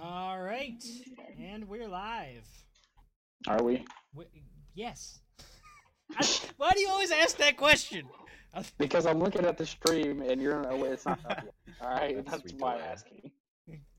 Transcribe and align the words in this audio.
All 0.00 0.40
right, 0.40 0.82
and 1.40 1.68
we're 1.68 1.88
live. 1.88 2.46
Are 3.46 3.62
we? 3.62 3.84
W- 4.14 4.28
yes. 4.74 5.20
I- 6.16 6.26
Why 6.56 6.70
do 6.72 6.80
you 6.80 6.88
always 6.88 7.10
ask 7.10 7.36
that 7.38 7.56
question? 7.56 8.06
Because 8.78 9.06
I'm 9.06 9.18
looking 9.18 9.44
at 9.46 9.56
the 9.56 9.66
stream 9.66 10.20
and 10.22 10.40
you're 10.40 10.66
oh, 10.70 10.76
wait, 10.76 10.92
it's 10.92 11.06
not 11.06 11.18
up 11.28 11.42
yet. 11.44 11.54
All 11.80 11.88
right, 11.88 12.16
That's 12.24 12.42
that's 12.42 12.52
why 12.54 12.74
I'm 12.76 12.80
asking. 12.82 13.30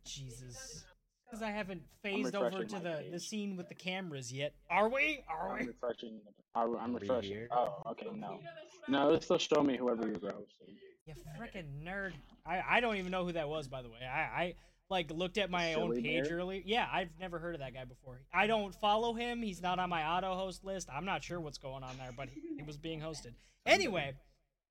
Jesus. 0.05 0.83
Because 1.25 1.41
I 1.41 1.49
haven't 1.49 1.81
phased 2.03 2.35
over 2.35 2.63
to 2.63 2.75
my 2.75 2.79
the, 2.81 3.05
the 3.13 3.19
scene 3.19 3.57
with 3.57 3.67
the 3.69 3.75
cameras 3.75 4.31
yet. 4.31 4.53
Are 4.69 4.89
we? 4.89 5.23
Are 5.27 5.53
I'm 5.53 5.59
we? 5.61 5.67
refreshing. 5.67 6.19
I'm, 6.55 6.75
I'm 6.77 6.95
Are 6.95 6.99
we 6.99 7.07
refreshing. 7.07 7.47
Oh, 7.51 7.81
okay, 7.91 8.07
no, 8.15 8.39
no, 8.87 9.07
it'll 9.09 9.21
still 9.21 9.37
show 9.39 9.63
me 9.63 9.77
whoever 9.77 10.07
you're 10.07 10.19
hosting. 10.19 10.75
You 11.05 11.13
freaking 11.37 11.83
nerd. 11.85 12.13
I, 12.45 12.61
I 12.67 12.79
don't 12.79 12.95
even 12.95 13.11
know 13.11 13.25
who 13.25 13.33
that 13.33 13.49
was, 13.49 13.67
by 13.67 13.81
the 13.81 13.89
way. 13.89 13.99
I, 14.09 14.19
I 14.19 14.55
like 14.89 15.11
looked 15.11 15.37
at 15.37 15.49
my 15.49 15.73
own 15.73 16.01
page 16.01 16.29
Bear? 16.29 16.37
earlier. 16.37 16.61
Yeah, 16.65 16.87
I've 16.91 17.09
never 17.19 17.39
heard 17.39 17.55
of 17.55 17.61
that 17.61 17.73
guy 17.73 17.83
before. 17.83 18.21
I 18.33 18.47
don't 18.47 18.73
follow 18.75 19.13
him. 19.13 19.41
He's 19.41 19.61
not 19.61 19.79
on 19.79 19.89
my 19.89 20.05
auto 20.05 20.33
host 20.35 20.63
list. 20.63 20.89
I'm 20.93 21.05
not 21.05 21.23
sure 21.23 21.41
what's 21.41 21.57
going 21.57 21.83
on 21.83 21.97
there, 21.97 22.11
but 22.15 22.29
he, 22.29 22.41
he 22.57 22.63
was 22.63 22.77
being 22.77 23.01
hosted. 23.01 23.33
Anyway, 23.65 24.13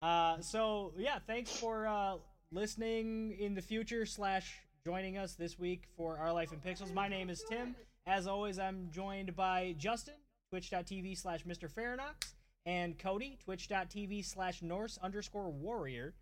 uh, 0.03 0.39
so 0.41 0.93
yeah, 0.99 1.19
thanks 1.27 1.51
for 1.51 1.87
uh, 1.87 2.17
listening 2.51 3.35
in 3.41 3.55
the 3.55 3.63
future 3.63 4.05
slash 4.05 4.61
joining 4.85 5.17
us 5.17 5.33
this 5.33 5.59
week 5.59 5.85
for 5.97 6.19
Our 6.19 6.31
Life 6.31 6.53
in 6.53 6.59
Pixels. 6.59 6.93
My 6.93 7.09
name 7.09 7.31
is 7.31 7.43
Tim. 7.49 7.75
As 8.07 8.27
always, 8.27 8.59
I'm 8.59 8.91
joined 8.93 9.35
by 9.35 9.75
Justin, 9.79 10.17
twitch.tv 10.51 11.17
slash 11.17 11.45
Mr. 11.45 11.73
Faranox, 11.73 12.35
and 12.67 12.99
Cody, 12.99 13.39
twitch.tv 13.43 14.23
slash 14.27 14.61
Norse 14.61 14.99
underscore 15.03 15.51
warrior. 15.51 16.13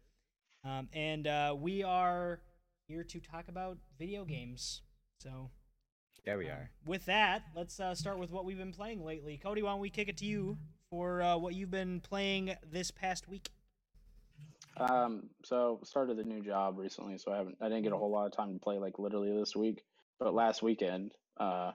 Um, 0.65 0.89
and 0.93 1.27
uh, 1.27 1.55
we 1.59 1.83
are 1.83 2.41
here 2.87 3.05
to 3.05 3.21
talk 3.21 3.49
about 3.49 3.79
video 3.99 4.25
games. 4.25 4.83
So, 5.19 5.51
Yeah, 6.27 6.37
we 6.37 6.47
um, 6.47 6.53
are. 6.53 6.71
with 6.85 7.07
that, 7.07 7.43
let's 7.57 7.81
uh, 7.81 7.95
start 7.95 8.19
with 8.19 8.31
what 8.31 8.45
we've 8.45 8.59
been 8.59 8.73
playing 8.73 9.05
lately. 9.05 9.39
Cody, 9.43 9.63
why 9.63 9.71
don't 9.71 9.81
we 9.81 9.91
kick 9.91 10.09
it 10.09 10.19
to 10.19 10.27
you 10.27 10.59
for 10.91 11.23
uh, 11.23 11.37
what 11.37 11.55
you've 11.55 11.71
been 11.71 12.01
playing 12.01 12.55
this 12.71 12.91
past 12.91 13.29
week? 13.29 13.51
Um, 14.77 15.31
so 15.45 15.81
started 15.85 16.17
the 16.17 16.25
new 16.25 16.43
job 16.43 16.79
recently, 16.79 17.19
so 17.19 17.33
I 17.33 17.39
haven't, 17.39 17.57
I 17.61 17.69
didn't 17.69 17.83
get 17.83 17.93
a 17.93 17.97
whole 17.97 18.11
lot 18.11 18.27
of 18.27 18.33
time 18.33 18.53
to 18.53 18.59
play 18.59 18.79
like 18.79 18.99
literally 18.99 19.33
this 19.39 19.57
week. 19.57 19.83
But 20.19 20.35
last 20.35 20.63
weekend, 20.63 21.13
uh, 21.39 21.73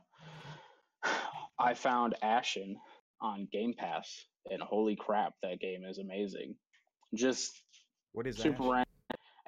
I 1.59 1.73
found 1.73 2.16
Ashen 2.22 2.77
on 3.22 3.47
Game 3.52 3.73
Pass, 3.77 4.25
and 4.49 4.61
holy 4.61 4.95
crap, 4.95 5.33
that 5.42 5.59
game 5.59 5.83
is 5.83 5.97
amazing. 5.97 6.55
Just 7.14 7.61
What 8.16 8.27
is 8.27 8.38
super 8.38 8.63
Ash? 8.63 8.69
ran- 8.71 8.85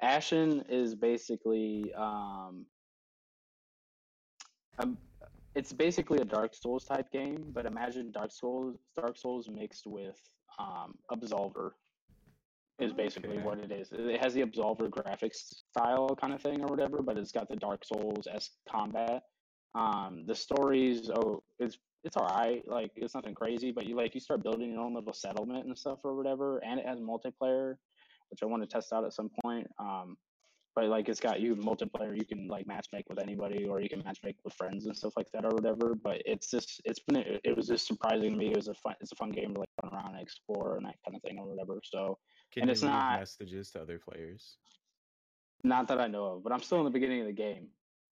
Ashen 0.00 0.62
is 0.68 0.94
basically 0.94 1.92
um, 1.94 2.66
um, 4.78 4.98
it's 5.54 5.72
basically 5.72 6.18
a 6.20 6.24
Dark 6.24 6.54
Souls 6.54 6.84
type 6.84 7.10
game, 7.10 7.50
but 7.52 7.66
imagine 7.66 8.12
Dark 8.12 8.30
Souls 8.30 8.76
Dark 8.94 9.16
Souls 9.16 9.48
mixed 9.48 9.86
with 9.86 10.20
um, 10.58 10.94
Absolver 11.10 11.72
is 12.78 12.92
basically 12.92 13.38
Okay. 13.38 13.44
what 13.44 13.58
it 13.58 13.72
is. 13.72 13.88
It 13.90 14.20
has 14.20 14.34
the 14.34 14.42
Absolver 14.42 14.88
graphics 14.88 15.62
style 15.70 16.14
kind 16.14 16.32
of 16.32 16.40
thing 16.42 16.62
or 16.62 16.68
whatever, 16.68 17.02
but 17.02 17.18
it's 17.18 17.32
got 17.32 17.48
the 17.48 17.56
Dark 17.56 17.84
Souls 17.84 18.28
s 18.32 18.50
combat. 18.68 19.22
Um, 19.74 20.24
the 20.26 20.34
stories, 20.34 21.10
oh, 21.10 21.42
it's 21.58 21.78
it's 22.04 22.16
alright. 22.16 22.62
Like 22.68 22.92
it's 22.96 23.14
nothing 23.14 23.34
crazy, 23.34 23.72
but 23.72 23.86
you 23.86 23.96
like 23.96 24.14
you 24.14 24.20
start 24.20 24.42
building 24.42 24.72
your 24.72 24.82
own 24.82 24.94
little 24.94 25.14
settlement 25.14 25.66
and 25.66 25.76
stuff 25.76 26.00
or 26.04 26.14
whatever, 26.14 26.58
and 26.58 26.78
it 26.78 26.86
has 26.86 27.00
multiplayer 27.00 27.76
which 28.30 28.40
I 28.42 28.46
want 28.46 28.62
to 28.62 28.68
test 28.68 28.92
out 28.92 29.04
at 29.04 29.12
some 29.12 29.30
point. 29.42 29.66
Um, 29.78 30.16
but 30.76 30.84
like 30.86 31.08
it's 31.08 31.18
got 31.18 31.40
you 31.40 31.56
multiplayer, 31.56 32.16
you 32.16 32.24
can 32.24 32.46
like 32.46 32.66
matchmake 32.66 33.02
with 33.08 33.18
anybody, 33.18 33.66
or 33.66 33.80
you 33.80 33.88
can 33.88 34.00
matchmake 34.02 34.36
with 34.44 34.54
friends 34.54 34.86
and 34.86 34.96
stuff 34.96 35.12
like 35.16 35.26
that 35.32 35.44
or 35.44 35.50
whatever. 35.50 35.94
But 35.96 36.22
it's 36.24 36.50
just 36.50 36.80
it's 36.84 37.00
been 37.00 37.16
it, 37.16 37.40
it 37.42 37.56
was 37.56 37.66
just 37.66 37.86
surprising 37.86 38.30
to 38.32 38.36
me. 38.36 38.50
It 38.52 38.56
was 38.56 38.68
a 38.68 38.74
fun 38.74 38.94
it's 39.00 39.10
a 39.12 39.16
fun 39.16 39.30
game 39.32 39.54
to 39.54 39.60
like 39.60 39.68
run 39.82 39.92
around 39.92 40.14
and 40.14 40.22
explore 40.22 40.76
and 40.76 40.86
that 40.86 40.94
kind 41.04 41.16
of 41.16 41.22
thing 41.22 41.38
or 41.40 41.48
whatever. 41.48 41.80
So 41.82 42.16
Can 42.52 42.62
and 42.62 42.68
you 42.68 42.72
it's 42.72 42.82
not- 42.82 43.18
messages 43.18 43.70
to 43.72 43.80
other 43.82 43.98
players? 43.98 44.58
not 45.64 45.88
that 45.88 45.98
I 46.00 46.06
know 46.06 46.24
of, 46.26 46.44
but 46.44 46.52
I'm 46.52 46.62
still 46.62 46.78
in 46.78 46.84
the 46.84 46.90
beginning 46.90 47.20
of 47.22 47.26
the 47.26 47.32
game. 47.32 47.66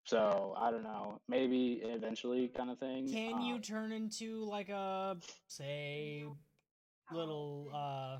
So 0.05 0.55
I 0.59 0.73
don't 0.73 0.83
know, 0.83 1.21
maybe 1.29 1.81
eventually 1.85 2.49
kind 2.49 2.71
of 2.71 2.79
thing. 2.81 3.09
Can 3.09 3.41
you 3.41 3.55
Um, 3.57 3.61
turn 3.63 3.93
into 3.93 4.45
like 4.45 4.69
a 4.69 5.17
say 5.47 6.25
little 7.13 7.71
uh 7.73 8.19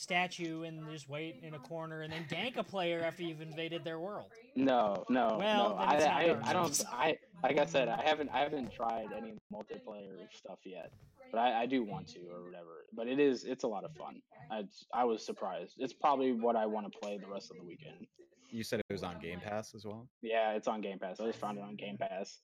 statue 0.00 0.62
and 0.62 0.88
just 0.90 1.08
wait 1.08 1.40
in 1.42 1.52
a 1.54 1.58
corner 1.58 2.00
and 2.02 2.12
then 2.12 2.24
gank 2.30 2.56
a 2.56 2.64
player 2.64 3.02
after 3.04 3.22
you've 3.22 3.42
invaded 3.42 3.84
their 3.84 3.98
world? 4.00 4.26
No, 4.56 5.04
no, 5.10 5.36
Well, 5.38 5.70
no. 5.70 5.76
then 5.78 5.88
I, 5.88 5.94
it's 5.94 6.04
not 6.04 6.46
I, 6.46 6.50
I 6.50 6.52
don't. 6.54 6.82
I 6.90 7.18
like 7.42 7.58
I 7.58 7.66
said, 7.66 7.88
I 7.88 8.02
haven't, 8.02 8.30
I 8.32 8.38
haven't 8.40 8.72
tried 8.72 9.08
any 9.16 9.34
multiplayer 9.52 10.16
stuff 10.32 10.58
yet, 10.64 10.90
but 11.30 11.38
I, 11.38 11.62
I 11.62 11.66
do 11.66 11.84
want 11.84 12.08
to 12.08 12.20
or 12.32 12.42
whatever. 12.44 12.86
But 12.94 13.06
it 13.08 13.18
is, 13.20 13.44
it's 13.44 13.64
a 13.64 13.68
lot 13.68 13.84
of 13.84 13.94
fun. 13.94 14.20
I, 14.50 14.64
I 14.94 15.04
was 15.04 15.24
surprised. 15.24 15.74
It's 15.78 15.92
probably 15.92 16.32
what 16.32 16.56
I 16.56 16.66
want 16.66 16.90
to 16.90 16.98
play 16.98 17.18
the 17.18 17.28
rest 17.28 17.50
of 17.50 17.56
the 17.58 17.64
weekend. 17.64 18.06
You 18.50 18.64
said 18.64 18.80
it 18.80 18.92
was 18.92 19.02
on 19.04 19.20
Game 19.20 19.40
Pass 19.40 19.74
as 19.74 19.84
well. 19.84 20.08
Yeah, 20.22 20.52
it's 20.52 20.66
on 20.66 20.80
Game 20.80 20.98
Pass. 20.98 21.20
I 21.20 21.26
just 21.26 21.38
found 21.38 21.58
it 21.58 21.62
on 21.62 21.76
Game 21.76 21.96
Pass, 21.98 22.40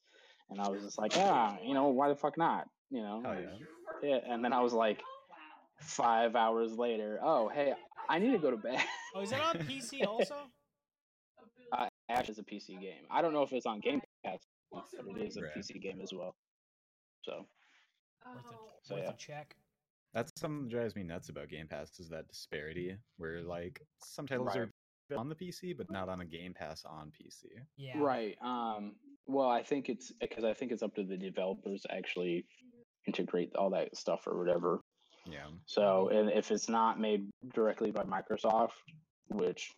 and 0.50 0.60
I 0.60 0.68
was 0.68 0.82
just 0.82 0.98
like, 0.98 1.12
ah, 1.16 1.56
you 1.64 1.74
know, 1.74 1.88
why 1.88 2.08
the 2.08 2.14
fuck 2.14 2.38
not? 2.38 2.68
You 2.90 3.02
know, 3.02 3.22
Hell 3.24 3.34
yeah. 3.40 4.08
yeah. 4.08 4.32
And 4.32 4.44
then 4.44 4.52
I 4.52 4.60
was 4.60 4.72
like, 4.72 5.02
five 5.80 6.34
hours 6.36 6.72
later, 6.76 7.18
oh 7.22 7.48
hey, 7.48 7.74
I 8.08 8.18
need 8.18 8.32
to 8.32 8.38
go 8.38 8.50
to 8.50 8.56
bed. 8.56 8.80
Oh, 9.14 9.20
is 9.22 9.32
it 9.32 9.40
on 9.40 9.54
PC 9.68 10.06
also? 10.06 10.34
uh, 11.72 11.88
Ash 12.08 12.28
is 12.28 12.38
a 12.38 12.42
PC 12.42 12.80
game. 12.80 13.04
I 13.10 13.22
don't 13.22 13.32
know 13.32 13.42
if 13.42 13.52
it's 13.52 13.66
on 13.66 13.80
Game 13.80 14.00
Pass, 14.24 14.38
but 14.72 14.84
it 15.16 15.22
is 15.26 15.36
a 15.36 15.40
PC 15.58 15.80
game 15.82 16.00
as 16.02 16.12
well. 16.12 16.34
So 17.22 17.46
Worth 18.26 18.44
a, 18.44 18.56
So, 18.82 18.94
worth 18.94 19.04
yeah. 19.04 19.10
a 19.10 19.16
check. 19.16 19.54
That's 20.14 20.32
something 20.40 20.62
that 20.64 20.70
drives 20.70 20.96
me 20.96 21.02
nuts 21.02 21.28
about 21.28 21.48
Game 21.48 21.66
Pass 21.68 21.98
is 22.00 22.08
that 22.10 22.28
disparity 22.28 22.96
where 23.18 23.42
like 23.42 23.80
some 24.04 24.26
titles 24.26 24.48
Right. 24.54 24.68
are 25.12 25.16
on 25.18 25.28
the 25.28 25.34
PC 25.34 25.76
but 25.76 25.90
not 25.90 26.08
on 26.08 26.20
a 26.20 26.24
Game 26.24 26.54
Pass 26.54 26.84
on 26.84 27.10
PC. 27.12 27.44
Yeah. 27.76 27.98
right. 27.98 28.36
Um. 28.42 28.94
Well, 29.28 29.48
I 29.48 29.62
think 29.64 29.88
it's 29.88 30.12
because 30.20 30.44
I 30.44 30.54
think 30.54 30.70
it's 30.70 30.82
up 30.84 30.94
to 30.94 31.02
the 31.04 31.16
developers 31.16 31.82
to 31.82 31.92
actually 31.94 32.46
integrate 33.08 33.54
all 33.56 33.70
that 33.70 33.96
stuff 33.96 34.26
or 34.26 34.38
whatever. 34.38 34.80
Yeah. 35.30 35.46
So, 35.66 36.08
and 36.08 36.30
if 36.30 36.50
it's 36.50 36.68
not 36.68 37.00
made 37.00 37.28
directly 37.54 37.90
by 37.90 38.04
Microsoft, 38.04 38.70
which 39.28 39.72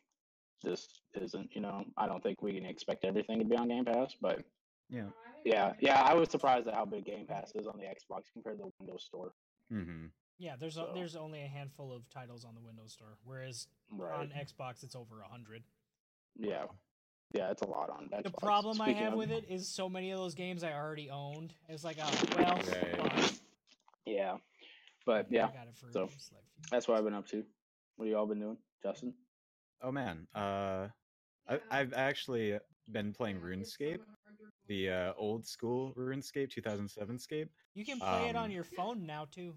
this 0.62 0.86
isn't, 1.20 1.50
you 1.54 1.60
know, 1.60 1.84
I 1.96 2.06
don't 2.06 2.22
think 2.22 2.42
we 2.42 2.52
can 2.54 2.66
expect 2.66 3.04
everything 3.04 3.38
to 3.38 3.44
be 3.44 3.56
on 3.56 3.68
Game 3.68 3.84
Pass. 3.84 4.14
But 4.20 4.42
Yeah. 4.90 5.04
yeah, 5.44 5.72
yeah, 5.80 6.02
I 6.02 6.14
was 6.14 6.30
surprised 6.30 6.66
at 6.68 6.74
how 6.74 6.84
big 6.84 7.04
Game 7.04 7.26
Pass 7.26 7.52
is 7.54 7.66
on 7.66 7.78
the 7.78 7.84
Xbox 7.84 8.24
compared 8.32 8.58
to 8.58 8.64
the 8.64 8.72
Windows 8.80 9.04
Store. 9.04 9.32
Mm-hmm. 9.72 10.06
Yeah, 10.40 10.54
there's 10.58 10.76
a, 10.76 10.88
there's 10.94 11.16
only 11.16 11.42
a 11.42 11.48
handful 11.48 11.92
of 11.92 12.08
titles 12.10 12.44
on 12.44 12.54
the 12.54 12.60
Windows 12.60 12.92
Store, 12.92 13.16
whereas 13.24 13.66
Right. 13.90 14.20
on 14.20 14.28
Xbox 14.28 14.82
it's 14.84 14.94
over 14.94 15.20
a 15.20 15.28
hundred. 15.28 15.62
yeah. 16.36 16.64
Yeah, 17.34 17.50
it's 17.50 17.60
a 17.60 17.66
lot 17.68 17.90
on 17.90 18.08
Xbox. 18.08 18.22
The 18.22 18.30
problem 18.30 18.80
I 18.80 18.92
have 18.92 19.12
of- 19.12 19.18
with 19.18 19.30
it 19.30 19.44
is 19.50 19.68
so 19.68 19.86
many 19.88 20.12
of 20.12 20.18
those 20.18 20.34
games 20.34 20.64
I 20.64 20.72
already 20.72 21.10
owned. 21.10 21.52
It's 21.68 21.84
like, 21.84 21.98
oh 22.02 22.10
well, 22.38 22.56
Right. 22.56 23.40
Yeah. 24.06 24.36
But 25.08 25.26
I 25.30 25.34
yeah, 25.34 25.46
got 25.48 25.66
it 25.68 25.74
for 25.74 25.90
so, 25.90 26.00
like 26.02 26.10
that's 26.70 26.86
what 26.86 26.98
I've 26.98 27.04
been 27.04 27.14
up 27.14 27.26
to. 27.28 27.42
What 27.96 28.04
have 28.04 28.10
you 28.10 28.18
all 28.18 28.26
been 28.26 28.40
doing, 28.40 28.58
Justin? 28.82 29.14
Oh 29.80 29.90
man. 29.90 30.26
Uh 30.34 30.88
I 31.48 31.60
I've 31.70 31.94
actually 31.94 32.58
been 32.92 33.14
playing 33.14 33.40
RuneScape, 33.40 34.00
the 34.66 34.90
uh, 34.90 35.12
old 35.16 35.46
school 35.46 35.94
RuneScape 35.96 36.50
2007 36.50 37.18
scape. 37.18 37.48
You 37.74 37.86
can 37.86 37.98
play 38.00 38.28
it 38.28 38.36
on 38.36 38.44
Um, 38.46 38.50
your 38.50 38.64
phone 38.64 39.06
now 39.06 39.24
too. 39.24 39.54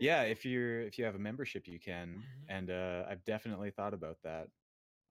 Yeah, 0.00 0.22
if 0.22 0.44
you're 0.44 0.80
if 0.80 0.98
you 0.98 1.04
have 1.04 1.14
a 1.14 1.20
membership 1.20 1.68
you 1.68 1.78
can. 1.78 2.08
Mhm. 2.18 2.48
And 2.48 2.70
uh 2.70 3.04
I've 3.08 3.24
definitely 3.24 3.70
thought 3.70 3.94
about 3.94 4.18
that. 4.24 4.48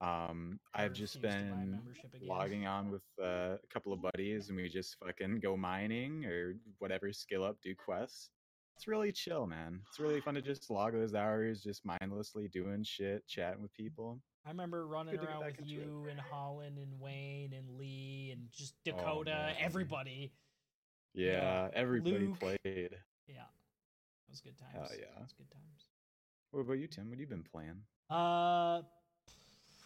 Um 0.01 0.59
I 0.73 0.83
I've 0.83 0.93
just 0.93 1.15
refuse 1.15 1.35
to 1.35 1.43
buy 1.49 1.61
a 1.63 1.65
been 2.11 2.27
logging 2.27 2.65
on 2.67 2.91
with 2.91 3.03
uh, 3.21 3.57
a 3.63 3.67
couple 3.69 3.93
of 3.93 4.01
buddies 4.01 4.49
and 4.49 4.57
we 4.57 4.67
just 4.67 4.97
fucking 4.97 5.39
go 5.39 5.55
mining 5.55 6.25
or 6.25 6.55
whatever 6.79 7.13
skill 7.13 7.43
up 7.45 7.61
do 7.61 7.75
quests 7.75 8.31
it's 8.75 8.87
really 8.87 9.11
chill 9.11 9.45
man 9.47 9.79
it's 9.87 9.99
really 9.99 10.19
fun 10.21 10.33
to 10.33 10.41
just 10.41 10.69
log 10.69 10.93
those 10.93 11.13
hours 11.13 11.61
just 11.61 11.85
mindlessly 11.85 12.47
doing 12.47 12.83
shit 12.83 13.25
chatting 13.27 13.61
with 13.61 13.73
people 13.73 14.19
I 14.45 14.49
remember 14.49 14.85
running 14.87 15.15
Good 15.15 15.23
around 15.29 15.45
with 15.45 15.59
into 15.59 15.61
it. 15.61 15.67
you 15.69 16.07
and 16.11 16.19
Holland 16.19 16.77
and 16.77 16.99
Wayne 16.99 17.53
and 17.53 17.77
Lee 17.77 18.31
and 18.33 18.49
just 18.51 18.73
Oh, 18.85 18.91
Dakota, 18.91 19.31
man. 19.31 19.55
everybody. 19.57 20.33
yeah, 21.13 21.69
everybody 21.73 22.27
Luke. 22.27 22.39
played 22.39 22.59
Yeah, 22.65 23.43
it 23.45 24.29
was 24.29 24.41
good 24.41 24.57
times. 24.57 24.73
Hell 24.73 24.87
yeah. 24.99 25.05
it 25.17 25.21
was 25.21 25.33
good 25.37 25.49
times. 25.49 25.87
what 26.51 26.59
about 26.61 26.73
you 26.73 26.87
tim 26.87 27.05
what 27.05 27.11
have 27.13 27.21
you 27.21 27.27
been 27.27 27.43
playing 27.43 27.79
Uh, 28.09 28.81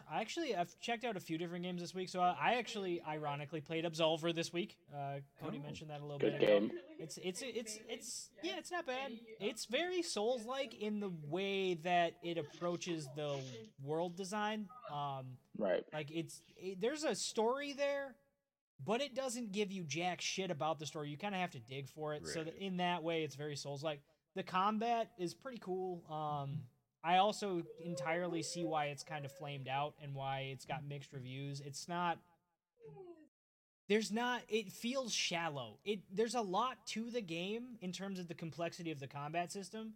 I 0.10 0.22
actually 0.22 0.56
I've 0.56 0.78
checked 0.80 1.04
out 1.04 1.18
a 1.18 1.20
few 1.20 1.38
different 1.38 1.64
games 1.64 1.82
this 1.82 1.94
week. 1.94 2.10
So 2.10 2.20
I, 2.22 2.36
I 2.40 2.54
actually 2.56 3.02
ironically 3.08 3.62
played 3.62 3.84
Absolver 3.86 4.34
this 4.34 4.54
week. 4.54 4.78
Uh, 4.96 5.20
Cody 5.42 5.60
Oh. 5.62 5.66
mentioned 5.66 5.90
that 5.90 6.00
a 6.02 6.04
little 6.04 6.20
Good 6.20 6.40
bit. 6.40 6.44
ago. 6.44 6.60
game. 6.60 6.72
It's 7.00 7.18
it's 7.24 7.42
it's 7.46 7.80
it's 7.90 8.30
yeah, 8.44 8.54
it's 8.58 8.72
not 8.72 8.86
bad. 8.86 9.12
It's 9.40 9.66
very 9.66 10.02
Souls 10.02 10.46
like 10.46 10.74
in 10.74 11.00
the 11.00 11.12
way 11.28 11.76
that 11.84 12.14
it 12.24 12.38
approaches 12.38 13.08
the 13.16 13.40
world 13.84 14.16
design. 14.16 14.68
Um, 14.94 15.38
Right. 15.58 15.84
like 15.94 16.10
it's 16.12 16.42
it, 16.56 16.80
there's 16.80 17.04
a 17.04 17.14
story 17.16 17.74
there, 17.74 18.16
but 18.86 19.02
it 19.02 19.14
doesn't 19.16 19.52
give 19.52 19.72
you 19.72 19.84
jack 19.84 20.22
shit 20.22 20.52
about 20.52 20.80
the 20.80 20.86
story. 20.86 21.10
You 21.10 21.18
kind 21.18 21.36
of 21.36 21.42
have 21.42 21.52
to 21.52 21.60
dig 21.60 21.90
for 21.90 22.14
it. 22.14 22.26
So 22.28 22.44
that 22.44 22.56
in 22.58 22.78
that 22.78 23.04
way, 23.04 23.24
it's 23.24 23.36
very 23.36 23.56
Souls 23.56 23.84
like. 23.84 24.02
The 24.36 24.44
combat 24.44 25.10
is 25.18 25.34
pretty 25.34 25.58
cool. 25.58 26.04
Um, 26.12 26.60
I 27.08 27.18
also 27.20 27.64
entirely 27.86 28.44
see 28.44 28.66
why 28.66 28.88
it's 28.88 29.02
kind 29.04 29.24
of 29.24 29.32
flamed 29.32 29.70
out 29.70 29.94
and 30.04 30.14
why 30.14 30.50
it's 30.52 30.66
got 30.66 30.86
mixed 30.86 31.14
reviews. 31.14 31.62
It's 31.62 31.88
not 31.88 32.18
there's 33.88 34.12
not 34.12 34.42
it 34.50 34.74
feels 34.74 35.14
shallow. 35.14 35.78
It 35.86 36.00
there's 36.14 36.36
a 36.36 36.42
lot 36.42 36.86
to 36.88 37.10
the 37.10 37.22
game 37.22 37.78
in 37.82 37.94
terms 37.94 38.20
of 38.20 38.28
the 38.28 38.34
complexity 38.34 38.92
of 38.92 39.00
the 39.00 39.08
combat 39.08 39.54
system, 39.54 39.94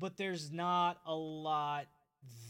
but 0.00 0.16
there's 0.16 0.50
not 0.50 0.98
a 1.06 1.14
lot 1.14 1.86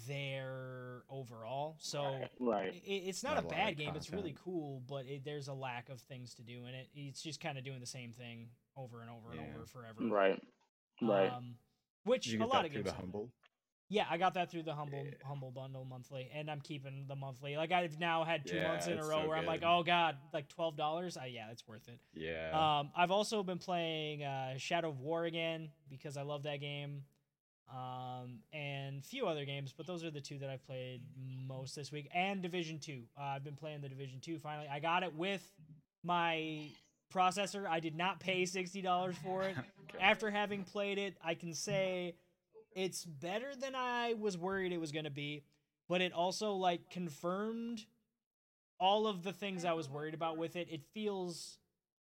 there 0.07 1.03
overall. 1.11 1.77
So 1.79 2.23
Right. 2.41 2.73
it, 2.87 2.91
it's 2.91 3.23
not, 3.23 3.35
Not 3.35 3.45
a 3.45 3.47
a 3.47 3.51
bad 3.51 3.73
of 3.73 3.77
game. 3.77 3.93
It's 3.95 4.11
really 4.11 4.35
cool, 4.43 4.83
but 4.89 5.05
it, 5.05 5.23
there's 5.23 5.49
a 5.49 5.53
lack 5.53 5.91
of 5.91 6.01
things 6.01 6.33
to 6.37 6.43
do 6.43 6.65
in 6.65 6.75
it. 6.75 6.89
It's 6.95 7.23
just 7.23 7.43
kind 7.43 7.59
of 7.59 7.65
doing 7.65 7.81
the 7.81 7.87
same 7.87 8.13
thing 8.13 8.49
over 8.75 9.03
and 9.03 9.11
over 9.11 9.33
and 9.33 9.41
over 9.55 9.67
forever. 9.67 10.01
Right. 10.01 10.43
Right. 11.03 11.31
Um, 11.31 11.57
which 12.05 12.25
Did 12.25 12.33
you 12.33 12.39
a 12.39 12.41
get 12.45 12.49
lot 12.49 12.63
that 12.63 12.67
of 12.69 12.73
games. 12.73 12.87
the 12.87 12.93
humble? 12.93 13.29
Yeah, 13.91 14.05
I 14.11 14.19
got 14.19 14.35
that 14.35 14.51
through 14.51 14.65
the 14.65 14.75
humble 14.75 15.05
Yeah. 15.07 15.13
humble 15.27 15.51
bundle 15.51 15.85
monthly, 15.85 16.31
and 16.35 16.51
I'm 16.51 16.61
keeping 16.61 17.07
the 17.09 17.17
monthly. 17.17 17.57
Like 17.57 17.73
I've 17.73 17.99
now 17.99 18.23
had 18.25 18.47
two 18.47 18.57
Yeah, 18.57 18.65
months 18.65 18.87
in 18.87 18.99
a 18.99 19.05
row 19.05 19.23
so 19.23 19.29
where 19.29 19.37
I'm 19.37 19.47
like, 19.47 19.63
oh 19.65 19.83
god, 19.83 20.17
like 20.33 20.49
twelve 20.49 20.77
dollars. 20.77 21.17
Yeah, 21.29 21.51
it's 21.51 21.67
worth 21.67 21.89
it. 21.89 21.99
Yeah. 22.15 22.79
Um, 22.81 22.91
I've 22.95 23.11
also 23.11 23.43
been 23.43 23.59
playing 23.59 24.25
uh, 24.25 24.59
Shadow 24.59 24.91
of 24.91 25.01
War 25.01 25.25
again 25.25 25.71
because 25.89 26.17
I 26.19 26.23
love 26.23 26.43
that 26.43 26.61
game, 26.61 27.05
um, 27.73 28.41
and 28.53 28.99
a 28.99 29.03
few 29.03 29.27
other 29.27 29.45
games, 29.47 29.73
but 29.77 29.87
those 29.87 30.05
are 30.05 30.11
the 30.11 30.21
two 30.21 30.39
that 30.39 30.51
I've 30.51 30.65
played 30.67 31.01
most 31.47 31.75
this 31.75 31.91
week. 31.91 32.09
And 32.15 32.43
Division 32.43 32.79
Two. 32.79 33.05
Uh, 33.19 33.23
I've 33.23 33.45
been 33.45 33.57
playing 33.57 33.81
the 33.81 33.89
Division 33.89 34.21
Two. 34.21 34.39
Finally, 34.39 34.69
I 34.71 34.81
got 34.81 35.03
it 35.03 35.15
with 35.15 35.43
my 36.03 36.67
processor. 37.13 37.67
I 37.67 37.81
did 37.81 37.97
not 37.97 38.21
pay 38.21 38.45
sixty 38.45 38.83
dollars 38.83 39.17
for 39.25 39.45
it. 39.45 39.57
After 40.01 40.31
having 40.31 40.65
played 40.65 40.99
it, 40.99 41.17
I 41.25 41.35
can 41.35 41.55
say 41.55 42.15
it's 42.75 43.05
better 43.05 43.55
than 43.59 43.75
I 43.75 44.15
was 44.15 44.37
worried 44.37 44.73
it 44.73 44.81
was 44.81 44.93
going 44.93 45.05
to 45.05 45.11
be, 45.11 45.45
but 45.89 46.01
it 46.01 46.13
also 46.13 46.53
like 46.53 46.91
confirmed 46.91 47.85
all 48.81 49.07
of 49.07 49.23
the 49.23 49.33
things 49.33 49.65
I 49.65 49.73
was 49.73 49.89
worried 49.89 50.15
about 50.15 50.37
with 50.37 50.57
it. 50.57 50.69
It 50.71 50.83
feels 50.95 51.59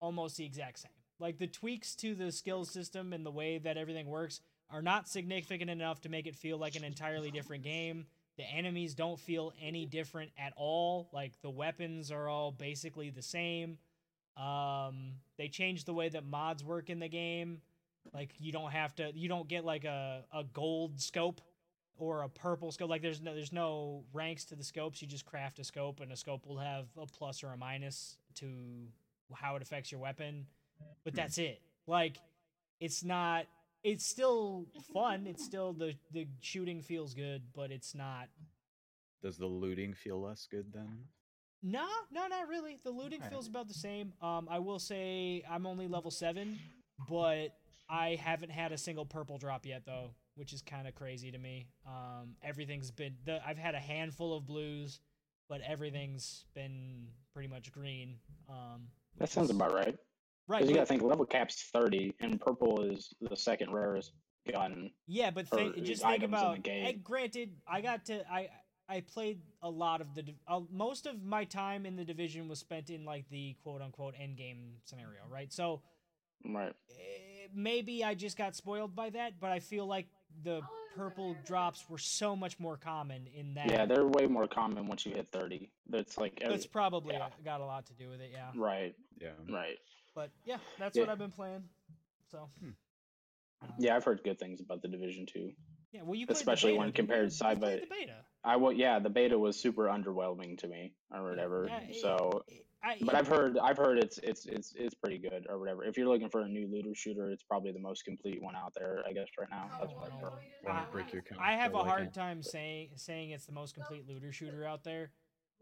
almost 0.00 0.36
the 0.36 0.44
exact 0.44 0.80
same. 0.80 0.92
Like 1.18 1.38
the 1.38 1.46
tweaks 1.46 1.94
to 1.96 2.14
the 2.14 2.32
skill 2.32 2.64
system 2.64 3.12
and 3.12 3.24
the 3.24 3.30
way 3.30 3.58
that 3.58 3.76
everything 3.76 4.06
works 4.06 4.40
are 4.70 4.82
not 4.82 5.08
significant 5.08 5.70
enough 5.70 6.00
to 6.02 6.08
make 6.08 6.26
it 6.26 6.36
feel 6.36 6.58
like 6.58 6.76
an 6.76 6.84
entirely 6.84 7.30
different 7.30 7.62
game. 7.64 8.06
The 8.36 8.44
enemies 8.44 8.94
don't 8.94 9.18
feel 9.18 9.52
any 9.60 9.84
different 9.84 10.30
at 10.38 10.52
all. 10.56 11.10
Like 11.12 11.32
the 11.42 11.50
weapons 11.50 12.10
are 12.10 12.28
all 12.28 12.52
basically 12.52 13.10
the 13.10 13.22
same. 13.22 13.78
Um, 14.36 15.14
they 15.36 15.48
changed 15.48 15.86
the 15.86 15.92
way 15.92 16.08
that 16.08 16.24
mods 16.24 16.64
work 16.64 16.88
in 16.88 17.00
the 17.00 17.08
game. 17.08 17.60
Like 18.12 18.30
you 18.38 18.52
don't 18.52 18.70
have 18.72 18.94
to, 18.96 19.12
you 19.14 19.28
don't 19.28 19.48
get 19.48 19.64
like 19.64 19.84
a, 19.84 20.24
a 20.32 20.44
gold 20.44 21.00
scope 21.00 21.40
or 21.96 22.22
a 22.22 22.28
purple 22.28 22.72
scope. 22.72 22.90
Like 22.90 23.02
there's 23.02 23.20
no 23.20 23.34
there's 23.34 23.52
no 23.52 24.04
ranks 24.12 24.44
to 24.46 24.56
the 24.56 24.64
scopes. 24.64 25.00
You 25.00 25.08
just 25.08 25.24
craft 25.26 25.58
a 25.58 25.64
scope, 25.64 26.00
and 26.00 26.10
a 26.10 26.16
scope 26.16 26.46
will 26.46 26.58
have 26.58 26.86
a 27.00 27.06
plus 27.06 27.44
or 27.44 27.48
a 27.48 27.56
minus 27.56 28.16
to 28.36 28.48
how 29.32 29.56
it 29.56 29.62
affects 29.62 29.92
your 29.92 30.00
weapon. 30.00 30.46
But 31.04 31.14
that's 31.14 31.38
it. 31.38 31.60
Like 31.86 32.16
it's 32.80 33.04
not. 33.04 33.46
It's 33.82 34.04
still 34.04 34.66
fun. 34.92 35.26
It's 35.26 35.44
still 35.44 35.72
the 35.72 35.94
the 36.12 36.26
shooting 36.40 36.82
feels 36.82 37.14
good, 37.14 37.42
but 37.54 37.70
it's 37.70 37.94
not. 37.94 38.28
Does 39.22 39.36
the 39.36 39.46
looting 39.46 39.94
feel 39.94 40.20
less 40.20 40.46
good 40.50 40.72
then? 40.72 41.04
No, 41.62 41.86
no, 42.10 42.26
not 42.26 42.48
really. 42.48 42.78
The 42.82 42.90
looting 42.90 43.18
Alright. 43.18 43.30
feels 43.30 43.46
about 43.46 43.68
the 43.68 43.74
same. 43.74 44.14
Um, 44.22 44.48
I 44.50 44.58
will 44.58 44.78
say 44.78 45.42
I'm 45.50 45.66
only 45.66 45.86
level 45.88 46.10
seven, 46.10 46.58
but 47.08 47.54
I 47.90 48.14
haven't 48.22 48.50
had 48.50 48.72
a 48.72 48.78
single 48.78 49.04
purple 49.04 49.36
drop 49.38 49.66
yet 49.66 49.82
though, 49.84 50.10
which 50.36 50.52
is 50.52 50.62
kind 50.62 50.86
of 50.86 50.94
crazy 50.94 51.30
to 51.32 51.38
me. 51.38 51.66
Um, 51.86 52.36
everything's 52.42 52.90
been 52.90 53.16
the 53.24 53.40
I've 53.46 53.58
had 53.58 53.74
a 53.74 53.80
handful 53.80 54.36
of 54.36 54.46
blues, 54.46 55.00
but 55.48 55.60
everything's 55.62 56.44
been 56.54 57.08
pretty 57.34 57.48
much 57.48 57.72
green. 57.72 58.16
Um, 58.48 58.88
That 59.18 59.28
sounds 59.30 59.50
is- 59.50 59.56
about 59.56 59.72
right. 59.74 59.96
right. 60.46 60.58
Because 60.58 60.68
you 60.70 60.74
got 60.76 60.82
to 60.82 60.86
think 60.86 61.02
level 61.02 61.26
cap's 61.26 61.62
30, 61.72 62.14
and 62.20 62.40
purple 62.40 62.82
is 62.82 63.12
the 63.20 63.36
second 63.36 63.72
rarest 63.72 64.12
gun. 64.50 64.90
Yeah, 65.06 65.30
but 65.30 65.52
uh, 65.52 65.70
just 65.82 66.02
think 66.02 66.04
items 66.04 66.24
in 66.24 66.30
the 66.30 66.36
about. 66.38 66.66
And 66.68 67.04
granted, 67.04 67.56
I 67.66 67.80
got 67.80 68.04
to 68.06 68.24
I 68.32 68.48
I 68.88 69.00
played 69.00 69.40
a 69.62 69.70
lot 69.70 70.00
of 70.00 70.14
the 70.14 70.24
uh, 70.48 70.60
most 70.70 71.06
of 71.06 71.22
my 71.22 71.44
time 71.44 71.86
in 71.86 71.96
the 71.96 72.04
division 72.04 72.48
was 72.48 72.58
spent 72.60 72.90
in 72.90 73.04
like 73.04 73.28
the 73.30 73.56
quote 73.62 73.82
unquote 73.82 74.14
end 74.18 74.36
game 74.36 74.74
scenario, 74.84 75.20
right? 75.28 75.52
So 75.52 75.82
Right. 76.44 76.72
eh, 76.92 77.29
maybe 77.54 78.04
I 78.04 78.14
just 78.14 78.36
got 78.36 78.54
spoiled 78.56 78.94
by 78.94 79.10
that, 79.10 79.34
but 79.40 79.50
I 79.50 79.60
feel 79.60 79.86
like 79.86 80.06
the 80.44 80.60
purple 80.96 81.36
drops 81.46 81.84
were 81.88 81.98
so 81.98 82.34
much 82.34 82.58
more 82.58 82.76
common 82.76 83.26
in 83.34 83.54
that. 83.54 83.70
Yeah, 83.70 83.86
they're 83.86 84.06
way 84.06 84.26
more 84.26 84.46
common 84.46 84.86
once 84.86 85.06
you 85.06 85.12
hit 85.12 85.28
30. 85.28 85.70
That's 85.88 86.18
like 86.18 86.38
every, 86.40 86.54
that's 86.56 86.66
probably 86.66 87.14
yeah. 87.14 87.28
got 87.44 87.60
a 87.60 87.64
lot 87.64 87.86
to 87.86 87.92
do 87.94 88.08
with 88.08 88.20
it, 88.20 88.30
yeah. 88.32 88.50
right, 88.56 88.94
Yeah. 89.20 89.30
right. 89.48 89.76
But 90.14 90.30
yeah, 90.44 90.56
that's 90.78 90.96
Yeah. 90.96 91.02
what 91.04 91.10
I've 91.10 91.18
been 91.18 91.30
playing. 91.30 91.62
So 92.30 92.48
Hmm. 92.60 92.70
Yeah, 93.78 93.94
I've 93.96 94.04
heard 94.04 94.22
good 94.24 94.38
things 94.38 94.60
about 94.60 94.80
the 94.82 94.88
Division 94.88 95.26
2. 95.26 95.52
yeah. 95.92 96.02
Well, 96.02 96.14
you 96.14 96.26
played 96.26 96.36
the 96.36 96.40
especially 96.40 96.72
beta, 96.72 96.80
when 96.80 96.92
compared 96.92 97.32
side 97.32 97.60
by- 97.60 97.76
the 97.76 97.86
beta. 97.86 98.24
I 98.42 98.56
will. 98.56 98.72
Yeah, 98.72 98.98
the 99.00 99.10
beta 99.10 99.38
was 99.38 99.60
super 99.60 99.84
underwhelming 99.84 100.56
to 100.58 100.66
me, 100.66 100.94
or 101.12 101.22
whatever. 101.24 101.66
Yeah, 101.68 101.80
it- 101.80 101.96
so, 101.96 102.42
it- 102.48 102.66
I, 102.82 102.96
but 103.02 103.14
I've 103.14 103.28
heard, 103.28 103.58
I've 103.58 103.76
heard 103.76 103.98
it's 103.98 104.18
it's 104.22 104.46
it's 104.46 104.72
it's 104.74 104.94
pretty 104.94 105.18
good, 105.18 105.46
or 105.50 105.58
whatever. 105.58 105.84
If 105.84 105.98
you're 105.98 106.08
looking 106.08 106.30
for 106.30 106.40
a 106.40 106.48
new 106.48 106.66
looter 106.66 106.94
shooter, 106.94 107.30
it's 107.30 107.42
probably 107.42 107.72
the 107.72 107.80
most 107.80 108.04
complete 108.04 108.42
one 108.42 108.56
out 108.56 108.72
there, 108.74 109.02
I 109.06 109.12
guess, 109.12 109.26
right 109.38 109.48
now. 109.50 109.68
That's 109.78 109.92
what 109.92 110.06
I've 110.06 110.20
heard. 110.20 110.32
I- 110.66 110.84
break 110.90 111.12
your 111.12 111.22
I 111.38 111.52
have 111.52 111.74
a 111.74 111.84
hard 111.84 112.14
time 112.14 112.42
saying 112.42 112.90
saying 112.96 113.30
it's 113.30 113.46
the 113.46 113.52
most 113.52 113.74
complete 113.74 114.08
looter 114.08 114.32
shooter 114.32 114.64
out 114.64 114.82
there, 114.82 115.10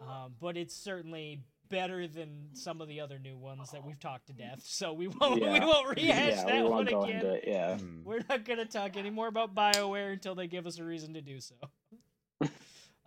um, 0.00 0.34
but 0.40 0.56
it's 0.56 0.76
certainly 0.76 1.42
better 1.68 2.06
than 2.06 2.48
some 2.54 2.80
of 2.80 2.88
the 2.88 3.00
other 3.00 3.18
new 3.18 3.36
ones 3.36 3.70
that 3.72 3.84
we've 3.84 4.00
talked 4.00 4.28
to 4.28 4.32
death. 4.32 4.62
So 4.62 4.92
we 4.92 5.08
won't 5.08 5.40
we 5.40 5.60
won't 5.60 5.88
rehash 5.88 6.36
yeah, 6.36 6.44
that 6.44 6.62
one 6.64 6.72
won't 6.72 6.90
go 6.90 7.02
again. 7.02 7.16
into 7.16 7.32
it. 7.34 7.44
Yeah. 7.46 7.78
Hmm. 7.78 8.04
We're 8.04 8.22
not 8.28 8.44
gonna 8.44 8.64
talk 8.64 8.96
anymore 8.96 9.26
about 9.26 9.54
Bioware 9.54 10.12
until 10.12 10.34
they 10.34 10.46
give 10.46 10.66
us 10.66 10.78
a 10.78 10.84
reason 10.84 11.14
to 11.14 11.20
do 11.20 11.40
so. 11.40 11.56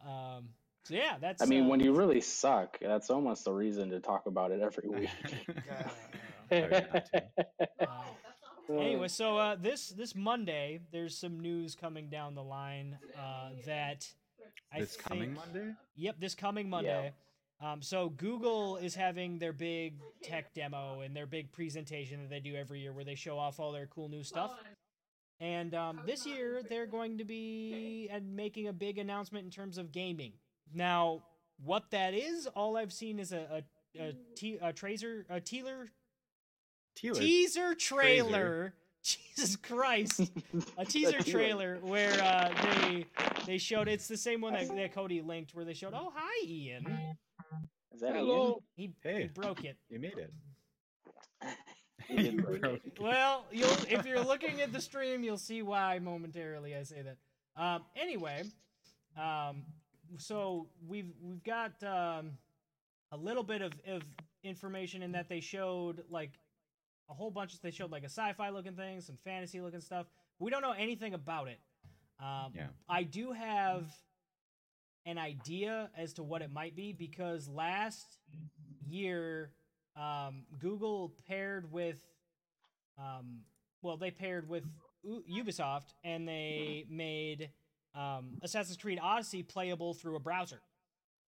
um, 0.05 0.49
so 0.83 0.95
yeah, 0.95 1.17
that's. 1.19 1.41
I 1.41 1.45
mean, 1.45 1.65
uh, 1.65 1.67
when 1.67 1.79
you 1.79 1.93
really 1.93 2.21
suck, 2.21 2.77
that's 2.81 3.09
almost 3.09 3.47
a 3.47 3.51
reason 3.51 3.89
to 3.91 3.99
talk 3.99 4.25
about 4.25 4.51
it 4.51 4.61
every 4.61 4.89
week. 4.99 5.09
Sorry 6.49 6.85
uh, 7.79 7.87
anyway, 8.69 9.07
so 9.07 9.37
uh, 9.37 9.55
this 9.55 9.89
this 9.89 10.15
Monday, 10.15 10.79
there's 10.91 11.17
some 11.17 11.39
news 11.39 11.75
coming 11.75 12.09
down 12.09 12.35
the 12.35 12.43
line 12.43 12.97
uh, 13.17 13.49
that 13.65 14.07
I 14.73 14.79
this 14.79 14.97
coming 14.97 15.33
Monday? 15.33 15.73
Yep, 15.95 16.15
this 16.19 16.35
coming 16.35 16.69
Monday. 16.69 17.13
Um, 17.61 17.83
so 17.83 18.09
Google 18.09 18.77
is 18.77 18.95
having 18.95 19.37
their 19.37 19.53
big 19.53 19.99
tech 20.23 20.51
demo 20.55 21.01
and 21.01 21.15
their 21.15 21.27
big 21.27 21.51
presentation 21.51 22.19
that 22.21 22.29
they 22.29 22.39
do 22.39 22.55
every 22.55 22.79
year, 22.79 22.91
where 22.91 23.05
they 23.05 23.13
show 23.13 23.37
off 23.37 23.59
all 23.59 23.71
their 23.71 23.85
cool 23.85 24.09
new 24.09 24.23
stuff. 24.23 24.51
And 25.39 25.73
um, 25.75 26.01
this 26.05 26.25
year 26.25 26.63
they're 26.67 26.87
going 26.87 27.19
to 27.19 27.23
be 27.23 28.09
making 28.23 28.67
a 28.67 28.73
big 28.73 28.97
announcement 28.97 29.45
in 29.45 29.51
terms 29.51 29.77
of 29.77 29.91
gaming. 29.91 30.33
Now, 30.73 31.23
what 31.63 31.91
that 31.91 32.13
is, 32.13 32.47
all 32.47 32.77
I've 32.77 32.93
seen 32.93 33.19
is 33.19 33.31
a 33.31 33.63
a, 33.97 34.01
a, 34.09 34.13
te- 34.35 34.59
a 34.61 34.71
tracer 34.73 35.25
a 35.29 35.39
teaser 35.39 35.89
Tealer. 36.95 37.15
teaser 37.19 37.75
trailer. 37.75 38.73
Jesus 39.03 39.55
Christ 39.55 40.29
a 40.77 40.85
teaser 40.85 41.13
That's 41.13 41.29
trailer 41.31 41.79
where 41.81 42.13
uh, 42.21 42.53
they 42.83 43.05
they 43.47 43.57
showed 43.57 43.87
it's 43.87 44.07
the 44.07 44.15
same 44.17 44.41
one 44.41 44.53
that, 44.53 44.67
that 44.75 44.93
Cody 44.93 45.21
linked 45.21 45.55
where 45.55 45.65
they 45.65 45.73
showed 45.73 45.93
oh 45.95 46.11
hi 46.15 46.45
Ian 46.45 46.85
Is 47.95 48.01
that 48.01 48.13
Hello. 48.15 48.61
he, 48.75 48.93
Hey. 49.01 49.23
he 49.23 49.27
broke 49.29 49.63
it 49.65 49.77
You 49.89 49.97
made 49.99 50.17
it. 50.19 50.31
Ian? 51.43 51.55
He 52.07 52.15
did 52.17 52.33
You 52.33 52.41
broke 52.43 52.63
it. 52.63 52.81
well 52.99 53.45
you'll 53.51 53.75
if 53.89 54.05
you're 54.05 54.21
looking 54.23 54.61
at 54.61 54.71
the 54.71 54.79
stream 54.81 55.23
you'll 55.23 55.37
see 55.39 55.63
why 55.63 55.97
momentarily 55.97 56.75
I 56.75 56.83
say 56.83 57.01
that 57.01 57.17
um, 57.59 57.81
anyway 57.95 58.43
um, 59.17 59.63
so 60.17 60.67
we've 60.87 61.11
we've 61.21 61.43
got 61.43 61.71
um, 61.83 62.31
a 63.11 63.17
little 63.17 63.43
bit 63.43 63.61
of, 63.61 63.73
of 63.87 64.01
information 64.43 65.03
in 65.03 65.11
that 65.13 65.29
they 65.29 65.39
showed 65.39 66.03
like 66.09 66.31
a 67.09 67.13
whole 67.13 67.31
bunch 67.31 67.53
of 67.53 67.61
they 67.61 67.71
showed 67.71 67.91
like 67.91 68.03
a 68.03 68.09
sci-fi 68.09 68.49
looking 68.49 68.75
thing 68.75 69.01
some 69.01 69.17
fantasy 69.23 69.61
looking 69.61 69.81
stuff 69.81 70.07
we 70.39 70.49
don't 70.49 70.61
know 70.61 70.73
anything 70.77 71.13
about 71.13 71.47
it 71.47 71.59
um, 72.19 72.51
Yeah. 72.55 72.67
I 72.87 73.03
do 73.03 73.31
have 73.31 73.85
an 75.05 75.17
idea 75.17 75.89
as 75.97 76.13
to 76.13 76.23
what 76.23 76.41
it 76.43 76.51
might 76.51 76.75
be 76.75 76.93
because 76.93 77.47
last 77.47 78.05
year 78.87 79.51
um, 79.95 80.43
Google 80.59 81.13
paired 81.27 81.71
with, 81.71 81.97
um, 82.97 83.39
well, 83.81 83.97
they 83.97 84.11
paired 84.11 84.47
with 84.47 84.63
U- 85.03 85.23
Ubisoft 85.43 85.93
and 86.03 86.27
they 86.27 86.85
made 86.89 87.49
um, 87.95 88.37
Assassin's 88.41 88.77
Creed 88.77 88.99
Odyssey 89.01 89.43
playable 89.43 89.93
through 89.93 90.15
a 90.15 90.19
browser. 90.19 90.61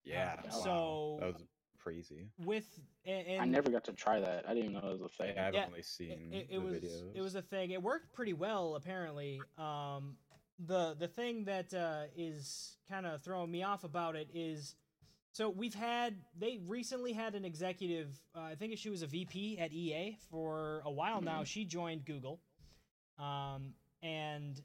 Yeah. 0.04 0.36
wow. 0.44 0.50
So 0.50 1.18
that 1.20 1.34
was 1.34 1.44
crazy. 1.82 2.30
with 2.46 2.66
and, 3.06 3.28
and 3.28 3.42
I 3.42 3.46
never 3.46 3.70
got 3.70 3.84
to 3.86 3.94
try 3.94 4.20
that. 4.20 4.46
I 4.48 4.54
didn't 4.54 4.72
even 4.72 4.82
know 4.82 4.90
it 4.92 5.00
was 5.00 5.02
a 5.02 5.10
thing. 5.24 5.34
Yeah, 5.36 5.48
I've 5.48 5.54
Yeah, 5.54 5.66
only 5.68 5.82
seen 5.82 6.30
it, 6.32 6.36
it, 6.36 6.50
the 6.50 6.56
it 6.56 6.62
was 6.64 6.76
videos. 6.76 7.16
it 7.16 7.22
was 7.22 7.36
a 7.36 7.42
thing. 7.42 7.72
It 7.72 7.82
worked 7.82 8.14
pretty 8.14 8.34
well 8.34 8.76
apparently. 8.76 9.42
Um, 9.58 10.18
the 10.60 10.96
the 10.98 11.08
thing 11.08 11.46
that 11.46 11.74
uh, 11.74 12.04
is 12.16 12.78
kind 12.90 13.06
of 13.06 13.22
throwing 13.22 13.52
me 13.52 13.64
off 13.64 13.84
about 13.84 14.16
it 14.16 14.30
is 14.34 14.76
so 15.32 15.50
we've 15.50 15.74
had 15.74 16.16
they 16.38 16.60
recently 16.68 17.12
had 17.12 17.34
an 17.36 17.44
executive 17.44 18.20
uh, 18.36 18.42
I 18.42 18.56
think 18.56 18.78
she 18.78 18.90
was 18.90 19.02
a 19.02 19.08
VP 19.08 19.58
at 19.60 19.74
EA 19.74 20.18
for 20.30 20.82
a 20.86 20.92
while 20.92 21.22
now. 21.22 21.44
She 21.44 21.66
joined 21.66 22.06
Google, 22.06 22.40
um, 23.18 23.74
and 24.02 24.62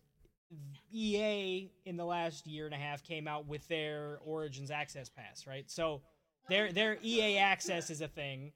EA 0.93 1.71
in 1.85 1.97
the 1.97 2.05
last 2.05 2.47
year 2.47 2.67
and 2.67 2.75
a 2.75 2.79
half 2.79 3.03
came 3.03 3.29
out 3.29 3.47
with 3.47 3.67
their 3.69 4.19
Origins 4.25 4.71
Access 4.71 5.09
Pass, 5.09 5.47
right? 5.47 5.71
So 5.71 6.03
their 6.49 6.73
their 6.73 6.99
EA 7.03 7.39
Access 7.39 7.91
is 7.91 8.01
a 8.01 8.09
thing. 8.09 8.53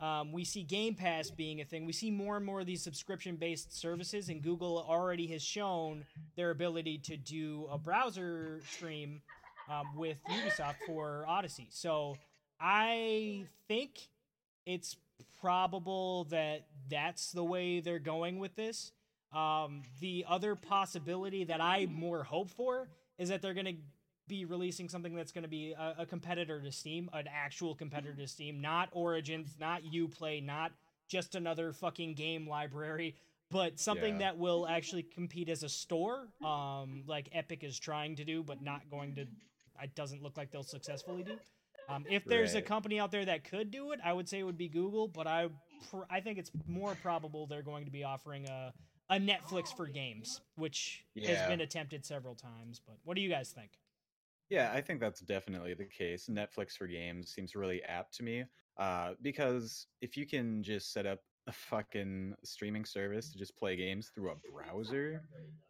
Um, 0.00 0.32
we 0.32 0.44
see 0.44 0.62
Game 0.62 0.94
Pass 0.94 1.30
being 1.30 1.60
a 1.60 1.64
thing. 1.64 1.84
We 1.84 1.92
see 1.92 2.10
more 2.10 2.36
and 2.36 2.46
more 2.46 2.60
of 2.60 2.66
these 2.66 2.82
subscription 2.82 3.36
based 3.36 3.78
services, 3.78 4.28
and 4.28 4.42
Google 4.42 4.84
already 4.88 5.26
has 5.28 5.42
shown 5.42 6.04
their 6.36 6.50
ability 6.50 6.98
to 7.04 7.16
do 7.16 7.68
a 7.70 7.76
browser 7.76 8.60
stream 8.66 9.20
um, 9.70 9.94
with 9.94 10.16
Ubisoft 10.24 10.76
for 10.86 11.24
Odyssey. 11.28 11.68
So 11.70 12.16
I 12.58 13.44
think 13.68 14.08
it's 14.64 14.96
probable 15.40 16.24
that 16.24 16.66
that's 16.88 17.32
the 17.32 17.44
way 17.44 17.80
they're 17.80 17.98
going 17.98 18.38
with 18.38 18.56
this. 18.56 18.92
Um, 19.32 19.82
the 20.00 20.24
other 20.28 20.56
possibility 20.56 21.44
that 21.44 21.60
I 21.60 21.86
more 21.86 22.24
hope 22.24 22.50
for 22.50 22.88
is 23.18 23.28
that 23.28 23.42
they're 23.42 23.54
going 23.54 23.66
to 23.66 23.76
be 24.26 24.44
releasing 24.44 24.88
something 24.88 25.14
that's 25.14 25.32
going 25.32 25.42
to 25.42 25.48
be 25.48 25.72
a, 25.72 25.96
a 25.98 26.06
competitor 26.06 26.60
to 26.60 26.72
Steam, 26.72 27.08
an 27.12 27.26
actual 27.32 27.74
competitor 27.74 28.14
to 28.14 28.26
Steam, 28.26 28.60
not 28.60 28.88
Origins, 28.92 29.56
not 29.60 29.82
UPlay, 29.84 30.44
not 30.44 30.72
just 31.08 31.34
another 31.34 31.72
fucking 31.72 32.14
game 32.14 32.48
library, 32.48 33.16
but 33.50 33.78
something 33.80 34.14
Yeah. 34.14 34.18
that 34.32 34.38
will 34.38 34.66
actually 34.68 35.02
compete 35.02 35.48
as 35.48 35.62
a 35.62 35.68
store, 35.68 36.28
um, 36.44 37.02
like 37.06 37.28
Epic 37.32 37.64
is 37.64 37.78
trying 37.78 38.16
to 38.16 38.24
do, 38.24 38.42
but 38.42 38.62
not 38.62 38.88
going 38.90 39.14
to. 39.16 39.22
It 39.82 39.94
doesn't 39.94 40.22
look 40.22 40.36
like 40.36 40.50
they'll 40.50 40.62
successfully 40.62 41.22
do. 41.22 41.38
Um, 41.88 42.04
if 42.08 42.24
there's 42.24 42.54
a 42.54 42.62
company 42.62 43.00
out 43.00 43.10
there 43.10 43.24
that 43.24 43.42
could 43.44 43.70
do 43.72 43.90
it, 43.92 43.98
I 44.04 44.12
would 44.12 44.28
say 44.28 44.38
it 44.38 44.42
would 44.44 44.58
be 44.58 44.68
Google, 44.68 45.08
but 45.08 45.26
I 45.26 45.48
pr- 45.90 46.04
I 46.08 46.20
think 46.20 46.38
it's 46.38 46.52
more 46.68 46.94
probable 47.02 47.46
they're 47.46 47.62
going 47.62 47.86
to 47.86 47.90
be 47.90 48.04
offering 48.04 48.46
a 48.48 48.72
a 49.10 49.18
Netflix 49.18 49.74
for 49.76 49.86
games, 49.86 50.40
which 50.54 51.04
has 51.26 51.46
been 51.48 51.60
attempted 51.60 52.06
several 52.06 52.34
times. 52.34 52.80
But 52.86 52.96
what 53.04 53.16
do 53.16 53.20
you 53.20 53.28
guys 53.28 53.50
think? 53.50 53.70
Yeah, 54.48 54.72
I 54.72 54.80
think 54.80 55.00
that's 55.00 55.20
definitely 55.20 55.74
the 55.74 55.84
case. 55.84 56.28
Netflix 56.30 56.76
for 56.76 56.86
games 56.86 57.30
seems 57.32 57.54
really 57.54 57.82
apt 57.84 58.16
to 58.16 58.22
me. 58.22 58.44
Uh, 58.78 59.12
because 59.20 59.86
if 60.00 60.16
you 60.16 60.26
can 60.26 60.62
just 60.62 60.92
set 60.92 61.06
up 61.06 61.20
a 61.46 61.52
fucking 61.52 62.34
streaming 62.44 62.84
service 62.84 63.30
to 63.32 63.38
just 63.38 63.56
play 63.56 63.76
games 63.76 64.10
through 64.14 64.30
a 64.30 64.36
browser, 64.52 65.22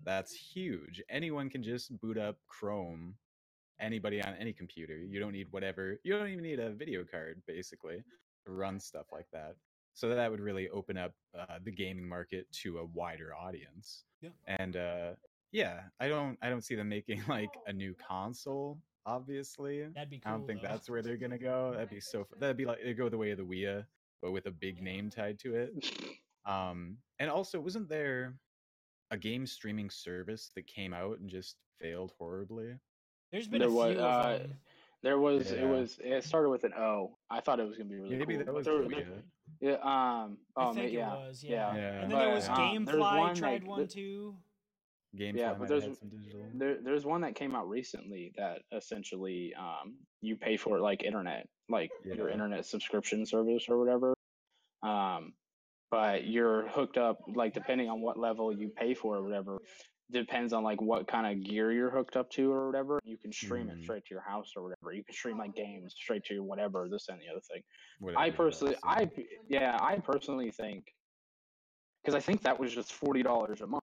that's 0.05 0.35
huge. 0.35 1.03
Anyone 1.09 1.49
can 1.51 1.63
just 1.63 1.99
boot 2.01 2.19
up 2.19 2.37
Chrome, 2.47 3.15
anybody 3.81 4.23
on 4.23 4.35
any 4.39 4.53
computer. 4.53 4.99
You 4.99 5.19
don't 5.19 5.33
need 5.33 5.49
whatever, 5.51 5.99
you 6.05 6.17
don't 6.17 6.29
even 6.29 6.45
need 6.45 6.61
a 6.61 6.71
video 6.71 7.05
card, 7.05 7.43
basically, 7.47 8.03
to 8.45 8.53
run 8.53 8.79
stuff 8.79 9.07
like 9.13 9.27
that. 9.33 9.57
So 10.01 10.09
that 10.09 10.31
would 10.31 10.41
really 10.41 10.71
open 10.71 10.97
up 10.97 11.13
uh, 11.39 11.59
the 11.63 11.71
gaming 11.71 12.09
market 12.09 12.51
to 12.63 12.79
a 12.79 12.87
wider 12.87 13.35
audience. 13.35 14.05
Yeah. 14.23 14.31
And 14.47 14.75
uh, 14.75 15.11
yeah, 15.53 15.81
I 16.01 16.09
don't 16.09 16.39
I 16.41 16.49
don't 16.49 16.63
see 16.63 16.75
them 16.75 16.89
making 16.89 17.23
like 17.29 17.51
a 17.67 17.73
new 17.75 17.95
console. 18.09 18.79
Obviously, 19.05 19.83
That'd 19.95 20.09
be 20.09 20.21
cool. 20.21 20.33
I 20.33 20.37
don't 20.39 20.47
think 20.47 20.63
though. 20.63 20.69
that's 20.69 20.89
where 20.89 21.03
they're 21.03 21.19
gonna 21.19 21.37
go. 21.37 21.73
That'd 21.75 21.91
be 21.91 22.01
so. 22.01 22.27
That'd 22.39 22.57
be 22.57 22.65
like 22.65 22.79
they 22.83 22.95
go 22.95 23.11
the 23.11 23.19
way 23.19 23.31
of 23.33 23.37
the 23.37 23.45
Wii, 23.45 23.85
but 24.23 24.33
with 24.33 24.47
a 24.47 24.51
big 24.51 24.81
name 24.81 25.11
tied 25.11 25.39
to 25.41 25.55
it. 25.55 25.93
Um, 26.47 26.97
and 27.19 27.29
also, 27.29 27.61
wasn't 27.61 27.91
there 27.91 28.37
a 29.11 29.19
game 29.19 29.47
streaming 29.47 29.91
service 29.91 30.51
that 30.55 30.67
came 30.67 30.95
out 30.95 31.19
and 31.19 31.29
just 31.29 31.57
failed 31.79 32.15
horribly? 32.19 32.73
There's 33.33 33.49
been 33.49 33.59
There 33.59 33.69
a 33.69 33.73
was, 33.73 33.97
few 33.97 34.03
uh, 34.03 34.07
of 34.07 34.41
them. 34.41 34.55
There 35.03 35.19
was 35.19 35.51
it 35.51 35.67
was 35.67 35.99
it 36.03 36.25
started 36.25 36.49
with 36.49 36.65
an 36.65 36.73
O. 36.73 37.19
I 37.31 37.41
thought 37.41 37.61
it 37.61 37.67
was 37.67 37.77
gonna 37.77 37.89
be 37.89 37.97
really 37.97 38.17
Maybe 38.17 38.37
cool. 38.37 38.45
that 38.45 38.55
was 38.55 38.67
there- 38.67 38.83
the 38.83 38.89
there- 38.89 39.23
Yeah. 39.61 39.73
Um. 39.83 40.39
Oh, 40.57 40.71
I 40.71 40.75
think 40.75 40.93
ma- 40.93 40.99
yeah. 40.99 41.15
it 41.15 41.27
was, 41.29 41.45
yeah. 41.45 41.75
Yeah. 41.75 42.01
And 42.03 42.11
then 42.11 42.19
there 42.19 42.29
But, 42.29 42.35
was 42.35 42.49
um, 42.49 42.85
there's 42.85 42.97
GameFly 42.99 43.19
one, 43.19 43.35
tried 43.35 43.63
like, 43.63 43.67
one 43.71 43.81
the- 43.81 43.87
too. 43.87 44.37
GameFly 45.17 45.37
Yeah, 45.39 45.55
but 45.55 45.69
there's 45.69 45.85
some 45.99 46.09
digital. 46.09 46.47
There, 46.55 46.77
there's 46.83 47.05
one 47.05 47.21
that 47.23 47.35
came 47.35 47.55
out 47.57 47.69
recently 47.69 48.33
that 48.37 48.63
essentially 48.73 49.53
um, 49.55 49.97
you 50.23 50.37
pay 50.37 50.57
for 50.57 50.79
it 50.79 50.83
like 50.83 51.03
internet, 51.03 51.49
like 51.69 51.91
your 52.05 52.29
internet 52.29 52.65
subscription 52.65 53.27
service 53.27 53.69
or 53.69 53.79
whatever. 53.79 54.15
Um, 54.83 55.35
but 55.91 56.27
you're 56.27 56.69
hooked 56.69 56.97
up, 56.97 57.19
like 57.35 57.53
depending 57.55 57.89
on 57.91 58.01
what 58.01 58.19
level 58.21 58.53
you 58.57 58.69
pay 58.69 58.95
for 58.95 59.17
or 59.17 59.23
whatever, 59.25 59.59
depends 60.13 60.53
on 60.53 60.63
like 60.63 60.81
what 60.81 61.07
kind 61.09 61.27
of 61.27 61.45
gear 61.49 61.73
you're 61.73 61.91
hooked 61.91 62.17
up 62.17 62.31
to 62.31 62.53
or 62.53 62.67
whatever. 62.67 63.01
You 63.05 63.17
can 63.19 63.33
stream 63.33 63.69
Mhm. 63.69 63.79
it 63.79 63.83
straight 63.83 64.05
to 64.07 64.15
your 64.15 64.23
house 64.23 64.53
or 64.57 64.63
whatever. 64.63 64.93
You 64.93 65.05
can 65.05 65.15
stream 65.15 65.39
like 65.39 65.55
games 65.55 65.95
straight 65.95 66.25
to 66.25 66.35
your 66.35 66.43
whatever, 66.45 66.89
this 66.89 67.09
and 67.09 67.21
the 67.21 67.29
other 67.29 67.41
thing. 67.41 67.63
whatever 67.99 68.23
I 68.23 68.31
personally, 68.31 68.77
I 68.83 69.11
yeah, 69.49 69.79
I 69.81 69.99
personally 69.99 70.51
think 70.51 70.95
because 72.03 72.15
I 72.15 72.21
think 72.21 72.43
that 72.43 72.59
was 72.59 72.75
just 72.75 72.93
forty 72.93 73.23
dollars 73.23 73.61
a 73.61 73.67
month 73.67 73.83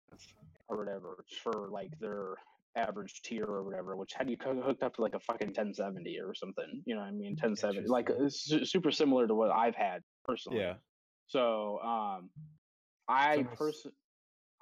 or 0.68 0.78
whatever 0.78 1.24
for 1.44 1.70
like 1.70 1.98
their 2.00 2.36
average 2.76 3.22
tier 3.24 3.46
or 3.46 3.64
whatever, 3.64 3.96
which 3.96 4.14
had 4.14 4.30
you 4.30 4.38
hooked 4.40 4.84
up 4.84 4.96
to 4.96 5.02
like 5.02 5.16
a 5.16 5.20
fucking 5.20 5.54
ten 5.54 5.74
seventy 5.74 6.20
or 6.20 6.34
something. 6.36 6.84
You 6.86 6.96
know 6.96 7.02
what 7.02 7.08
I 7.08 7.12
mean? 7.12 7.36
Ten 7.36 7.56
seventy, 7.56 7.88
like 7.88 8.10
su- 8.30 8.66
super 8.66 8.92
similar 8.92 9.28
to 9.28 9.34
what 9.34 9.52
I've 9.52 9.76
had 9.76 10.04
personally. 10.26 10.60
Yeah. 10.60 10.76
So, 11.28 11.80
um, 11.80 12.30
I 13.10 13.44
person, 13.56 13.92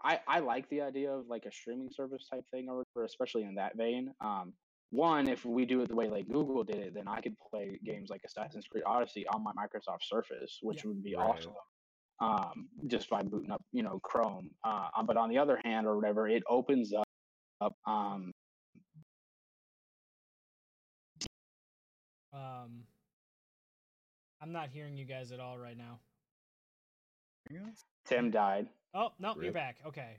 I 0.06 0.20
I 0.28 0.40
like 0.40 0.70
the 0.70 0.82
idea 0.82 1.12
of 1.12 1.28
like 1.28 1.46
a 1.46 1.52
streaming 1.52 1.90
service 1.92 2.28
type 2.32 2.46
thing 2.52 2.70
or 2.70 2.78
whatever, 2.78 3.06
especially 3.06 3.44
in 3.44 3.56
that 3.56 3.76
vein. 3.76 4.14
Um, 4.22 4.54
one, 4.92 5.28
if 5.28 5.44
we 5.44 5.66
do 5.66 5.82
it 5.82 5.90
the 5.90 5.96
way 5.96 6.08
like 6.08 6.28
Google 6.30 6.64
did 6.64 6.78
it, 6.78 6.94
then 6.94 7.08
I 7.08 7.20
could 7.22 7.36
play 7.52 7.80
games 7.84 8.10
like 8.10 8.22
Assassin's 8.24 8.68
Creed 8.68 8.84
Odyssey 8.86 9.26
on 9.28 9.44
my 9.44 9.52
Microsoft 9.54 10.04
Surface, 10.04 10.60
which 10.62 10.86
would 10.86 11.04
be 11.04 11.16
Right. 11.16 11.28
awesome. 11.28 11.54
Um, 12.22 12.70
just 12.88 13.10
by 13.10 13.24
booting 13.24 13.52
up, 13.52 13.62
you 13.74 13.84
know, 13.84 14.00
Chrome. 14.00 14.52
Uh, 14.64 14.88
um, 14.96 15.06
but 15.06 15.18
on 15.18 15.28
the 15.28 15.38
other 15.38 15.60
hand, 15.66 15.86
or 15.86 15.98
whatever, 15.98 16.30
it 16.30 16.44
opens 16.48 16.94
up, 16.94 17.08
up 17.60 17.76
um, 17.86 18.32
Um, 22.36 22.84
I'm 24.42 24.52
not 24.52 24.70
hearing 24.70 24.98
you 24.98 25.06
guys 25.06 25.32
at 25.32 25.40
all 25.40 25.58
right 25.58 25.78
now. 25.78 26.00
Anything 27.50 27.68
else? 27.68 27.84
Tim 28.06 28.32
died. 28.32 28.68
Oh 28.94 29.10
no, 29.20 29.36
you're 29.42 29.52
back. 29.52 29.78
Okay. 29.86 30.18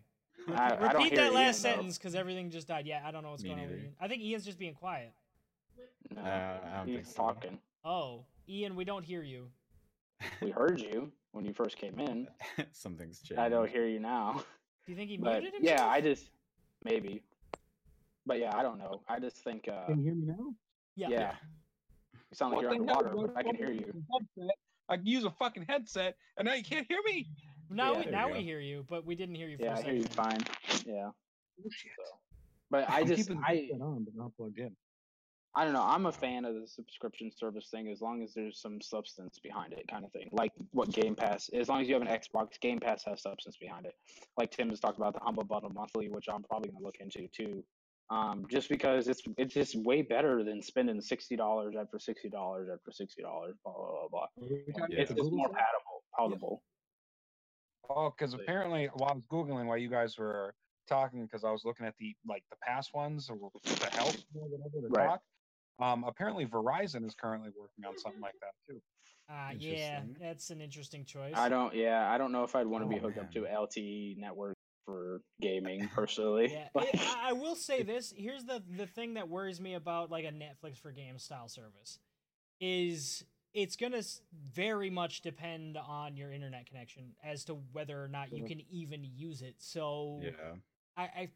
I, 0.55 0.75
I 0.75 0.93
Repeat 0.93 1.13
hear 1.15 1.23
that 1.25 1.33
last 1.33 1.65
Ian, 1.65 1.75
sentence 1.77 1.99
because 1.99 2.15
everything 2.15 2.51
just 2.51 2.69
died. 2.69 2.87
Yeah, 2.87 3.01
I 3.05 3.11
don't 3.11 3.23
know 3.23 3.31
what's 3.31 3.43
Me 3.43 3.49
going 3.51 3.61
on 3.63 3.67
neither. 3.69 3.81
Ian. 3.81 3.93
I 4.01 4.07
think 4.09 4.23
Ian's 4.23 4.45
just 4.45 4.59
being 4.59 4.75
quiet. 4.75 5.13
No, 6.15 6.21
Uh, 6.23 6.59
I 6.73 6.77
don't 6.79 6.87
he's 6.87 6.97
think 6.97 7.07
so. 7.07 7.15
talking. 7.15 7.59
Oh, 7.85 8.25
Ian, 8.49 8.77
we 8.77 8.85
don't 8.85 9.05
hear 9.05 9.23
you. 9.23 9.49
We 10.41 10.51
heard 10.51 10.81
you 10.81 11.11
when 11.33 11.45
you 11.45 11.53
first 11.53 11.77
came 11.79 11.99
in. 11.99 12.29
Something's 12.73 13.21
changed. 13.21 13.41
I 13.41 13.49
don't 13.49 13.69
hear 13.69 13.87
you 13.87 13.99
now. 13.99 14.43
Do 14.87 14.93
you 14.93 14.97
think 14.97 15.11
he 15.11 15.17
but 15.17 15.41
muted 15.43 15.55
himself? 15.55 15.79
yeah, 15.81 15.87
I 15.89 16.01
just 16.01 16.31
maybe. 16.85 17.23
But 18.25 18.39
yeah, 18.39 18.57
I 18.57 18.63
don't 18.63 18.79
know. 18.79 19.03
I 19.09 19.19
just 19.19 19.37
think 19.39 19.69
uh 19.69 19.87
Can 19.87 19.99
you 19.99 20.05
hear 20.05 20.15
me 20.15 20.27
now? 20.27 20.55
yeah. 20.95 21.09
yeah. 21.11 21.33
You 22.31 22.35
sound 22.35 22.53
like 22.55 22.63
you're 22.63 22.71
What 22.71 22.87
the 22.87 22.93
hell, 22.93 22.99
underwater, 22.99 23.27
bro? 23.27 23.35
but 23.35 23.37
I 23.37 23.43
can 23.43 23.57
hear 23.57 23.73
you. 23.73 23.93
Headset. 24.89 24.93
I 24.95 24.97
can 24.97 25.07
use 25.07 25.25
a 25.25 25.31
fucking 25.31 25.67
headset, 25.69 26.17
and 26.37 26.47
now 26.47 26.55
you 26.55 26.65
can't 26.65 26.87
hear 26.89 27.01
me. 27.05 27.29
Now, 27.71 27.93
Yeah, 27.93 27.99
we, 28.05 28.11
now 28.11 28.33
we 28.33 28.43
hear 28.43 28.61
you, 28.61 28.85
but 28.89 29.05
we 29.05 29.15
didn't 29.17 29.35
hear 29.35 29.49
you 29.49 29.57
for 29.57 29.65
Yeah, 29.65 29.75
a 29.75 29.79
I 29.79 29.83
hear 29.83 29.95
you 29.95 30.05
fine. 30.05 30.41
Yeah. 30.87 31.11
Oh, 31.59 31.71
shit. 31.71 31.93
But 32.71 32.89
I 32.89 33.01
I'm 33.01 33.07
just 33.07 33.29
keeping 33.29 33.41
the 33.41 33.47
I 33.47 33.71
on, 33.81 34.05
but 34.05 34.15
not 34.15 34.37
plugged 34.37 34.59
in. 34.59 34.75
I 35.55 35.65
don't 35.65 35.73
know. 35.73 35.83
I'm 35.83 36.05
a 36.05 36.13
fan 36.13 36.45
of 36.45 36.55
the 36.55 36.67
subscription 36.67 37.31
service 37.35 37.69
thing 37.71 37.89
as 37.89 38.03
long 38.03 38.23
as 38.23 38.35
there's 38.35 38.61
some 38.61 38.79
substance 38.83 39.39
behind 39.39 39.73
it, 39.73 39.89
kind 39.89 40.05
of 40.05 40.13
thing. 40.13 40.29
Like 40.31 40.53
what 40.73 40.93
Game 40.93 41.15
Pass, 41.15 41.49
as 41.49 41.71
long 41.71 41.81
as 41.81 41.89
you 41.89 41.95
have 41.95 42.03
an 42.03 42.09
Xbox, 42.09 42.61
Game 42.61 42.79
Pass 42.79 43.05
has 43.05 43.23
substance 43.23 43.57
behind 43.57 43.87
it. 43.87 43.95
Like 44.37 44.51
Tim 44.51 44.69
has 44.69 44.81
talked 44.81 44.99
about 44.99 45.15
the 45.15 45.21
Humble 45.21 45.45
Bundle 45.45 45.71
Monthly, 45.71 46.11
which 46.11 46.27
I'm 46.31 46.43
probably 46.43 46.71
gonna 46.71 46.85
look 46.85 46.99
into 47.01 47.27
too. 47.29 47.65
Um, 48.09 48.47
just 48.49 48.69
because 48.69 49.09
it's 49.09 49.23
it's 49.37 49.53
just 49.53 49.75
way 49.85 50.03
better 50.03 50.45
than 50.45 50.63
spending 50.63 51.01
sixty 51.01 51.35
dollars 51.37 51.75
after 51.79 51.99
sixty 51.99 52.29
dollars 52.29 52.69
after 52.73 52.93
sixty 52.93 53.23
dollars, 53.23 53.57
blah 53.65 53.73
blah 53.75 53.91
blah 53.91 54.09
blah. 54.09 54.21
Are 54.21 54.49
we 54.67 54.73
talking 54.73 54.95
Yeah. 54.97 55.03
It's 55.03 55.11
about 55.11 55.23
just 55.25 55.33
more 55.33 55.47
side? 55.49 55.57
palatable. 55.57 56.03
palatable. 56.17 56.63
Oh, 57.91 58.11
because 58.11 58.33
But- 58.35 58.43
apparently, 58.43 58.87
while 58.95 59.11
I 59.11 59.15
was 59.15 59.25
googling 59.25 59.67
while 59.67 59.77
you 59.79 59.91
guys 59.91 60.17
were 60.19 60.55
talking, 60.89 61.25
because 61.25 61.43
I 61.43 61.51
was 61.51 61.65
looking 61.65 61.85
at 61.85 61.97
the 61.99 62.15
like 62.29 62.45
the 62.51 62.57
past 62.63 62.95
ones 62.95 63.29
or 63.29 63.37
the 63.65 63.91
health 63.91 64.17
or 64.37 64.49
whatever 64.49 64.81
the 64.83 64.89
Right. 64.89 65.07
talk. 65.09 65.23
Um, 65.79 66.05
apparently 66.05 66.47
Verizon 66.47 67.05
is 67.05 67.15
currently 67.15 67.51
working 67.59 67.85
on 67.85 67.99
something 67.99 68.21
like 68.23 68.35
that 68.41 68.53
too. 68.69 68.81
Uh, 69.29 69.51
yeah, 69.59 70.03
that's 70.21 70.51
an 70.51 70.61
interesting 70.61 71.05
choice. 71.05 71.35
I 71.37 71.49
don't. 71.49 71.75
Yeah, 71.75 72.09
I 72.11 72.17
don't 72.19 72.31
know 72.33 72.45
if 72.45 72.55
I'd 72.55 72.67
want 72.69 72.85
to 72.85 72.89
be 72.89 72.97
Oh, 72.97 73.01
hooked 73.01 73.19
up 73.19 73.31
to. 73.33 73.41
LTE 73.41 74.17
network 74.17 74.56
for 74.87 75.21
gaming 75.43 75.89
personally. 75.95 76.53
Yeah, 76.53 76.69
Like, 76.75 76.89
I, 76.95 77.31
I 77.31 77.33
will 77.35 77.57
say 77.57 77.83
this. 77.83 78.15
Here's 78.17 78.45
the 78.45 78.63
the 78.79 78.87
thing 78.87 79.15
that 79.15 79.29
worries 79.29 79.61
me 79.61 79.75
about 79.75 80.11
like 80.11 80.25
a 80.25 80.31
Netflix 80.33 80.79
for 80.79 80.93
games 80.93 81.23
style 81.25 81.49
service 81.49 81.99
is 82.61 83.25
it's 83.53 83.77
gonna 83.77 84.03
very 84.55 84.89
much 84.89 85.21
depend 85.21 85.77
on 85.77 86.17
your 86.17 86.33
internet 86.33 86.67
connection 86.67 87.15
as 87.25 87.45
to 87.45 87.55
whether 87.73 88.03
or 88.03 88.09
not 88.09 88.33
you 88.33 88.45
Mhm. 88.45 88.47
can 88.47 88.61
even 88.71 89.05
use 89.05 89.43
it. 89.43 89.57
So 89.59 90.21
Yeah. 90.23 90.55
I, 90.97 91.03
I 91.03 91.29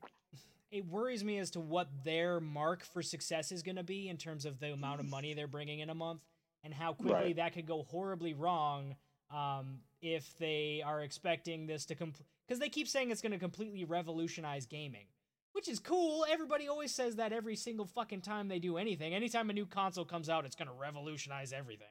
it 0.71 0.87
worries 0.87 1.25
me 1.25 1.39
as 1.39 1.51
to 1.51 1.61
what 1.61 1.89
their 2.05 2.39
mark 2.39 2.85
for 2.85 3.03
success 3.03 3.51
is 3.51 3.63
going 3.63 3.75
to 3.77 3.83
be 3.83 4.09
in 4.09 4.17
terms 4.17 4.45
of 4.45 4.61
the 4.61 4.73
amount 4.73 5.01
of 5.01 5.07
money 5.07 5.35
they're 5.35 5.49
bringing 5.49 5.81
in 5.81 5.91
a 5.91 5.95
month 5.95 6.21
and 6.63 6.73
how 6.73 6.93
quickly 6.93 7.13
Right. 7.13 7.37
that 7.37 7.53
could 7.55 7.67
go 7.67 7.83
horribly 7.83 8.35
wrong 8.35 8.95
um, 9.31 9.81
if 10.01 10.37
they 10.39 10.81
are 10.87 11.01
expecting 11.03 11.67
this 11.67 11.87
to 11.87 11.97
complete 11.97 12.29
because 12.51 12.59
they 12.59 12.69
keep 12.69 12.89
saying 12.89 13.13
it's 13.13 13.23
going 13.23 13.31
to 13.33 13.39
completely 13.39 13.85
revolutionize 13.85 14.67
gaming 14.67 15.07
which 15.53 15.69
is 15.69 15.79
cool 15.79 16.27
everybody 16.29 16.67
always 16.69 16.93
says 16.93 17.15
that 17.17 17.33
every 17.33 17.55
single 17.55 17.87
fucking 17.87 18.21
time 18.21 18.49
they 18.49 18.59
do 18.59 18.77
anything 18.77 19.15
anytime 19.15 19.49
a 19.51 19.53
new 19.53 19.65
console 19.65 20.05
comes 20.05 20.29
out 20.29 20.45
it's 20.45 20.57
going 20.57 20.67
to 20.69 20.75
revolutionize 20.75 21.53
everything 21.53 21.87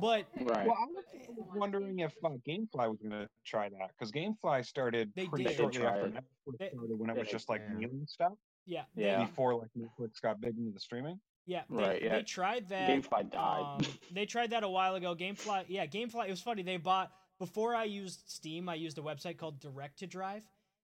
but 0.00 0.26
right. 0.42 0.66
Well, 0.66 0.76
I 0.78 0.86
was 0.92 1.48
wondering 1.56 1.98
if 2.00 2.12
uh, 2.22 2.28
GameFly 2.46 2.88
was 2.88 2.98
going 3.02 3.10
to 3.10 3.26
try 3.44 3.68
that 3.70 3.90
because 3.98 4.12
GameFly 4.12 4.64
started 4.64 5.10
They 5.16 5.26
pretty 5.26 5.44
did. 5.44 5.56
shortly 5.56 5.80
They 5.80 5.86
after. 5.86 6.08
Netflix 6.10 6.58
They- 6.60 6.68
started 6.68 6.98
when 6.98 7.10
it 7.10 7.16
was 7.16 7.26
they- 7.26 7.32
just 7.32 7.48
like 7.48 7.62
yeah. 7.66 7.74
mailing 7.74 8.06
stuff 8.06 8.32
yeah 8.66 8.82
Yeah. 8.94 9.24
before 9.24 9.56
like 9.56 9.70
Netflix 9.76 10.20
got 10.22 10.40
big 10.40 10.56
into 10.58 10.70
the 10.72 10.78
streaming. 10.78 11.18
yeah 11.46 11.62
they, 11.70 11.76
Right, 11.76 12.02
yeah. 12.02 12.16
they 12.16 12.22
tried 12.22 12.68
that 12.68 12.88
GameFly 12.90 13.32
died. 13.32 13.60
Um, 13.60 13.80
they 14.12 14.26
tried 14.26 14.50
that 14.50 14.62
a 14.62 14.68
while 14.68 14.94
ago. 14.94 15.16
GameFly, 15.16 15.64
yeah, 15.68 15.86
GameFly. 15.86 16.26
It 16.28 16.30
was 16.30 16.42
funny. 16.42 16.62
They 16.62 16.76
bought 16.76 17.10
before 17.38 17.74
I 17.74 17.84
used 17.84 18.22
Steam. 18.26 18.68
I 18.68 18.74
used 18.74 18.98
a 18.98 19.02
website 19.02 19.38
called 19.38 19.60
Direct2Drive, 19.60 20.42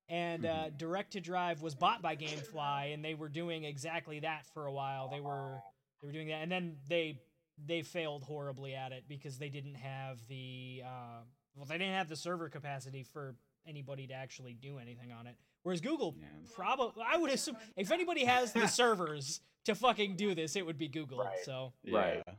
and 0.09 0.47
uh, 0.47 0.71
Direct2Drive 0.79 1.61
was 1.61 1.75
bought 1.75 2.03
by 2.03 2.17
GameFly, 2.17 2.95
and 2.95 3.05
they 3.05 3.15
were 3.15 3.29
doing 3.29 3.65
exactly 3.65 4.21
that 4.21 4.47
for 4.55 4.67
a 4.67 4.73
while. 4.73 5.09
They 5.09 5.21
were 5.21 5.61
they 6.01 6.07
were 6.07 6.13
doing 6.13 6.29
that, 6.29 6.43
and 6.43 6.51
then 6.53 6.77
they 6.89 7.21
they 7.67 7.83
failed 7.83 8.23
horribly 8.25 8.75
at 8.75 8.93
it 8.93 9.05
because 9.09 9.39
they 9.39 9.49
didn't 9.49 9.77
have 9.77 10.19
the 10.29 10.83
uh, 10.85 11.21
well, 11.57 11.67
they 11.67 11.79
didn't 11.79 11.95
have 11.95 12.09
the 12.09 12.17
server 12.17 12.49
capacity 12.49 13.03
for 13.05 13.37
anybody 13.67 14.07
to 14.09 14.15
actually 14.15 14.55
do 14.55 14.79
anything 14.79 15.13
on 15.13 15.27
it. 15.27 15.37
Whereas 15.63 15.81
Google, 15.81 16.15
Yeah. 16.21 16.27
probably, 16.55 17.03
I 17.11 17.17
would 17.17 17.31
assume, 17.31 17.57
if 17.77 17.91
anybody 17.91 18.25
has 18.27 18.53
the 18.53 18.67
servers 18.83 19.41
to 19.65 19.75
fucking 19.75 20.17
do 20.17 20.35
this, 20.35 20.57
it 20.57 20.67
would 20.67 20.77
be 20.77 20.89
Google. 20.89 21.21
Right. 21.21 21.39
So 21.45 21.73
Right. 21.91 22.23
Yeah. 22.27 22.35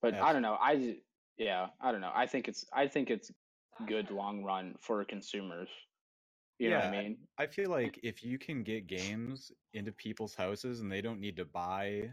But 0.00 0.14
Yeah. 0.14 0.24
I 0.24 0.32
don't 0.32 0.40
know. 0.40 0.56
I 0.58 0.76
j- 0.76 1.00
yeah, 1.38 1.68
I 1.80 1.92
don't 1.92 2.00
know. 2.00 2.12
I 2.14 2.26
think 2.26 2.48
it's 2.48 2.64
I 2.72 2.88
think 2.88 3.10
it's 3.10 3.30
good 3.86 4.10
long 4.10 4.42
run 4.44 4.74
for 4.80 5.04
consumers. 5.04 5.68
You 6.58 6.70
know 6.70 6.78
what 6.78 6.86
I 6.86 6.90
mean? 6.90 7.28
I 7.38 7.46
feel 7.46 7.70
like 7.70 8.00
if 8.02 8.24
you 8.24 8.36
can 8.36 8.64
get 8.64 8.88
games 8.88 9.52
into 9.74 9.92
people's 9.92 10.34
houses 10.34 10.80
and 10.80 10.90
they 10.90 11.00
don't 11.00 11.20
need 11.20 11.36
to 11.36 11.44
buy 11.44 12.10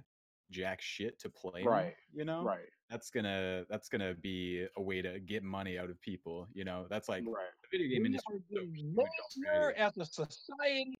jack 0.51 0.81
shit 0.81 1.17
to 1.19 1.29
play, 1.31 1.63
Right. 1.63 1.95
you 2.13 2.25
know, 2.25 2.43
Right. 2.43 2.69
that's 2.89 3.09
gonna 3.09 3.65
that's 3.67 3.89
gonna 3.89 4.13
be 4.13 4.67
a 4.77 4.81
way 4.81 5.01
to 5.01 5.19
get 5.19 5.41
money 5.41 5.79
out 5.79 5.89
of 5.89 5.99
people. 5.99 6.47
You 6.53 6.63
know, 6.63 6.85
that's 6.87 7.09
like 7.09 7.25
Right. 7.25 7.49
the 7.63 7.67
video 7.75 7.87
game 7.95 8.03
We 8.03 8.07
industry. 8.09 8.35
are 8.35 8.37
is 8.37 8.43
so 8.49 8.53
getting 8.53 8.75
huge 8.75 8.85
lazier 9.43 9.73
as 9.73 9.97
a 9.97 10.05
society. 10.05 10.93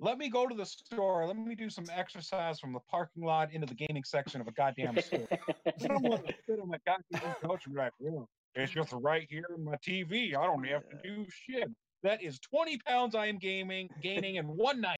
Let 0.00 0.18
me 0.18 0.28
go 0.28 0.46
to 0.46 0.54
the 0.54 0.66
store. 0.66 1.26
Let 1.26 1.36
me 1.36 1.54
do 1.54 1.70
some 1.70 1.84
exercise 1.92 2.58
from 2.58 2.72
the 2.72 2.80
parking 2.90 3.22
lot 3.24 3.52
into 3.52 3.66
the 3.66 3.74
gaming 3.74 4.02
section 4.04 4.40
of 4.40 4.48
a 4.48 4.52
goddamn 4.52 5.00
store. 5.00 5.26
I 5.66 5.86
don't 5.86 6.02
want 6.02 6.26
to 6.26 6.34
sit 6.48 6.58
on 6.60 6.68
my 6.68 6.78
goddamn 6.86 7.34
couch 7.42 7.62
and 7.66 7.74
be 7.74 7.80
like, 7.80 7.92
well, 8.00 8.28
it's 8.54 8.72
just 8.72 8.92
right 8.92 9.26
here 9.30 9.44
in 9.56 9.64
my 9.64 9.76
TV. 9.76 10.36
I 10.36 10.44
don't 10.46 10.64
have 10.66 10.82
to 10.88 10.96
do 11.02 11.24
shit. 11.30 11.70
That 12.02 12.22
is 12.22 12.38
20 12.40 12.78
pounds 12.86 13.14
I 13.14 13.26
am 13.26 13.38
gaming, 13.38 13.88
gaining 14.02 14.34
in 14.36 14.44
one 14.46 14.80
night. 14.80 14.98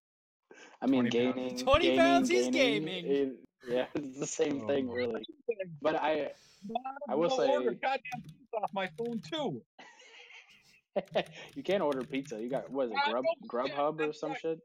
I 0.81 0.87
mean, 0.87 1.11
20 1.11 1.11
pounds. 1.11 1.35
gaming. 1.35 1.59
20 1.59 1.85
gaming, 1.85 1.99
pounds, 1.99 2.29
he's 2.29 2.49
gaining, 2.49 3.05
gaming. 3.05 3.07
it- 3.13 3.37
yeah, 3.67 3.87
it's 3.95 4.19
the 4.19 4.27
same 4.27 4.61
Oh 4.65 4.67
thing, 4.69 4.89
really. 4.91 5.23
But 5.81 5.97
I, 5.97 6.31
I 7.09 7.15
will 7.15 7.31
Go 7.31 7.47
order 7.47 7.71
say- 7.73 7.79
goddamn 7.83 8.23
off 8.63 8.71
my 8.75 8.89
phone 8.99 9.21
too. 9.21 9.61
you 11.55 11.63
can't 11.63 11.83
order 11.83 12.03
pizza. 12.03 12.41
You 12.41 12.49
got 12.49 12.71
what 12.71 12.87
is 12.87 12.93
it, 12.93 12.99
I 13.07 13.11
Grub 13.11 13.25
don't 13.25 13.71
Grubhub 13.71 14.01
or 14.09 14.13
some 14.13 14.35
shit? 14.41 14.61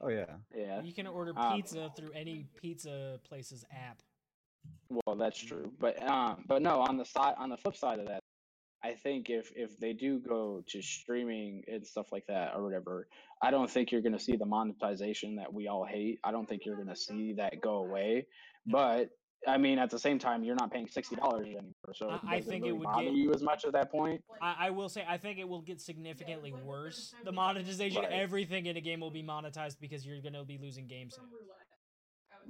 Oh 0.00 0.08
yeah. 0.08 0.26
Yeah. 0.54 0.82
You 0.82 0.92
can 0.92 1.06
order 1.06 1.32
Um, 1.36 1.56
pizza 1.56 1.90
through 1.96 2.12
any 2.12 2.46
pizza 2.60 3.20
place's 3.24 3.64
app. 3.70 4.00
Well, 4.88 5.16
that's 5.16 5.38
true, 5.38 5.72
but 5.78 6.02
um, 6.02 6.44
but 6.46 6.62
no. 6.62 6.80
On 6.80 6.96
the 6.96 7.04
side, 7.04 7.34
on 7.38 7.50
the 7.50 7.56
flip 7.56 7.76
side 7.76 7.98
of 7.98 8.06
that, 8.08 8.20
I 8.82 8.94
think 8.94 9.28
if 9.28 9.50
if 9.56 9.78
they 9.78 9.92
do 9.92 10.18
go 10.18 10.62
to 10.68 10.82
streaming 10.82 11.64
and 11.68 11.86
stuff 11.86 12.12
like 12.12 12.26
that 12.28 12.52
or 12.54 12.62
whatever, 12.62 13.08
I 13.42 13.50
don't 13.50 13.70
think 13.70 13.92
you're 13.92 14.02
going 14.02 14.16
to 14.16 14.22
see 14.22 14.36
the 14.36 14.46
monetization 14.46 15.36
that 15.36 15.52
we 15.52 15.68
all 15.68 15.84
hate. 15.84 16.18
I 16.24 16.32
don't 16.32 16.48
think 16.48 16.64
you're 16.64 16.76
going 16.76 16.88
to 16.88 16.96
see 16.96 17.34
that 17.34 17.60
go 17.60 17.76
away. 17.76 18.26
But 18.66 19.10
I 19.46 19.58
mean, 19.58 19.78
at 19.78 19.90
the 19.90 19.98
same 19.98 20.18
time, 20.18 20.42
you're 20.42 20.54
not 20.54 20.72
paying 20.72 20.88
sixty 20.88 21.16
dollars 21.16 21.46
anymore, 21.46 21.72
so 21.94 22.08
I- 22.10 22.20
I 22.26 22.36
does 22.38 22.46
think 22.46 22.62
it 22.64 22.68
really 22.68 22.78
would 22.78 22.84
bother 22.84 23.04
get- 23.04 23.14
you 23.14 23.32
as 23.34 23.42
much 23.42 23.64
at 23.64 23.72
that 23.72 23.90
point. 23.90 24.22
I, 24.40 24.54
I 24.66 24.70
will 24.70 24.88
say 24.88 25.04
I 25.06 25.18
think 25.18 25.38
it 25.38 25.48
will 25.48 25.60
get 25.60 25.80
significantly 25.80 26.52
worse. 26.52 27.14
The 27.24 27.32
monetization, 27.32 28.02
Right. 28.02 28.12
everything 28.12 28.66
in 28.66 28.76
a 28.76 28.80
game 28.80 29.00
will 29.00 29.10
be 29.10 29.22
monetized 29.22 29.80
because 29.80 30.06
you're 30.06 30.20
gonna 30.22 30.44
be 30.44 30.58
losing 30.58 30.86
game 30.86 31.10
sales. 31.10 31.28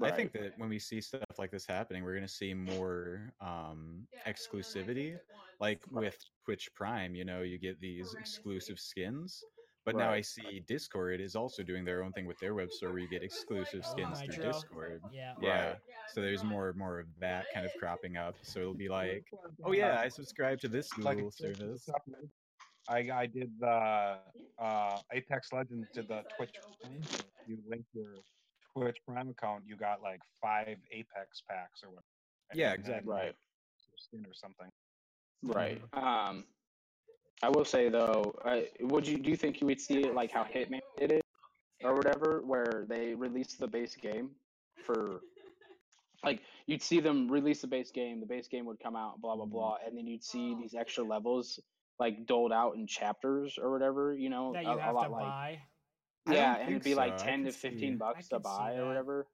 I 0.03 0.11
think 0.11 0.33
that 0.33 0.53
when 0.59 0.69
we 0.69 0.79
see 0.79 1.01
stuff 1.01 1.23
like 1.39 1.51
this 1.53 1.67
happening, 1.67 2.03
we're 2.05 2.15
gonna 2.15 2.27
see 2.29 2.53
more 2.55 3.33
um, 3.41 4.07
exclusivity. 4.27 5.17
Like 5.61 5.81
with 5.91 6.19
Twitch 6.45 6.69
Prime, 6.75 7.15
you 7.15 7.25
know, 7.25 7.43
you 7.43 7.59
get 7.59 7.81
these 7.81 8.15
exclusive 8.19 8.79
skins. 8.79 9.43
But 9.85 9.97
now 9.97 10.11
I 10.11 10.23
see 10.23 10.63
Discord 10.67 11.21
is 11.21 11.37
also 11.37 11.63
doing 11.63 11.85
their 11.85 12.03
own 12.03 12.13
thing 12.13 12.27
with 12.27 12.39
their 12.39 12.55
web 12.55 12.73
store 12.73 12.91
where 12.91 13.01
you 13.01 13.09
get 13.09 13.23
exclusive 13.23 13.83
Oh, 13.85 13.91
skins 13.91 14.21
through 14.21 14.29
Nitro. 14.29 14.53
Discord. 14.53 15.03
Yeah. 15.13 15.35
Yeah. 15.43 15.67
Right. 15.67 15.77
So 16.09 16.23
there's 16.23 16.43
more 16.43 16.73
more 16.73 17.01
of 17.01 17.07
that 17.21 17.47
kind 17.53 17.67
of 17.67 17.73
cropping 17.79 18.17
up. 18.17 18.35
So 18.43 18.61
it'll 18.61 18.75
be 18.75 18.89
like, 18.89 19.27
oh 19.63 19.73
yeah, 19.73 20.01
I 20.01 20.09
subscribe 20.09 20.59
to 20.61 20.69
this 20.69 20.89
like 20.99 21.17
Google 21.17 21.29
it's 21.29 21.39
service. 21.39 21.89
I 22.89 23.09
I 23.13 23.27
did 23.27 23.51
the 23.61 24.19
uh, 24.59 24.99
Apex 25.13 25.53
Legends 25.53 25.89
did 25.93 26.09
the 26.09 26.23
Twitch. 26.37 26.55
Prime. 26.83 27.03
You 27.47 27.59
link 27.69 27.85
your 27.93 28.15
Twitch 28.75 28.99
Prime 29.07 29.29
account, 29.29 29.65
you 29.67 29.77
got 29.77 30.01
like 30.03 30.21
five 30.41 30.79
Apex 30.91 31.43
packs 31.49 31.83
or 31.83 31.91
whatever. 31.91 32.05
Yeah, 32.55 32.73
exactly. 32.73 33.13
Right. 33.13 33.35
Skin 33.97 34.25
or 34.27 34.35
something. 34.35 34.71
Right. 35.43 35.83
Um, 35.93 36.45
I 37.45 37.49
will 37.51 37.65
say 37.65 37.91
though, 37.91 38.35
I, 38.45 38.69
would 38.81 39.07
you 39.07 39.19
do 39.19 39.29
you 39.29 39.37
think 39.37 39.61
you 39.61 39.67
would 39.67 39.81
see 39.81 39.99
it 40.01 40.15
like 40.15 40.31
how 40.33 40.45
Hitman 40.45 40.81
did 40.99 41.13
it, 41.13 41.25
or 41.83 41.95
whatever, 41.95 42.41
where 42.45 42.87
they 42.89 43.15
released 43.15 43.59
the 43.61 43.67
base 43.67 43.95
game 43.97 44.31
for, 44.87 45.21
like 46.25 46.41
you'd 46.67 46.83
see 46.83 47.01
them 47.01 47.31
release 47.31 47.61
the 47.61 47.67
base 47.67 47.91
game, 47.91 48.21
the 48.21 48.27
base 48.27 48.49
game 48.49 48.65
would 48.65 48.81
come 48.81 48.97
out, 48.97 49.21
blah 49.21 49.37
blah 49.37 49.45
blah, 49.45 49.77
and 49.87 49.97
then 49.97 50.07
you'd 50.07 50.25
see 50.25 50.57
these 50.61 50.75
extra 50.75 51.05
levels 51.05 51.61
like 52.01 52.27
doled 52.27 52.53
out 52.53 52.77
in 52.77 52.87
chapters 52.87 53.59
or 53.61 53.71
whatever, 53.71 54.15
you 54.15 54.31
know, 54.31 54.53
That 54.55 54.65
a, 54.65 54.69
you 54.71 54.79
a 54.79 54.81
have 54.81 54.95
lot 54.95 55.05
to 55.05 55.11
like 55.11 55.27
buy. 55.27 55.59
Yeah, 56.31 56.57
and 56.57 56.71
it'd 56.71 56.83
be 56.83 56.95
like 56.95 57.19
so. 57.19 57.25
I 57.25 57.29
ten 57.29 57.45
to 57.45 57.53
fifteen 57.53 57.99
bucks 57.99 58.29
to 58.29 58.39
buy 58.39 58.73
or 58.73 58.81
that. 58.81 58.87
whatever. 58.87 59.27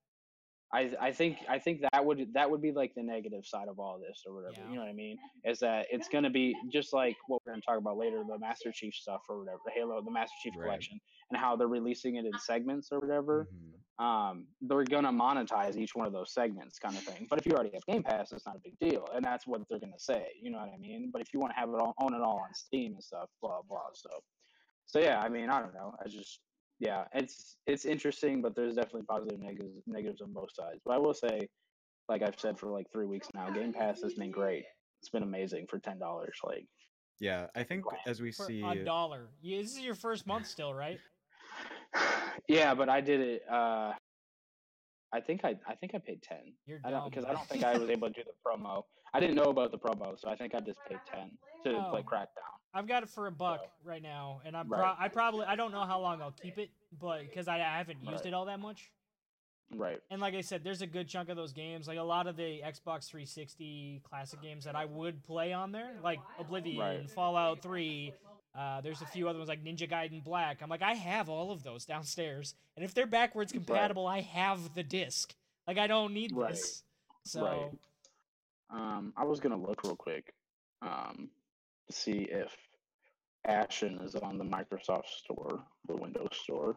I 0.73 0.93
I 1.01 1.13
think 1.13 1.39
I 1.49 1.59
think 1.59 1.83
that 1.93 2.05
would 2.05 2.33
that 2.35 2.49
would 2.51 2.63
be 2.63 2.71
like 2.73 2.95
the 2.95 3.03
negative 3.03 3.45
side 3.45 3.69
of 3.69 3.81
all 3.81 3.99
this 3.99 4.23
or 4.27 4.35
whatever. 4.35 4.55
Yeah. 4.65 4.69
You 4.71 4.75
know 4.77 4.83
what 4.83 4.91
I 4.91 4.95
mean? 4.95 5.19
Is 5.45 5.59
that 5.61 5.87
it's 5.91 6.09
gonna 6.09 6.31
be 6.31 6.55
just 6.73 6.93
like 6.93 7.17
what 7.27 7.41
we're 7.45 7.53
gonna 7.53 7.63
talk 7.63 7.79
about 7.79 7.97
later, 7.97 8.23
the 8.27 8.39
Master 8.39 8.71
Chief 8.73 8.95
stuff 8.95 9.23
or 9.29 9.39
whatever, 9.41 9.59
the 9.65 9.73
Halo, 9.73 10.01
the 10.01 10.11
Master 10.11 10.35
Chief 10.43 10.53
Right. 10.57 10.65
collection, 10.65 11.01
and 11.31 11.39
how 11.39 11.57
they're 11.57 11.67
releasing 11.67 12.17
it 12.17 12.25
in 12.25 12.39
segments 12.39 12.93
or 12.93 13.01
whatever. 13.01 13.49
Mhm. 13.53 14.05
Um, 14.05 14.47
they're 14.63 14.85
gonna 14.85 15.13
monetize 15.13 15.77
each 15.77 15.95
one 15.95 16.07
of 16.07 16.13
those 16.13 16.33
segments, 16.33 16.79
kind 16.79 16.97
of 16.97 17.03
thing. 17.03 17.27
But 17.29 17.39
if 17.39 17.47
you 17.47 17.53
already 17.53 17.71
have 17.75 17.85
Game 17.87 18.03
Pass, 18.03 18.33
it's 18.33 18.47
not 18.47 18.57
a 18.57 18.61
big 18.61 18.79
deal, 18.79 19.07
and 19.13 19.25
that's 19.25 19.47
what 19.47 19.61
they're 19.69 19.81
gonna 19.81 19.99
say. 19.99 20.33
You 20.41 20.51
know 20.51 20.59
what 20.59 20.71
I 20.73 20.79
mean? 20.79 21.11
But 21.11 21.21
if 21.21 21.35
you 21.35 21.41
want 21.41 21.53
to 21.53 21.59
have 21.59 21.69
it 21.69 21.75
all, 21.81 21.95
own 21.99 22.15
it 22.15 22.21
all 22.23 22.39
on 22.39 22.55
Steam 22.55 22.95
and 22.95 23.03
stuff, 23.03 23.29
blah 23.43 23.61
blah. 23.63 23.89
So, 23.93 24.09
so 24.87 25.01
yeah, 25.01 25.21
I 25.21 25.29
mean, 25.29 25.51
I 25.51 25.61
don't 25.61 25.75
know. 25.75 25.95
I 26.03 26.09
just 26.09 26.41
yeah, 26.81 27.05
it's 27.15 27.57
it's 27.67 27.85
interesting, 27.85 28.41
but 28.43 28.57
there's 28.57 28.75
definitely 28.75 29.03
positive 29.03 29.39
negatives 29.39 29.83
negatives 29.87 30.21
on 30.23 30.33
both 30.33 30.53
sides. 30.55 30.81
But 30.85 30.95
I 30.95 30.99
will 30.99 31.15
say, 31.15 31.47
like 32.09 32.23
I've 32.23 32.41
said 32.41 32.59
for 32.59 32.71
like 32.71 32.87
three 32.93 33.07
weeks 33.07 33.29
now, 33.35 33.51
Game 33.51 33.73
Pass 33.73 34.01
has 34.03 34.15
been 34.15 34.31
great. 34.31 34.65
It's 35.03 35.11
been 35.11 35.23
amazing 35.23 35.67
for 35.69 35.79
ten 35.79 35.99
dollars. 35.99 36.37
Like, 36.43 36.67
Yeah, 37.21 37.47
I 37.55 37.63
think 37.65 37.85
Right. 37.91 38.01
as 38.07 38.21
we 38.21 38.33
For 38.33 38.47
see, 38.47 38.63
a 38.63 38.85
dollar. 38.85 39.29
Yeah, 39.43 39.61
this 39.61 39.73
is 39.73 39.81
your 39.81 39.95
first 39.95 40.27
month 40.27 40.47
still, 40.57 40.73
right? 40.75 40.99
yeah, 42.49 42.75
but 42.75 42.89
I 42.89 43.01
did 43.01 43.21
it. 43.21 43.43
uh 43.51 43.93
I 45.13 45.21
think 45.21 45.45
I 45.45 45.57
I 45.67 45.75
think 45.75 45.95
I 45.95 45.99
paid 45.99 46.23
ten. 46.23 46.55
You're 46.67 46.81
I 46.85 46.91
don't 46.91 47.11
because 47.11 47.25
I 47.25 47.33
don't 47.33 47.49
think 47.49 47.63
I 47.65 47.77
was 47.77 47.91
able 47.95 48.09
to 48.09 48.15
do 48.15 48.23
the 48.25 48.33
promo. 48.47 48.85
I 49.13 49.21
didn't 49.21 49.37
know 49.37 49.51
about 49.51 49.71
the 49.73 49.79
promo, 49.79 50.19
so 50.19 50.29
I 50.31 50.37
think 50.37 50.55
I 50.55 50.61
just 50.61 50.79
paid 50.89 51.01
ten 51.13 51.37
to 51.65 51.77
Oh. 51.77 51.91
play 51.91 52.03
Crackdown. 52.03 52.57
I've 52.73 52.87
got 52.87 53.03
it 53.03 53.09
for 53.09 53.27
a 53.27 53.33
buck 53.33 53.61
So- 53.65 53.89
right 53.91 54.03
now, 54.03 54.41
and 54.45 54.57
I'm 54.57 54.69
Right. 54.69 54.95
I 54.99 55.09
probably 55.09 55.47
I 55.47 55.57
don't 55.57 55.73
know 55.73 55.85
how 55.85 56.01
long 56.01 56.23
I'll 56.23 56.31
keep 56.33 56.59
it, 56.59 56.71
but 57.01 57.23
because 57.23 57.49
I, 57.49 57.57
I 57.57 57.79
haven't 57.79 58.01
used 58.03 58.13
Right. 58.25 58.27
it 58.27 58.35
all 58.35 58.45
that 58.47 58.61
much. 58.61 58.91
Right. 59.73 60.01
And 60.11 60.21
like 60.21 60.35
I 60.35 60.41
said, 60.41 60.65
there's 60.65 60.83
a 60.83 60.87
good 60.87 61.09
chunk 61.09 61.29
of 61.29 61.37
those 61.37 61.53
games, 61.53 61.87
like 61.87 61.99
a 61.99 62.03
lot 62.03 62.27
of 62.27 62.37
the 62.37 62.61
Xbox 62.65 63.07
360 63.09 64.01
classic 64.05 64.43
games 64.43 64.65
that 64.65 64.75
I 64.75 64.85
would 64.85 65.23
play 65.23 65.53
on 65.53 65.71
there, 65.73 65.93
like 66.03 66.19
Oblivion, 66.39 66.79
Right. 66.79 67.11
Fallout 67.11 67.63
3. 67.63 68.13
Uh, 68.53 68.81
there's 68.81 69.01
a 69.01 69.07
few 69.07 69.29
other 69.29 69.39
ones 69.39 69.49
like 69.49 69.63
Ninja 69.63 69.89
Gaiden 69.89 70.25
Black. 70.25 70.61
I'm 70.61 70.69
like, 70.69 70.83
I 70.83 70.95
have 70.95 71.29
all 71.29 71.53
of 71.53 71.63
those 71.63 71.85
downstairs, 71.85 72.57
and 72.77 72.85
if 72.85 72.95
they're 72.95 73.07
backwards 73.07 73.53
compatible, 73.53 74.09
I 74.09 74.23
have 74.23 74.75
the 74.75 74.83
disc. 74.83 75.35
Like, 75.69 75.79
I 75.79 75.87
don't 75.87 76.13
need 76.13 76.35
this. 76.37 76.83
So, 77.25 77.45
Right. 77.45 77.71
Um, 78.71 79.13
I 79.17 79.25
was 79.25 79.39
gonna 79.41 79.57
look 79.57 79.85
real 79.85 79.95
quick, 79.97 80.35
um, 80.83 81.31
see 81.93 82.29
if 82.31 82.55
Ashen 83.47 83.99
is 84.03 84.15
on 84.17 84.39
the 84.39 84.45
Microsoft 84.45 85.07
Store, 85.07 85.65
the 85.89 85.97
Windows 85.97 86.29
Store. 86.43 86.77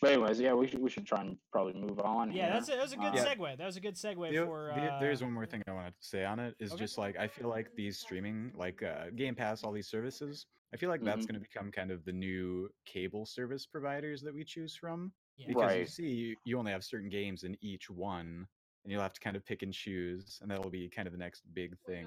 But 0.00 0.12
anyways, 0.12 0.40
yeah, 0.40 0.52
we 0.54 0.66
should 0.66 0.80
we 0.82 0.90
should 0.90 1.06
try 1.06 1.20
and 1.20 1.36
probably 1.52 1.74
move 1.74 2.00
on. 2.00 2.32
yeah, 2.32 2.44
here. 2.46 2.52
that's 2.54 2.68
a, 2.68 2.72
that 2.72 2.82
was 2.82 2.92
a 2.92 2.96
good 2.96 3.14
Uh, 3.18 3.24
segue. 3.24 3.56
That 3.58 3.66
was 3.66 3.76
a 3.76 3.80
good 3.80 3.94
segue 3.94 4.32
The- 4.32 4.44
for. 4.46 4.72
the- 4.74 4.82
Uh, 4.94 5.00
there's 5.00 5.22
one 5.22 5.32
more 5.32 5.46
thing 5.46 5.62
I 5.68 5.72
wanted 5.72 5.94
to 5.96 6.04
say 6.04 6.24
on 6.24 6.40
it 6.40 6.54
is 6.58 6.72
Okay. 6.72 6.80
just 6.80 6.98
like 6.98 7.16
I 7.16 7.28
feel 7.28 7.48
like 7.48 7.72
these 7.76 7.98
streaming 8.00 8.52
like 8.56 8.82
uh, 8.82 9.10
Game 9.14 9.34
Pass, 9.36 9.62
all 9.62 9.70
these 9.70 9.88
services, 9.88 10.46
I 10.74 10.76
feel 10.76 10.88
like 10.88 11.02
that's 11.02 11.24
Mhm. 11.24 11.28
going 11.28 11.34
to 11.40 11.48
become 11.48 11.70
kind 11.70 11.90
of 11.92 12.04
the 12.04 12.12
new 12.12 12.68
cable 12.84 13.26
service 13.26 13.66
providers 13.66 14.22
that 14.22 14.34
we 14.34 14.42
choose 14.44 14.74
from 14.74 15.12
Yeah. 15.36 15.48
because 15.48 15.76
you 15.76 15.86
see 15.86 16.08
you- 16.14 16.36
you 16.44 16.58
only 16.58 16.72
have 16.72 16.82
certain 16.84 17.08
games 17.08 17.44
in 17.44 17.56
each 17.60 17.88
one 17.88 18.48
and 18.84 18.92
you'll 18.92 19.02
have 19.02 19.12
to 19.12 19.20
kind 19.20 19.36
of 19.36 19.44
pick 19.46 19.62
and 19.62 19.72
choose 19.72 20.38
and 20.42 20.50
that'll 20.50 20.70
be 20.70 20.88
kind 20.88 21.06
of 21.06 21.12
the 21.12 21.18
next 21.18 21.42
big 21.54 21.76
thing. 21.86 22.06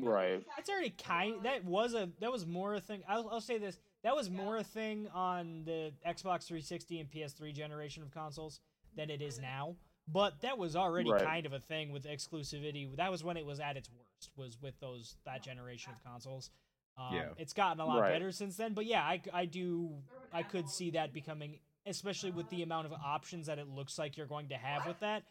right. 0.00 0.42
That's 0.56 0.70
already 0.70 0.90
kind. 0.90 1.42
That 1.44 1.64
was 1.64 1.94
a 1.94 2.08
that 2.20 2.32
was 2.32 2.46
more 2.46 2.74
a 2.74 2.80
thing. 2.80 3.02
I'll, 3.08 3.28
I'll 3.30 3.40
say 3.40 3.58
this. 3.58 3.78
That 4.02 4.14
was 4.16 4.30
more 4.30 4.56
a 4.56 4.64
thing 4.64 5.08
on 5.14 5.62
the 5.64 5.92
Xbox 6.06 6.44
360 6.46 7.00
and 7.00 7.10
PS3 7.10 7.52
generation 7.54 8.02
of 8.02 8.10
consoles 8.10 8.60
than 8.96 9.10
it 9.10 9.20
is 9.20 9.38
now. 9.38 9.76
But 10.08 10.40
that 10.40 10.58
was 10.58 10.74
already 10.74 11.10
Right. 11.10 11.22
kind 11.22 11.46
of 11.46 11.52
a 11.52 11.60
thing 11.60 11.92
with 11.92 12.04
exclusivity. 12.04 12.96
That 12.96 13.10
was 13.10 13.22
when 13.22 13.36
it 13.36 13.44
was 13.46 13.60
at 13.60 13.76
its 13.76 13.88
worst. 13.90 14.30
Was 14.36 14.60
with 14.60 14.78
those 14.80 15.16
that 15.24 15.42
generation 15.42 15.92
of 15.92 16.02
consoles. 16.04 16.50
Um, 16.98 17.14
Yeah. 17.14 17.28
It's 17.36 17.52
gotten 17.52 17.80
a 17.80 17.86
lot 17.86 18.00
Right. 18.00 18.12
better 18.12 18.32
since 18.32 18.56
then. 18.56 18.74
But 18.74 18.86
yeah, 18.86 19.02
I, 19.02 19.20
I 19.32 19.44
do 19.46 20.02
I 20.32 20.42
could 20.42 20.68
see 20.68 20.90
that 20.92 21.12
becoming, 21.12 21.58
especially 21.86 22.30
with 22.30 22.48
the 22.50 22.62
amount 22.62 22.86
of 22.86 22.92
options 22.92 23.46
that 23.46 23.58
it 23.58 23.68
looks 23.68 23.98
like 23.98 24.16
you're 24.16 24.26
going 24.26 24.48
to 24.48 24.56
have 24.56 24.86
with 24.86 24.98
that, 25.00 25.22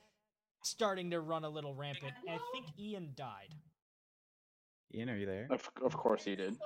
starting 0.63 1.11
to 1.11 1.19
run 1.19 1.43
a 1.43 1.49
little 1.49 1.73
rampant. 1.73 2.13
And 2.27 2.35
I 2.35 2.39
think 2.53 2.67
Ian 2.79 3.11
died. 3.15 3.53
Ian, 4.93 5.09
are 5.09 5.17
you 5.17 5.25
there? 5.25 5.47
Of, 5.49 5.69
of 5.83 5.95
course 5.95 6.23
he 6.23 6.35
did. 6.35 6.57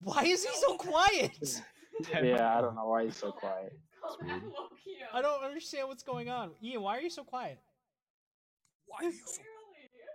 Why 0.00 0.24
is 0.24 0.44
he 0.44 0.54
so 0.54 0.76
quiet? 0.76 1.62
Yeah, 2.10 2.58
I 2.58 2.60
don't 2.62 2.74
know 2.74 2.86
why 2.86 3.04
he's 3.04 3.16
so 3.16 3.30
quiet. 3.30 3.78
I 5.12 5.22
don't 5.22 5.44
understand 5.44 5.86
what's 5.86 6.02
going 6.02 6.30
on. 6.30 6.50
Ian, 6.62 6.82
why 6.82 6.96
are 6.96 7.00
you 7.00 7.10
so 7.10 7.22
quiet? 7.22 7.58
Why 8.86 8.96
are 9.00 9.04
you 9.04 9.12
so 9.12 9.42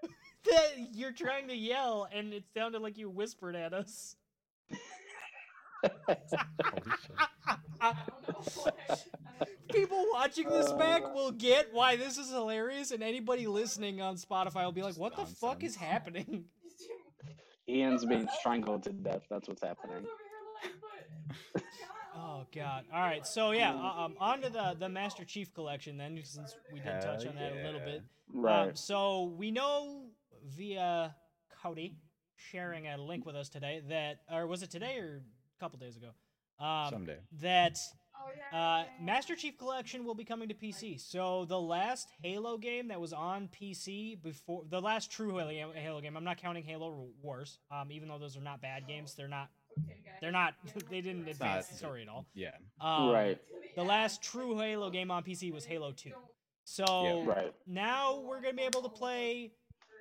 That 0.51 0.93
you're 0.93 1.13
trying 1.13 1.47
to 1.47 1.55
yell 1.55 2.07
and 2.11 2.33
it 2.33 2.43
sounded 2.53 2.81
like 2.81 2.97
you 2.97 3.09
whispered 3.09 3.55
at 3.55 3.73
us. 3.73 4.15
Holy 5.83 6.17
shit. 8.87 9.07
People 9.71 10.05
watching 10.13 10.49
this 10.49 10.71
back 10.73 11.13
will 11.13 11.31
get 11.31 11.73
why 11.73 11.95
this 11.95 12.17
is 12.17 12.31
hilarious, 12.31 12.91
and 12.91 13.03
anybody 13.03 13.47
listening 13.47 14.01
on 14.01 14.15
Spotify 14.15 14.63
will 14.63 14.71
be 14.71 14.81
like, 14.81 14.97
"What 14.97 15.15
the 15.15 15.25
fuck 15.25 15.63
is 15.63 15.75
happening?" 15.75 16.45
Ian's 17.69 18.05
being 18.05 18.27
strangled 18.39 18.83
to 18.83 18.93
death. 18.93 19.23
That's 19.29 19.47
what's 19.47 19.61
happening. 19.61 20.05
Oh 22.19 22.45
god! 22.53 22.85
All 22.91 23.01
right, 23.01 23.25
so 23.27 23.51
yeah, 23.51 23.73
uh, 23.73 24.05
um, 24.05 24.15
on 24.19 24.41
to 24.41 24.49
the 24.49 24.75
the 24.79 24.89
Master 24.89 25.23
Chief 25.23 25.53
collection 25.53 25.97
then, 25.97 26.19
since 26.23 26.55
we 26.73 26.79
did 26.79 26.99
touch 27.01 27.25
on 27.27 27.35
that 27.35 27.53
a 27.53 27.63
little 27.63 27.79
bit. 27.79 28.01
Right. 28.33 28.69
Um, 28.69 28.75
so 28.75 29.33
we 29.37 29.51
know 29.51 30.05
via 30.43 31.15
Cody 31.61 31.95
sharing 32.35 32.87
a 32.87 32.97
link 32.97 33.25
with 33.25 33.35
us 33.35 33.49
today 33.49 33.81
that, 33.89 34.21
or 34.31 34.47
was 34.47 34.63
it 34.63 34.71
today 34.71 34.97
or 34.97 35.21
a 35.57 35.63
couple 35.63 35.79
days 35.79 35.97
ago? 35.97 36.09
Um, 36.59 36.89
Someday. 36.89 37.17
that 37.41 37.77
uh, 38.51 38.83
Master 39.01 39.35
Chief 39.35 39.57
Collection 39.57 40.03
will 40.05 40.15
be 40.15 40.23
coming 40.23 40.47
to 40.49 40.55
PC. 40.55 40.99
So 40.99 41.45
the 41.45 41.59
last 41.59 42.07
Halo 42.23 42.57
game 42.57 42.87
that 42.87 42.99
was 42.99 43.13
on 43.13 43.47
PC 43.49 44.21
before 44.23 44.63
the 44.69 44.81
last 44.81 45.11
true 45.11 45.37
Halo, 45.37 45.71
Halo 45.75 46.01
game, 46.01 46.17
I'm 46.17 46.23
not 46.23 46.37
counting 46.37 46.63
Halo 46.63 47.09
Wars, 47.21 47.59
um, 47.71 47.91
even 47.91 48.07
though 48.09 48.17
those 48.17 48.35
are 48.37 48.41
not 48.41 48.61
bad 48.61 48.87
games. 48.87 49.13
They're 49.15 49.27
not. 49.27 49.49
They're 50.21 50.31
not. 50.31 50.55
They 50.89 51.01
didn't 51.01 51.27
advance 51.27 51.39
not- 51.67 51.69
the 51.69 51.75
story 51.77 52.01
at 52.01 52.07
all. 52.09 52.25
Yeah. 52.33 52.49
Um, 52.81 53.09
right. 53.09 53.37
The 53.75 53.83
last 53.83 54.23
true 54.23 54.57
Halo 54.57 54.89
game 54.89 55.11
on 55.11 55.23
PC 55.23 55.53
was 55.53 55.65
Halo 55.65 55.91
2. 55.91 56.11
So 56.63 56.85
Yeah. 57.25 57.31
Right. 57.33 57.53
now 57.67 58.19
we're 58.21 58.41
gonna 58.41 58.55
be 58.55 58.63
able 58.63 58.81
to 58.81 58.89
play 58.89 59.51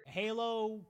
Halo 0.07 0.81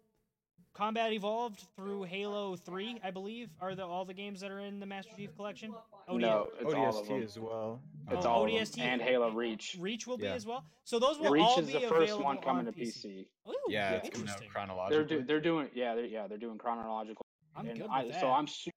Combat 0.77 1.11
Evolved 1.11 1.65
through 1.75 2.03
Halo 2.03 2.55
3, 2.55 3.01
I 3.03 3.11
believe, 3.11 3.49
are 3.63 3.75
the 3.75 3.85
all 3.87 4.05
the 4.05 4.13
games 4.13 4.43
that 4.43 4.51
are 4.51 4.61
in 4.61 4.79
the 4.79 4.85
Master 4.85 5.11
Chief 5.17 5.35
Collection. 5.35 5.73
ODS 6.07 6.21
No, 6.21 6.49
it's 6.61 6.75
all 6.75 6.89
of 6.89 6.95
ODST 6.97 7.09
them. 7.09 7.23
as 7.23 7.39
well. 7.39 7.81
Oh, 8.11 8.15
it's 8.15 8.27
Oh, 8.27 8.29
all 8.31 8.45
of 8.45 8.51
ODST. 8.51 8.77
them. 8.77 8.85
And 8.87 9.01
Halo 9.03 9.31
Reach. 9.31 9.77
Reach 9.81 10.07
will 10.07 10.19
be 10.19 10.25
Yeah. 10.25 10.35
as 10.35 10.45
well. 10.45 10.65
So 10.85 10.99
those 10.99 11.19
will 11.19 11.31
Reach 11.31 11.43
all 11.45 11.61
is 11.61 11.67
be 11.69 11.73
the 11.73 11.89
first 11.89 12.21
one 12.21 12.37
coming 12.43 12.67
on 12.67 12.73
to 12.75 12.79
PC. 12.79 13.09
PC. 13.09 13.27
Ooh, 13.49 13.55
Yeah, 13.69 13.93
it's 13.93 14.11
coming 14.11 14.29
out 14.29 14.43
interesting. 14.43 14.91
They're 14.91 15.05
do, 15.05 15.23
they're 15.25 15.41
doing 15.41 15.71
yeah 15.75 15.95
they're 15.95 16.05
yeah 16.05 16.27
they're 16.27 16.37
doing 16.37 16.59
chronological. 16.59 17.25
I'm 17.57 17.67
and 17.69 17.79
good 17.79 17.83
with 17.85 17.91
I, 17.93 18.09
that. 18.09 18.21
So 18.21 18.31
I'm 18.31 18.47
su- 18.47 18.71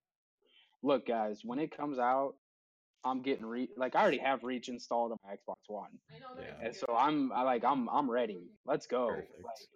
look 0.82 1.06
guys 1.06 1.42
when 1.44 1.58
it 1.58 1.76
comes 1.76 1.98
out, 1.98 2.34
I'm 3.04 3.22
getting 3.22 3.46
re 3.46 3.68
like 3.76 3.96
I 3.96 4.02
already 4.02 4.18
have 4.18 4.44
Reach 4.44 4.68
installed 4.68 5.12
on 5.12 5.18
my 5.24 5.32
Xbox 5.32 5.56
One, 5.68 5.90
Yeah. 6.38 6.66
and 6.66 6.74
so 6.74 6.86
I'm 6.96 7.32
I 7.32 7.42
like 7.42 7.64
I'm 7.64 7.88
I'm 7.88 8.10
ready. 8.10 8.50
Let's 8.66 8.86
go. 8.86 9.06
Like, 9.08 9.28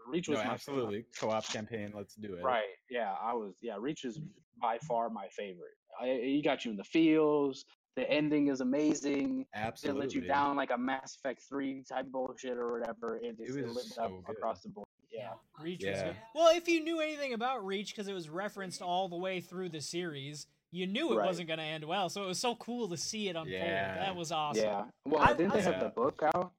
Reach 0.08 0.28
was 0.28 0.38
No, 0.38 0.44
my 0.44 0.50
absolutely. 0.50 1.06
Co-op 1.18 1.46
campaign. 1.48 1.92
Let's 1.94 2.14
do 2.14 2.34
it. 2.34 2.42
Right. 2.42 2.64
Yeah, 2.90 3.14
I 3.22 3.32
was. 3.34 3.54
Yeah, 3.62 3.76
Reach 3.78 4.04
is 4.04 4.20
by 4.60 4.78
far 4.78 5.08
my 5.08 5.28
favorite. 5.28 5.72
I, 6.00 6.20
he 6.22 6.42
got 6.44 6.64
you 6.64 6.72
in 6.72 6.76
the 6.76 6.84
feels. 6.84 7.64
The 7.96 8.10
ending 8.10 8.48
is 8.48 8.60
amazing. 8.60 9.46
Absolutely, 9.54 9.56
It 9.56 9.66
Absolutely. 9.68 10.00
let 10.00 10.14
you 10.14 10.20
down 10.22 10.56
like 10.56 10.70
a 10.70 10.78
Mass 10.78 11.16
Effect 11.16 11.40
three 11.48 11.82
type 11.88 12.06
bullshit 12.10 12.58
or 12.58 12.78
whatever. 12.78 13.20
It, 13.22 13.38
just, 13.38 13.56
it, 13.56 13.64
was 13.66 13.76
lived 13.76 13.98
up 13.98 14.10
good. 14.26 14.36
across 14.36 14.62
the 14.62 14.68
board. 14.70 14.86
Yeah. 15.12 15.30
Reach 15.62 15.84
was 15.84 15.96
Yeah. 15.96 16.04
good. 16.08 16.16
Well, 16.34 16.56
if 16.56 16.66
you 16.68 16.82
knew 16.82 17.00
anything 17.00 17.32
about 17.34 17.64
Reach, 17.64 17.92
because 17.94 18.08
it 18.08 18.12
was 18.12 18.28
referenced 18.28 18.82
all 18.82 19.08
the 19.08 19.16
way 19.16 19.40
through 19.40 19.68
the 19.68 19.80
series, 19.80 20.48
you 20.74 20.86
knew 20.88 21.12
it 21.12 21.16
Right. 21.16 21.26
wasn't 21.26 21.46
going 21.46 21.60
to 21.60 21.64
end 21.64 21.84
well. 21.84 22.08
So 22.08 22.24
it 22.24 22.26
was 22.26 22.40
so 22.40 22.56
cool 22.56 22.88
to 22.88 22.96
see 22.96 23.28
it 23.28 23.36
unfold. 23.36 23.48
Yeah. 23.48 23.98
That 23.98 24.16
was 24.16 24.32
awesome. 24.32 24.64
Yeah. 24.64 24.84
Well, 25.06 25.22
I- 25.22 25.32
didn't 25.32 25.52
they 25.54 25.62
have 25.62 25.80
the 25.80 25.88
book 25.90 26.20
out 26.34 26.52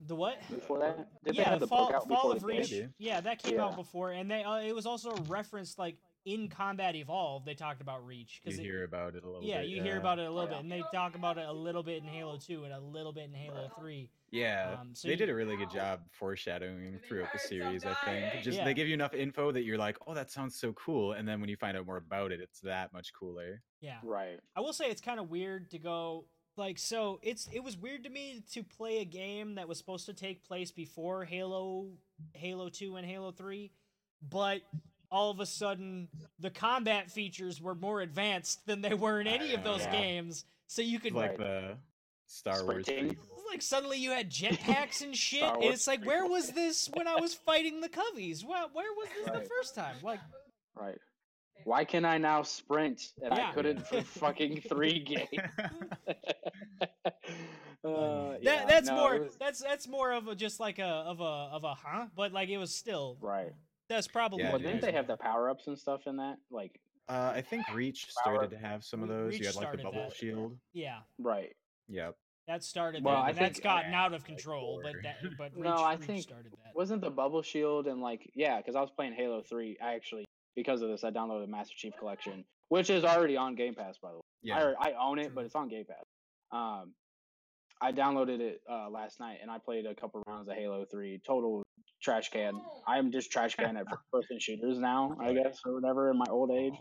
The 0.00 0.16
what? 0.16 0.38
before 0.50 0.78
that? 0.80 0.96
Did 1.24 1.34
they 1.36 1.38
yeah, 1.42 1.50
have 1.50 1.60
the 1.60 1.68
Fall, 1.68 1.86
book 1.86 1.94
out 1.94 2.08
Fall 2.08 2.32
of 2.32 2.42
Reach. 2.42 2.74
Yeah, 2.98 3.20
that 3.20 3.40
came 3.42 3.60
out 3.60 3.76
before, 3.76 4.10
and 4.12 4.28
they 4.30 4.42
uh, 4.42 4.56
it 4.60 4.74
was 4.74 4.86
also 4.86 5.14
referenced 5.28 5.78
like 5.78 5.96
in 6.24 6.48
Combat 6.48 6.94
Evolved. 6.96 7.46
They 7.46 7.54
talked 7.54 7.80
about 7.80 8.04
Reach 8.04 8.40
You 8.44 8.50
because 8.50 8.58
hear 8.60 8.84
about 8.84 9.14
it 9.14 9.24
a 9.24 9.26
little 9.26 9.42
yeah, 9.42 9.60
bit. 9.62 9.70
you 9.70 9.82
hear 9.82 9.96
about 9.98 10.18
it 10.18 10.26
a 10.26 10.30
little 10.30 10.44
Yeah. 10.50 10.56
bit, 10.56 10.62
and 10.62 10.72
they 10.72 10.82
talk 10.92 11.14
about 11.14 11.38
it 11.38 11.46
a 11.48 11.52
little 11.52 11.82
bit 11.82 12.02
in 12.02 12.08
Halo 12.08 12.36
Two 12.38 12.64
and 12.64 12.72
a 12.72 12.80
little 12.80 13.12
bit 13.12 13.24
in 13.24 13.34
Halo 13.34 13.70
Three. 13.78 14.10
Yeah, 14.30 14.76
Um, 14.80 14.94
so 14.94 15.08
they 15.08 15.12
you- 15.14 15.18
did 15.18 15.28
a 15.30 15.34
really 15.34 15.56
good 15.56 15.70
job 15.70 16.02
foreshadowing 16.12 16.98
throughout 17.00 17.32
the 17.32 17.38
series. 17.38 17.84
I 17.84 17.94
think 18.04 18.42
just 18.44 18.58
Yeah. 18.58 18.64
they 18.64 18.74
give 18.74 18.86
you 18.86 18.94
enough 18.94 19.14
info 19.14 19.50
that 19.52 19.62
you're 19.62 19.78
like, 19.78 19.96
oh, 20.06 20.14
that 20.14 20.30
sounds 20.30 20.56
so 20.58 20.72
cool, 20.74 21.12
and 21.12 21.26
then 21.26 21.40
when 21.40 21.48
you 21.50 21.56
find 21.56 21.76
out 21.76 21.86
more 21.86 21.96
about 21.96 22.30
it, 22.32 22.40
it's 22.40 22.60
that 22.60 22.92
much 22.92 23.12
cooler. 23.12 23.62
Yeah, 23.80 23.98
Right. 24.04 24.38
I 24.54 24.60
will 24.60 24.72
say 24.72 24.90
it's 24.90 25.00
kind 25.00 25.18
of 25.20 25.30
weird 25.30 25.70
to 25.70 25.78
go 25.78 26.26
like 26.56 26.78
so. 26.78 27.18
It's 27.22 27.48
it 27.48 27.60
was 27.60 27.76
weird 27.76 28.04
to 28.04 28.10
me 28.10 28.42
to 28.52 28.62
play 28.62 28.98
a 28.98 29.04
game 29.04 29.54
that 29.54 29.66
was 29.66 29.78
supposed 29.78 30.04
to 30.06 30.12
take 30.14 30.44
place 30.44 30.70
before 30.70 31.24
Halo, 31.24 31.96
Halo 32.34 32.68
Two 32.68 32.96
and 32.96 33.06
Halo 33.06 33.32
Three, 33.32 33.72
but 34.20 34.62
all 35.10 35.30
of 35.30 35.40
a 35.40 35.46
sudden 35.46 36.08
the 36.38 36.50
combat 36.50 37.10
features 37.10 37.60
were 37.60 37.74
more 37.74 38.00
advanced 38.00 38.64
than 38.66 38.80
they 38.80 38.94
were 38.94 39.20
in 39.20 39.26
any 39.26 39.54
of 39.54 39.64
those 39.64 39.80
Yeah. 39.80 39.92
games. 39.92 40.44
So 40.66 40.82
you 40.82 41.00
could 41.00 41.12
Like 41.14 41.36
the 41.36 41.76
Star 42.26 42.62
Wars. 42.64 42.86
Sprinting. 42.86 43.16
prequel. 43.16 43.26
like 43.50 43.62
suddenly 43.62 43.98
you 43.98 44.10
had 44.12 44.30
jetpacks 44.30 45.02
and 45.02 45.16
shit, 45.16 45.42
and 45.42 45.64
it's 45.64 45.86
like, 45.88 46.04
where 46.06 46.24
was 46.26 46.50
this 46.52 46.88
when 46.94 47.08
I 47.08 47.16
was 47.16 47.34
fighting 47.34 47.80
the 47.80 47.88
Coveys? 47.88 48.44
Well, 48.44 48.70
where 48.72 48.92
was 48.96 49.08
this 49.16 49.26
the 49.26 49.48
first 49.48 49.74
time? 49.74 49.96
Like, 50.02 50.20
Right. 50.76 50.98
Why 51.64 51.84
can 51.84 52.04
I 52.06 52.16
now 52.18 52.42
sprint 52.42 53.02
and 53.22 53.34
Yeah. 53.36 53.48
I 53.50 53.52
couldn't 53.52 53.80
for 53.88 54.00
fucking 54.02 54.60
three 54.62 55.00
games? 55.00 55.28
uh, 57.84 58.30
that 58.32 58.38
yeah, 58.42 58.64
that's 58.66 58.88
no, 58.88 58.94
more 58.96 59.18
was- 59.20 59.36
that's 59.38 59.60
that's 59.60 59.88
more 59.88 60.12
of 60.12 60.28
a 60.28 60.34
just 60.34 60.60
like 60.60 60.78
a 60.78 60.84
of 60.84 61.20
a 61.20 61.24
of 61.24 61.64
a 61.64 61.74
huh, 61.74 62.06
but 62.16 62.32
like 62.32 62.48
it 62.48 62.58
was 62.58 62.74
still 62.74 63.18
right. 63.20 63.52
That's 63.90 64.08
probably 64.08 64.42
Yeah, 64.42 64.50
well, 64.50 64.58
dude. 64.58 64.68
didn't 64.68 64.80
they 64.82 64.92
have 64.92 65.06
the 65.06 65.16
power 65.16 65.50
ups 65.50 65.66
and 65.66 65.78
stuff 65.78 66.06
in 66.06 66.16
that? 66.16 66.36
Like, 66.50 66.80
uh, 67.08 67.32
I 67.34 67.42
think 67.42 67.64
Reach 67.74 68.08
Power- 68.24 68.34
started 68.36 68.50
to 68.56 68.58
have 68.66 68.82
some 68.84 69.02
of 69.02 69.08
those. 69.08 69.32
Reach 69.32 69.40
you 69.40 69.46
had 69.46 69.56
like 69.56 69.72
the 69.72 69.82
bubble 69.82 70.04
that. 70.08 70.16
shield. 70.16 70.56
yeah. 70.72 71.00
right. 71.18 71.54
Yep. 71.88 72.14
That 72.46 72.64
started 72.64 73.04
Well, 73.04 73.14
that, 73.16 73.20
I 73.24 73.28
and 73.30 73.38
that's 73.38 73.52
think- 73.58 73.64
gotten 73.64 73.90
yeah, 73.92 74.00
out 74.02 74.06
of 74.14 74.20
like 74.22 74.24
control, 74.24 74.80
but 74.82 74.92
four. 74.92 75.02
that 75.02 75.16
but 75.38 75.52
Reach, 75.54 75.64
No, 75.64 75.74
I 75.74 75.94
Reach 75.94 76.04
think- 76.06 76.22
started 76.22 76.52
that. 76.52 76.74
Wasn't 76.74 77.00
the 77.02 77.10
bubble 77.10 77.42
shield 77.42 77.86
and 77.88 78.00
like 78.00 78.30
yeah? 78.34 78.56
Because 78.58 78.74
I 78.76 78.80
was 78.80 78.90
playing 78.90 79.12
Halo 79.14 79.42
Three. 79.42 79.76
I 79.82 79.94
actually 79.94 80.24
because 80.56 80.82
of 80.82 80.88
this, 80.88 81.04
I 81.04 81.10
downloaded 81.10 81.46
the 81.46 81.50
Master 81.50 81.74
Chief 81.76 81.92
Collection, 81.98 82.44
which 82.68 82.90
is 82.90 83.04
already 83.04 83.36
on 83.36 83.54
Game 83.54 83.74
Pass 83.74 83.98
by 83.98 84.10
the 84.10 84.16
way. 84.16 84.20
Yeah. 84.42 84.72
I, 84.80 84.90
I 84.90 84.94
own 85.00 85.18
it, 85.18 85.34
but 85.34 85.44
it's 85.44 85.54
on 85.54 85.68
Game 85.68 85.84
Pass. 85.84 86.04
Um, 86.52 86.94
I 87.80 87.92
downloaded 87.92 88.40
it 88.40 88.60
uh, 88.70 88.88
last 88.90 89.20
night 89.20 89.38
and 89.42 89.50
I 89.50 89.58
played 89.58 89.86
a 89.86 89.94
couple 89.94 90.22
rounds 90.26 90.48
of 90.48 90.54
Halo 90.56 90.84
Three. 90.90 91.20
Total 91.26 91.62
trash 92.02 92.30
can. 92.30 92.60
I'm 92.86 93.10
just 93.12 93.30
trash 93.30 93.54
can 93.56 93.76
at 93.76 93.86
first 93.90 94.02
person 94.12 94.38
shooters 94.40 94.78
now, 94.78 95.16
I 95.20 95.32
guess, 95.34 95.60
or 95.66 95.74
whatever 95.74 96.10
in 96.10 96.18
my 96.18 96.26
old 96.30 96.50
age. 96.50 96.74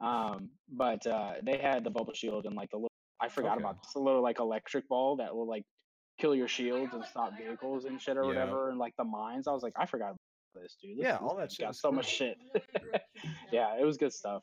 Um, 0.00 0.50
but 0.70 1.06
uh, 1.06 1.34
they 1.42 1.58
had 1.58 1.84
the 1.84 1.90
bubble 1.90 2.14
shield 2.14 2.46
and 2.46 2.54
like 2.56 2.70
the 2.70 2.76
little. 2.78 2.88
I 3.20 3.28
forgot 3.28 3.52
Okay. 3.56 3.62
about 3.64 3.76
this. 3.82 3.92
The 3.94 4.00
little 4.00 4.22
like 4.22 4.40
electric 4.40 4.88
ball 4.88 5.16
that 5.16 5.34
will 5.34 5.48
like 5.48 5.62
kill 6.18 6.34
your 6.34 6.48
shields 6.48 6.92
and 6.94 7.04
stop 7.04 7.32
vehicles 7.38 7.84
and 7.84 8.00
shit 8.00 8.16
or 8.16 8.22
Yeah. 8.22 8.28
whatever, 8.28 8.70
and 8.70 8.78
like 8.78 8.92
the 8.98 9.04
mines. 9.04 9.46
I 9.48 9.52
was 9.52 9.62
like, 9.62 9.72
I 9.76 9.86
forgot 9.86 10.10
about 10.10 10.62
this, 10.62 10.76
dude. 10.82 10.98
This, 10.98 11.04
Yeah, 11.04 11.18
all 11.18 11.36
that 11.36 11.52
shit 11.52 11.66
got 11.66 11.76
so 11.76 11.88
cool. 11.88 11.96
much 11.96 12.06
shit. 12.08 12.36
yeah, 13.52 13.76
it 13.80 13.84
was 13.84 13.96
good 13.96 14.12
stuff. 14.12 14.42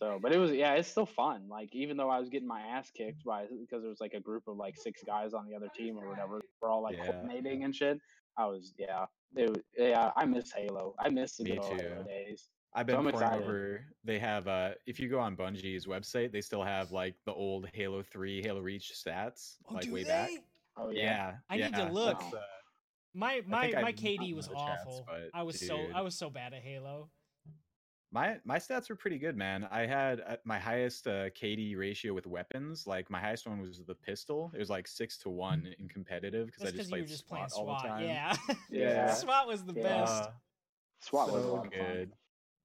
So, 0.00 0.18
but 0.20 0.32
it 0.32 0.38
was 0.38 0.50
yeah, 0.52 0.74
it's 0.74 0.88
still 0.88 1.06
fun. 1.06 1.48
Like 1.48 1.68
even 1.72 1.96
though 1.96 2.10
I 2.10 2.18
was 2.18 2.28
getting 2.28 2.48
my 2.48 2.60
ass 2.62 2.90
kicked 2.96 3.24
by 3.24 3.42
because 3.44 3.82
there 3.82 3.90
was 3.90 4.00
like 4.00 4.14
a 4.14 4.20
group 4.20 4.44
of 4.48 4.56
like 4.56 4.76
six 4.76 5.02
guys 5.06 5.34
on 5.34 5.46
the 5.46 5.54
other 5.54 5.68
team 5.76 5.96
or 5.96 6.08
whatever, 6.08 6.40
we're 6.60 6.70
all 6.70 6.82
like 6.82 6.96
Yeah. 6.96 7.04
coordinating 7.06 7.64
and 7.64 7.74
shit. 7.74 7.98
I 8.36 8.46
was 8.46 8.72
yeah, 8.78 9.06
it 9.36 9.48
was, 9.50 9.62
yeah. 9.76 10.10
I 10.16 10.24
miss 10.24 10.52
Halo. 10.52 10.94
I 10.98 11.08
miss 11.08 11.36
the 11.36 11.44
Me 11.44 11.50
good 11.50 11.58
old 11.60 11.80
Halo 11.80 12.02
too. 12.02 12.08
days. 12.08 12.48
I've 12.74 12.86
been 12.86 12.96
I'm 12.96 13.02
pouring 13.04 13.14
excited. 13.28 13.42
over. 13.44 13.84
They 14.02 14.18
have 14.18 14.48
uh 14.48 14.70
if 14.86 14.98
you 14.98 15.08
go 15.08 15.20
on 15.20 15.36
Bungie's 15.36 15.86
website, 15.86 16.32
they 16.32 16.40
still 16.40 16.62
have 16.62 16.90
like 16.90 17.14
the 17.24 17.32
old 17.32 17.68
Halo 17.72 18.02
3, 18.02 18.42
Halo 18.42 18.60
Reach 18.60 18.92
stats, 18.94 19.56
Oh, 19.68 19.74
like 19.74 19.84
do 19.84 19.92
way 19.94 20.02
they? 20.02 20.08
back. 20.08 20.30
Oh 20.76 20.90
yeah, 20.90 21.02
Yeah. 21.02 21.34
I 21.48 21.56
need 21.56 21.74
to 21.76 21.84
look. 21.92 22.18
that's, 22.18 22.34
uh, 22.34 22.40
My 23.14 23.42
my 23.46 23.70
my 23.70 23.88
I've 23.88 23.94
KD 23.94 24.34
was 24.34 24.48
the 24.48 24.54
chats, 24.54 24.82
awful. 24.86 25.04
but 25.06 25.30
I 25.32 25.42
was 25.44 25.64
so. 25.64 25.86
I 25.94 26.00
was 26.02 26.16
so 26.16 26.30
bad 26.30 26.52
at 26.52 26.62
Halo. 26.62 27.10
My 28.14 28.36
my 28.44 28.58
stats 28.58 28.88
were 28.88 28.94
pretty 28.94 29.18
good, 29.18 29.36
man. 29.36 29.66
I 29.72 29.86
had 29.86 30.20
uh, 30.20 30.36
my 30.44 30.58
highest 30.58 31.08
uh, 31.08 31.30
KD 31.30 31.76
ratio 31.76 32.14
with 32.14 32.28
weapons. 32.28 32.86
Like 32.86 33.10
my 33.10 33.18
highest 33.18 33.44
one 33.46 33.60
was 33.60 33.82
the 33.84 33.94
pistol. 33.94 34.52
It 34.54 34.58
was 34.60 34.70
like 34.70 34.86
six 34.86 35.18
to 35.18 35.30
one 35.30 35.74
in 35.80 35.88
competitive 35.88 36.46
because 36.46 36.62
I 36.62 36.70
just 36.70 36.90
played 36.90 37.02
were 37.02 37.08
just 37.08 37.26
playing 37.26 37.48
SWAT 37.48 37.66
all 37.66 37.82
the 37.82 37.88
time. 37.88 38.04
Yeah. 38.04 38.36
Yeah. 38.70 39.12
SWAT 39.12 39.48
was 39.48 39.64
the 39.64 39.74
Yeah. 39.74 39.82
best. 39.82 40.22
Uh, 40.22 40.30
SWAT 41.00 41.32
was 41.32 41.42
a 41.44 41.46
so 41.48 41.54
lot 41.54 41.66
of 41.66 41.72
fun. 41.72 41.80
good. 41.92 42.12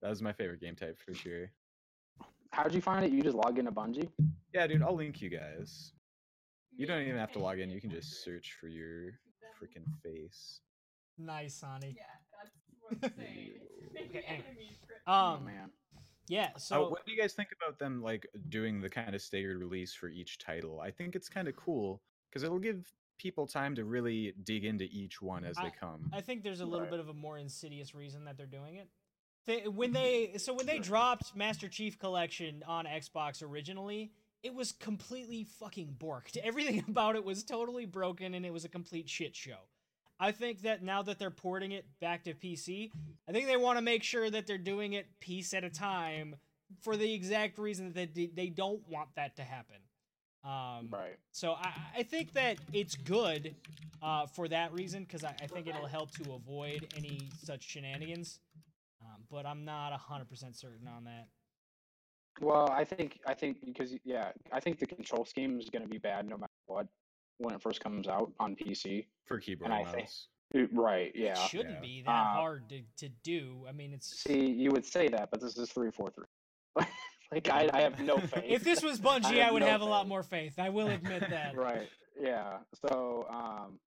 That 0.04 0.10
was 0.10 0.22
my 0.22 0.32
favorite 0.34 0.62
game 0.62 0.76
type 0.76 1.00
for 1.04 1.16
sure. 1.16 1.52
How'd 2.52 2.74
you 2.74 2.82
find 2.82 3.04
it? 3.04 3.12
You 3.12 3.24
just 3.24 3.36
log 3.36 3.58
into 3.58 3.72
Bungie? 3.72 4.10
Yeah, 4.54 4.68
dude, 4.68 4.84
I'll 4.84 4.96
link 4.96 5.20
you 5.20 5.30
guys. 5.30 5.94
You 6.78 6.86
don't 6.86 7.02
even 7.02 7.18
have 7.18 7.32
to 7.34 7.40
log 7.40 7.60
in. 7.60 7.72
You 7.72 7.82
can 7.82 7.90
just 7.90 8.24
search 8.24 8.56
for 8.62 8.68
your 8.68 9.14
freaking 9.60 9.86
face. 10.04 10.62
Nice, 11.18 11.56
Sonny. 11.56 11.98
Okay, 13.04 14.24
anyway. 14.26 14.78
Oh 15.10 15.34
Um, 15.36 15.46
man. 15.46 15.70
yeah. 16.28 16.52
So, 16.58 16.76
So 16.76 16.90
what 16.90 17.06
do 17.06 17.12
you 17.12 17.20
guys 17.22 17.34
think 17.34 17.50
about 17.62 17.80
them 17.80 18.02
like 18.02 18.28
doing 18.50 18.80
the 18.82 18.90
kind 18.90 19.16
of 19.16 19.22
staggered 19.22 19.58
release 19.58 19.94
for 19.94 20.08
each 20.10 20.38
title? 20.38 20.80
I 20.80 20.92
think 20.92 21.16
it's 21.16 21.30
kind 21.30 21.48
of 21.48 21.56
cool 21.56 22.02
because 22.30 22.44
it'll 22.44 22.60
give 22.60 22.86
people 23.18 23.48
time 23.48 23.76
to 23.76 23.84
really 23.84 24.34
dig 24.44 24.64
into 24.64 24.86
each 24.86 25.22
one 25.22 25.44
as 25.44 25.58
they 25.58 25.72
come. 25.78 26.10
I 26.14 26.22
think 26.22 26.44
there's 26.44 26.62
a 26.62 26.66
little 26.66 26.82
Right. 26.86 26.92
bit 26.92 27.00
of 27.02 27.10
a 27.10 27.14
more 27.14 27.38
insidious 27.38 27.94
reason 27.94 28.24
that 28.26 28.38
they're 28.38 28.46
doing 28.46 28.76
it. 28.76 28.88
They, 29.46 29.68
when 29.68 29.92
they 29.94 30.34
so 30.38 30.54
when 30.54 30.68
they 30.68 30.80
dropped 30.80 31.36
Master 31.36 31.68
Chief 31.68 31.98
Collection 31.98 32.64
on 32.68 32.86
Xbox 32.86 33.42
originally, 33.44 34.12
it 34.44 34.54
was 34.54 34.72
completely 34.72 35.44
fucking 35.44 35.96
borked. 36.00 36.38
Everything 36.44 36.86
about 36.88 37.16
it 37.16 37.26
was 37.26 37.44
totally 37.44 37.86
broken 37.86 38.36
and 38.36 38.46
it 38.46 38.54
was 38.54 38.64
a 38.64 38.70
complete 38.70 39.10
shit 39.10 39.36
show. 39.36 39.58
I 40.20 40.32
think 40.32 40.64
that 40.64 40.84
now 40.84 41.02
that 41.04 41.18
they're 41.18 41.32
porting 41.32 41.72
it 41.72 41.86
back 42.02 42.26
to 42.26 42.34
PC, 42.34 42.92
I 43.28 43.32
think 43.32 43.48
they 43.48 43.58
want 43.58 43.78
to 43.78 43.82
make 43.82 44.04
sure 44.04 44.30
that 44.30 44.46
they're 44.48 44.58
doing 44.58 44.94
it 44.94 45.08
piece 45.20 45.54
at 45.54 45.64
a 45.64 45.70
time 45.70 46.36
for 46.82 46.98
the 46.98 47.14
exact 47.14 47.58
reason 47.58 47.94
that 47.94 48.14
they, 48.14 48.28
they 48.28 48.48
don't 48.48 48.86
want 48.90 49.10
that 49.16 49.38
to 49.38 49.44
happen. 49.44 49.78
Um, 50.44 50.90
Right. 50.92 51.18
so 51.32 51.54
I, 51.54 51.72
I 51.98 52.04
think 52.04 52.34
that 52.34 52.58
it's 52.74 52.96
good 52.96 53.56
uh, 54.02 54.26
for 54.26 54.48
that 54.50 54.74
reason 54.74 55.04
because 55.04 55.24
I, 55.24 55.34
I 55.42 55.48
think 55.48 55.68
it'll 55.68 55.86
help 55.86 56.12
to 56.12 56.34
avoid 56.34 56.88
any 56.98 57.22
such 57.44 57.64
shenanigans. 57.64 58.40
Um, 59.02 59.24
but 59.32 59.46
I'm 59.46 59.64
not 59.64 59.94
hundred 59.94 60.30
percent 60.30 60.56
certain 60.58 60.88
on 60.88 61.06
that. 61.06 61.28
Well, 62.42 62.70
I 62.70 62.84
think 62.84 63.20
I 63.26 63.34
think 63.34 63.66
because 63.66 63.94
yeah, 64.04 64.32
I 64.52 64.60
think 64.60 64.80
the 64.80 64.86
control 64.86 65.26
scheme 65.26 65.60
is 65.60 65.70
going 65.70 65.84
to 65.84 65.90
be 65.90 65.98
bad 65.98 66.28
no 66.28 66.38
matter 66.38 66.52
what 66.68 66.88
when 67.40 67.56
it 67.56 67.62
first 67.62 67.82
comes 67.82 68.08
out 68.08 68.32
on 68.40 68.56
PC. 68.56 69.08
for 69.26 69.40
keyboard 69.40 69.72
and 69.72 69.80
and 69.80 69.88
I 69.88 69.92
think- 69.92 70.04
mouse. 70.06 70.28
Uh, 70.56 70.66
Right. 70.72 71.12
Yeah. 71.16 71.32
it 71.34 71.50
shouldn't 71.50 71.76
yeah. 71.76 71.80
be 71.82 72.02
that 72.04 72.10
Uh, 72.12 72.34
hard 72.34 72.70
to, 72.70 72.82
to 72.98 73.10
do. 73.24 73.66
I 73.70 73.72
mean, 73.72 73.94
it's 73.94 74.08
See, 74.24 74.48
you 74.52 74.72
would 74.72 74.84
say 74.86 75.08
that, 75.10 75.30
but 75.32 75.40
this 75.42 75.56
is 75.58 75.72
three 75.72 75.92
four 75.92 76.10
three. 76.10 76.26
like 77.32 77.48
I, 77.50 77.70
I 77.72 77.82
have 77.82 78.00
no 78.00 78.18
faith. 78.34 78.44
if 78.48 78.64
this 78.64 78.82
was 78.82 79.00
Bungie, 79.08 79.26
I, 79.40 79.44
have 79.46 79.54
would 79.54 79.62
no 79.62 79.68
have 79.68 79.82
a 79.82 79.86
lot 79.86 80.08
more 80.08 80.24
faith. 80.24 80.58
I 80.58 80.70
will 80.70 80.88
admit 80.88 81.22
that. 81.30 81.56
right. 81.56 81.88
Yeah. 82.20 82.58
So 82.88 83.28
um, 83.30 83.80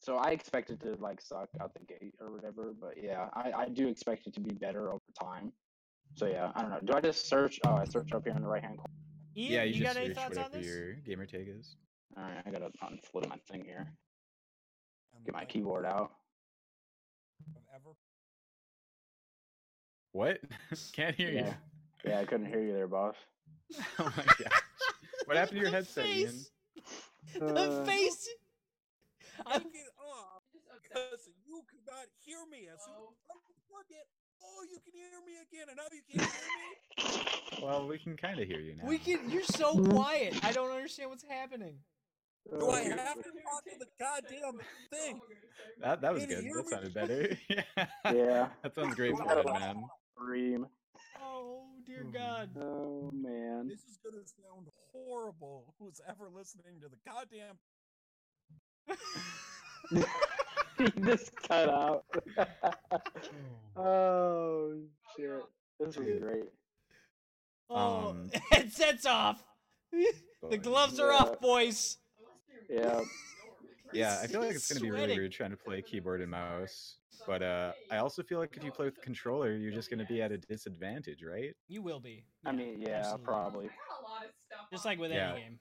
so 0.00 0.16
I 0.16 0.30
expect 0.30 0.70
it 0.70 0.80
to 0.80 0.96
like 1.00 1.20
suck 1.20 1.48
out 1.60 1.72
the 1.74 1.84
gate 1.86 2.14
or 2.20 2.32
whatever, 2.32 2.74
but 2.78 2.94
yeah, 3.00 3.28
I 3.32 3.52
I 3.52 3.68
do 3.68 3.86
expect 3.86 4.26
it 4.26 4.34
to 4.34 4.40
be 4.40 4.52
better 4.52 4.88
over 4.88 5.00
time. 5.18 5.52
So 6.16 6.26
yeah, 6.26 6.50
I 6.56 6.60
don't 6.62 6.70
know. 6.70 6.80
Do 6.84 6.92
I 6.94 7.00
just 7.00 7.28
search? 7.28 7.60
Oh, 7.66 7.74
I 7.76 7.84
search 7.84 8.12
up 8.12 8.24
here 8.24 8.34
in 8.34 8.42
the 8.42 8.48
right 8.48 8.62
hand 8.62 8.78
corner. 8.78 8.92
Ian, 9.36 9.52
yeah, 9.52 9.62
you, 9.62 9.74
you, 9.74 9.82
got 9.82 9.94
just 9.94 9.98
any 9.98 10.06
search 10.08 10.16
thoughts 10.16 10.36
on 10.38 10.42
whatever 10.44 10.58
this? 10.58 10.66
your 10.66 10.92
gamer 10.94 11.26
tag 11.26 11.46
is. 11.48 11.76
All 12.16 12.22
right, 12.22 12.42
I 12.46 12.50
gotta 12.50 12.70
unflip 12.82 13.28
my 13.28 13.36
thing 13.48 13.64
here. 13.64 13.86
Get 15.24 15.34
my 15.34 15.44
keyboard 15.44 15.84
out. 15.86 16.12
Ever 17.74 17.90
What? 20.12 20.38
Can't 20.92 21.16
hear 21.16 21.30
Yeah. 21.30 21.54
Yeah, 22.04 22.20
I 22.20 22.24
couldn't 22.24 22.46
hear 22.46 22.60
you 22.60 22.72
there, 22.72 22.86
boss. 22.86 23.16
oh 23.98 24.12
my 24.16 24.24
god. 24.24 24.52
What 25.24 25.36
happened 25.36 25.56
to 25.56 25.62
your 25.62 25.70
The 25.70 25.76
headset, 25.76 26.06
Ian? 26.06 26.34
The 27.38 27.54
Uh, 27.54 27.84
face. 27.84 28.28
I- 29.46 29.58
Take 29.58 29.66
it 29.74 29.90
off 29.98 30.42
you 31.46 31.62
could 31.70 31.84
not 31.86 32.06
hear 32.24 32.38
me. 32.50 32.68
As 32.72 32.80
soon 32.84 32.94
as 32.94 33.14
I 33.30 33.34
it, 33.90 34.06
oh, 34.42 34.64
you 34.70 34.78
can 34.80 34.92
hear 34.92 35.20
me 35.26 35.34
again, 35.42 35.68
and 35.68 35.76
now 35.76 35.88
you 35.92 36.02
can't 36.08 36.30
hear 36.30 37.20
me. 37.20 37.62
Well, 37.62 37.86
we 37.86 37.98
can 37.98 38.16
kind 38.16 38.40
of 38.40 38.46
hear 38.46 38.60
you 38.60 38.76
now. 38.76 38.88
we 38.88 38.98
can. 38.98 39.30
You're 39.30 39.44
so 39.44 39.78
quiet. 39.90 40.38
I 40.44 40.52
don't 40.52 40.70
understand 40.70 41.10
what's 41.10 41.24
happening. 41.24 41.76
Do 42.50 42.70
I 42.70 42.82
have 42.82 43.14
to 43.16 43.30
talk 43.42 43.64
to 43.64 43.78
the 43.78 43.86
goddamn 43.98 44.60
thing? 44.92 45.20
That 45.80 46.00
that 46.02 46.12
was 46.14 46.26
good. 46.26 46.44
That 46.44 46.68
sounded 46.68 46.94
better. 46.94 47.36
yeah. 47.48 47.62
Yeah. 48.12 48.48
That 48.62 48.74
sounds 48.74 48.94
great 48.94 49.16
for 49.16 49.24
Gotta 49.24 49.40
it, 49.40 49.46
man. 49.46 49.84
Scream. 50.14 50.66
Oh 51.22 51.64
dear 51.86 52.04
Mhm. 52.04 52.12
God. 52.12 52.50
Oh 52.60 53.10
man. 53.14 53.68
This 53.68 53.80
is 53.80 53.98
gonna 54.04 54.22
sound 54.26 54.68
horrible. 54.92 55.74
Who's 55.78 56.00
ever 56.08 56.28
listening 56.28 56.80
to 56.82 56.88
the 56.88 56.98
goddamn? 57.06 57.58
he 60.78 61.00
just 61.02 61.34
cut 61.36 61.68
out. 61.68 62.04
oh 63.76 64.74
shit. 65.16 65.42
This 65.80 65.96
was 65.96 66.18
great. 66.20 66.44
Oh, 67.70 68.10
Um, 68.10 68.30
headsets 68.50 69.06
off. 69.06 69.42
the 70.50 70.58
gloves 70.58 71.00
are 71.00 71.10
Yeah. 71.10 71.18
off, 71.18 71.40
boys. 71.40 71.96
Yeah. 72.68 73.00
Yeah, 73.92 74.18
I 74.22 74.26
feel 74.26 74.40
like 74.40 74.50
it's 74.56 74.68
gonna 74.72 74.80
be 74.80 74.90
really 74.90 75.16
weird 75.16 75.30
trying 75.32 75.50
to 75.52 75.56
play 75.56 75.80
keyboard 75.80 76.20
and 76.20 76.30
mouse. 76.30 76.96
But 77.26 77.42
uh, 77.42 77.72
I 77.92 77.98
also 77.98 78.22
feel 78.24 78.38
like 78.40 78.56
if 78.56 78.64
you 78.64 78.72
play 78.72 78.86
with 78.86 78.96
the 78.96 79.00
controller, 79.02 79.52
you're 79.54 79.70
just 79.72 79.88
gonna 79.88 80.06
be 80.06 80.20
at 80.20 80.32
a 80.32 80.38
disadvantage, 80.38 81.22
right? 81.22 81.54
You 81.68 81.82
will 81.82 82.00
be. 82.00 82.24
I 82.44 82.50
mean, 82.52 82.80
yeah, 82.80 82.98
absolutely. 83.00 83.24
probably. 83.24 83.70
Just 84.72 84.84
like 84.84 84.98
with 84.98 85.12
Yeah. 85.12 85.32
any 85.32 85.40
game. 85.42 85.58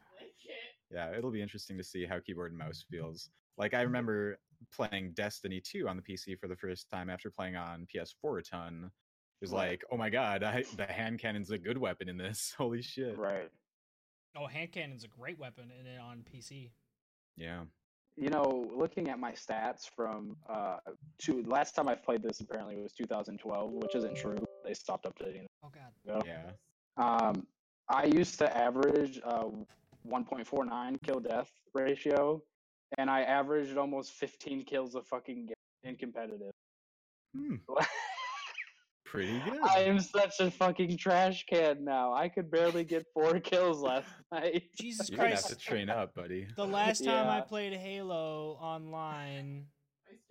Yeah, 0.89 1.15
it'll 1.15 1.31
be 1.31 1.41
interesting 1.41 1.77
to 1.77 1.83
see 1.83 2.05
how 2.05 2.19
keyboard 2.19 2.51
and 2.51 2.57
mouse 2.59 2.83
feels. 2.89 3.29
Like 3.57 3.73
I 3.73 3.81
remember 3.81 4.39
playing 4.71 5.11
Destiny 5.13 5.59
2 5.61 5.87
on 5.87 5.95
the 5.97 6.01
PC 6.03 6.39
for 6.39 6.47
the 6.47 6.55
first 6.55 6.89
time 6.89 7.09
after 7.09 7.29
playing 7.29 7.55
on 7.55 7.85
PS4 7.93 8.39
a 8.39 8.43
ton. 8.43 8.85
It 8.85 8.91
was 9.45 9.51
Right. 9.51 9.69
like, 9.71 9.83
oh 9.91 9.97
my 9.97 10.09
god, 10.09 10.41
I, 10.43 10.63
the 10.77 10.85
hand 10.85 11.19
cannon's 11.19 11.51
a 11.51 11.57
good 11.57 11.77
weapon 11.77 12.09
in 12.09 12.17
this. 12.17 12.53
Holy 12.57 12.81
shit. 12.81 13.17
Right. 13.17 13.49
Oh, 14.35 14.47
hand 14.47 14.71
cannon's 14.71 15.03
a 15.03 15.07
great 15.07 15.37
weapon 15.37 15.71
in 15.79 15.85
it 15.85 15.99
on 15.99 16.23
PC. 16.23 16.71
Yeah. 17.37 17.63
You 18.15 18.29
know, 18.29 18.69
looking 18.75 19.09
at 19.09 19.19
my 19.19 19.31
stats 19.31 19.89
from 19.95 20.35
uh 20.47 20.77
to 21.23 21.43
last 21.43 21.75
time 21.75 21.87
I 21.87 21.95
played 21.95 22.21
this 22.21 22.41
apparently 22.41 22.75
was 22.77 22.93
2012, 22.93 23.71
which 23.71 23.95
isn't 23.95 24.15
true. 24.15 24.37
They 24.63 24.73
stopped 24.73 25.05
updating. 25.05 25.45
Oh 25.63 25.69
God. 25.73 26.21
it. 26.21 26.25
Yeah. 26.25 26.51
Um, 26.97 27.47
I 27.89 28.05
used 28.05 28.37
to 28.39 28.55
average 28.55 29.19
uh 29.25 29.45
1.49 30.07 31.01
kill 31.01 31.19
death 31.19 31.49
ratio, 31.73 32.41
and 32.97 33.09
I 33.09 33.21
averaged 33.21 33.77
almost 33.77 34.11
15 34.13 34.65
kills 34.65 34.95
a 34.95 35.01
fucking 35.01 35.47
game 35.47 35.53
in 35.83 35.95
competitive. 35.95 36.51
Hmm, 37.35 37.55
pretty 39.13 39.39
good. 39.45 39.61
I 39.63 39.81
am 39.81 39.99
such 39.99 40.39
a 40.39 40.49
fucking 40.49 40.97
trash 40.97 41.45
can 41.45 41.83
now. 41.85 42.13
I 42.13 42.27
could 42.29 42.49
barely 42.49 42.83
get 42.83 43.05
four 43.13 43.39
kills 43.51 43.79
last 43.81 44.07
night. 44.31 44.63
Jesus 44.79 45.09
Christ. 45.09 45.11
You're 45.11 45.17
gonna 45.19 45.35
have 45.35 45.45
to 45.47 45.55
train 45.55 45.89
up, 45.89 46.15
buddy. 46.15 46.47
The 46.55 46.65
last 46.65 47.05
time 47.05 47.27
I 47.29 47.41
played 47.41 47.73
Halo 47.73 48.57
online 48.59 49.65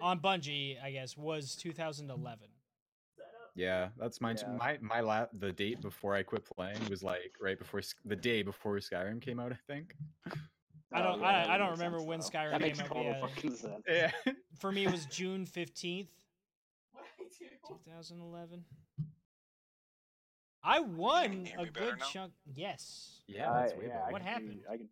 on 0.01 0.19
Bungie, 0.21 0.83
I 0.83 0.91
guess, 0.91 1.17
was 1.17 1.55
2011. 1.57 2.49
Yeah, 3.55 3.89
that's 3.99 4.21
mine. 4.21 4.37
Yeah. 4.41 4.49
My 4.59 4.79
my 4.81 5.01
la- 5.01 5.27
the 5.39 5.53
date 5.53 5.81
before 5.83 6.15
I 6.15 6.23
quit 6.23 6.45
playing 6.45 6.79
was 6.89 7.03
like 7.03 7.35
right 7.41 7.59
before 7.59 7.83
the 8.05 8.17
day 8.17 8.43
before 8.43 8.77
Skyrim 8.79 9.21
came 9.21 9.39
out, 9.39 9.53
I 9.53 9.59
think. 9.73 9.95
I 10.95 11.01
Oh, 11.01 11.03
don't. 11.05 11.21
yeah, 11.21 11.47
I, 11.49 11.55
I 11.55 11.59
don't 11.59 11.71
remember 11.73 11.99
sense, 11.99 12.09
when 12.09 12.21
though. 12.21 12.27
Skyrim 12.27 12.51
That 12.53 12.61
makes 12.63 12.79
came 12.81 12.87
out. 12.87 12.95
total 12.95 13.13
Yeah. 13.13 13.21
fucking 13.27 13.55
sense. 13.57 13.85
Yeah. 13.89 14.11
For 14.59 14.73
me, 14.73 14.85
it 14.87 14.91
was 14.91 15.05
June 15.07 15.45
fifteenth, 15.45 16.09
two 17.67 17.79
thousand 17.89 18.21
eleven. 18.21 18.65
I 20.65 20.81
won 20.81 21.49
a 21.59 21.67
good 21.67 21.99
now? 21.99 22.07
chunk. 22.13 22.33
Yes. 22.55 23.21
Yeah, 23.27 23.51
I- 23.51 23.61
that's 23.63 23.73
way 23.75 23.85
yeah, 23.87 23.89
better. 23.95 24.05
I 24.09 24.13
What 24.13 24.23
can 24.23 24.31
happened? 24.33 24.53
you, 24.55 24.63
I 24.71 24.77
can- 24.77 24.89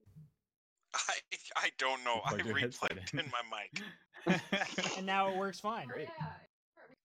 I 0.94 1.14
I 1.56 1.70
don't 1.78 2.02
know. 2.04 2.20
I 2.24 2.30
Plug 2.30 2.46
your 2.46 2.58
headset 2.58 2.90
replugged 2.90 3.12
in. 3.14 3.20
in 3.20 3.26
my 3.32 3.42
mic. 3.56 4.40
And 4.96 5.06
now 5.06 5.30
it 5.30 5.36
works 5.36 5.60
fine. 5.60 5.86
Great. 5.86 6.08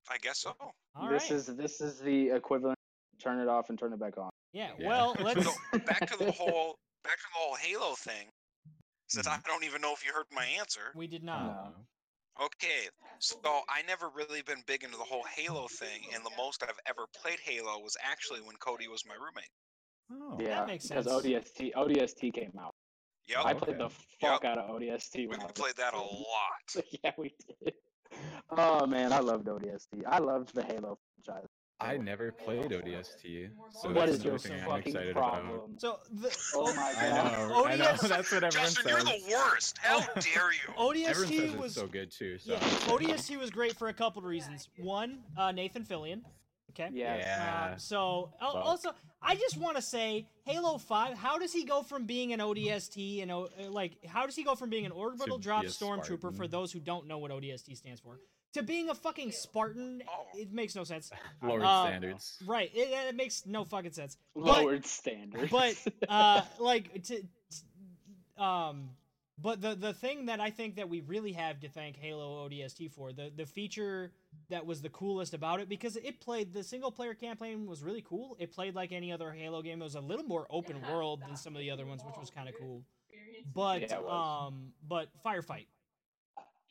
I 0.09 0.17
guess 0.21 0.39
so. 0.39 0.55
All 0.95 1.09
this 1.09 1.23
right. 1.29 1.31
is 1.31 1.45
this 1.47 1.81
is 1.81 1.99
the 1.99 2.29
equivalent. 2.31 2.77
Turn 3.21 3.39
it 3.39 3.47
off 3.47 3.69
and 3.69 3.77
turn 3.79 3.93
it 3.93 3.99
back 3.99 4.17
on. 4.17 4.29
Yeah. 4.53 4.71
Yeah. 4.79 4.87
Well, 4.87 5.15
let's. 5.21 5.43
So 5.45 5.51
back 5.85 6.09
to 6.11 6.17
the 6.17 6.31
whole 6.31 6.75
back 7.03 7.17
to 7.17 7.23
the 7.33 7.37
whole 7.39 7.55
Halo 7.55 7.93
thing. 7.95 8.27
Since 9.07 9.27
mm-hmm. 9.27 9.39
I 9.39 9.49
don't 9.49 9.63
even 9.63 9.81
know 9.81 9.93
if 9.93 10.03
you 10.05 10.11
heard 10.13 10.25
my 10.31 10.45
answer. 10.59 10.91
We 10.95 11.05
did 11.07 11.23
not. 11.23 11.45
No. 11.45 11.73
Okay, 12.41 12.89
so 13.19 13.37
I 13.69 13.81
never 13.87 14.09
really 14.13 14.41
been 14.41 14.61
big 14.67 14.83
into 14.83 14.97
the 14.97 15.03
whole 15.03 15.23
Halo 15.35 15.67
thing, 15.67 16.01
and 16.13 16.23
the 16.25 16.31
most 16.37 16.63
I've 16.63 16.79
ever 16.85 17.05
played 17.21 17.39
Halo 17.39 17.79
was 17.79 17.95
actually 18.03 18.41
when 18.41 18.57
Cody 18.57 18.89
was 18.89 19.03
my 19.07 19.15
roommate. 19.15 19.49
Oh. 20.11 20.37
yeah, 20.39 20.65
makes 20.65 20.87
because 20.87 21.05
sense. 21.05 21.25
ODST 21.25 21.73
ODST 21.73 22.33
came 22.33 22.51
out. 22.59 22.75
Yep, 23.27 23.37
I 23.43 23.53
played 23.53 23.81
okay. 23.81 23.87
the 23.87 24.27
fuck 24.27 24.45
out 24.45 24.57
of 24.57 24.69
ODST. 24.69 25.29
we 25.29 25.35
I 25.35 25.45
played 25.53 25.75
that 25.77 25.93
a 25.93 25.97
lot. 25.97 26.85
yeah, 27.03 27.11
we 27.17 27.33
did. 27.63 27.73
Oh 28.51 28.85
man, 28.85 29.13
I 29.13 29.19
loved 29.19 29.47
ODST. 29.47 30.03
I 30.05 30.19
loved 30.19 30.53
the 30.53 30.63
Halo 30.63 30.97
franchise. 31.23 31.49
I 31.85 31.97
never 31.97 32.31
played 32.31 32.71
ODST, 32.71 33.49
so 33.71 33.89
what 33.89 34.05
that's 34.07 34.13
is 34.17 34.23
your 34.23 34.33
another 34.35 34.49
thing 34.49 34.63
I'm 34.69 34.79
excited 34.79 35.15
problem? 35.15 35.47
about. 35.47 35.69
So 35.77 35.99
the 36.11 36.35
Oh 36.55 36.73
my 36.73 36.93
I 36.97 37.09
god. 37.09 37.49
know, 37.49 37.65
I 37.65 37.75
know. 37.75 37.85
That's 38.01 38.31
what 38.31 38.43
everyone 38.43 38.51
Justin, 38.51 38.83
says. 38.83 38.91
you're 38.91 39.03
the 39.03 39.35
worst. 39.35 39.77
How 39.81 39.99
dare 40.19 40.51
you? 40.53 40.73
Everyone 40.77 40.95
says 41.13 41.27
ODST 41.29 41.43
it's 41.53 41.53
was 41.55 41.73
so 41.75 41.87
good 41.87 42.11
too. 42.11 42.37
So 42.39 42.53
yeah, 42.53 42.59
ODST 42.59 43.37
was 43.37 43.49
great 43.51 43.75
for 43.75 43.89
a 43.89 43.93
couple 43.93 44.19
of 44.19 44.25
reasons. 44.25 44.69
One, 44.77 45.19
uh, 45.37 45.51
Nathan 45.51 45.83
Fillion. 45.83 46.21
Okay. 46.71 46.89
Yes. 46.93 47.23
Yeah. 47.25 47.69
Uh, 47.73 47.77
so 47.77 48.31
al- 48.41 48.53
Fuck. 48.53 48.65
also, 48.65 48.89
I 49.21 49.35
just 49.35 49.57
want 49.57 49.77
to 49.77 49.81
say, 49.81 50.27
Halo 50.45 50.77
Five. 50.77 51.17
How 51.17 51.37
does 51.37 51.53
he 51.53 51.63
go 51.63 51.83
from 51.83 52.05
being 52.05 52.33
an 52.33 52.39
ODST 52.39 53.21
and 53.21 53.31
O- 53.31 53.49
uh, 53.59 53.69
like, 53.69 54.03
how 54.05 54.25
does 54.25 54.35
he 54.35 54.43
go 54.43 54.55
from 54.55 54.69
being 54.69 54.85
an 54.85 54.91
orbital 54.91 55.37
drop 55.37 55.61
be 55.61 55.67
a 55.67 55.69
stormtrooper 55.69 56.35
for 56.35 56.47
those 56.47 56.71
who 56.71 56.79
don't 56.79 57.07
know 57.07 57.17
what 57.19 57.31
ODST 57.31 57.77
stands 57.77 58.01
for, 58.01 58.19
to 58.55 58.63
being 58.63 58.89
a 58.89 58.95
fucking 58.95 59.31
Spartan? 59.31 60.01
Oh. 60.09 60.25
It 60.37 60.51
makes 60.51 60.75
no 60.75 60.83
sense. 60.83 61.11
lowered 61.41 61.61
uh, 61.63 61.85
standards. 61.87 62.37
Right. 62.45 62.69
It, 62.73 62.89
it 63.09 63.15
makes 63.15 63.45
no 63.45 63.63
fucking 63.63 63.91
sense. 63.93 64.17
But- 64.35 64.43
Lowered 64.45 64.85
standards. 64.85 65.51
but 65.51 65.75
uh 66.09 66.41
like 66.59 67.03
to, 67.03 67.21
to- 68.37 68.43
um 68.43 68.89
but 69.37 69.61
the 69.61 69.75
the 69.75 69.93
thing 69.93 70.27
that 70.27 70.39
I 70.39 70.49
think 70.49 70.77
that 70.77 70.87
we 70.87 71.01
really 71.01 71.33
have 71.33 71.59
to 71.59 71.69
thank 71.69 71.97
Halo 71.97 72.47
ODST 72.47 72.91
for 72.93 73.11
the 73.11 73.31
the 73.35 73.45
feature 73.45 74.11
that 74.49 74.65
was 74.65 74.81
the 74.81 74.89
coolest 74.89 75.33
about 75.33 75.59
it 75.59 75.67
because 75.67 75.97
it 75.97 76.21
played 76.21 76.53
the 76.53 76.63
single 76.63 76.91
player 76.91 77.13
campaign 77.13 77.65
was 77.65 77.83
really 77.83 78.01
cool. 78.01 78.37
It 78.39 78.53
played 78.53 78.75
like 78.75 78.91
any 78.93 79.11
other 79.11 79.31
Halo 79.31 79.61
game. 79.61 79.81
It 79.81 79.83
was 79.83 79.95
a 79.95 79.99
little 80.01 80.25
more 80.25 80.47
open 80.49 80.77
world 80.89 81.21
than 81.27 81.35
some 81.35 81.53
of 81.55 81.59
the 81.59 81.69
other 81.71 81.85
ones, 81.85 82.01
which 82.05 82.15
was 82.17 82.29
kind 82.29 82.47
of 82.47 82.55
cool. 82.57 82.83
But 83.53 83.81
Yeah, 83.89 83.97
um 84.09 84.71
but 84.87 85.09
firefight. 85.25 85.65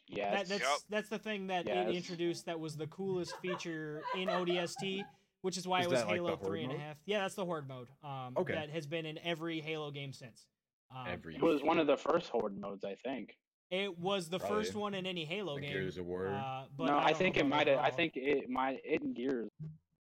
Yes. 0.09 0.33
That, 0.35 0.49
that's 0.49 0.63
Yep. 0.71 0.79
that's 0.91 1.09
the 1.09 1.19
thing 1.19 1.47
that 1.49 1.67
Yes. 1.67 1.89
it 1.89 1.95
introduced 1.95 2.47
that 2.47 2.59
was 2.59 2.77
the 2.77 2.87
coolest 2.89 3.37
feature 3.39 4.03
in 4.17 4.29
ODST, 4.29 5.05
which 5.43 5.57
is 5.57 5.67
why 5.67 5.81
Is 5.81 5.87
it 5.87 5.91
was 5.91 6.01
that 6.01 6.07
like 6.07 6.17
the 6.17 6.23
Halo 6.23 6.37
horde 6.37 6.47
three 6.47 6.65
and 6.65 6.73
a 6.73 6.79
half. 6.79 6.97
mode? 6.97 7.03
Yeah, 7.07 7.21
that's 7.23 7.35
the 7.35 7.45
horde 7.45 7.69
mode. 7.69 7.89
Um, 8.03 8.35
Okay. 8.37 8.55
that 8.55 8.71
has 8.71 8.87
been 8.87 9.07
in 9.07 9.19
every 9.19 9.61
Halo 9.61 9.91
game 9.91 10.13
since. 10.13 10.47
Um, 10.95 11.07
Every 11.09 11.35
it 11.37 11.43
was 11.43 11.63
one 11.63 11.79
of 11.79 11.87
the 11.87 11.97
first 11.97 12.29
horde 12.31 12.57
modes, 12.57 12.85
I 12.85 12.95
think. 12.95 13.37
It 13.71 13.99
was 13.99 14.29
the 14.29 14.39
first 14.39 14.75
one 14.77 14.95
in 14.95 15.07
any 15.07 15.25
Halo 15.25 15.55
Like 15.55 15.63
game. 15.63 15.73
Gears 15.73 15.99
of 15.99 16.07
War. 16.07 16.29
Uh, 16.29 16.67
but 16.77 16.87
no, 16.87 16.99
I, 16.99 17.07
don't 17.09 17.17
think 17.19 17.37
it 17.37 17.47
might 17.47 17.67
have. 17.67 17.79
I 17.81 17.91
think 17.91 18.13
it 18.17 18.49
might. 18.49 18.81
It 18.85 19.03
and 19.03 19.17
Gears 19.17 19.51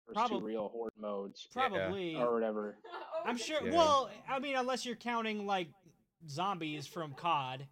first 0.05 0.27
two 0.29 0.39
real 0.39 0.67
horde 0.69 0.91
modes 0.99 1.47
probably. 1.51 2.15
or 2.15 2.31
whatever. 2.33 2.77
I'm 3.25 3.37
sure. 3.37 3.65
Yeah. 3.65 3.71
Well, 3.75 4.09
I 4.29 4.37
mean, 4.39 4.55
unless 4.55 4.85
you're 4.85 4.95
counting 4.95 5.47
like 5.47 5.69
zombies 6.27 6.85
from 6.85 7.13
COD, 7.13 7.65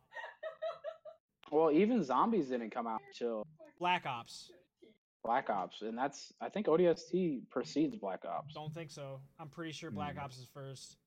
Well, 1.52 1.72
even 1.72 2.04
zombies 2.04 2.48
didn't 2.48 2.72
come 2.72 2.88
out 2.88 3.02
until 3.12 3.46
Black 3.80 4.06
Ops. 4.06 4.52
Black 5.24 5.50
Ops, 5.50 5.82
and 5.82 5.98
that's 5.98 6.34
I 6.42 6.50
think 6.50 6.68
ODST 6.68 7.42
precedes 7.50 7.96
Black 7.96 8.24
Ops. 8.26 8.54
Don't 8.54 8.74
think 8.74 8.92
so. 8.92 9.20
I'm 9.40 9.50
pretty 9.50 9.72
sure 9.72 9.90
Black 9.92 10.14
Hmm. 10.14 10.20
Ops 10.22 10.38
is 10.38 10.48
first. 10.54 10.98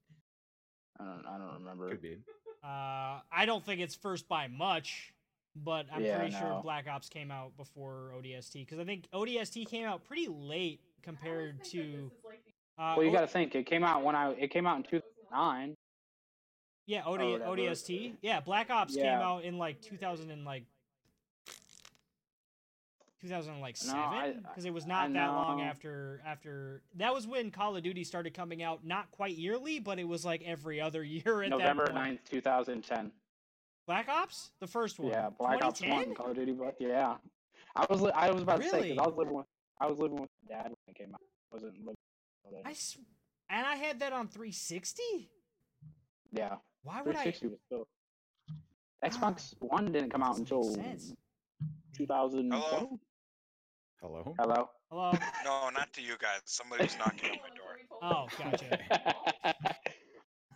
I 1.01 1.05
don't. 1.05 1.25
I 1.27 1.39
don't 1.39 1.55
remember. 1.55 1.89
Could 1.91 2.03
be. 2.03 2.17
Uh, 2.65 3.21
I 3.31 3.45
don't 3.47 3.65
think 3.65 3.81
it's 3.81 3.95
first 3.95 4.29
by 4.29 4.49
much, 4.49 5.15
but 5.55 5.87
I'm 5.93 6.03
Yeah, 6.03 6.19
pretty 6.19 6.35
sure. 6.35 6.61
Black 6.63 6.89
Ops 6.89 7.09
came 7.09 7.31
out 7.31 7.57
before 7.57 8.13
ODST 8.17 8.55
because 8.65 8.81
I 8.81 8.85
think 8.85 9.09
ODST 9.13 9.65
came 9.69 9.87
out 9.87 10.05
pretty 10.05 10.27
late 10.29 10.81
compared 11.03 11.63
to. 11.67 12.11
Uh, 12.77 12.95
Well, 12.97 13.05
you 13.05 13.11
O- 13.11 13.13
got 13.13 13.21
to 13.21 13.27
think 13.29 13.55
it 13.55 13.67
came 13.67 13.85
out 13.85 14.03
when 14.03 14.17
I 14.17 14.33
it 14.33 14.49
came 14.51 14.67
out 14.67 14.77
in 14.79 14.83
2009. 14.83 15.75
Yeah, 16.89 17.03
OD. 17.05 17.21
ODST. 17.21 18.15
Yeah, 18.23 18.41
Black 18.41 18.71
Ops 18.71 18.97
came 18.97 19.05
out 19.07 19.45
in 19.45 19.59
like 19.59 19.83
2000 19.83 20.31
and 20.31 20.45
like 20.47 20.65
2007 23.21 23.93
No, 23.93 24.41
because 24.49 24.65
it 24.65 24.73
was 24.73 24.87
not 24.87 25.11
I 25.11 25.13
that 25.13 25.27
long 25.29 25.61
after 25.61 26.23
after 26.25 26.83
that 26.97 27.13
was 27.13 27.27
when 27.27 27.51
Call 27.51 27.77
of 27.77 27.83
Duty 27.83 28.05
started 28.05 28.33
coming 28.33 28.63
out 28.63 28.87
not 28.87 29.11
quite 29.11 29.37
yearly 29.37 29.81
but 29.81 29.99
it 29.99 30.07
was 30.07 30.25
like 30.25 30.43
every 30.47 30.81
other 30.81 31.03
year 31.05 31.43
at 31.43 31.51
November 31.51 31.87
that 31.87 31.95
point. 31.95 32.25
9th, 32.25 32.31
2010. 32.31 33.11
Black 33.87 34.09
Ops 34.09 34.51
the 34.61 34.67
first 34.67 34.99
one 34.99 35.11
Yeah, 35.11 35.31
Black 35.39 35.63
Ops 35.65 35.83
One, 35.83 36.15
Call 36.15 36.31
of 36.31 36.37
Duty. 36.37 36.53
But 36.53 36.77
yeah, 36.79 37.17
I 37.75 37.87
was 37.91 38.01
li- 38.01 38.13
I 38.15 38.31
was 38.31 38.43
about 38.43 38.63
to 38.63 38.69
say 38.71 38.83
because 38.83 38.99
I 38.99 39.07
was 39.07 39.17
living 39.17 39.35
with 39.35 39.47
I 39.81 39.87
was 39.87 39.99
living 39.99 40.21
with 40.21 40.31
my 40.49 40.55
dad 40.57 40.67
when 40.67 40.77
it 40.89 40.95
came 40.97 41.13
out. 41.15 41.21
I 41.53 41.55
wasn't 41.57 41.73
living. 41.81 41.97
with 42.45 42.55
I 42.55 42.57
my 42.59 42.63
dad. 42.63 42.71
s- 42.71 42.99
and 43.51 43.67
I 43.67 43.75
had 43.77 44.01
that 44.01 44.13
on 44.13 44.29
360 44.29 45.03
Yeah, 46.33 46.57
why 46.89 47.03
would 47.03 47.17
I 47.17 47.31
360 47.31 47.47
was 47.49 47.59
still. 47.67 47.87
Xbox 49.05 49.55
One 49.61 49.93
didn't 49.93 50.11
come 50.11 50.23
out 50.23 50.39
until 50.39 50.63
make 50.77 50.99
2012. 51.97 52.89
Hello. 54.01 54.35
Hello. 54.39 54.71
hello 54.91 55.13
No, 55.45 55.69
not 55.71 55.93
to 55.93 56.01
you 56.03 56.17
guys. 56.19 56.41
Somebody's 56.47 56.97
knocking 56.99 57.31
on 57.31 57.39
my 57.47 57.53
door. 57.55 57.75
oh 58.03 58.27
gotcha 58.39 59.75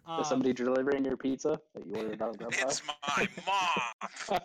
Is 0.02 0.18
um, 0.18 0.24
somebody 0.24 0.52
delivering 0.52 1.04
your 1.04 1.16
pizza 1.16 1.60
that 1.74 1.86
you 1.86 1.94
ordered 1.94 2.20
on 2.20 2.34
Grubhub? 2.34 2.62
It's 2.62 2.82
my 2.84 3.28
mom. 3.46 4.40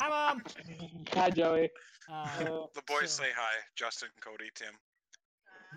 hi 0.00 0.08
mom 0.08 0.42
Hi, 1.14 1.28
Joey. 1.28 1.68
uh, 2.10 2.26
The 2.74 2.82
boys 2.86 3.10
so- 3.10 3.22
say 3.24 3.28
hi. 3.36 3.52
Justin, 3.76 4.08
Cody, 4.22 4.50
Tim. 4.54 4.72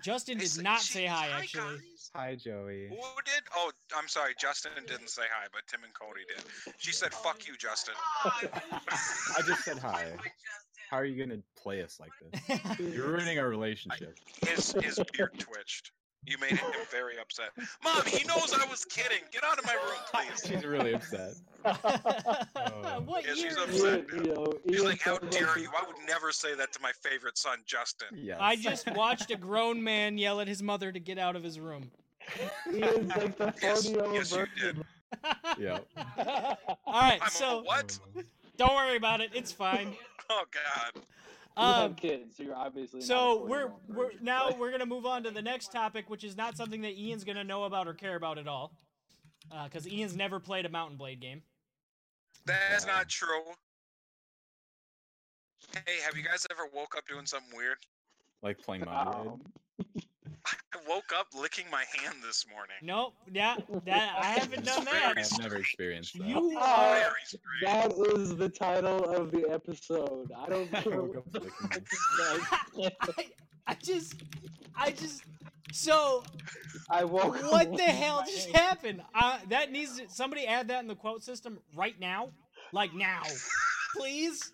Justin 0.02 0.38
did 0.38 0.62
not 0.62 0.80
she- 0.80 0.92
say 0.94 1.06
hi 1.06 1.28
actually 1.28 1.76
guys. 1.78 2.10
Hi, 2.14 2.34
Joey. 2.34 2.88
Who 2.88 2.96
did? 2.96 3.42
Oh, 3.54 3.70
I'm 3.96 4.08
sorry. 4.08 4.32
Justin 4.40 4.72
didn't 4.86 5.10
say 5.10 5.22
hi, 5.30 5.46
but 5.52 5.62
Tim 5.68 5.80
and 5.84 5.92
Cody 5.92 6.22
did. 6.26 6.74
She 6.78 6.92
said, 6.92 7.12
"Fuck 7.12 7.46
you, 7.46 7.54
Justin." 7.56 7.94
I 8.24 9.42
just 9.46 9.64
said 9.64 9.78
hi. 9.78 10.12
How 10.90 10.96
are 10.96 11.04
you 11.04 11.22
gonna 11.22 11.40
play 11.56 11.82
us 11.82 12.00
like 12.00 12.10
this? 12.48 12.78
You're 12.94 13.08
ruining 13.08 13.38
our 13.38 13.48
relationship. 13.48 14.16
His 14.46 14.72
his 14.72 14.98
beard 15.12 15.38
twitched. 15.38 15.92
You 16.26 16.36
made 16.38 16.50
him 16.50 16.70
very 16.90 17.18
upset. 17.18 17.50
Mom, 17.82 18.04
he 18.04 18.22
knows 18.26 18.52
I 18.52 18.66
was 18.68 18.84
kidding. 18.84 19.20
Get 19.32 19.42
out 19.44 19.58
of 19.58 19.64
my 19.64 19.72
room, 19.72 19.98
please. 20.12 20.46
She's 20.46 20.64
really 20.64 20.92
upset. 20.92 21.34
what 23.06 23.24
Yeah, 23.26 23.34
she's 23.34 23.56
upset. 23.56 24.04
Ian, 24.12 24.24
you 24.24 24.34
know, 24.34 24.52
He's 24.66 24.76
Ian 24.76 24.84
like, 24.84 25.00
"How 25.00 25.16
dare 25.18 25.58
you? 25.58 25.70
I 25.76 25.86
would 25.86 25.96
never 26.06 26.30
say 26.30 26.54
that 26.54 26.72
to 26.74 26.80
my 26.82 26.92
favorite 27.02 27.38
son, 27.38 27.60
Justin." 27.66 28.08
Yes. 28.14 28.38
I 28.40 28.56
just 28.56 28.90
watched 28.94 29.30
a 29.30 29.36
grown 29.36 29.82
man 29.82 30.18
yell 30.18 30.40
at 30.40 30.48
his 30.48 30.62
mother 30.62 30.92
to 30.92 31.00
get 31.00 31.18
out 31.18 31.34
of 31.34 31.42
his 31.42 31.58
room. 31.58 31.90
He 32.70 32.78
is 32.80 33.06
like 33.08 33.38
the 33.38 33.54
Yes, 33.62 33.86
40 33.86 33.88
year 33.88 34.04
old 34.04 34.14
yes, 34.14 34.32
you 34.32 34.46
did. 34.60 34.84
Yeah. 35.58 35.78
All 36.86 37.00
right, 37.00 37.20
I'm 37.22 37.30
so 37.30 37.60
a 37.60 37.62
what? 37.62 37.98
don't 38.58 38.74
worry 38.74 38.96
about 38.96 39.22
it. 39.22 39.30
It's 39.34 39.52
fine. 39.52 39.94
Oh 40.28 40.44
God. 40.50 41.02
You 41.58 41.64
Um, 41.64 41.74
have 41.90 41.96
kids, 41.96 42.36
so 42.36 42.44
you're 42.44 42.54
obviously. 42.54 43.00
so 43.00 43.38
40 43.40 43.50
we're 43.50 43.66
we're 43.88 44.04
version, 44.10 44.24
now 44.24 44.50
but- 44.50 44.58
we're 44.58 44.70
gonna 44.70 44.86
move 44.86 45.04
on 45.06 45.24
to 45.24 45.32
the 45.32 45.42
next 45.42 45.72
topic, 45.72 46.08
which 46.08 46.22
is 46.22 46.36
not 46.36 46.56
something 46.56 46.82
that 46.82 46.92
Ian's 46.96 47.24
gonna 47.24 47.42
know 47.42 47.64
about 47.64 47.88
or 47.88 47.94
care 47.94 48.14
about 48.14 48.38
at 48.38 48.46
all, 48.46 48.72
because 49.64 49.84
Ian's 49.88 50.14
never 50.14 50.38
played 50.38 50.66
a 50.66 50.68
Mountain 50.68 50.96
Blade 50.98 51.18
game. 51.20 51.42
That's 52.44 52.86
not 52.86 53.08
true. 53.08 53.42
Hey, 55.84 55.98
have 56.04 56.16
you 56.16 56.22
guys 56.22 56.46
ever 56.48 56.66
woke 56.72 56.96
up 56.96 57.06
doing 57.08 57.26
something 57.26 57.56
weird? 57.56 57.78
Like 58.40 58.58
playing 58.62 58.84
Mountain 58.84 59.40
Um, 59.80 59.84
I 60.52 60.78
woke 60.88 61.12
up 61.18 61.28
licking 61.38 61.66
my 61.70 61.84
hand 61.96 62.16
this 62.22 62.46
morning. 62.50 62.76
Nope. 62.82 63.14
Yeah, 63.32 63.56
that 63.86 64.16
I 64.20 64.24
haven't 64.38 64.64
done 64.64 64.84
that. 64.84 65.14
I've 65.16 65.38
never 65.40 65.56
experienced 65.56 66.18
that. 66.18 66.26
You 66.28 66.56
are. 66.58 67.12
That 67.62 67.92
is 68.16 68.36
the 68.36 68.48
title 68.48 69.04
of 69.04 69.30
the 69.30 69.48
episode. 69.50 70.30
I 70.36 70.48
don't 70.48 70.74
I 70.74 70.84
know. 70.90 71.02
woke 71.02 71.16
up 71.16 71.24
licking 71.34 72.90
I, 73.18 73.26
I 73.66 73.74
just, 73.82 74.14
I 74.76 74.90
just, 74.92 75.22
So 75.72 76.22
I 76.90 77.04
woke. 77.04 77.36
up 77.42 77.50
what 77.52 77.76
the 77.76 77.82
hell 77.82 78.22
just 78.26 78.46
hand. 78.46 78.56
happened? 78.56 79.02
Uh, 79.14 79.38
that 79.50 79.70
needs 79.72 79.98
to, 79.98 80.08
somebody 80.08 80.46
add 80.46 80.68
that 80.68 80.80
in 80.80 80.88
the 80.88 80.94
quote 80.96 81.22
system 81.22 81.58
right 81.76 81.98
now, 82.00 82.30
like 82.72 82.94
now, 82.94 83.22
please. 83.96 84.52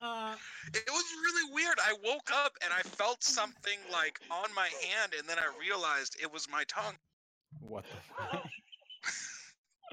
Uh, 0.00 0.34
It 0.72 0.88
was 0.88 1.04
really 1.24 1.52
weird. 1.54 1.78
I 1.80 1.94
woke 2.04 2.30
up 2.32 2.52
and 2.64 2.72
I 2.72 2.82
felt 2.82 3.22
something 3.24 3.78
like 3.92 4.20
on 4.30 4.48
my 4.54 4.68
hand, 4.86 5.12
and 5.18 5.28
then 5.28 5.38
I 5.38 5.48
realized 5.60 6.16
it 6.22 6.32
was 6.32 6.48
my 6.50 6.64
tongue, 6.64 6.94
What 7.60 7.84
the 7.84 7.96
fuck? 8.14 8.44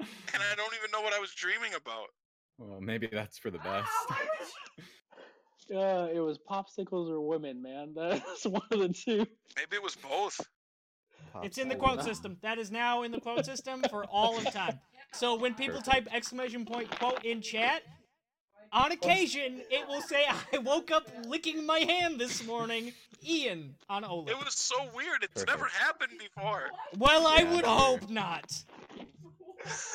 and 0.34 0.42
I 0.42 0.54
don't 0.56 0.74
even 0.78 0.90
know 0.92 1.00
what 1.00 1.12
I 1.12 1.18
was 1.18 1.34
dreaming 1.34 1.74
about. 1.74 2.08
Well, 2.58 2.80
maybe 2.80 3.08
that's 3.10 3.38
for 3.38 3.50
the 3.50 3.58
best. 3.58 3.90
Yeah, 5.68 6.06
it 6.14 6.20
was 6.20 6.38
popsicles 6.38 7.10
or 7.10 7.20
women, 7.20 7.60
man. 7.60 7.92
That's 7.94 8.44
one 8.46 8.62
of 8.70 8.78
the 8.78 8.88
two. 8.88 9.26
Maybe 9.56 9.76
it 9.76 9.82
was 9.82 9.96
both. 9.96 10.40
it's 11.42 11.58
in 11.58 11.68
the 11.68 11.74
quote 11.76 12.02
system. 12.02 12.38
That 12.42 12.58
is 12.58 12.70
now 12.70 13.02
in 13.02 13.10
the 13.12 13.20
quote 13.20 13.44
system 13.44 13.82
for 13.90 14.04
all 14.04 14.38
of 14.38 14.44
time. 14.52 14.78
So 15.12 15.34
when 15.36 15.54
people 15.54 15.80
type 15.82 16.06
exclamation 16.12 16.64
point 16.64 16.90
quote 16.90 17.24
in 17.24 17.40
chat, 17.42 17.82
on 18.72 18.92
occasion 18.92 19.62
it 19.70 19.86
will 19.88 20.02
say, 20.02 20.24
"I 20.52 20.58
woke 20.58 20.90
up 20.90 21.08
licking 21.26 21.64
my 21.66 21.80
hand 21.80 22.20
this 22.20 22.44
morning." 22.44 22.92
Ian 23.26 23.74
on 23.88 24.04
Ola. 24.04 24.30
It 24.30 24.38
was 24.38 24.54
so 24.54 24.76
weird. 24.94 25.24
It's 25.24 25.46
never 25.46 25.64
happened 25.64 26.12
before. 26.18 26.70
Well, 26.96 27.26
I 27.26 27.44
would 27.44 27.64
sure. 27.64 27.74
hope 27.74 28.10
not. 28.10 28.62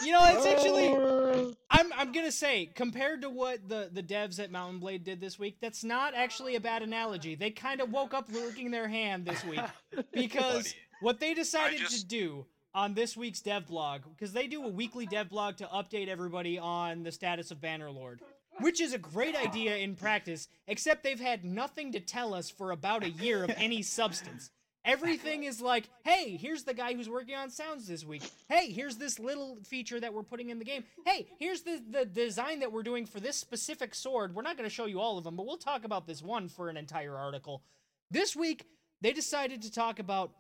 You 0.04 0.12
know, 0.12 0.26
it's 0.26 0.46
actually. 0.46 1.56
I'm 1.70 1.94
I'm 1.94 2.12
gonna 2.12 2.32
say 2.32 2.72
compared 2.76 3.22
to 3.22 3.30
what 3.30 3.68
the 3.68 3.90
the 3.92 4.04
devs 4.04 4.40
at 4.40 4.52
Mountain 4.52 4.80
Blade 4.80 5.04
did 5.04 5.22
this 5.22 5.40
week, 5.40 5.58
that's 5.62 5.84
not 5.84 6.14
actually 6.14 6.56
a 6.56 6.60
bad 6.60 6.82
analogy. 6.82 7.36
They 7.36 7.52
kind 7.52 7.82
of 7.82 7.92
woke 7.92 8.14
up 8.14 8.28
licking 8.32 8.72
their 8.72 8.88
hand 8.88 9.26
this 9.26 9.44
week 9.46 9.62
because 10.12 10.64
Buddy. 10.64 10.76
what 11.02 11.20
they 11.20 11.34
decided 11.34 11.88
to 11.88 12.06
do 12.06 12.46
on 12.74 12.94
this 12.94 13.18
week's 13.18 13.42
dev 13.42 13.68
blog, 13.68 14.02
because 14.16 14.34
they 14.34 14.48
do 14.48 14.64
a 14.64 14.68
weekly 14.68 15.06
dev 15.06 15.30
blog 15.30 15.58
to 15.58 15.66
update 15.66 16.08
everybody 16.08 16.58
on 16.58 17.04
the 17.04 17.12
status 17.12 17.52
of 17.52 17.60
Bannerlord, 17.60 18.20
which 18.62 18.82
is 18.82 18.93
a 18.93 18.97
great 18.97 19.36
idea 19.36 19.78
in 19.78 19.95
practice, 19.95 20.47
except 20.68 21.03
they've 21.03 21.20
had 21.20 21.43
nothing 21.43 21.91
to 21.91 21.99
tell 21.99 22.34
us 22.34 22.49
for 22.49 22.72
about 22.72 23.03
a 23.03 23.09
year 23.09 23.43
of 23.43 23.51
any 23.57 23.82
substance. 23.82 24.49
Everything 24.84 25.43
is 25.43 25.62
like, 25.62 25.88
hey, 26.03 26.38
here's 26.38 26.64
the 26.64 26.74
guy 26.74 26.93
who's 26.93 27.07
working 27.07 27.36
on 27.36 27.51
sounds 27.51 27.88
this 27.88 28.03
week. 28.03 28.24
Hey, 28.49 28.72
here's 28.72 28.97
this 28.97 29.20
little 29.20 29.59
feature 29.64 29.99
that 29.99 30.12
we're 30.12 30.24
putting 30.24 30.49
in 30.49 30.57
the 30.57 30.66
game. 30.66 30.86
Hey, 31.05 31.28
here's 31.38 31.62
the, 31.62 31.80
the 31.88 32.05
design 32.05 32.62
that 32.62 32.72
we're 32.72 32.82
doing 32.82 33.05
for 33.05 33.20
this 33.20 33.38
specific 33.38 33.93
sword. 33.93 34.34
We're 34.34 34.41
not 34.41 34.57
going 34.57 34.68
to 34.68 34.74
show 34.74 34.88
you 34.88 34.99
all 34.99 35.20
of 35.20 35.24
them, 35.24 35.36
but 35.36 35.45
we'll 35.45 35.57
talk 35.57 35.84
about 35.86 36.07
this 36.07 36.24
one 36.24 36.49
for 36.49 36.68
an 36.68 36.78
entire 36.78 37.16
article. 37.16 37.62
This 38.09 38.36
week, 38.36 38.66
they 39.01 39.14
decided 39.14 39.62
to 39.64 39.72
talk 39.72 39.99
about 39.99 40.32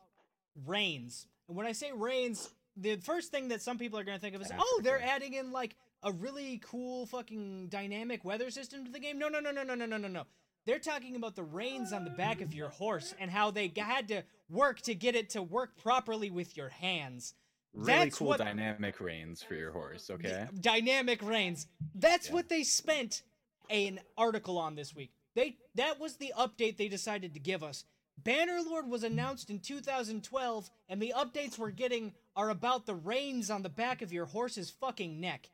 reigns. 0.65 1.27
And 1.47 1.55
when 1.55 1.67
I 1.67 1.73
say 1.73 1.91
reigns, 1.93 2.49
the 2.75 2.95
first 2.95 3.29
thing 3.29 3.49
that 3.49 3.61
some 3.61 3.77
people 3.77 3.99
are 3.99 4.03
going 4.03 4.17
to 4.17 4.21
think 4.21 4.35
of 4.35 4.41
is, 4.41 4.51
oh, 4.57 4.81
they're 4.83 5.01
adding 5.01 5.33
in 5.33 5.51
like 5.51 5.75
a 6.03 6.11
really 6.11 6.59
cool 6.63 7.05
fucking 7.05 7.67
dynamic 7.67 8.23
weather 8.25 8.49
system 8.49 8.85
to 8.85 8.91
the 8.91 8.99
game. 8.99 9.17
No, 9.19 9.27
no, 9.29 9.39
no, 9.39 9.51
no, 9.51 9.63
no, 9.63 9.75
no, 9.75 9.85
no, 9.85 9.97
no, 9.97 10.07
no. 10.07 10.23
They're 10.65 10.79
talking 10.79 11.15
about 11.15 11.35
the 11.35 11.43
reins 11.43 11.91
on 11.91 12.03
the 12.03 12.11
back 12.11 12.41
of 12.41 12.53
your 12.53 12.69
horse 12.69 13.13
and 13.19 13.31
how 13.31 13.51
they 13.51 13.71
had 13.75 14.07
to 14.09 14.23
work 14.49 14.81
to 14.81 14.93
get 14.95 15.15
it 15.15 15.31
to 15.31 15.41
work 15.41 15.77
properly 15.77 16.29
with 16.29 16.55
your 16.55 16.69
hands. 16.69 17.33
Really 17.73 18.05
That's 18.05 18.17
cool 18.17 18.27
what- 18.29 18.37
dynamic 18.39 18.99
reins 18.99 19.41
for 19.41 19.55
your 19.55 19.71
horse, 19.71 20.09
okay? 20.09 20.47
Dynamic 20.59 21.21
reins. 21.21 21.67
That's 21.95 22.27
Yeah. 22.27 22.33
what 22.33 22.49
they 22.49 22.63
spent 22.63 23.23
an 23.69 24.01
article 24.17 24.57
on 24.57 24.75
this 24.75 24.93
week. 24.93 25.11
They 25.35 25.57
that 25.75 25.99
was 25.99 26.17
the 26.17 26.33
update 26.37 26.77
they 26.77 26.89
decided 26.89 27.33
to 27.33 27.39
give 27.39 27.63
us. 27.63 27.85
Bannerlord 28.21 28.87
was 28.87 29.03
announced 29.03 29.49
in 29.49 29.59
2012, 29.59 30.69
and 30.89 31.01
the 31.01 31.13
updates 31.15 31.57
we're 31.57 31.71
getting 31.71 32.13
are 32.35 32.49
about 32.49 32.85
the 32.85 32.93
reins 32.93 33.49
on 33.49 33.63
the 33.63 33.69
back 33.69 34.01
of 34.01 34.11
your 34.13 34.25
horse's 34.25 34.69
fucking 34.69 35.19
neck. 35.19 35.49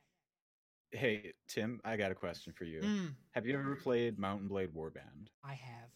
Hey, 0.92 1.34
Tim, 1.48 1.82
I 1.84 1.98
got 1.98 2.12
a 2.12 2.16
question 2.16 2.54
for 2.54 2.64
you. 2.64 2.82
Mm, 2.82 3.14
Have 3.32 3.46
you 3.46 3.58
ever 3.58 3.76
played 3.76 4.18
Mountain 4.18 4.48
Blade 4.48 4.70
Warband? 4.74 5.28
I 5.44 5.54
have 5.54 5.90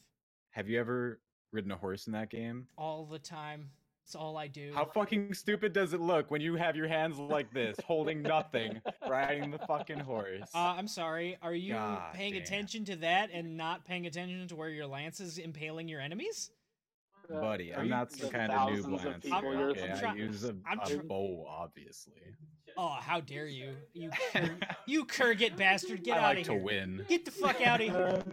Have 0.52 0.68
you 0.70 0.80
ever 0.80 1.22
ridden 1.54 1.72
a 1.72 1.78
horse 1.78 2.08
in 2.08 2.14
that 2.14 2.30
game? 2.30 2.68
all 2.78 3.06
the 3.06 3.20
time. 3.20 3.70
It's 4.04 4.16
all 4.16 4.36
I 4.36 4.48
do. 4.48 4.72
How 4.74 4.84
fucking 4.84 5.34
stupid 5.36 5.72
does 5.74 5.94
it 5.94 6.02
look 6.02 6.32
when 6.32 6.42
you 6.42 6.56
have 6.56 6.76
your 6.76 6.88
hands 6.88 7.18
like 7.18 7.54
this, 7.54 7.78
holding 7.86 8.22
nothing, 8.22 8.82
riding 9.10 9.52
the 9.52 9.60
fucking 9.60 10.00
horse? 10.00 10.50
Uh, 10.54 10.74
I'm 10.78 10.88
sorry. 10.88 11.38
Are 11.42 11.54
you 11.54 11.74
God 11.74 12.14
paying 12.14 12.34
damn. 12.34 12.42
attention 12.42 12.84
to 12.86 12.96
that 12.98 13.30
and 13.32 13.56
not 13.56 13.86
paying 13.86 14.08
attention 14.08 14.46
to 14.50 14.56
where 14.56 14.70
your 14.70 14.88
lance 14.88 15.22
is 15.22 15.38
impaling 15.38 15.88
your 15.88 16.02
enemies? 16.02 16.50
Buddy, 17.40 17.74
Are 17.74 17.80
I'm 17.82 17.90
not 17.90 18.12
some 18.12 18.28
the 18.30 18.34
kind 18.38 18.52
of 18.52 18.58
thousands 18.58 18.86
noob 18.86 18.94
of 18.96 19.06
lance. 19.06 19.24
people 19.24 19.38
I'm- 19.38 19.58
here, 19.58 19.70
okay? 19.70 19.92
I'm 19.92 20.06
I 20.10 20.16
use 20.16 20.44
a, 20.44 20.56
I'm 20.66 20.80
a 20.80 20.86
try- 20.86 20.96
bow, 20.98 21.46
obviously. 21.48 22.14
Oh, 22.78 22.88
how 23.00 23.20
dare 23.20 23.48
you! 23.48 23.76
You 23.94 24.10
Kur- 24.34 24.58
you 24.86 25.06
Khergit 25.06 25.58
bastard! 25.58 26.04
Get 26.04 26.18
I 26.18 26.20
out 26.20 26.24
like 26.36 26.38
of 26.40 26.46
to 26.46 26.52
here! 26.54 26.62
win. 26.64 27.06
Get 27.10 27.26
the 27.26 27.32
fuck 27.32 27.62
out 27.66 27.82
of 27.82 27.88
here! 27.90 28.24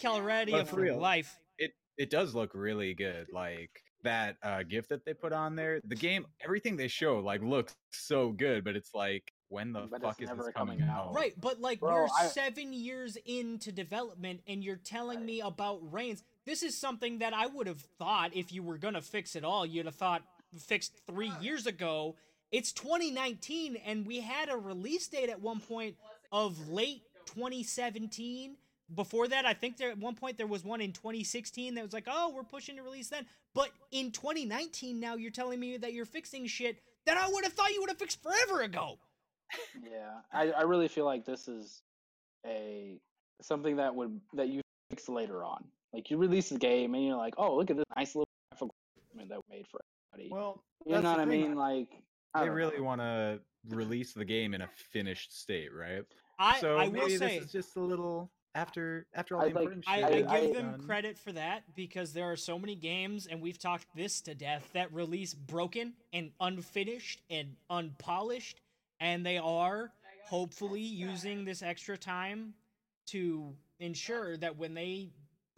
Calradia 0.00 0.60
for 0.66 0.76
for 0.76 0.80
real. 0.80 0.98
life. 0.98 1.38
It 1.58 1.72
it 1.96 2.10
does 2.10 2.34
look 2.34 2.52
really 2.54 2.94
good. 2.94 3.26
Like 3.32 3.70
that 4.04 4.36
uh 4.42 4.62
gift 4.62 4.88
that 4.90 5.04
they 5.04 5.12
put 5.14 5.32
on 5.32 5.56
there. 5.56 5.80
The 5.84 5.96
game, 5.96 6.26
everything 6.42 6.76
they 6.76 6.88
show, 6.88 7.18
like 7.18 7.42
looks 7.42 7.74
so 7.92 8.30
good, 8.32 8.64
but 8.64 8.76
it's 8.76 8.94
like 8.94 9.32
when 9.48 9.72
the 9.72 9.88
But 9.90 10.02
fuck 10.02 10.22
is 10.22 10.28
this 10.28 10.38
coming 10.38 10.52
coming 10.78 10.82
out? 10.82 11.08
out. 11.08 11.14
Right, 11.14 11.32
but 11.40 11.60
like 11.60 11.80
Bro, 11.80 11.94
we're 11.94 12.08
I- 12.18 12.26
seven 12.28 12.72
years 12.72 13.16
into 13.26 13.72
development, 13.72 14.40
and 14.46 14.62
you're 14.62 14.76
telling 14.76 15.24
me 15.24 15.40
about 15.40 15.80
reins. 15.92 16.22
This 16.48 16.62
is 16.62 16.74
something 16.74 17.18
that 17.18 17.34
I 17.34 17.46
would 17.46 17.66
have 17.66 17.82
thought 17.98 18.34
if 18.34 18.54
you 18.54 18.62
were 18.62 18.78
gonna 18.78 19.02
fix 19.02 19.36
it 19.36 19.44
all, 19.44 19.66
you'd 19.66 19.84
have 19.84 19.96
thought 19.96 20.22
fixed 20.58 20.94
three 21.06 21.30
years 21.42 21.66
ago. 21.66 22.16
It's 22.50 22.72
2019, 22.72 23.76
and 23.76 24.06
we 24.06 24.20
had 24.20 24.48
a 24.48 24.56
release 24.56 25.06
date 25.08 25.28
at 25.28 25.42
one 25.42 25.60
point 25.60 25.96
of 26.32 26.70
late 26.70 27.02
2017. 27.26 28.56
Before 28.94 29.28
that, 29.28 29.44
I 29.44 29.52
think 29.52 29.76
there 29.76 29.90
at 29.90 29.98
one 29.98 30.14
point 30.14 30.38
there 30.38 30.46
was 30.46 30.64
one 30.64 30.80
in 30.80 30.94
2016 30.94 31.74
that 31.74 31.84
was 31.84 31.92
like, 31.92 32.06
"Oh, 32.06 32.32
we're 32.34 32.44
pushing 32.44 32.76
to 32.76 32.82
release 32.82 33.10
then." 33.10 33.26
But 33.52 33.68
in 33.90 34.10
2019, 34.10 34.98
now 34.98 35.16
you're 35.16 35.30
telling 35.30 35.60
me 35.60 35.76
that 35.76 35.92
you're 35.92 36.06
fixing 36.06 36.46
shit 36.46 36.78
that 37.04 37.18
I 37.18 37.28
would 37.28 37.44
have 37.44 37.52
thought 37.52 37.74
you 37.74 37.82
would 37.82 37.90
have 37.90 37.98
fixed 37.98 38.22
forever 38.22 38.62
ago. 38.62 38.98
Yeah, 39.82 40.20
I, 40.32 40.50
I 40.52 40.62
really 40.62 40.88
feel 40.88 41.04
like 41.04 41.26
this 41.26 41.46
is 41.46 41.82
a 42.46 42.98
something 43.42 43.76
that 43.76 43.94
would 43.94 44.18
that 44.32 44.48
you 44.48 44.62
fix 44.88 45.10
later 45.10 45.44
on. 45.44 45.62
Like 45.92 46.10
you 46.10 46.16
release 46.18 46.50
the 46.50 46.58
game 46.58 46.94
and 46.94 47.04
you're 47.04 47.16
like, 47.16 47.34
oh, 47.38 47.56
look 47.56 47.70
at 47.70 47.76
this 47.76 47.84
nice 47.96 48.14
little 48.14 48.28
graphical 48.50 48.74
that 49.28 49.38
we 49.48 49.56
made 49.56 49.66
for 49.70 49.80
everybody. 50.14 50.30
Well, 50.32 50.62
you 50.84 50.92
know 50.92 51.00
the 51.02 51.08
what 51.08 51.20
I 51.20 51.24
mean? 51.24 51.54
Like 51.54 51.88
I 52.34 52.44
They 52.44 52.50
really 52.50 52.80
want 52.80 53.00
to 53.00 53.40
release 53.70 54.12
the 54.12 54.24
game 54.24 54.54
in 54.54 54.62
a 54.62 54.68
finished 54.92 55.38
state, 55.40 55.70
right? 55.74 56.02
I 56.38 56.60
so 56.60 56.76
I 56.76 56.84
will 56.84 56.92
maybe 56.92 57.16
say 57.16 57.38
this 57.38 57.46
is 57.46 57.52
just 57.52 57.76
a 57.76 57.80
little 57.80 58.30
after 58.54 59.06
after 59.14 59.36
all 59.36 59.42
I 59.42 59.48
the 59.48 59.54
like- 59.54 59.62
important 59.72 59.84
I, 59.88 60.02
I 60.04 60.10
give 60.20 60.28
I- 60.30 60.52
them 60.52 60.70
done. 60.72 60.80
credit 60.86 61.18
for 61.18 61.32
that 61.32 61.62
because 61.74 62.12
there 62.12 62.30
are 62.30 62.36
so 62.36 62.58
many 62.58 62.74
games, 62.74 63.26
and 63.26 63.40
we've 63.40 63.58
talked 63.58 63.86
this 63.96 64.20
to 64.22 64.34
death, 64.34 64.68
that 64.74 64.92
release 64.92 65.32
broken 65.34 65.94
and 66.12 66.30
unfinished 66.40 67.22
and 67.30 67.56
unpolished, 67.70 68.60
and 69.00 69.24
they 69.24 69.38
are 69.38 69.90
hopefully 70.26 70.80
using 70.82 71.44
this 71.44 71.62
extra 71.62 71.96
time 71.96 72.52
to 73.06 73.54
ensure 73.80 74.36
that 74.36 74.56
when 74.58 74.74
they 74.74 75.08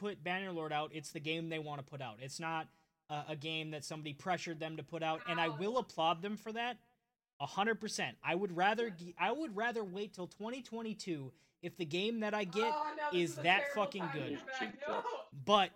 put 0.00 0.24
Bannerlord 0.24 0.72
out, 0.72 0.90
it's 0.94 1.10
the 1.10 1.20
game 1.20 1.48
they 1.50 1.58
want 1.58 1.78
to 1.78 1.84
put 1.84 2.00
out. 2.00 2.16
It's 2.22 2.40
not 2.40 2.66
a, 3.10 3.22
a 3.30 3.36
game 3.36 3.70
that 3.72 3.84
somebody 3.84 4.14
pressured 4.14 4.58
them 4.58 4.76
to 4.78 4.82
put 4.82 5.02
out, 5.02 5.20
and 5.28 5.38
I 5.38 5.48
will 5.48 5.78
applaud 5.78 6.22
them 6.22 6.36
for 6.36 6.52
that. 6.52 6.78
A 7.40 7.46
hundred 7.46 7.80
percent. 7.80 8.16
I 8.24 8.34
would 8.34 8.56
rather 8.56 8.90
I 9.18 9.32
would 9.32 9.56
rather 9.56 9.82
wait 9.84 10.12
till 10.14 10.26
2022 10.26 11.32
if 11.62 11.76
the 11.76 11.84
game 11.86 12.20
that 12.20 12.34
I 12.34 12.44
get 12.44 12.72
is 13.14 13.34
that 13.36 13.62
fucking 13.74 14.08
good. 14.12 14.38
But 15.46 15.70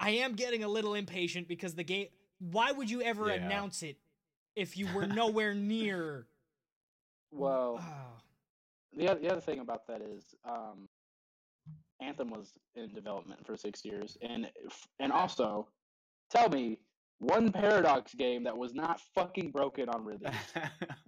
I 0.00 0.10
am 0.10 0.34
getting 0.34 0.64
a 0.64 0.68
little 0.68 0.94
impatient 0.94 1.48
because 1.48 1.74
the 1.74 1.84
game. 1.84 2.08
Why 2.38 2.72
would 2.72 2.90
you 2.90 3.00
ever 3.02 3.28
Yeah. 3.28 3.34
announce 3.36 3.82
it 3.82 3.96
if 4.56 4.76
you 4.76 4.86
were 4.94 5.06
nowhere 5.06 5.54
near? 5.74 6.26
Well, 7.30 7.78
Ah, 7.80 8.20
the 8.96 9.08
other, 9.08 9.20
the 9.20 9.30
other 9.32 9.40
thing 9.40 9.60
about 9.60 9.86
that 9.86 10.02
is, 10.02 10.34
um, 10.44 10.88
Anthem 12.00 12.30
was 12.30 12.52
in 12.74 12.92
development 12.92 13.46
for 13.46 13.56
six 13.56 13.84
years, 13.84 14.16
and 14.22 14.50
and 15.00 15.12
also, 15.12 15.68
tell 16.30 16.48
me 16.48 16.78
one 17.18 17.52
Paradox 17.52 18.14
game 18.14 18.44
that 18.44 18.56
was 18.56 18.74
not 18.74 19.00
fucking 19.14 19.50
broken 19.50 19.88
on 19.88 20.04
release. 20.04 20.34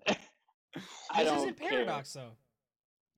I 0.06 1.24
this 1.24 1.24
don't 1.24 1.38
isn't 1.38 1.58
care. 1.58 1.70
Paradox 1.70 2.12
though. 2.12 2.32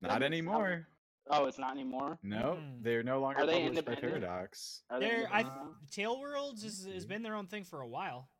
Not 0.00 0.20
Then- 0.20 0.22
anymore. 0.24 0.86
Oh, 1.30 1.44
it's 1.44 1.58
not 1.58 1.72
anymore. 1.72 2.18
No, 2.22 2.56
Mm-mm. 2.58 2.82
they're 2.82 3.02
no 3.02 3.20
longer 3.20 3.40
Are 3.42 3.46
they 3.46 3.64
published 3.64 3.84
by 3.84 3.94
Paradox. 3.96 4.80
Are 4.88 4.98
they 4.98 5.26
I 5.30 5.40
independent? 5.40 5.74
TaleWorlds 5.92 6.62
has, 6.62 6.88
has 6.90 7.04
been 7.04 7.22
their 7.22 7.34
own 7.34 7.46
thing 7.46 7.64
for 7.64 7.82
a 7.82 7.86
while. 7.86 8.30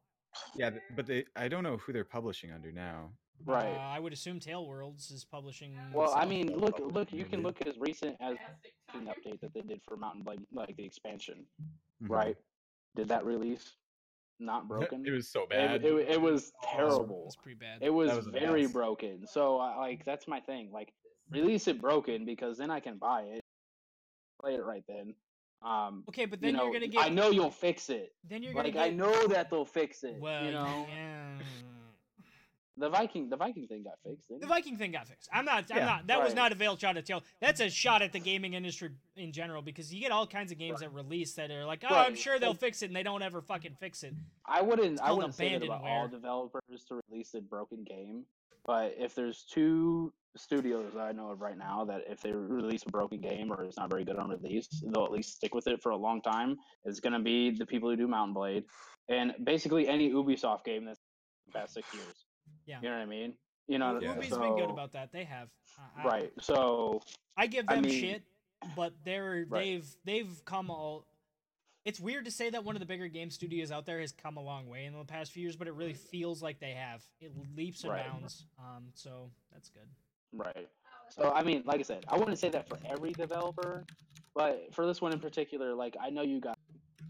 Yeah, 0.57 0.71
but 0.97 1.07
they 1.07 1.25
I 1.37 1.49
don't 1.49 1.63
know 1.65 1.77
who 1.77 1.93
they're 1.93 2.05
publishing 2.05 2.51
under 2.51 2.73
now. 2.73 3.11
Right. 3.45 3.75
Uh, 3.75 3.79
I 3.79 3.99
would 3.99 4.13
assume 4.13 4.41
TaleWorlds 4.41 5.13
is 5.13 5.25
publishing. 5.25 5.77
Well, 5.95 6.13
I 6.15 6.25
mean, 6.27 6.57
look, 6.57 6.79
look. 6.81 7.13
You 7.13 7.25
can 7.25 7.43
Maybe. 7.43 7.45
look 7.45 7.67
as 7.67 7.79
recent 7.79 8.17
as 8.21 8.37
an 8.95 9.07
update 9.07 9.41
that 9.41 9.55
they 9.55 9.61
did 9.63 9.81
for 9.87 9.97
Mountain 9.97 10.23
Blade, 10.23 10.41
like 10.53 10.77
the 10.77 10.85
expansion, 10.85 11.47
Mhm. 12.03 12.11
right? 12.11 12.37
did 12.97 13.07
that 13.09 13.25
release 13.25 13.75
not 14.41 14.67
broken? 14.69 15.07
it 15.07 15.11
was 15.13 15.29
so 15.29 15.47
bad. 15.47 15.85
it, 15.85 15.93
it 16.09 16.21
was 16.21 16.49
It 16.49 16.55
terrible. 16.65 17.25
was 17.27 17.37
pretty 17.37 17.59
bad. 17.59 17.79
It 17.81 17.91
was 17.91 18.11
was 18.15 18.27
very 18.27 18.63
mess. 18.63 18.73
broken. 18.73 19.27
So 19.27 19.59
I 19.59 19.77
like 19.77 20.05
that's 20.05 20.27
my 20.27 20.41
thing. 20.41 20.71
Like 20.73 20.93
release 21.31 21.69
it 21.69 21.81
broken 21.81 22.25
because 22.25 22.59
then 22.59 22.71
I 22.71 22.81
can 22.81 22.97
buy 22.99 23.23
it, 23.23 23.41
play 24.41 24.55
it 24.55 24.65
right 24.65 24.83
then. 24.89 25.15
Um, 25.63 26.05
okay, 26.09 26.25
but 26.25 26.41
you 26.41 26.49
then 26.49 26.57
know, 26.57 26.65
you're 26.65 26.73
gonna 26.73 26.89
get. 26.89 27.05
I 27.05 27.09
know 27.09 27.31
you'll 27.31 27.51
fix 27.51 27.89
it. 27.91 28.15
Then 28.29 28.43
you're 28.43 28.53
gonna 28.53 28.69
Like 28.69 28.75
get. 28.75 28.85
I 28.87 28.91
know 28.91 29.27
that 29.29 29.51
they'll 29.51 29.65
fix 29.65 30.03
it. 30.05 30.17
Well, 30.21 30.45
you 30.45 30.53
know, 30.53 30.87
yeah. 30.89 31.39
The 32.79 32.89
Viking, 32.89 33.29
the 33.29 33.37
Viking 33.37 33.67
thing 33.67 33.83
got 33.83 33.95
fixed. 34.05 34.29
Didn't 34.29 34.41
The 34.41 34.47
it? 34.47 34.51
Viking 34.51 34.77
thing 34.77 34.93
got 34.93 35.09
fixed. 35.09 35.29
I'm 35.33 35.45
not. 35.45 35.65
I'm 35.71 35.79
Yeah, 35.79 35.85
not. 35.85 36.07
That 36.07 36.23
was 36.23 36.35
not 36.35 36.53
a 36.53 36.55
veiled 36.55 36.81
shot 36.81 36.97
at 36.97 37.07
tail. 37.07 37.23
That's 37.41 37.61
a 37.61 37.69
shot 37.69 38.03
at 38.03 38.13
the 38.13 38.21
gaming 38.21 38.55
industry 38.55 38.91
in 39.17 39.33
general 39.33 39.63
because 39.63 39.93
you 39.93 40.01
get 40.01 40.13
all 40.13 40.27
kinds 40.27 40.53
of 40.53 40.59
games 40.59 40.81
that 40.81 40.93
release 40.93 41.35
that 41.35 41.51
are 41.51 41.65
like, 41.65 41.85
oh, 41.89 41.95
I'm 41.95 42.15
sure 42.15 42.39
they'll 42.39 42.55
fix 42.55 42.83
it, 42.83 42.87
and 42.87 42.97
they 42.97 43.03
don't 43.03 43.23
ever 43.23 43.41
fucking 43.41 43.77
fix 43.81 44.03
it. 44.03 44.15
I 44.47 44.63
wouldn't. 44.63 45.01
I 45.01 45.13
wouldn't 45.13 45.35
say 45.35 45.57
that 45.57 45.65
about 45.65 45.83
all 45.85 46.09
developers 46.09 46.85
to 46.89 47.01
release 47.11 47.35
a 47.35 47.41
broken 47.41 47.85
game. 47.85 48.25
But 48.65 48.95
if 48.99 49.15
there's 49.15 49.45
two 49.51 50.13
studios 50.37 50.93
that 50.95 51.01
I 51.01 51.13
know 51.13 51.31
of 51.31 51.41
right 51.41 51.57
now 51.57 51.85
that 51.87 52.03
if 52.07 52.21
they 52.21 52.33
release 52.33 52.83
a 52.87 52.91
broken 52.91 53.19
game 53.19 53.51
or 53.51 53.65
it's 53.65 53.79
not 53.79 53.89
very 53.89 54.05
good 54.05 54.17
on 54.17 54.29
release, 54.29 54.69
they'll 54.85 55.05
at 55.05 55.11
least 55.11 55.37
stick 55.37 55.55
with 55.55 55.67
it 55.67 55.83
for 55.83 55.91
a 55.91 55.97
long 55.97 56.21
time. 56.21 56.59
It's 56.85 57.01
gonna 57.01 57.19
be 57.21 57.51
the 57.51 57.65
people 57.65 57.89
who 57.89 57.97
do 57.97 58.07
Mountain 58.07 58.35
Blade, 58.35 58.65
and 59.09 59.35
basically 59.43 59.89
any 59.89 60.11
Ubisoft 60.11 60.65
game 60.65 60.85
that's 60.85 61.01
the 61.47 61.59
past 61.59 61.75
six 61.75 61.93
years. 61.95 62.27
Yeah. 62.69 62.79
You 62.83 62.91
know 62.91 62.97
what 62.97 63.03
I 63.03 63.07
mean? 63.07 63.33
You 63.67 63.79
know. 63.79 63.99
Yeah. 64.01 64.15
Ubi's 64.15 64.31
been 64.31 64.57
good 64.57 64.71
about 64.71 64.93
that. 64.93 65.11
They 65.11 65.25
have. 65.25 65.49
I- 65.97 66.03
I- 66.03 66.05
Right. 66.05 66.33
So 66.41 67.01
I 67.37 67.47
give 67.47 67.65
I 67.69 67.77
them 67.77 67.85
mean- 67.85 68.01
shit, 68.01 68.23
but 68.77 68.93
they're 69.05 69.47
Right. 69.49 69.65
they've 69.65 69.97
they've 70.05 70.45
come 70.45 70.71
all. 70.71 71.07
It's 71.85 71.99
weird 71.99 72.27
to 72.27 72.31
say 72.31 72.51
that 72.51 72.65
one 72.65 72.77
of 72.77 72.81
the 72.81 72.87
bigger 72.87 73.09
game 73.09 73.31
studios 73.31 73.71
out 73.73 73.87
there 73.87 74.01
has 74.01 74.13
come 74.13 74.37
a 74.37 74.43
long 74.43 74.69
way 74.69 74.85
in 74.85 74.93
the 74.93 75.05
past 75.05 75.33
few 75.33 75.43
years, 75.43 75.57
but 75.57 75.67
it 75.69 75.73
really 75.73 75.95
feels 75.95 76.43
like 76.43 76.59
they 76.61 76.73
have. 76.73 77.03
It 77.21 77.33
leaps 77.57 77.83
and 77.85 77.93
Right. 77.93 78.07
bounds. 78.07 78.45
Um, 78.59 78.91
so 78.95 79.31
that's 79.53 79.71
good. 79.71 79.89
Right. 80.33 80.69
So 81.09 81.33
I 81.33 81.43
mean, 81.43 81.63
like 81.65 81.81
I 81.81 81.83
said, 81.85 82.05
I 82.09 82.19
wouldn't 82.19 82.39
say 82.39 82.51
that 82.51 82.69
for 82.69 82.79
every 82.85 83.13
developer, 83.13 83.87
but 84.35 84.75
for 84.75 84.87
this 84.87 85.01
one 85.01 85.13
in 85.15 85.21
particular, 85.21 85.75
like 85.75 85.97
I 85.99 86.11
know 86.11 86.21
you 86.23 86.39
got 86.41 86.59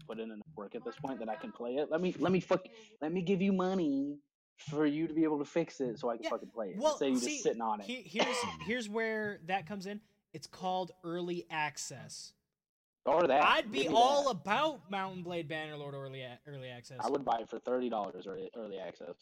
put 0.07 0.19
in 0.19 0.31
enough 0.31 0.45
work 0.55 0.75
at 0.75 0.85
this 0.85 0.95
point 0.95 1.19
that 1.19 1.27
I 1.27 1.35
can 1.35 1.51
play 1.51 1.75
it. 1.75 1.91
Let 1.91 1.99
me 1.99 2.13
let 2.13 2.31
me 2.31 2.39
fuck 2.39 2.65
let 3.01 3.11
me 3.11 3.21
give 3.21 3.41
you 3.41 3.51
money 3.51 4.19
for 4.59 4.85
you 4.85 5.07
to 5.07 5.13
be 5.13 5.23
able 5.23 5.39
to 5.39 5.45
fix 5.45 5.79
it 5.81 5.97
so 5.99 6.09
I 6.09 6.15
can 6.15 6.23
Yeah, 6.25 6.29
fucking 6.31 6.49
play 6.49 6.69
it. 6.69 6.77
Well, 6.77 6.91
Instead 6.93 7.11
of 7.11 7.17
see, 7.19 7.29
just 7.31 7.43
sitting 7.43 7.61
on 7.61 7.79
it. 7.81 7.85
he- 7.87 8.01
here's 8.03 8.37
here's 8.65 8.89
where 8.89 9.39
that 9.47 9.65
comes 9.65 9.85
in. 9.85 10.01
It's 10.33 10.47
called 10.47 10.91
early 11.03 11.45
access. 11.49 12.33
or 13.05 13.25
that. 13.25 13.43
I'd 13.43 13.71
be 13.71 13.87
all 13.87 14.25
that. 14.25 14.31
about 14.41 14.91
Mountain 14.91 15.23
Blade 15.23 15.49
Bannerlord 15.49 15.93
early 15.93 16.23
early 16.45 16.67
access. 16.69 16.97
I 17.01 17.09
would 17.09 17.23
buy 17.25 17.39
it 17.39 17.49
for 17.49 17.57
thirty 17.57 17.89
dollars 17.89 18.27
early 18.27 18.51
early 18.55 18.77
access. 18.77 19.15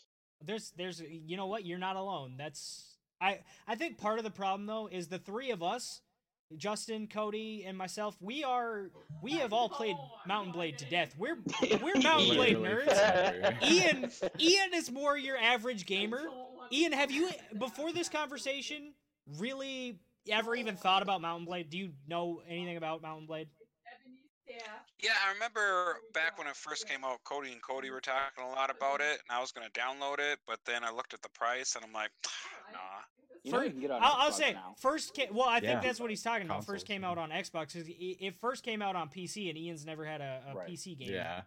There's 0.43 0.71
there's 0.71 0.99
you 1.01 1.37
know 1.37 1.45
what? 1.45 1.63
You're 1.65 1.77
not 1.77 1.95
alone. 1.95 2.33
That's 2.37 2.97
I 3.21 3.39
I 3.67 3.75
think 3.75 3.97
part 3.97 4.17
of 4.17 4.25
the 4.25 4.31
problem 4.31 4.65
though 4.65 4.87
is 4.91 5.07
the 5.07 5.19
three 5.19 5.51
of 5.51 5.61
us, 5.63 6.01
Justin, 6.55 7.07
Cody, 7.07 7.65
and 7.67 7.77
myself, 7.77 8.15
we 8.21 8.43
are 8.43 8.89
we 9.21 9.33
have 9.33 9.51
all 9.51 9.67
played 9.67 9.95
Mountain 10.25 10.53
Blade 10.53 10.77
to 10.77 10.85
death. 10.85 11.13
We're 11.17 11.37
we're 11.81 11.99
Mountain 12.01 12.29
Blade 12.35 12.57
nerds. 12.57 13.63
Ian 13.69 14.09
Ian 14.39 14.73
is 14.73 14.91
more 14.91 15.17
your 15.17 15.37
average 15.37 15.85
gamer. 15.85 16.21
Ian, 16.71 16.93
have 16.93 17.11
you 17.11 17.29
before 17.57 17.91
this 17.91 18.09
conversation 18.09 18.93
really 19.37 19.99
ever 20.29 20.55
even 20.55 20.77
thought 20.77 21.01
about 21.01 21.21
Mountain 21.21 21.45
Blade? 21.45 21.69
Do 21.69 21.77
you 21.77 21.91
know 22.07 22.41
anything 22.47 22.77
about 22.77 23.01
Mountain 23.01 23.27
Blade? 23.27 23.49
Yeah, 24.99 25.11
I 25.27 25.33
remember 25.33 25.97
back 26.13 26.37
when 26.37 26.47
it 26.47 26.55
first 26.55 26.87
came 26.87 27.03
out, 27.03 27.23
Cody 27.25 27.51
and 27.51 27.61
Cody 27.61 27.91
were 27.91 27.99
talking 28.01 28.43
a 28.43 28.49
lot 28.49 28.69
about 28.69 29.01
it, 29.01 29.19
and 29.27 29.37
I 29.37 29.39
was 29.39 29.51
gonna 29.51 29.69
download 29.71 30.19
it, 30.19 30.39
but 30.47 30.59
then 30.65 30.83
I 30.83 30.91
looked 30.91 31.13
at 31.13 31.21
the 31.21 31.29
price 31.29 31.75
and 31.75 31.83
I'm 31.85 31.93
like, 31.93 32.11
nah. 32.73 32.79
You 33.47 33.53
know 33.53 33.61
you 33.61 33.71
can 33.71 33.79
get 33.79 33.91
on 33.91 34.01
I'll, 34.03 34.15
I'll 34.17 34.31
say 34.31 34.53
now. 34.53 34.75
first. 34.79 35.15
Ca- 35.15 35.29
well, 35.31 35.47
I 35.47 35.59
think 35.59 35.81
that's 35.81 35.99
what 35.99 36.09
he's 36.09 36.21
talking 36.21 36.45
about. 36.45 36.65
First 36.65 36.85
came 36.87 37.01
yeah. 37.01 37.09
out 37.09 37.17
on 37.17 37.29
Xbox. 37.31 37.75
It 37.75 37.87
it 37.89 38.35
first 38.39 38.63
came 38.63 38.81
out 38.81 38.95
on 38.95 39.09
PC, 39.09 39.49
and 39.49 39.57
Ian's 39.57 39.85
never 39.85 40.05
had 40.05 40.21
a, 40.21 40.41
a 40.51 40.55
Right. 40.55 40.69
PC 40.69 40.97
game 40.97 41.09
Yeah. 41.11 41.41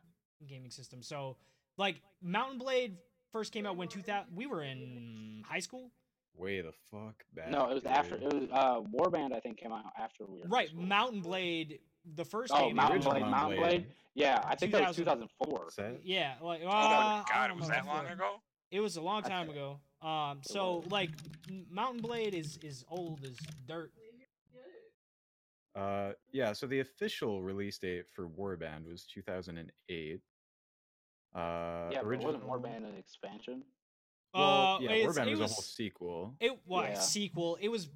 gaming 0.46 0.70
system. 0.70 1.02
So, 1.02 1.36
like 1.76 2.00
Mountain 2.22 2.58
Blade 2.58 2.96
first 3.32 3.52
came 3.52 3.66
out 3.66 3.76
when 3.76 3.88
2000. 3.88 4.34
We 4.34 4.46
were 4.46 4.62
in 4.62 5.44
high 5.46 5.60
school, 5.60 5.90
Way 6.36 6.60
the 6.62 6.72
fuck 6.90 7.24
back. 7.34 7.50
No, 7.50 7.70
it 7.70 7.74
was 7.74 7.84
after 7.84 8.14
it 8.16 8.22
was 8.22 8.48
uh 8.52 8.80
Warband 8.80 9.32
I 9.34 9.40
think 9.40 9.58
came 9.58 9.72
out 9.72 9.84
after 9.98 10.24
we 10.26 10.40
were 10.40 10.48
right? 10.48 10.68
school. 10.68 10.82
Mountain 10.82 11.20
Blade, 11.20 11.80
the 12.14 12.24
first 12.24 12.52
Oh, 12.54 12.66
game. 12.66 12.76
Mountain 12.76 13.00
Blade, 13.00 13.12
Mountain 13.20 13.30
Mountain 13.30 13.58
Blade. 13.60 13.68
Blade. 13.82 13.86
Yeah, 14.14 14.40
I 14.44 14.54
think 14.56 14.72
that 14.72 14.86
was 14.88 14.96
2004. 14.96 15.68
Yeah, 16.02 16.34
like 16.42 16.62
uh, 16.62 16.66
Oh 16.66 17.24
God, 17.32 17.50
it 17.50 17.56
was 17.56 17.68
know 17.68 17.74
that 17.74 17.86
long 17.86 18.06
ago? 18.06 18.36
It 18.70 18.80
was 18.80 18.96
a 18.96 19.00
long 19.02 19.22
time 19.22 19.50
ago. 19.50 19.80
Um, 20.02 20.38
so 20.42 20.82
like 20.90 21.10
Mountain 21.70 22.00
Blade 22.00 22.34
is 22.34 22.58
is 22.62 22.84
old 22.90 23.20
as 23.24 23.36
dirt. 23.68 23.92
Uh, 25.76 26.12
yeah. 26.32 26.52
So 26.52 26.66
the 26.66 26.80
official 26.80 27.42
release 27.42 27.78
date 27.78 28.06
for 28.14 28.28
Warband 28.28 28.86
was 28.90 29.04
2008. 29.04 30.20
Uh, 31.32 31.38
yeah, 31.92 32.00
original... 32.00 32.32
wasn't 32.32 32.48
Warband 32.48 32.78
an 32.78 32.96
expansion? 32.98 33.62
Well, 34.34 34.76
uh, 34.76 34.80
yeah, 34.80 34.90
Warband 34.90 35.26
it 35.26 35.30
was, 35.30 35.40
was 35.40 35.50
a 35.50 35.54
whole 35.54 35.62
sequel. 35.62 36.34
It 36.40 36.58
was 36.66 36.86
Yeah. 36.88 36.98
a 36.98 37.02
sequel. 37.02 37.58
It 37.60 37.68
was. 37.68 37.88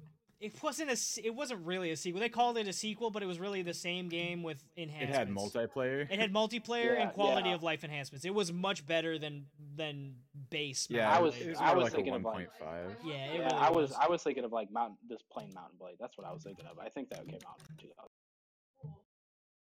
It 0.45 0.61
wasn't 0.63 0.89
a. 0.89 0.93
s- 0.93 1.17
It 1.23 1.31
wasn't 1.33 1.65
really 1.65 1.91
a 1.91 1.95
sequel. 1.97 2.19
They 2.21 2.29
called 2.29 2.57
it 2.57 2.67
a 2.67 2.73
sequel, 2.73 3.09
but 3.11 3.23
it 3.23 3.25
was 3.25 3.39
really 3.39 3.61
the 3.61 3.73
same 3.73 4.09
game 4.09 4.43
with 4.43 4.63
enhancements. 4.77 5.15
It 5.15 5.17
had 5.17 5.29
multiplayer. 5.71 6.07
It 6.11 6.19
had 6.19 6.31
multiplayer 6.33 6.95
Yeah, 6.95 7.01
and 7.03 7.11
quality 7.13 7.49
yeah. 7.49 7.55
of 7.55 7.63
life 7.63 7.83
enhancements. 7.83 8.25
It 8.25 8.33
was 8.33 8.51
much 8.53 8.85
better 8.85 9.17
than 9.17 9.47
than 9.75 10.15
base. 10.49 10.87
yeah, 10.89 11.11
I 11.11 11.19
was- 11.19 11.37
was 11.43 11.57
I 11.57 11.73
was 11.73 11.83
like 11.85 11.93
a 11.93 11.95
thinking 11.95 12.13
of, 12.15 12.23
like- 12.23 12.47
1.5. 12.59 12.95
yeah, 13.05 13.13
it 13.13 13.33
Yeah, 13.33 13.39
really 13.39 13.45
I 13.53 13.69
was, 13.69 13.89
was. 13.89 13.97
I 13.99 14.07
was 14.07 14.23
thinking 14.23 14.43
of 14.43 14.51
like 14.51 14.71
Mountain, 14.71 14.97
just 15.09 15.27
plain 15.29 15.51
Mountain 15.53 15.77
Blade. 15.79 15.95
That's 15.99 16.17
what 16.17 16.27
I 16.27 16.31
was 16.31 16.43
thinking 16.43 16.65
of. 16.65 16.77
I 16.79 16.89
think 16.89 17.09
that 17.09 17.27
came 17.27 17.39
out 17.47 17.59
in 17.69 17.75
2000. 17.77 18.09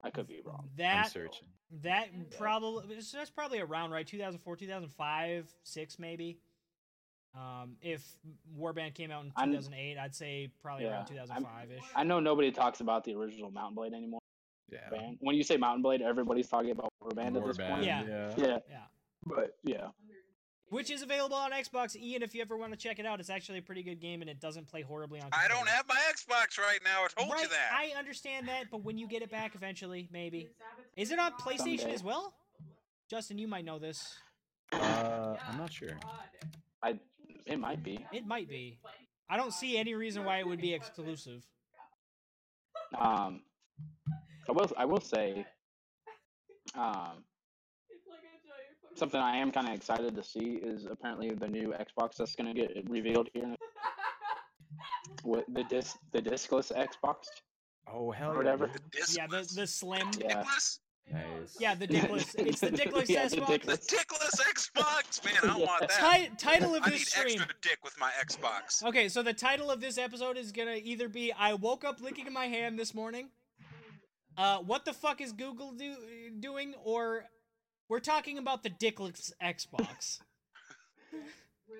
I 0.05 0.09
could 0.09 0.27
be 0.27 0.41
wrong. 0.43 0.65
I'm 0.69 0.75
that 0.77 1.11
searching. 1.11 1.47
that 1.81 2.09
probably 2.37 2.95
that's 2.97 3.29
probably 3.29 3.59
around 3.61 3.91
right 3.91 4.05
2004 4.05 4.57
2005 4.57 5.55
6 5.63 5.97
maybe 5.99 6.39
um 7.35 7.75
if 7.81 8.03
warband 8.59 8.93
came 8.93 9.09
out 9.09 9.25
in 9.25 9.31
I'm- 9.35 9.49
2008 9.49 9.97
i'd 9.97 10.13
say 10.15 10.51
probably 10.61 10.85
around 10.85 11.07
2005ish 11.07 11.79
I 11.95 12.03
know 12.03 12.19
nobody 12.19 12.51
talks 12.51 12.79
about 12.79 13.03
the 13.03 13.15
original 13.15 13.49
Mountain 13.51 13.75
Blade 13.75 13.93
anymore. 13.93 14.19
Yeah. 14.71 14.89
Band. 14.89 15.17
When 15.19 15.35
you 15.35 15.43
say 15.43 15.57
Mountain 15.57 15.83
Blade, 15.83 16.01
everybody's 16.01 16.47
talking 16.47 16.71
about 16.71 16.89
Warband 17.03 17.35
at 17.37 17.45
this 17.45 17.57
point. 17.57 17.83
Yeah. 17.83 18.03
yeah. 18.07 18.33
Yeah, 18.37 18.57
yeah 18.69 18.77
but 19.25 19.57
yeah, 19.63 19.87
which 20.69 20.89
is 20.91 21.01
available 21.01 21.35
on 21.37 21.51
xbox 21.51 21.95
ian 21.95 22.21
if 22.23 22.33
you 22.35 22.41
ever 22.41 22.57
want 22.57 22.71
to 22.71 22.77
check 22.77 22.99
it 22.99 23.05
out 23.05 23.19
it's 23.19 23.29
actually 23.29 23.59
a 23.59 23.61
pretty 23.61 23.83
good 23.83 23.99
game 24.01 24.21
and 24.21 24.29
it 24.29 24.39
doesn't 24.41 24.67
play 24.67 24.81
horribly 24.81 25.21
on 25.21 25.29
I 25.31 25.47
don't 25.47 25.67
have 25.69 25.87
my 25.87 25.95
Xbox 26.11 26.57
right 26.57 26.79
now. 26.83 27.03
I 27.05 27.21
told 27.21 27.31
right 27.31 27.43
you 27.43 27.47
that. 27.49 27.71
i 27.73 27.97
understand 27.97 28.47
that 28.47 28.65
but 28.71 28.83
when 28.83 28.97
you 28.97 29.07
get 29.07 29.21
it 29.21 29.31
back 29.31 29.55
eventually 29.55 30.09
maybe 30.11 30.49
is 30.97 31.11
it 31.11 31.19
on 31.19 31.31
playstation 31.33 31.79
Someday. 31.79 31.93
as 31.95 32.03
well 32.03 32.33
justin 33.09 33.37
you 33.37 33.47
might 33.47 33.65
know 33.65 33.79
this 33.79 34.15
Uh, 34.73 35.35
I'm 35.47 35.57
not 35.57 35.71
sure. 35.71 35.97
I 36.81 36.97
it 37.45 37.59
might 37.59 37.83
be. 37.83 38.05
it 38.11 38.25
might 38.25 38.47
be 38.49 38.79
i 39.29 39.37
don't 39.37 39.53
see 39.53 39.77
any 39.77 39.93
reason 39.93 40.23
why 40.23 40.39
it 40.39 40.47
would 40.47 40.61
be 40.61 40.73
exclusive 40.73 41.43
Um, 42.99 43.41
I 44.47 44.51
will 44.51 44.69
I 44.77 44.85
will 44.85 45.01
say, 45.01 45.45
um, 46.75 47.23
something 48.95 49.19
I 49.19 49.37
am 49.37 49.51
kind 49.51 49.67
of 49.67 49.73
excited 49.73 50.15
to 50.15 50.23
see 50.23 50.59
is 50.71 50.85
apparently 50.85 51.29
the 51.31 51.47
new 51.47 51.73
Xbox 51.73 52.17
that's 52.17 52.35
going 52.35 52.53
to 52.53 52.61
get 52.61 52.69
revealed 52.89 53.29
here. 53.33 53.43
in- 53.45 53.57
With 55.23 55.45
the 55.57 55.63
disc 55.63 55.97
the 56.11 56.21
discless 56.21 56.71
Xbox. 56.71 57.17
Oh 57.87 58.11
hell 58.11 58.31
yeah. 58.31 58.37
Whatever. 58.37 58.67
The 58.67 59.13
yeah 59.17 59.27
the, 59.27 59.41
the 59.55 59.65
slim 59.65 60.07
Yeah. 60.19 60.43
Dickless? 60.43 60.79
Nice. 61.11 61.57
yeah 61.59 61.75
the 61.75 61.87
dickless 61.87 62.33
it's 62.37 62.61
the 62.61 62.69
dickless 62.71 63.09
Yeah, 63.09 63.25
xbox 63.25 63.47
The 63.47 63.77
dickless. 63.77 63.87
dickless 63.87 64.39
Xbox, 64.41 65.23
man. 65.25 65.33
I 65.43 65.57
Yeah. 65.59 65.65
want 65.65 65.87
that. 65.89 66.29
Ti- 66.29 66.35
title 66.37 66.75
of 66.75 66.83
I 66.83 66.89
this 66.89 66.99
need 66.99 67.07
stream. 67.07 67.35
extra 67.41 67.53
dick 67.61 67.77
with 67.83 67.93
my 67.99 68.09
Xbox. 68.25 68.81
Okay, 68.83 69.09
so 69.09 69.21
the 69.21 69.33
title 69.33 69.69
of 69.69 69.79
this 69.81 69.97
episode 69.97 70.37
is 70.37 70.51
gonna 70.51 70.79
either 70.81 71.07
be 71.09 71.31
"I 71.33 71.53
woke 71.53 71.83
up 71.83 71.99
licking 72.01 72.31
my 72.31 72.47
hand 72.47 72.79
this 72.79 72.93
morning," 72.95 73.29
uh, 74.37 74.59
"What 74.59 74.85
the 74.85 74.93
fuck 74.93 75.21
is 75.21 75.33
Google 75.33 75.73
do- 75.73 76.31
doing?" 76.39 76.73
or 76.83 77.25
"We're 77.89 77.99
talking 77.99 78.37
about 78.37 78.63
the 78.63 78.69
dickless 78.71 79.31
Xbox." 79.41 80.19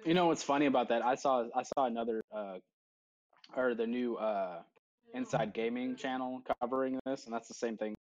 You 0.05 0.13
know 0.13 0.26
what's 0.28 0.43
funny 0.43 0.65
about 0.65 0.89
that? 0.89 1.01
I 1.03 1.15
saw 1.15 1.45
I 1.55 1.63
saw 1.63 1.86
another 1.86 2.21
uh, 2.36 2.55
or 3.55 3.74
the 3.76 3.86
new 3.88 4.15
uh, 4.15 4.61
Inside 5.13 5.53
Gaming 5.53 5.95
channel 5.95 6.41
covering 6.59 6.99
this, 7.05 7.26
and 7.26 7.34
that's 7.34 7.47
the 7.47 7.53
same 7.53 7.78
thing. 7.78 7.93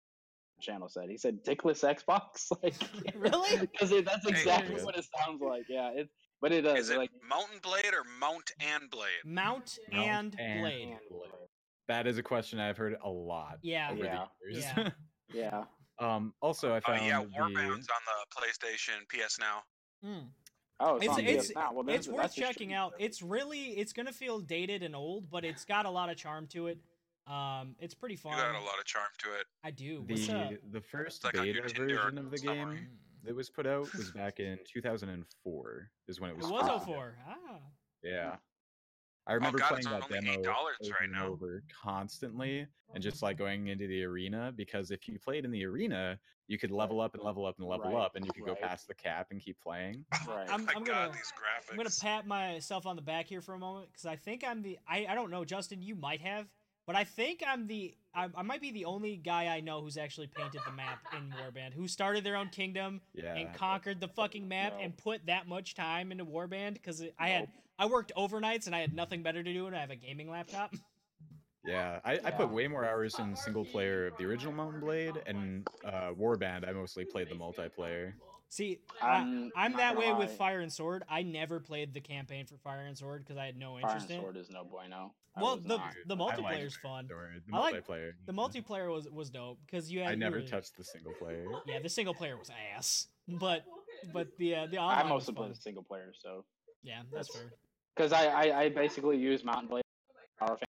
The 0.60 0.72
Channel 0.72 0.88
said 0.88 1.08
he 1.08 1.16
said 1.16 1.42
dickless 1.44 1.82
Xbox 1.84 2.46
like 2.62 2.74
Really? 3.16 3.58
because 3.58 3.90
that's 4.04 4.26
exactly 4.26 4.74
Weird. 4.74 4.84
what 4.86 4.96
it 4.96 5.06
sounds 5.18 5.40
like. 5.42 5.64
Yeah, 5.68 5.90
it 5.94 6.08
but 6.40 6.52
it 6.52 6.62
does 6.62 6.78
Is 6.78 6.90
it 6.90 6.98
like 6.98 7.10
Mountain 7.28 7.58
Blade 7.62 7.92
or 7.92 8.04
Mount 8.18 8.50
and 8.60 8.90
Blade? 8.90 9.08
Mount 9.24 9.78
Mount 9.92 10.06
and 10.06 10.36
and 10.38 10.60
blade. 10.60 10.96
That 11.88 12.06
is 12.06 12.18
a 12.18 12.22
question 12.22 12.60
I've 12.60 12.76
heard 12.76 12.96
a 13.02 13.08
lot 13.08 13.58
Yeah. 13.62 13.90
over 13.90 14.04
Yeah. 14.04 14.26
the 14.48 14.52
years. 14.52 14.64
Yeah. 14.76 14.90
yeah 15.32 15.64
Um, 15.98 16.32
also, 16.40 16.72
I 16.72 16.76
Uh, 16.78 16.80
found 16.80 17.06
yeah, 17.06 17.20
the 17.22 17.28
Warband's 17.28 17.88
on 17.88 18.02
the 18.06 18.40
PlayStation, 18.40 19.06
PS 19.08 19.38
Now. 19.38 19.62
Hmm. 20.02 20.26
Oh, 20.82 20.96
it's, 20.96 21.06
It's 21.18 21.18
it's 21.48 21.54
now. 21.54 21.74
Well, 21.74 21.86
it's 21.90 22.08
worth 22.08 22.34
checking 22.34 22.72
out. 22.72 22.94
It's 22.98 23.20
really 23.20 23.78
it's 23.78 23.92
gonna 23.92 24.12
feel 24.12 24.40
dated 24.40 24.82
and 24.82 24.96
old, 24.96 25.30
but 25.30 25.44
it's 25.44 25.64
got 25.66 25.84
a 25.84 25.90
lot 25.90 26.08
of 26.08 26.16
charm 26.16 26.46
to 26.48 26.68
it. 26.68 26.78
Um, 27.26 27.76
it's 27.78 27.94
pretty 27.94 28.16
fun. 28.16 28.32
You 28.32 28.38
got 28.38 28.54
a 28.54 28.64
lot 28.64 28.78
of 28.78 28.84
charm 28.86 29.06
to 29.18 29.28
it. 29.38 29.46
I 29.62 29.70
do. 29.70 30.04
What's 30.06 30.26
the 30.26 30.36
up? 30.38 30.52
the 30.72 30.80
first 30.80 31.24
like 31.24 31.34
beta 31.34 31.62
version 31.62 32.18
of 32.18 32.30
the 32.30 32.38
summary. 32.38 32.76
game 32.76 32.88
that 33.24 33.34
was 33.36 33.50
put 33.50 33.66
out 33.66 33.92
was 33.94 34.10
back 34.16 34.40
in 34.40 34.58
2004. 34.72 35.90
Is 36.08 36.20
when 36.20 36.30
it 36.30 36.36
was. 36.36 36.46
It 36.46 36.52
was. 36.52 36.62
was 36.64 36.84
04. 36.86 37.14
Ah. 37.28 37.34
Yeah. 38.02 38.36
I 39.26 39.34
remember 39.34 39.58
God, 39.58 39.68
playing 39.68 39.84
that 39.84 40.08
demo 40.08 40.32
$8 40.42 40.46
over 40.46 40.48
right 40.48 41.02
and 41.04 41.12
now. 41.12 41.26
over 41.28 41.62
constantly 41.70 42.66
and 42.94 43.02
just 43.02 43.22
like 43.22 43.36
going 43.36 43.68
into 43.68 43.86
the 43.86 44.02
arena 44.02 44.52
because 44.56 44.90
if 44.90 45.06
you 45.06 45.18
played 45.18 45.44
in 45.44 45.52
the 45.52 45.64
arena, 45.66 46.18
you 46.48 46.58
could 46.58 46.72
level 46.72 47.00
up 47.00 47.14
and 47.14 47.22
level 47.22 47.44
up 47.46 47.56
and 47.58 47.68
level 47.68 47.92
Right, 47.92 48.02
up 48.06 48.16
and 48.16 48.24
you 48.24 48.32
could 48.32 48.44
go 48.46 48.54
past 48.56 48.88
the 48.88 48.94
cap 48.94 49.28
and 49.30 49.40
keep 49.40 49.60
playing. 49.60 50.04
Right. 50.26 50.48
I'm- 50.50 50.66
I'm 50.74 50.82
God, 50.82 50.86
gonna- 50.86 51.12
these 51.12 51.32
graphics. 51.36 51.70
I'm 51.70 51.76
gonna 51.76 51.90
pat 52.00 52.26
myself 52.26 52.86
on 52.86 52.96
the 52.96 53.02
back 53.02 53.26
here 53.26 53.42
for 53.42 53.54
a 53.54 53.58
moment 53.58 53.88
because 53.92 54.06
I 54.06 54.16
think 54.16 54.42
I'm 54.42 54.62
the 54.62 54.78
I, 54.88 55.06
I 55.08 55.14
don't 55.14 55.30
know 55.30 55.44
Justin 55.44 55.82
you 55.82 55.94
might 55.94 56.22
have 56.22 56.46
but 56.90 56.96
I 56.98 57.04
think 57.04 57.40
I'm 57.46 57.68
the 57.68 57.94
I, 58.12 58.28
I 58.34 58.42
might 58.42 58.60
be 58.60 58.72
the 58.72 58.84
only 58.86 59.14
guy 59.14 59.44
I 59.46 59.60
know 59.60 59.80
who's 59.80 59.96
actually 59.96 60.26
painted 60.26 60.60
the 60.66 60.72
map 60.72 60.98
in 61.16 61.32
Warband 61.38 61.72
who 61.72 61.86
started 61.86 62.24
their 62.24 62.36
own 62.36 62.48
kingdom 62.48 63.00
Yeah. 63.14 63.36
and 63.36 63.54
conquered 63.54 64.00
the 64.00 64.08
fucking 64.08 64.48
map 64.48 64.72
No. 64.76 64.82
and 64.82 64.96
put 64.96 65.24
that 65.26 65.46
much 65.46 65.76
time 65.76 66.10
into 66.10 66.24
Warband 66.24 66.74
because 66.74 67.00
I 67.16 67.28
had 67.28 67.48
I 67.78 67.86
worked 67.86 68.10
overnights 68.16 68.66
and 68.66 68.74
I 68.74 68.80
had 68.80 68.92
nothing 68.92 69.22
better 69.22 69.40
to 69.40 69.52
do 69.52 69.68
and 69.68 69.76
I 69.76 69.78
have 69.80 69.90
a 69.90 69.96
gaming 69.96 70.28
laptop. 70.28 70.74
Yeah, 71.62 72.00
I, 72.06 72.18
I 72.24 72.30
put 72.30 72.48
way 72.48 72.66
more 72.68 72.86
hours 72.86 73.18
in 73.18 73.36
single 73.36 73.66
player 73.66 74.06
of 74.06 74.16
the 74.16 74.24
original 74.24 74.50
Mountain 74.54 74.80
Blade 74.80 75.20
and 75.26 75.68
uh, 75.84 76.12
Warband. 76.18 76.66
I 76.66 76.72
mostly 76.72 77.04
played 77.04 77.28
the 77.28 77.34
multiplayer. 77.34 78.14
See, 78.52 78.80
I, 79.00 79.06
I'm 79.18 79.52
I'm 79.56 79.72
that 79.76 79.94
gonna 79.94 80.06
way 80.06 80.12
with. 80.12 80.32
Fire 80.32 80.58
and 80.60 80.72
Sword. 80.72 81.04
I 81.08 81.22
never 81.22 81.60
played 81.60 81.94
the 81.94 82.00
campaign 82.00 82.46
for 82.46 82.56
Fire 82.58 82.80
and 82.86 82.98
Sword 82.98 83.24
because 83.24 83.38
I 83.38 83.46
had 83.46 83.56
no 83.56 83.74
Fire 83.80 83.82
interest 83.82 84.06
and 84.06 84.10
in 84.10 84.16
it. 84.18 84.20
Sword 84.22 84.36
is 84.36 84.50
no 84.50 84.64
bueno. 84.64 85.14
I 85.36 85.40
Well, 85.42 85.54
was 85.56 85.64
the 85.64 85.76
not. 85.76 85.94
the 86.06 86.14
I 86.16 86.18
multiplayer's 86.18 86.74
fun. 86.76 87.08
Or 87.12 87.30
the 87.46 87.56
I 87.56 87.60
like 87.60 87.86
multiplayer. 87.86 88.12
The 88.26 88.32
multiplayer 88.32 88.90
was 88.92 89.08
was 89.08 89.30
dope 89.30 89.58
because 89.64 89.90
you 89.92 90.00
had 90.00 90.08
I 90.10 90.14
never 90.16 90.38
were- 90.40 90.42
touched 90.46 90.76
the 90.76 90.82
single 90.82 91.12
player. 91.12 91.46
Yeah, 91.66 91.78
the 91.78 91.88
single 91.88 92.12
player 92.12 92.36
was 92.36 92.50
ass, 92.76 93.06
but 93.28 93.64
but 94.12 94.26
the 94.38 94.56
uh, 94.56 94.66
the 94.66 94.78
I 94.78 94.82
online 95.00 95.04
was 95.04 95.10
mostly 95.28 95.34
fun. 95.34 95.44
play 95.44 95.52
the 95.52 95.60
single 95.60 95.82
player, 95.84 96.12
so 96.18 96.44
Yeah, 96.82 97.02
that's 97.12 97.32
fair. 97.32 97.52
because 97.94 98.12
I, 98.12 98.26
I 98.26 98.60
I 98.62 98.68
basically 98.70 99.16
use 99.18 99.44
Mountain 99.44 99.68
Blade. 99.68 99.84
Power 100.40 100.56
Fan. 100.56 100.66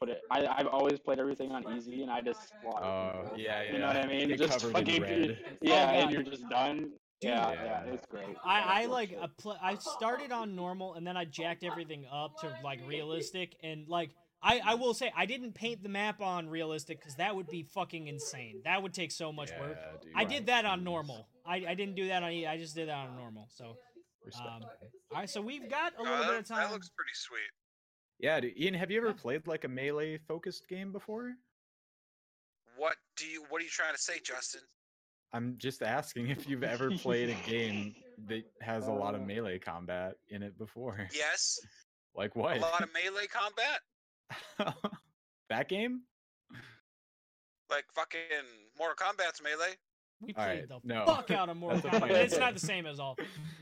Put 0.00 0.08
it. 0.08 0.22
I 0.30 0.46
I've 0.46 0.66
always 0.66 0.98
played 0.98 1.18
everything 1.18 1.52
on 1.52 1.76
easy, 1.76 2.00
and 2.02 2.10
I 2.10 2.22
just 2.22 2.52
slaughter 2.62 2.84
Oh, 2.86 3.20
people. 3.24 3.38
yeah, 3.38 3.62
yeah. 3.64 3.72
You 3.72 3.78
know 3.78 3.86
what 3.88 3.96
I 3.96 4.06
mean? 4.06 4.28
Get 4.28 4.38
just 4.38 4.64
fucking 4.66 5.04
yeah, 5.60 5.84
God. 5.86 5.94
and 5.94 6.10
you're 6.10 6.22
just 6.22 6.48
done. 6.48 6.92
yeah, 7.20 7.50
Yeah. 7.52 7.64
yeah, 7.64 7.92
it's 7.92 8.06
great. 8.06 8.34
I 8.42 8.82
I 8.82 8.86
like 8.86 9.12
a 9.20 9.28
pl- 9.28 9.58
I 9.62 9.74
started 9.76 10.32
on 10.32 10.56
normal 10.56 10.94
and 10.94 11.06
then 11.06 11.18
I 11.18 11.26
jacked 11.26 11.64
everything 11.64 12.06
up 12.10 12.38
to 12.40 12.50
like 12.64 12.80
realistic 12.86 13.56
and 13.62 13.86
like 13.88 14.10
I 14.42 14.62
I 14.64 14.74
will 14.76 14.94
say 14.94 15.12
I 15.14 15.26
didn't 15.26 15.52
paint 15.52 15.82
the 15.82 15.90
map 15.90 16.22
on 16.22 16.48
realistic 16.48 16.98
because 16.98 17.16
that 17.16 17.36
would 17.36 17.48
be 17.48 17.62
fucking 17.64 18.06
insane. 18.08 18.62
That 18.64 18.82
would 18.82 18.94
take 18.94 19.12
so 19.12 19.32
much 19.34 19.50
work. 19.60 19.76
Yeah, 19.78 19.98
dude. 20.02 20.12
I 20.16 20.24
did 20.24 20.46
that 20.46 20.64
on 20.64 20.82
normal. 20.82 21.28
I, 21.44 21.56
I 21.68 21.74
didn't 21.74 21.94
do 21.96 22.08
that 22.08 22.22
on 22.22 22.30
I 22.30 22.56
just 22.56 22.74
did 22.74 22.88
that 22.88 22.96
on 22.96 23.16
normal. 23.16 23.48
So 23.50 23.76
Respect. 24.24 24.48
um, 24.48 24.62
all 25.12 25.18
right, 25.20 25.28
so 25.28 25.42
we've 25.42 25.68
got 25.68 25.92
a 25.98 26.00
Uh, 26.00 26.04
little 26.04 26.18
that, 26.20 26.26
bit 26.30 26.38
of 26.40 26.46
time. 26.48 26.58
that 26.68 26.72
looks 26.72 26.88
pretty 26.88 27.12
sweet. 27.14 27.50
Yeah, 28.20 28.38
dude. 28.40 28.56
Ian, 28.58 28.74
have 28.74 28.90
you 28.90 28.98
ever 28.98 29.12
played 29.14 29.46
like 29.46 29.64
a 29.64 29.68
melee 29.68 30.18
focused 30.28 30.68
game 30.68 30.92
before? 30.92 31.32
What 32.76 32.96
do 33.16 33.26
you 33.26 33.44
What 33.48 33.60
are 33.60 33.64
you 33.64 33.70
trying 33.70 33.94
to 33.94 34.00
say, 34.00 34.20
Justin? 34.24 34.60
I'm 35.32 35.54
just 35.58 35.82
asking 35.82 36.28
if 36.28 36.48
you've 36.48 36.64
ever 36.64 36.90
played 36.90 37.30
a 37.30 37.48
game 37.48 37.94
that 38.26 38.42
has 38.60 38.88
a 38.88 38.92
lot 38.92 39.14
of 39.14 39.22
melee 39.26 39.58
combat 39.58 40.14
in 40.28 40.42
it 40.42 40.58
before. 40.58 41.08
Yes, 41.14 41.58
Like 42.16 42.34
what? 42.34 42.56
a 42.56 42.60
lot 42.60 42.82
of 42.82 42.88
melee 42.94 43.26
combat, 43.28 44.76
that 45.48 45.68
game? 45.68 46.02
like 47.70 47.84
fucking 47.94 48.20
Mortal 48.76 48.96
Kombat's 48.96 49.40
melee. 49.40 49.76
We 50.20 50.34
All 50.34 50.44
played 50.44 50.58
right, 50.58 50.68
the 50.68 50.80
no. 50.82 51.06
fuck 51.06 51.30
out 51.30 51.48
of 51.48 51.56
Mortal 51.56 51.80
Kombat. 51.88 52.10
It's 52.10 52.36
not 52.36 52.54
the 52.54 52.60
same 52.60 52.84
as 52.84 52.98
all. 52.98 53.16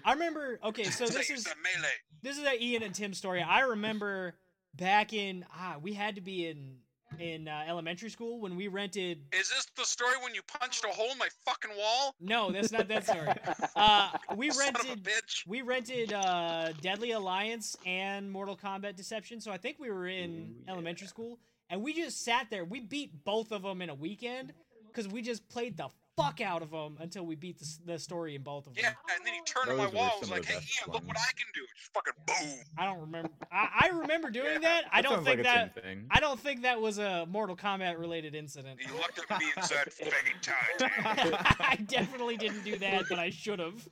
I 0.04 0.14
remember. 0.14 0.58
Okay, 0.64 0.84
so 0.84 1.04
this 1.06 1.28
is 1.28 1.44
said 1.44 1.52
melee. 1.62 1.88
this 2.22 2.38
is 2.38 2.44
a 2.44 2.60
Ian 2.64 2.82
and 2.84 2.94
Tim 2.94 3.12
story. 3.12 3.42
I 3.42 3.60
remember 3.60 4.34
back 4.78 5.12
in 5.12 5.44
ah, 5.54 5.76
we 5.82 5.92
had 5.92 6.14
to 6.14 6.20
be 6.20 6.46
in 6.46 6.76
in 7.18 7.48
uh, 7.48 7.64
elementary 7.66 8.10
school 8.10 8.40
when 8.40 8.54
we 8.56 8.68
rented. 8.68 9.18
Is 9.32 9.48
this 9.48 9.66
the 9.76 9.84
story 9.84 10.14
when 10.22 10.34
you 10.34 10.42
punched 10.42 10.84
a 10.84 10.88
hole 10.88 11.10
in 11.10 11.18
my 11.18 11.28
fucking 11.44 11.70
wall? 11.76 12.14
No, 12.20 12.50
that's 12.52 12.70
not 12.70 12.88
that 12.88 13.06
story. 13.06 13.28
Uh, 13.76 14.10
we 14.36 14.50
Son 14.50 14.74
of 14.74 14.80
a 14.80 14.88
rented 14.88 15.04
bitch. 15.04 15.46
we 15.46 15.62
rented 15.62 16.12
uh, 16.12 16.72
Deadly 16.82 17.12
Alliance 17.12 17.76
and 17.86 18.30
Mortal 18.30 18.56
Kombat 18.56 18.96
Deception. 18.96 19.40
So 19.40 19.52
I 19.52 19.56
think 19.56 19.76
we 19.78 19.88
were 19.88 20.08
in 20.08 20.54
Ooh, 20.68 20.70
elementary 20.72 21.06
school, 21.06 21.38
and 21.70 21.80
we 21.80 21.94
just 21.94 22.24
sat 22.24 22.48
there. 22.50 22.64
We 22.64 22.80
beat 22.80 23.24
both 23.24 23.52
of 23.52 23.62
them 23.62 23.80
in 23.80 23.88
a 23.88 23.94
weekend 23.94 24.52
because 24.88 25.06
we 25.06 25.22
just 25.22 25.48
played 25.48 25.76
the 25.76 25.88
fuck 26.18 26.40
out 26.40 26.62
of 26.62 26.70
them 26.70 26.96
until 27.00 27.24
we 27.24 27.34
beat 27.34 27.58
the, 27.58 27.66
the 27.86 27.98
story 27.98 28.34
in 28.34 28.42
both 28.42 28.66
of 28.66 28.74
them. 28.74 28.82
Yeah, 28.84 28.92
and 29.16 29.24
then 29.26 29.32
he 29.34 29.40
turned 29.46 29.68
to 29.68 29.74
my 29.76 29.84
Those 29.86 29.94
wall 29.94 30.10
and 30.12 30.20
was 30.20 30.30
like, 30.30 30.44
"Hey, 30.44 30.54
Ian, 30.54 30.92
look 30.92 31.06
what. 31.06 31.16
I 31.16 31.32
can 31.36 31.46
do!" 31.54 31.60
Just 31.78 31.92
fucking 31.94 32.12
boom. 32.26 32.64
I 32.76 32.84
don't 32.84 33.00
remember. 33.00 33.30
I, 33.50 33.68
I 33.82 33.88
remember 33.98 34.30
doing 34.38 34.54
Yeah, 34.54 34.58
that. 34.60 34.84
I 34.92 34.98
That 35.00 35.08
don't 35.08 35.12
sounds 35.18 35.26
think 35.26 35.44
like 35.44 35.74
that. 35.74 35.82
Thing. 35.82 36.06
I 36.10 36.20
don't 36.20 36.38
think 36.38 36.62
that 36.62 36.80
was 36.80 36.98
a 36.98 37.26
Mortal 37.30 37.56
Kombat 37.56 37.98
related 37.98 38.34
incident. 38.34 38.80
He 38.80 38.92
looked 38.92 39.18
at 39.30 39.38
me 39.38 39.46
and 39.56 39.64
said, 39.64 39.92
"Fatality." 39.92 41.36
I 41.60 41.76
definitely 41.86 42.36
didn't 42.36 42.64
do 42.64 42.76
that, 42.78 43.04
but 43.08 43.18
I 43.18 43.30
should 43.30 43.58
have. 43.58 43.88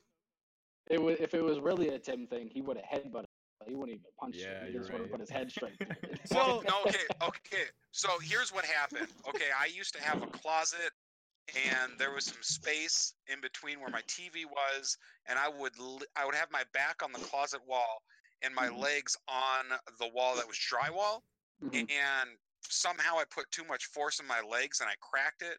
It 0.89 1.01
was 1.03 1.17
if 1.21 1.35
it 1.35 1.43
was 1.43 1.59
really 1.61 1.89
a 1.89 1.99
Tim 1.99 2.27
thing, 2.27 2.49
he 2.53 2.61
would 2.63 2.77
have 2.77 3.01
headbutted. 3.03 3.25
He 3.67 3.75
wouldn't 3.75 3.99
even 3.99 4.05
punch 4.21 4.37
Yeah, 4.39 4.47
it. 4.63 4.67
He 4.67 4.73
you're 4.75 4.83
just 4.83 4.93
would 4.93 5.01
have 5.03 5.11
put 5.11 5.19
his 5.21 5.31
head 5.31 5.51
straight. 5.51 5.73
So- 6.27 6.37
Well, 6.37 6.63
no, 6.69 6.83
okay, 6.87 6.99
okay. 7.23 7.65
So 7.91 8.09
here's 8.23 8.53
what 8.53 8.65
happened. 8.65 9.09
Okay, 9.29 9.47
I 9.61 9.67
used 9.67 9.93
to 9.97 10.03
have 10.03 10.23
a 10.23 10.27
closet, 10.29 10.93
and 11.55 11.93
there 11.99 12.13
was 12.13 12.25
some 12.25 12.43
space 12.43 13.15
in 13.29 13.41
between 13.41 13.81
where 13.81 13.91
my 13.91 14.03
TV 14.03 14.45
was, 14.45 14.97
and 15.27 15.39
I 15.39 15.49
would 15.49 15.73
I 16.17 16.25
would 16.27 16.35
have 16.35 16.51
my 16.51 16.65
back 16.73 17.03
on 17.03 17.13
the 17.13 17.19
closet 17.21 17.61
wall 17.67 18.03
and 18.43 18.55
my 18.55 18.69
Mhm. 18.69 18.79
legs 18.79 19.17
on 19.29 19.67
the 19.99 20.09
wall 20.09 20.37
that 20.37 20.47
was 20.47 20.59
drywall, 20.59 21.23
Mhm. 21.63 21.91
and 21.91 22.39
somehow 22.69 23.19
I 23.19 23.25
put 23.25 23.51
too 23.51 23.65
much 23.65 23.87
force 23.87 24.19
in 24.21 24.27
my 24.27 24.41
legs 24.41 24.81
and 24.81 24.91
I 24.91 24.95
cracked 25.01 25.43
it. 25.43 25.59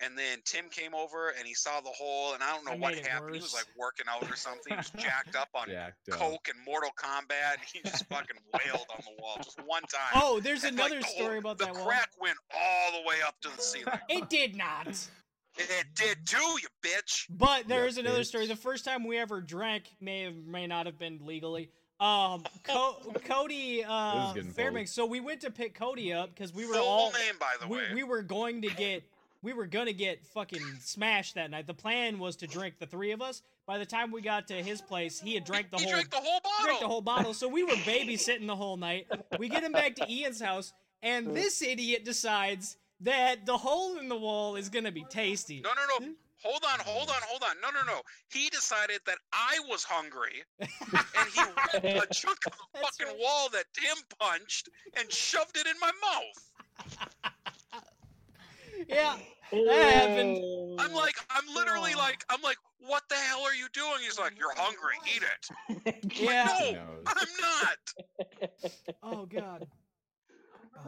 And 0.00 0.18
then 0.18 0.42
Tim 0.44 0.68
came 0.68 0.94
over 0.94 1.30
and 1.30 1.46
he 1.46 1.54
saw 1.54 1.80
the 1.80 1.88
hole, 1.90 2.34
and 2.34 2.42
I 2.44 2.50
don't 2.54 2.66
know 2.66 2.72
I 2.72 2.76
what 2.76 2.92
made 2.94 2.98
it 2.98 3.06
happened. 3.06 3.34
He 3.34 3.40
was 3.40 3.54
like 3.54 3.64
working 3.76 4.04
out 4.08 4.22
or 4.30 4.36
something. 4.36 4.70
He 4.72 4.76
was 4.76 4.90
jacked 5.24 5.34
up 5.36 5.48
on 5.54 5.68
Jacked 5.70 6.10
up. 6.10 6.18
coke 6.18 6.48
and 6.48 6.60
Mortal 6.66 6.90
Kombat. 6.98 7.54
And 7.54 7.62
he 7.72 7.80
just 7.80 8.04
fucking 8.08 8.36
wailed 8.52 8.86
on 8.90 9.00
the 9.06 9.22
wall 9.22 9.38
just 9.42 9.58
one 9.60 9.82
time. 9.84 10.12
Oh, 10.14 10.38
there's 10.38 10.64
And, 10.64 10.76
like, 10.76 10.90
another 10.90 11.00
the 11.00 11.06
whole- 11.06 11.16
story 11.16 11.38
about 11.38 11.56
the 11.56 11.64
that 11.66 11.74
The 11.74 11.82
crack 11.84 12.10
went 12.20 12.36
all 12.52 12.92
the 12.92 13.02
way 13.08 13.22
up 13.22 13.40
to 13.40 13.48
the 13.48 13.62
ceiling. 13.62 13.98
It 14.10 14.28
did 14.28 14.54
not. 14.54 14.86
It 15.58 15.86
did 15.94 16.18
too, 16.26 16.36
you 16.60 16.68
bitch. 16.82 17.26
But 17.30 17.68
there 17.68 17.82
Yeah, 17.82 17.88
is 17.88 17.98
another 17.98 18.20
bitch. 18.20 18.26
story. 18.26 18.46
The 18.46 18.56
first 18.56 18.84
time 18.84 19.04
we 19.06 19.18
ever 19.18 19.40
drank 19.40 19.84
may 20.00 20.22
have, 20.22 20.34
may 20.36 20.66
not 20.66 20.86
have 20.86 20.98
been 20.98 21.20
legally. 21.22 21.70
Um, 21.98 22.44
Co- 22.62 23.00
Cody 23.24 23.82
uh, 23.86 24.32
getting 24.34 24.50
Fairbanks. 24.52 24.90
So 24.92 25.06
we 25.06 25.20
went 25.20 25.40
to 25.42 25.50
pick 25.50 25.74
Cody 25.74 26.12
up 26.12 26.34
because 26.34 26.52
we 26.52 26.66
were 26.66 26.74
Full 26.74 26.84
all 26.86 27.12
name, 27.12 27.34
by 27.40 27.54
the 27.60 27.66
we, 27.68 27.78
way. 27.78 27.84
we 27.94 28.02
were 28.04 28.22
going 28.22 28.62
to 28.62 28.68
get 28.68 29.02
we 29.42 29.52
were 29.52 29.66
gonna 29.66 29.92
get 29.92 30.26
fucking 30.26 30.60
smashed 30.80 31.36
that 31.36 31.50
night. 31.50 31.66
The 31.66 31.74
plan 31.74 32.18
was 32.18 32.36
to 32.36 32.46
drink 32.46 32.74
the 32.80 32.86
three 32.86 33.12
of 33.12 33.22
us. 33.22 33.42
By 33.66 33.78
the 33.78 33.86
time 33.86 34.10
we 34.10 34.20
got 34.20 34.48
to 34.48 34.54
his 34.54 34.80
place, 34.80 35.20
he 35.20 35.34
had 35.34 35.44
drank 35.44 35.70
the 35.70 35.76
he 35.78 35.84
whole 35.84 35.92
drank 35.92 36.10
the 36.10 36.16
whole 36.16 36.40
bottle. 36.40 36.64
drank 36.64 36.80
the 36.80 36.88
whole 36.88 37.00
bottle. 37.00 37.34
So 37.34 37.46
we 37.48 37.62
were 37.62 37.74
babysitting 37.76 38.46
the 38.46 38.56
whole 38.56 38.76
night. 38.76 39.06
We 39.38 39.48
get 39.48 39.62
him 39.62 39.72
back 39.72 39.94
to 39.96 40.10
Ian's 40.12 40.40
house, 40.40 40.72
and 41.02 41.28
this 41.36 41.62
idiot 41.62 42.04
decides 42.04 42.76
that 43.00 43.44
the 43.46 43.56
hole 43.56 43.98
in 43.98 44.08
the 44.08 44.16
wall 44.16 44.56
is 44.56 44.68
gonna 44.68 44.92
be 44.92 45.04
tasty. 45.10 45.60
No, 45.60 45.70
no, 45.70 45.98
no. 45.98 46.06
Hmm? 46.06 46.12
Hold 46.44 46.64
on, 46.72 46.78
hold 46.80 47.08
on, 47.08 47.16
hold 47.22 47.42
on. 47.42 47.56
No, 47.60 47.70
no, 47.70 47.82
no. 47.92 48.00
He 48.28 48.48
decided 48.50 49.00
that 49.06 49.18
I 49.32 49.58
was 49.68 49.82
hungry, 49.84 50.42
and 50.60 50.68
he 51.34 51.40
ripped 51.82 52.12
a 52.12 52.14
chunk 52.14 52.38
of 52.46 52.52
the 52.52 52.58
That's 52.74 52.96
fucking 52.98 53.06
right. 53.14 53.16
wall 53.18 53.48
that 53.52 53.64
Tim 53.72 53.96
punched 54.20 54.68
and 54.98 55.10
shoved 55.10 55.56
it 55.56 55.66
in 55.66 55.74
my 55.80 55.90
mouth. 56.02 57.32
Yeah, 58.88 59.16
that 59.52 59.92
happened. 59.94 60.38
Oh. 60.44 60.76
I'm 60.78 60.92
like, 60.92 61.14
I'm 61.30 61.46
literally 61.54 61.92
Oh. 61.94 61.98
like, 61.98 62.22
I'm 62.28 62.42
like, 62.42 62.58
what 62.78 63.02
the 63.08 63.14
hell 63.14 63.40
are 63.40 63.54
you 63.54 63.68
doing? 63.72 63.94
He's 64.02 64.18
like, 64.18 64.34
you're 64.38 64.54
hungry, 64.54 64.94
eat 65.06 65.22
it. 65.22 66.12
Yeah. 66.20 66.46
Who 66.58 66.72
No. 66.72 66.86
I'm 67.06 67.28
not. 67.40 68.50
Oh 69.02 69.26
god. 69.26 69.66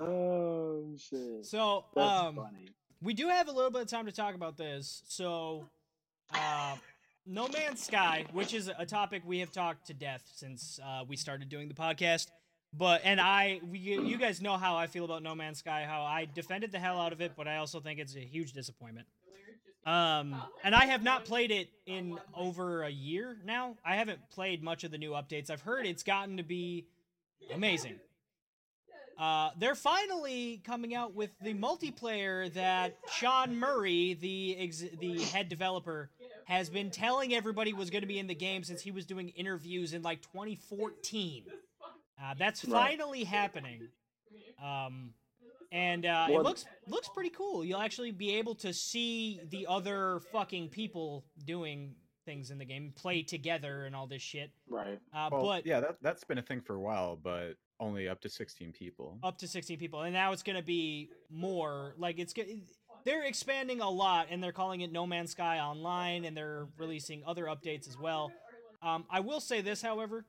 Oh 0.01 0.85
shit. 0.97 1.47
So 1.47 1.85
That's 1.95 2.11
um, 2.11 2.37
funny. 2.37 2.69
we 3.03 3.15
do 3.15 3.29
have 3.29 3.49
a 3.49 3.53
little 3.53 3.71
bit 3.71 3.83
of 3.83 3.89
time 3.89 4.07
to 4.07 4.13
talk 4.13 4.35
about 4.35 4.57
this. 4.57 5.03
So, 5.09 5.69
uh, 6.35 6.77
No 7.27 7.49
Man's 7.49 7.85
Sky, 7.85 8.27
which 8.33 8.55
is 8.55 8.71
a 8.79 8.87
topic 8.87 9.23
we 9.25 9.41
have 9.41 9.53
talked 9.53 9.87
to 9.89 9.95
death 9.95 10.23
since 10.35 10.79
uh, 10.85 11.05
we 11.07 11.17
started 11.17 11.49
doing 11.49 11.69
the 11.69 11.75
podcast. 11.75 12.29
But 12.73 13.01
and 13.05 13.21
I, 13.21 13.61
we, 13.71 13.79
you 13.79 14.05
you 14.05 14.19
guys 14.19 14.43
know 14.43 14.57
how 14.57 14.77
I 14.77 14.87
feel 14.87 15.05
about 15.05 15.23
No 15.23 15.35
Man's 15.35 15.59
Sky. 15.59 15.87
How 15.89 16.03
I 16.03 16.27
defended 16.35 16.71
the 16.73 16.79
hell 16.79 17.01
out 17.01 17.13
of 17.13 17.21
it, 17.21 17.33
but 17.37 17.49
I 17.49 17.57
also 17.57 17.81
think 17.81 17.99
it's 17.99 18.15
a 18.15 18.21
huge 18.21 18.53
disappointment. 18.53 19.07
Um, 19.87 20.37
and 20.63 20.75
I 20.75 20.85
have 20.85 21.03
not 21.03 21.25
played 21.25 21.51
it 21.51 21.71
in 21.87 22.19
over 22.35 22.83
a 22.83 22.91
year 22.91 23.39
now. 23.47 23.77
I 23.83 23.97
haven't 23.97 24.19
played 24.31 24.63
much 24.63 24.85
of 24.85 24.91
the 24.91 24.99
new 24.99 25.13
updates. 25.13 25.49
I've 25.49 25.63
heard 25.63 25.87
it's 25.87 26.03
gotten 26.03 26.37
to 26.37 26.43
be 26.43 26.85
amazing. 27.55 27.99
Uh, 29.19 29.51
they're 29.59 29.75
finally 29.75 30.61
coming 30.65 30.95
out 30.95 31.13
with 31.15 31.31
the 31.43 31.53
multiplayer 31.55 32.53
that 32.55 32.97
Sean 33.13 33.57
Murray, 33.59 34.15
the 34.15 34.57
ex- 34.59 34.85
the 35.01 35.21
head 35.23 35.49
developer, 35.49 36.11
has 36.45 36.71
been 36.71 36.91
telling 36.91 37.35
everybody 37.35 37.73
was 37.73 37.91
going 37.91 38.03
to 38.03 38.07
be 38.07 38.19
in 38.21 38.29
the 38.29 38.35
game 38.35 38.63
since 38.63 38.81
he 38.81 38.91
was 38.93 39.07
doing 39.07 39.31
interviews 39.31 39.93
in 39.93 40.03
like 40.03 40.23
2014. 40.23 41.45
Uh, 42.23 42.35
that's 42.39 42.65
Right. 42.65 42.91
finally 42.97 43.25
happening. 43.25 43.89
Um, 44.65 45.15
and 45.73 46.07
uh, 46.07 46.29
it 46.31 46.41
looks 46.43 46.65
looks 46.87 47.09
pretty 47.09 47.31
cool. 47.31 47.65
You'll 47.65 47.81
actually 47.81 48.13
be 48.13 48.37
able 48.37 48.55
to 48.57 48.73
see 48.73 49.41
the 49.51 49.67
other 49.69 50.21
fucking 50.33 50.69
people 50.71 51.25
doing 51.45 51.95
things 52.25 52.51
in 52.51 52.59
the 52.59 52.65
game, 52.65 52.93
play 52.97 53.23
together, 53.23 53.85
and 53.85 53.95
all 53.97 54.07
this 54.07 54.23
shit. 54.23 54.51
Right. 54.69 54.99
Uh, 55.15 55.29
Well, 55.33 55.43
but 55.43 55.67
yeah, 55.67 55.81
that 55.81 55.97
that's 56.03 56.25
been 56.25 56.39
a 56.39 56.43
thing 56.43 56.61
for 56.61 56.75
a 56.77 56.81
while, 56.81 57.17
but 57.17 57.55
only 57.81 58.09
up 58.09 58.21
to 58.23 58.29
16 58.29 58.73
people. 58.73 59.19
up 59.23 59.39
to 59.39 59.49
16 59.49 59.79
people 59.79 60.03
and 60.03 60.13
now 60.13 60.33
it's 60.33 60.43
going 60.43 60.57
to 60.57 60.63
be 60.63 61.11
more 61.31 61.95
like 61.99 62.19
it's 62.19 62.35
they're 63.05 63.25
expanding 63.25 63.81
a 63.81 63.89
lot 63.89 64.27
and 64.31 64.43
they're 64.43 64.53
calling 64.53 64.81
it 64.81 64.93
no 64.93 65.07
man's 65.07 65.31
sky 65.31 65.61
online 65.61 66.25
and 66.25 66.37
they're 66.37 66.67
releasing 66.77 67.23
other 67.27 67.45
updates 67.45 67.89
as 67.89 67.97
well 67.99 68.33
um, 68.83 69.05
i 69.11 69.21
will 69.21 69.41
say 69.41 69.61
this 69.61 69.81
however 69.81 70.25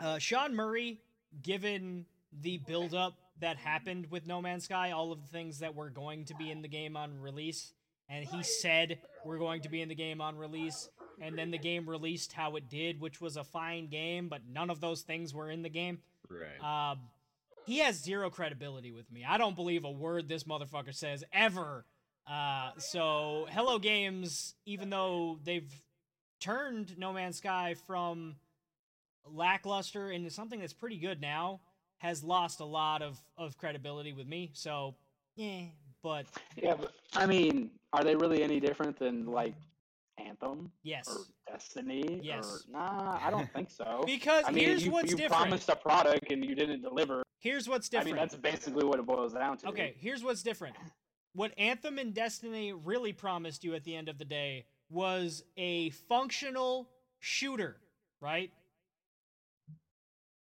uh, 0.00 0.18
sean 0.18 0.54
murray 0.54 0.98
given 1.42 2.04
the 2.42 2.58
build 2.58 2.94
up 2.94 3.14
that 3.40 3.56
happened 3.56 4.06
with 4.10 4.26
no 4.26 4.42
man's 4.42 4.64
sky 4.64 4.90
all 4.90 5.12
of 5.12 5.20
the 5.20 5.28
things 5.28 5.60
that 5.60 5.74
were 5.74 5.90
going 5.90 6.24
to 6.24 6.34
be 6.34 6.50
in 6.50 6.62
the 6.62 6.68
game 6.68 6.96
on 6.96 7.20
release 7.20 7.72
and 8.08 8.24
he 8.24 8.42
said 8.42 8.98
we're 9.24 9.38
going 9.38 9.60
to 9.60 9.68
be 9.68 9.80
in 9.80 9.88
the 9.88 9.94
game 9.94 10.20
on 10.20 10.36
release 10.36 10.88
and 11.20 11.36
then 11.36 11.50
the 11.50 11.58
game 11.58 11.88
released 11.88 12.32
how 12.32 12.56
it 12.56 12.68
did 12.68 13.00
which 13.00 13.20
was 13.20 13.36
a 13.36 13.44
fine 13.44 13.86
game 13.88 14.28
but 14.28 14.40
none 14.52 14.70
of 14.70 14.80
those 14.80 15.02
things 15.02 15.32
were 15.32 15.50
in 15.50 15.62
the 15.62 15.68
game 15.68 15.98
Right. 16.30 16.90
um, 16.92 17.00
he 17.66 17.78
has 17.78 17.96
zero 17.96 18.30
credibility 18.30 18.92
with 18.92 19.10
me. 19.12 19.24
I 19.28 19.36
don't 19.36 19.54
believe 19.54 19.84
a 19.84 19.90
word 19.90 20.28
this 20.28 20.44
motherfucker 20.44 20.94
says 20.94 21.22
ever. 21.32 21.84
Uh, 22.26 22.70
so 22.78 23.46
Hello 23.50 23.78
Games, 23.78 24.54
even 24.66 24.90
though 24.90 25.38
they've 25.44 25.70
turned 26.40 26.96
No 26.98 27.12
Man's 27.12 27.36
Sky 27.36 27.74
from 27.86 28.36
lackluster 29.26 30.10
into 30.10 30.30
something 30.30 30.60
that's 30.60 30.72
pretty 30.72 30.98
good 30.98 31.20
now, 31.20 31.60
has 31.98 32.22
lost 32.22 32.60
a 32.60 32.64
lot 32.64 33.02
of, 33.02 33.18
of 33.36 33.58
credibility 33.58 34.12
with 34.12 34.26
me. 34.26 34.50
So, 34.54 34.94
yeah, 35.36 35.62
but 36.02 36.26
Yeah, 36.56 36.74
but 36.78 36.92
I 37.14 37.26
mean, 37.26 37.70
are 37.92 38.04
they 38.04 38.14
really 38.14 38.42
any 38.42 38.60
different 38.60 38.98
than 38.98 39.26
like 39.26 39.54
Anthem 40.18 40.70
yes, 40.82 41.08
or 41.08 41.18
Destiny? 41.50 42.20
Yes. 42.22 42.64
Or, 42.68 42.72
nah, 42.72 43.18
I 43.22 43.30
don't 43.30 43.50
think 43.52 43.70
so. 43.70 44.02
because 44.06 44.44
I 44.46 44.50
mean, 44.50 44.64
here's 44.64 44.84
you, 44.84 44.90
what's 44.90 45.10
you 45.10 45.16
different. 45.16 45.42
promised 45.42 45.68
a 45.68 45.76
product 45.76 46.30
and 46.30 46.44
you 46.44 46.54
didn't 46.54 46.82
deliver. 46.82 47.22
Here's 47.40 47.68
what's 47.68 47.88
different. 47.88 48.18
I 48.18 48.20
mean, 48.20 48.28
that's 48.28 48.36
basically 48.36 48.84
what 48.84 48.98
it 48.98 49.06
boils 49.06 49.32
down 49.32 49.58
to. 49.58 49.68
Okay, 49.68 49.94
here's 49.98 50.22
what's 50.22 50.42
different. 50.42 50.76
What 51.34 51.52
Anthem 51.56 51.98
and 51.98 52.12
Destiny 52.12 52.72
really 52.72 53.12
promised 53.12 53.62
you 53.62 53.74
at 53.74 53.84
the 53.84 53.94
end 53.94 54.08
of 54.08 54.18
the 54.18 54.24
day 54.24 54.66
was 54.90 55.44
a 55.56 55.90
functional 55.90 56.88
shooter, 57.20 57.76
right? 58.20 58.50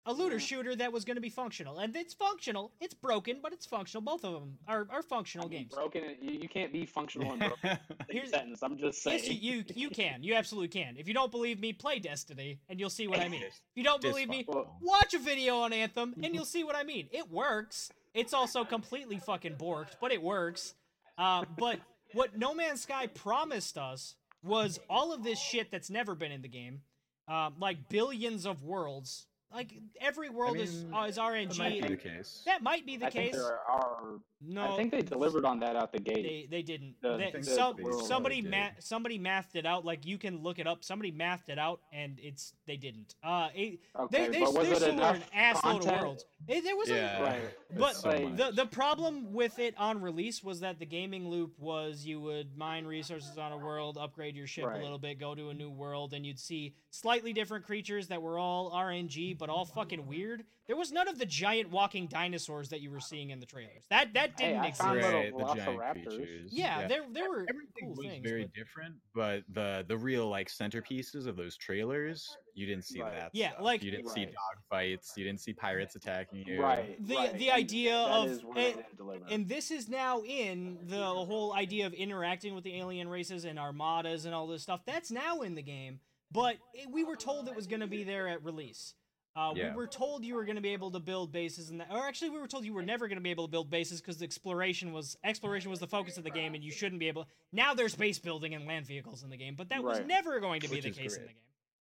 A 0.08 0.12
looter 0.12 0.36
Yeah. 0.36 0.40
shooter 0.40 0.74
that 0.76 0.90
was 0.90 1.04
going 1.04 1.16
to 1.16 1.20
be 1.20 1.28
functional. 1.28 1.80
And 1.80 1.94
it's 1.94 2.14
functional. 2.14 2.72
It's 2.80 2.94
broken, 2.94 3.40
but 3.42 3.52
it's 3.52 3.66
functional. 3.66 4.00
Both 4.02 4.24
of 4.24 4.32
them 4.32 4.56
are, 4.66 4.86
are 4.90 5.00
I 5.00 5.02
functional 5.02 5.48
mean, 5.48 5.58
games. 5.60 5.74
broken. 5.74 6.02
You, 6.20 6.32
you 6.32 6.48
can't 6.48 6.72
be 6.72 6.86
functional 6.86 7.30
and 7.32 7.40
broken. 7.40 7.58
in 7.90 7.96
the 8.08 8.12
Here's- 8.12 8.30
sentence. 8.30 8.62
I'm 8.62 8.78
just 8.78 9.02
saying. 9.02 9.20
Yes, 9.22 9.28
you, 9.30 9.52
you 9.58 9.64
you 9.74 9.90
can. 9.90 10.22
You 10.22 10.34
absolutely 10.34 10.68
can. 10.68 10.96
If 10.96 11.06
you 11.08 11.14
don't 11.14 11.30
believe 11.30 11.60
me, 11.60 11.72
play 11.74 11.98
Destiny, 11.98 12.58
and 12.70 12.80
you'll 12.80 12.90
see 12.90 13.06
what 13.06 13.20
I 13.20 13.28
mean. 13.28 13.42
If 13.42 13.60
you 13.76 13.84
don't 13.84 14.00
believe 14.00 14.28
me, 14.28 14.46
watch 14.80 15.12
a 15.14 15.18
video 15.18 15.58
on 15.58 15.72
Anthem, 15.72 16.14
and 16.22 16.34
you'll 16.34 16.44
see 16.46 16.64
what 16.64 16.74
I 16.74 16.82
mean. 16.82 17.08
It 17.12 17.30
works. 17.30 17.92
It's 18.14 18.32
also 18.32 18.64
completely 18.64 19.18
fucking 19.18 19.56
borked, 19.56 19.92
but 20.00 20.10
it 20.10 20.22
works. 20.22 20.74
Uh, 21.18 21.44
but 21.58 21.78
what 22.14 22.36
No 22.36 22.54
Man's 22.54 22.80
Sky 22.80 23.06
promised 23.06 23.76
us 23.76 24.14
was 24.42 24.80
all 24.88 25.12
of 25.12 25.22
this 25.22 25.38
shit 25.38 25.70
that's 25.70 25.90
never 25.90 26.14
been 26.14 26.32
in 26.32 26.40
the 26.42 26.48
game, 26.48 26.80
um, 27.28 27.54
like 27.60 27.88
billions 27.90 28.46
of 28.46 28.62
worlds. 28.64 29.26
Like 29.52 29.72
every 30.00 30.28
world 30.28 30.58
is 30.58 30.84
mean, 30.84 30.92
uh, 30.94 31.04
is 31.04 31.16
RNG. 31.16 31.56
That 31.56 31.58
might 31.58 31.82
be 31.82 31.88
the 31.88 31.96
case. 31.96 32.42
that 32.44 32.62
might 32.62 32.86
be 32.86 32.96
the 32.98 33.06
I 33.06 33.10
think 33.10 33.32
case. 33.32 33.40
there 33.40 33.58
are. 33.66 34.20
No, 34.40 34.74
I 34.74 34.76
think 34.76 34.92
they 34.92 35.02
delivered 35.02 35.44
on 35.44 35.58
that 35.60 35.74
out 35.74 35.90
the 35.90 35.98
gate. 35.98 36.22
they 36.22 36.46
they 36.50 36.62
didn't. 36.62 36.94
The- 37.00 37.16
They- 37.16 37.30
think 37.32 37.44
some, 37.44 37.74
they 37.76 37.82
probably 37.82 38.04
somebody 38.06 38.42
did. 38.42 38.50
ma- 38.50 38.68
somebody 38.78 39.18
mathed 39.18 39.56
it 39.56 39.64
out. 39.66 39.84
Like 39.86 40.04
you 40.06 40.18
can 40.18 40.42
look 40.42 40.58
it 40.58 40.66
up. 40.66 40.84
Somebody 40.84 41.10
mathed 41.10 41.48
it 41.48 41.58
out, 41.58 41.80
and 41.92 42.20
it's 42.22 42.52
they 42.66 42.76
didn't. 42.76 43.14
Uh, 43.24 43.48
it, 43.54 43.80
okay, 43.98 44.26
they 44.26 44.26
they, 44.26 44.38
they 44.40 44.44
still 44.46 44.52
were 44.52 45.10
an 45.10 45.22
assload 45.34 45.80
of 45.92 46.00
worlds. 46.02 46.24
It, 46.46 46.62
there 46.62 46.76
was 46.76 46.88
Yeah. 46.90 47.18
a, 47.18 47.22
Right. 47.22 47.40
But 47.76 47.96
so 47.96 48.10
the 48.36 48.52
the 48.54 48.66
problem 48.66 49.32
with 49.32 49.58
it 49.58 49.74
on 49.78 50.00
release 50.02 50.44
was 50.44 50.60
that 50.60 50.78
the 50.78 50.86
gaming 50.86 51.28
loop 51.28 51.58
was 51.58 52.04
you 52.06 52.20
would 52.20 52.56
mine 52.56 52.84
resources 52.84 53.38
on 53.38 53.52
a 53.52 53.56
world, 53.58 53.96
upgrade 53.98 54.36
your 54.36 54.46
ship 54.46 54.66
Right. 54.66 54.78
a 54.78 54.82
little 54.82 54.98
bit, 54.98 55.18
go 55.18 55.34
to 55.34 55.48
a 55.48 55.54
new 55.54 55.70
world, 55.70 56.12
and 56.12 56.24
you'd 56.24 56.38
see 56.38 56.74
slightly 56.90 57.32
different 57.32 57.64
creatures 57.64 58.08
that 58.08 58.20
were 58.22 58.38
all 58.38 58.70
RNG 58.72 59.36
but 59.38 59.48
all 59.48 59.64
fucking 59.64 60.06
weird. 60.06 60.44
There 60.66 60.76
was 60.76 60.92
none 60.92 61.08
of 61.08 61.18
the 61.18 61.24
giant 61.24 61.70
walking 61.70 62.08
dinosaurs 62.08 62.68
that 62.68 62.80
you 62.82 62.90
were 62.90 63.00
seeing 63.00 63.30
in 63.30 63.40
the 63.40 63.46
trailers. 63.46 63.84
That 63.88 64.12
that 64.14 64.36
didn't 64.36 64.60
I 64.60 64.66
exist. 64.66 64.82
found 64.82 65.00
little 65.00 65.20
right, 65.20 65.32
the 65.36 65.54
giant 65.54 65.78
velociraptors. 65.80 66.16
creatures. 66.16 66.50
Yeah, 66.52 66.86
there 66.86 67.02
there 67.10 67.28
were 67.30 67.46
everything 67.48 67.72
cool 67.80 67.90
was 67.96 68.00
things. 68.06 68.28
very 68.28 68.42
but- 68.42 68.52
different, 68.54 68.94
but 69.14 69.42
the 69.50 69.84
the 69.88 69.96
real 69.96 70.28
like 70.28 70.48
centerpieces 70.48 71.26
of 71.26 71.36
those 71.36 71.56
trailers, 71.56 72.28
you 72.54 72.66
didn't 72.66 72.84
see 72.84 73.00
Right. 73.00 73.14
that. 73.18 73.30
Yeah, 73.32 73.50
stuff. 73.52 73.62
like- 73.62 73.82
you 73.82 73.90
didn't 73.90 74.08
see 74.10 74.24
Right. 74.26 74.34
dog 74.34 74.62
fights, 74.68 75.14
you 75.16 75.24
didn't 75.24 75.40
see 75.40 75.54
pirates 75.54 75.96
attacking 75.96 76.44
you. 76.46 76.60
Right. 76.62 76.96
The- 77.06 77.14
right. 77.14 77.38
the 77.38 77.50
idea 77.50 77.92
that 77.92 78.10
of- 78.10 78.28
is 78.30 78.44
where 78.44 78.54
they 78.54 78.72
and- 78.72 79.22
and 79.30 79.48
this 79.48 79.70
is 79.70 79.88
now 79.88 80.22
in 80.22 80.78
the 80.82 80.96
whole 81.02 81.54
idea 81.54 81.86
of 81.86 81.94
interacting 81.94 82.54
with 82.54 82.64
the 82.64 82.74
alien 82.76 83.08
races 83.08 83.44
and 83.46 83.58
armadas 83.58 84.26
and 84.26 84.34
all 84.34 84.46
this 84.46 84.62
stuff. 84.64 84.84
That's 84.84 85.10
now 85.10 85.40
in 85.40 85.54
the 85.54 85.62
game, 85.62 86.00
but 86.30 86.58
it, 86.74 86.90
we 86.90 87.04
were 87.04 87.16
told 87.16 87.48
it 87.48 87.54
was 87.56 87.66
going 87.66 87.80
to 87.80 87.86
be 87.86 88.04
there 88.04 88.28
at 88.28 88.44
release. 88.44 88.94
Uh, 89.38 89.52
Yeah. 89.54 89.70
We 89.70 89.76
were 89.76 89.86
told 89.86 90.24
you 90.24 90.34
were 90.34 90.44
going 90.44 90.56
to 90.56 90.62
be 90.62 90.72
able 90.72 90.90
to 90.90 90.98
build 90.98 91.30
bases, 91.30 91.70
and 91.70 91.80
that, 91.80 91.88
or 91.92 92.04
actually, 92.06 92.30
we 92.30 92.38
were 92.40 92.48
told 92.48 92.64
you 92.64 92.74
were 92.74 92.82
never 92.82 93.06
going 93.06 93.18
to 93.18 93.22
be 93.22 93.30
able 93.30 93.46
to 93.46 93.50
build 93.50 93.70
bases 93.70 94.00
because 94.00 94.20
exploration 94.20 94.92
was 94.92 95.16
exploration 95.22 95.70
was 95.70 95.78
the 95.78 95.86
focus 95.86 96.18
of 96.18 96.24
the 96.24 96.30
game, 96.30 96.54
and 96.54 96.64
you 96.64 96.72
shouldn't 96.72 96.98
be 96.98 97.06
able. 97.06 97.28
Now 97.52 97.72
there's 97.72 97.94
base 97.94 98.18
building 98.18 98.54
and 98.54 98.66
land 98.66 98.86
vehicles 98.86 99.22
in 99.22 99.30
the 99.30 99.36
game, 99.36 99.54
but 99.54 99.68
that 99.68 99.84
was 99.84 100.00
never 100.06 100.40
going 100.40 100.60
to 100.62 100.68
be 100.68 100.80
the 100.80 100.88
is 100.88 100.96
case 100.96 101.16
in 101.16 101.22
the 101.22 101.28
game. 101.28 101.36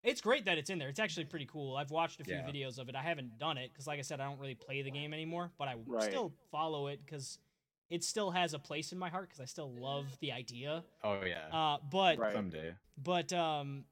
It's 0.04 0.22
great 0.22 0.46
that 0.46 0.58
it's 0.60 0.70
in 0.70 0.78
there. 0.78 0.90
It's 0.90 1.00
actually 1.00 1.26
pretty 1.26 1.48
cool. 1.48 1.76
I've 1.76 1.90
watched 1.92 2.22
a 2.22 2.24
few 2.24 2.36
Yeah. 2.36 2.48
videos 2.48 2.78
of 2.78 2.88
it. 2.88 2.96
I 2.96 3.02
haven't 3.02 3.38
done 3.40 3.58
it 3.58 3.72
because, 3.74 3.88
like 3.88 4.00
I 4.00 4.04
said, 4.04 4.22
I 4.22 4.26
don't 4.26 4.40
really 4.40 4.56
play 4.56 4.82
the 4.84 4.92
game 4.92 5.12
anymore, 5.14 5.52
but 5.58 5.68
I 5.68 5.76
Right. 5.86 6.04
still 6.04 6.32
follow 6.52 6.88
it 6.88 7.04
because 7.04 7.40
it 7.90 8.04
still 8.04 8.30
has 8.32 8.54
a 8.54 8.60
place 8.60 8.92
in 8.94 9.00
my 9.00 9.10
heart 9.10 9.28
because 9.28 9.42
I 9.42 9.46
still 9.46 9.74
love 9.74 10.06
the 10.20 10.32
idea. 10.32 10.86
Oh 11.04 11.26
yeah. 11.26 11.48
Uh, 11.52 11.80
but 11.92 12.18
Right. 12.20 12.32
Someday. 12.34 12.76
but 12.98 13.34
um, 13.34 13.86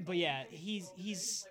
but 0.00 0.16
yeah, 0.16 0.44
he's 0.50 0.90
he's. 0.96 1.46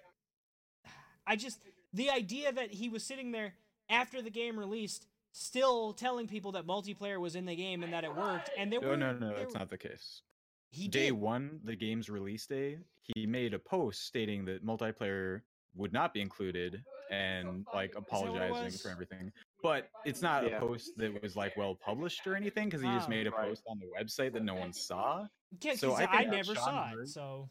I 1.28 1.36
just 1.36 1.60
the 1.94 2.10
idea 2.10 2.52
that 2.52 2.72
he 2.72 2.90
was 2.90 3.04
sitting 3.04 3.32
there 3.32 3.54
after 3.90 4.22
the 4.22 4.30
game 4.30 4.58
released, 4.58 5.08
still 5.32 5.94
telling 5.94 6.28
people 6.28 6.52
that 6.54 6.66
multiplayer 6.66 7.20
was 7.20 7.36
in 7.36 7.46
the 7.46 7.56
game 7.56 7.84
and 7.84 7.94
that 7.94 8.04
it 8.04 8.16
worked, 8.16 8.50
and 8.58 8.72
there 8.72 8.80
oh, 8.82 8.84
No, 8.84 8.90
were 8.90 8.98
no, 8.98 9.14
no, 9.14 9.28
there 9.30 9.38
that's 9.40 9.54
were- 9.54 9.60
not 9.60 9.70
the 9.70 9.78
case. 9.78 10.22
He 10.70 10.88
day 10.90 11.06
did. 11.06 11.12
one, 11.14 11.62
the 11.64 11.76
game's 11.76 12.10
release 12.10 12.46
day, 12.46 12.80
he 13.16 13.26
made 13.26 13.54
a 13.54 13.60
post 13.60 14.06
stating 14.06 14.44
that 14.46 14.66
multiplayer 14.66 15.42
would 15.76 15.94
not 15.94 16.14
be 16.14 16.20
included 16.22 16.84
and 17.10 17.66
like 17.74 17.96
apologizing 17.96 18.78
for 18.80 18.90
everything. 18.90 19.32
But 19.64 19.90
it's 20.06 20.22
not 20.22 20.44
Yeah. 20.46 20.58
a 20.58 20.60
post 20.60 20.92
that 20.98 21.22
was 21.24 21.36
like 21.38 21.56
well 21.56 21.74
published 21.76 22.28
or 22.28 22.36
anything 22.36 22.66
because 22.66 22.82
he 22.82 22.88
just 22.90 23.08
Oh, 23.08 23.10
made 23.10 23.28
a 23.28 23.32
right. 23.32 23.48
post 23.48 23.64
on 23.68 23.80
the 23.80 23.86
website 23.98 24.34
that 24.34 24.44
no 24.44 24.56
one 24.56 24.74
saw. 24.74 25.26
Yeah, 25.62 25.76
so 25.76 25.92
'cause 25.92 26.02
I 26.02 26.06
I, 26.06 26.24
never 26.26 26.54
Sean 26.54 26.64
saw 26.66 26.90
Murray- 26.92 27.04
it, 27.04 27.08
so 27.08 27.50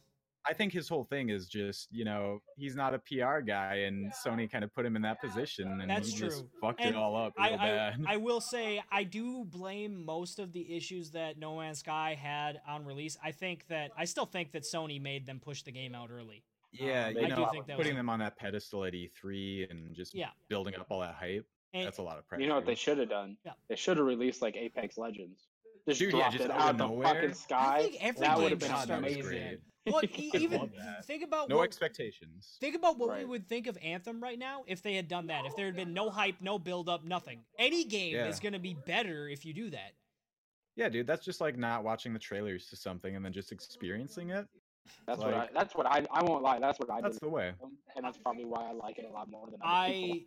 I 0.49 0.53
think 0.53 0.72
his 0.72 0.88
whole 0.88 1.05
thing 1.05 1.30
is 1.30 1.47
just, 1.47 1.88
you 1.90 2.05
know, 2.05 2.40
he's 2.57 2.76
not 2.76 2.94
a 2.94 2.99
PR 3.01 3.40
guy 3.40 3.76
and 3.86 4.12
Sony 4.12 4.51
kind 4.51 4.62
of 4.64 4.72
put 4.74 4.86
him 4.86 4.94
in 4.97 5.03
that 5.03 5.20
position 5.20 5.80
and 5.80 5.90
That's 5.90 6.12
he 6.12 6.18
just 6.18 6.44
fucked 6.61 6.80
And 6.80 6.90
it 6.90 6.97
all 6.97 7.16
up 7.16 7.34
I, 7.36 7.51
real 7.51 7.59
I, 7.61 7.66
bad. 7.66 8.05
I 8.07 8.14
I, 8.14 8.16
will 8.18 8.40
say 8.40 8.82
I 8.90 9.03
do 9.05 9.44
blame 9.44 10.05
most 10.05 10.38
of 10.38 10.53
the 10.53 10.76
issues 10.76 11.11
that 11.12 11.38
No 11.38 11.59
Man's 11.59 11.80
Sky 11.80 12.14
had 12.20 12.61
on 12.68 12.84
release. 12.84 13.18
I 13.24 13.32
think 13.32 13.66
that 13.68 13.90
I 13.99 14.05
still 14.05 14.26
think 14.26 14.53
that 14.53 14.62
Sony 14.62 15.01
made 15.01 15.26
them 15.26 15.40
push 15.40 15.62
the 15.62 15.72
game 15.72 15.94
out 15.94 16.11
early. 16.11 16.44
yeah, 16.72 17.09
Um, 17.09 17.14
you 17.16 17.20
I 17.22 17.28
do 17.28 17.36
know, 17.36 17.49
think 17.51 17.66
that 17.66 17.76
putting 17.76 17.92
a- 17.94 17.97
them 17.97 18.09
on 18.09 18.20
that 18.20 18.36
pedestal 18.36 18.84
at 18.84 18.92
E3 18.94 19.70
and 19.70 19.94
just 19.97 20.14
Yeah. 20.14 20.30
building 20.49 20.74
up 20.76 20.86
all 20.90 21.01
that 21.01 21.14
hype, 21.14 21.47
And 21.74 21.86
that's 21.86 21.99
a 21.99 22.03
lot 22.03 22.18
of 22.18 22.26
pressure. 22.28 22.42
you 22.42 22.49
know 22.49 22.55
what 22.57 22.66
they 22.66 22.74
should 22.76 22.99
have 22.99 23.09
done? 23.09 23.36
Yeah. 23.44 23.53
They 23.68 23.76
should 23.76 23.97
have 23.97 24.07
released 24.07 24.42
like 24.42 24.55
Apex 24.57 24.97
Legends. 24.97 25.49
Just 25.89 26.01
Dude, 26.01 26.14
yeah, 26.14 26.30
just 26.30 26.45
it 26.45 26.51
out 26.51 26.61
out 26.61 26.70
of 26.72 26.78
the 26.78 26.87
nowhere. 26.87 27.07
fucking 27.09 27.30
I 27.30 27.32
sky. 27.32 27.78
think 27.82 27.97
every 28.01 28.20
that 28.26 28.39
would 28.39 28.51
have 28.51 28.59
been 28.61 28.68
start 28.68 28.89
was 28.89 29.16
with 29.16 29.16
amazing. 29.24 29.59
Well, 29.87 29.99
I 30.03 30.09
even 30.37 30.70
think 31.05 31.22
about 31.22 31.49
No 31.49 31.59
what, 31.59 31.64
expectations. 31.64 32.57
Think 32.61 32.74
about 32.74 32.99
what 32.99 33.16
we 33.16 33.24
would 33.24 33.49
think 33.49 33.68
of 33.68 33.78
Anthem 33.82 34.20
right 34.20 34.39
now 34.39 34.64
if 34.66 34.82
they 34.82 34.95
had 34.95 35.07
done 35.07 35.28
that. 35.28 35.47
If 35.47 35.55
there 35.55 35.66
had 35.66 35.76
been 35.76 35.95
no 35.95 36.11
hype, 36.11 36.37
no 36.41 36.59
build 36.59 36.89
up, 36.89 37.05
nothing. 37.05 37.41
Any 37.59 37.84
game 37.84 38.14
Yeah. 38.16 38.26
is 38.26 38.41
going 38.41 38.55
to 38.55 38.59
be 38.59 38.74
better 38.87 39.28
if 39.28 39.45
you 39.45 39.53
do 39.53 39.70
that. 39.70 39.93
Yeah, 40.74 40.89
dude, 40.89 41.07
that's 41.07 41.24
just 41.24 41.41
like 41.41 41.57
not 41.57 41.84
watching 41.84 42.12
the 42.12 42.18
trailers 42.18 42.66
to 42.70 42.76
something 42.76 43.14
and 43.14 43.24
then 43.24 43.32
just 43.32 43.53
experiencing 43.53 44.30
it. 44.30 44.47
That's 45.07 45.20
what 45.20 45.34
I. 45.34 45.49
That's 45.55 45.74
what 45.74 45.87
I. 45.87 46.05
I 46.12 46.22
won't 46.22 46.43
lie. 46.45 46.59
That's 46.61 46.78
what 46.78 46.91
I 46.91 47.01
That's 47.01 47.16
did, 47.18 47.26
the 47.26 47.30
way. 47.30 47.53
and 47.97 48.05
that's 48.05 48.18
probably 48.18 48.45
why 48.45 48.68
I 48.68 48.72
like 48.72 48.99
it 48.99 49.07
a 49.09 49.12
lot 49.12 49.28
more 49.30 49.47
than 49.47 49.55
other 49.55 49.64
I. 49.64 50.24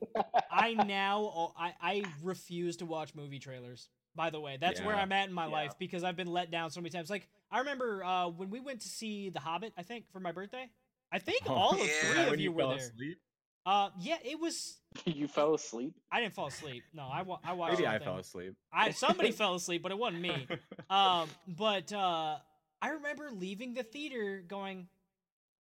I 0.52 0.74
now 0.86 1.54
I 1.58 1.74
I 1.82 2.04
refuse 2.24 2.76
to 2.78 2.86
watch 2.86 3.14
movie 3.16 3.40
trailers. 3.40 3.90
By 4.16 4.30
the 4.32 4.40
way, 4.40 4.58
that's 4.60 4.82
where 4.82 4.96
I'm 4.96 5.12
at 5.12 5.28
in 5.30 5.34
my 5.34 5.46
Yeah. 5.46 5.52
life 5.52 5.74
because 5.80 6.04
I've 6.04 6.16
been 6.18 6.28
let 6.28 6.52
down 6.52 6.72
so 6.72 6.82
many 6.82 6.90
times. 6.90 7.10
Like 7.10 7.28
I 7.52 7.60
remember 7.60 8.04
uh, 8.04 8.28
when 8.30 8.50
we 8.50 8.60
went 8.60 8.82
to 8.82 8.88
see 8.90 9.30
The 9.30 9.40
Hobbit. 9.40 9.74
I 9.78 9.84
think 9.84 10.06
for 10.12 10.20
my 10.20 10.32
birthday. 10.32 10.70
I 11.12 11.20
think 11.20 11.44
Oh, 11.48 11.54
all 11.54 11.74
of 11.74 11.80
Yeah. 11.88 12.12
three 12.12 12.24
of 12.24 12.30
When 12.32 12.40
you, 12.40 12.52
were 12.52 12.62
fell 12.62 12.70
there. 12.70 12.78
asleep? 12.80 13.20
Uh, 13.66 13.90
yeah, 14.00 14.18
it 14.24 14.40
was. 14.40 14.80
you 15.06 15.28
fell 15.28 15.54
asleep. 15.54 15.94
I 16.12 16.22
didn't 16.22 16.34
fall 16.34 16.48
asleep. 16.48 16.84
No, 16.94 17.04
I 17.12 17.22
wa- 17.22 17.40
I 17.44 17.54
watched. 17.54 17.74
Maybe 17.78 17.88
I 17.88 18.00
fell 18.00 18.18
asleep. 18.18 18.56
I 18.74 18.92
somebody 18.92 19.32
fell 19.42 19.56
asleep, 19.56 19.84
but 19.84 19.92
it 19.92 19.98
wasn't 19.98 20.22
me. 20.22 20.48
Um, 20.90 21.30
but 21.48 21.94
uh, 21.94 22.38
I 22.82 22.90
remember 22.90 23.30
leaving 23.32 23.76
the 23.76 23.84
theater 23.84 24.44
going, 24.48 24.88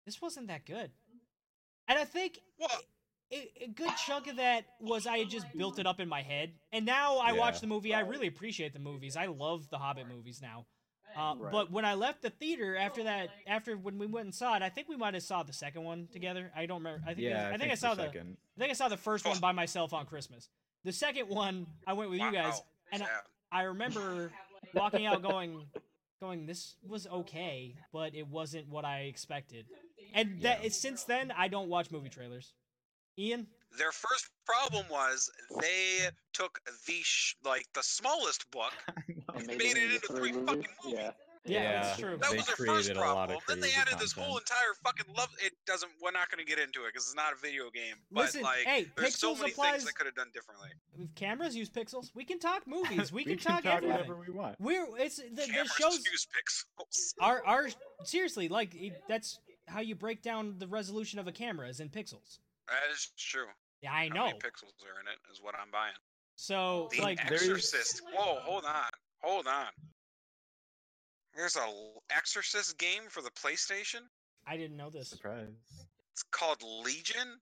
"This 0.05 0.21
wasn't 0.21 0.47
that 0.47 0.65
good," 0.65 0.89
and 1.89 1.99
I 1.99 2.05
think 2.05 2.39
What? 2.57 2.81
A, 3.31 3.63
a 3.63 3.67
good 3.67 3.91
chunk 4.05 4.27
of 4.27 4.37
that 4.37 4.65
was 4.79 5.07
I 5.07 5.19
had 5.19 5.29
just 5.29 5.45
built 5.57 5.79
it 5.79 5.85
up 5.87 5.99
in 5.99 6.07
my 6.09 6.21
head, 6.21 6.51
and 6.71 6.85
now 6.85 7.17
I 7.17 7.33
watch 7.33 7.61
the 7.61 7.67
movie. 7.67 7.93
I 7.93 8.01
really 8.01 8.27
appreciate 8.27 8.73
the 8.73 8.79
movies. 8.79 9.15
I 9.15 9.27
love 9.27 9.69
the 9.69 9.77
Hobbit 9.77 10.07
movies 10.07 10.41
now. 10.41 10.65
Uh, 11.15 11.35
Right. 11.37 11.51
But 11.51 11.71
when 11.71 11.83
I 11.83 11.95
left 11.95 12.21
the 12.21 12.29
theater 12.29 12.77
after 12.77 13.03
that, 13.03 13.29
after 13.45 13.75
when 13.77 13.97
we 13.97 14.05
went 14.07 14.25
and 14.27 14.33
saw 14.35 14.55
it, 14.55 14.61
I 14.61 14.69
think 14.69 14.87
we 14.87 14.95
might 14.95 15.13
have 15.13 15.23
saw 15.23 15.43
the 15.43 15.51
second 15.51 15.83
one 15.83 16.07
together. 16.13 16.51
I 16.55 16.65
don't 16.65 16.77
remember. 16.77 17.03
I 17.05 17.13
think 17.13 17.25
it 17.27 17.31
was- 17.33 17.37
yeah, 17.41 17.51
I 17.53 17.57
think 17.57 17.71
I 17.71 17.75
saw 17.75 17.89
the 17.95 18.03
the 18.03 18.07
second. 18.07 18.37
I 18.55 18.59
think 18.59 18.69
I 18.71 18.73
saw 18.73 18.87
the 18.87 18.95
first 18.97 19.25
one 19.25 19.39
by 19.39 19.51
myself 19.51 19.93
on 19.93 20.05
Christmas. 20.05 20.47
The 20.85 20.93
second 20.93 21.27
one 21.27 21.67
I 21.85 21.93
went 21.93 22.11
with 22.11 22.19
you 22.21 22.31
guys, 22.31 22.61
and 22.93 23.03
I, 23.03 23.07
I 23.51 23.61
remember 23.63 24.31
walking 24.73 25.05
out 25.05 25.21
going, 25.21 25.65
going, 26.21 26.45
this 26.45 26.75
was 26.87 27.05
okay, 27.07 27.75
but 27.91 28.15
it 28.15 28.27
wasn't 28.27 28.69
what 28.69 28.85
I 28.85 29.01
expected. 29.01 29.65
And 30.13 30.41
that 30.43 30.63
Yeah. 30.63 30.69
since 30.69 31.03
then, 31.03 31.31
I 31.31 31.49
don't 31.49 31.67
watch 31.67 31.91
movie 31.91 32.09
trailers. 32.09 32.53
Ian, 33.21 33.47
Their 33.77 33.91
first 33.91 34.29
problem 34.45 34.85
was 34.89 35.29
they 35.61 36.09
took 36.33 36.59
the 36.87 36.99
sh- 37.03 37.35
like 37.43 37.65
the 37.73 37.83
smallest 37.83 38.49
book 38.51 38.73
And 39.35 39.47
made 39.47 39.77
it 39.77 39.93
into 39.95 40.07
three 40.13 40.31
movies. 40.31 40.45
fucking 40.47 40.65
movies. 40.83 40.99
Yeah. 40.99 41.11
Yeah, 41.43 41.81
that's 41.81 41.99
true. 41.99 42.17
That 42.21 42.29
They 42.29 42.37
was 42.37 42.45
their 42.45 42.55
first 42.55 42.89
a 42.91 42.93
lot 42.93 43.01
problem. 43.27 43.37
of 43.37 43.43
Then 43.47 43.59
they 43.61 43.69
crazy 43.71 43.81
added 43.81 43.97
this 43.99 44.11
whole 44.11 44.37
entire 44.37 44.75
fucking 44.83 45.07
love. 45.17 45.29
It 45.43 45.53
doesn't. 45.65 45.91
We're 45.99 46.11
not 46.11 46.29
going 46.29 46.37
to 46.37 46.47
get 46.47 46.59
into 46.63 46.81
it 46.85 46.93
because 46.93 47.07
it's 47.07 47.15
not 47.15 47.33
a 47.33 47.35
video 47.35 47.71
game. 47.71 47.95
But 48.11 48.25
Listen, 48.25 48.43
like, 48.43 48.59
hey, 48.59 48.85
there's 48.95 49.15
so 49.17 49.33
many 49.35 49.49
applies- 49.51 49.71
things 49.71 49.85
they 49.85 49.91
could 49.93 50.05
have 50.05 50.13
done 50.13 50.27
differently. 50.35 50.69
if 50.99 51.15
cameras 51.15 51.55
use 51.55 51.67
pixels. 51.67 52.11
We 52.13 52.25
can 52.25 52.37
talk 52.37 52.67
movies. 52.67 53.11
We 53.11 53.23
can, 53.23 53.31
we 53.31 53.37
talk, 53.37 53.63
talk 53.63 53.73
everything. 53.73 53.89
whatever 53.89 54.17
we 54.27 54.31
want. 54.31 54.55
We're 54.59 54.85
it's 54.99 55.15
the, 55.15 55.23
the 55.33 55.65
shows 55.79 55.97
use 56.11 56.27
pixels. 56.27 57.13
are 57.19 57.41
are 57.43 57.69
seriously 58.03 58.47
like 58.47 58.75
it, 58.75 59.01
that's 59.09 59.39
how 59.67 59.79
you 59.79 59.95
break 59.95 60.21
down 60.21 60.55
the 60.59 60.67
resolution 60.67 61.17
of 61.17 61.27
a 61.27 61.31
camera 61.31 61.67
is 61.69 61.79
in 61.79 61.89
pixels. 61.89 62.37
That 62.71 62.91
is 62.93 63.09
true. 63.17 63.47
Yeah, 63.81 63.93
I 63.93 64.07
How 64.07 64.15
know. 64.15 64.25
many 64.27 64.39
pixels 64.39 64.79
are 64.87 64.99
in 65.01 65.07
it 65.07 65.19
is 65.31 65.39
what 65.41 65.55
I'm 65.55 65.69
buying. 65.71 65.93
So 66.35 66.87
The 66.91 67.01
like 67.01 67.17
there's- 67.27 67.41
Exorcist. 67.43 68.01
Whoa, 68.13 68.39
hold 68.39 68.63
on, 68.65 68.89
hold 69.21 69.47
on. 69.47 69.67
There's 71.35 71.55
a 71.55 71.93
Exorcist 72.09 72.77
game 72.77 73.03
for 73.09 73.21
the 73.21 73.31
PlayStation. 73.31 74.01
I 74.47 74.57
didn't 74.57 74.77
know 74.77 74.89
this. 74.89 75.09
Surprise. 75.09 75.47
It's 76.13 76.23
called 76.23 76.61
Legion. 76.63 77.39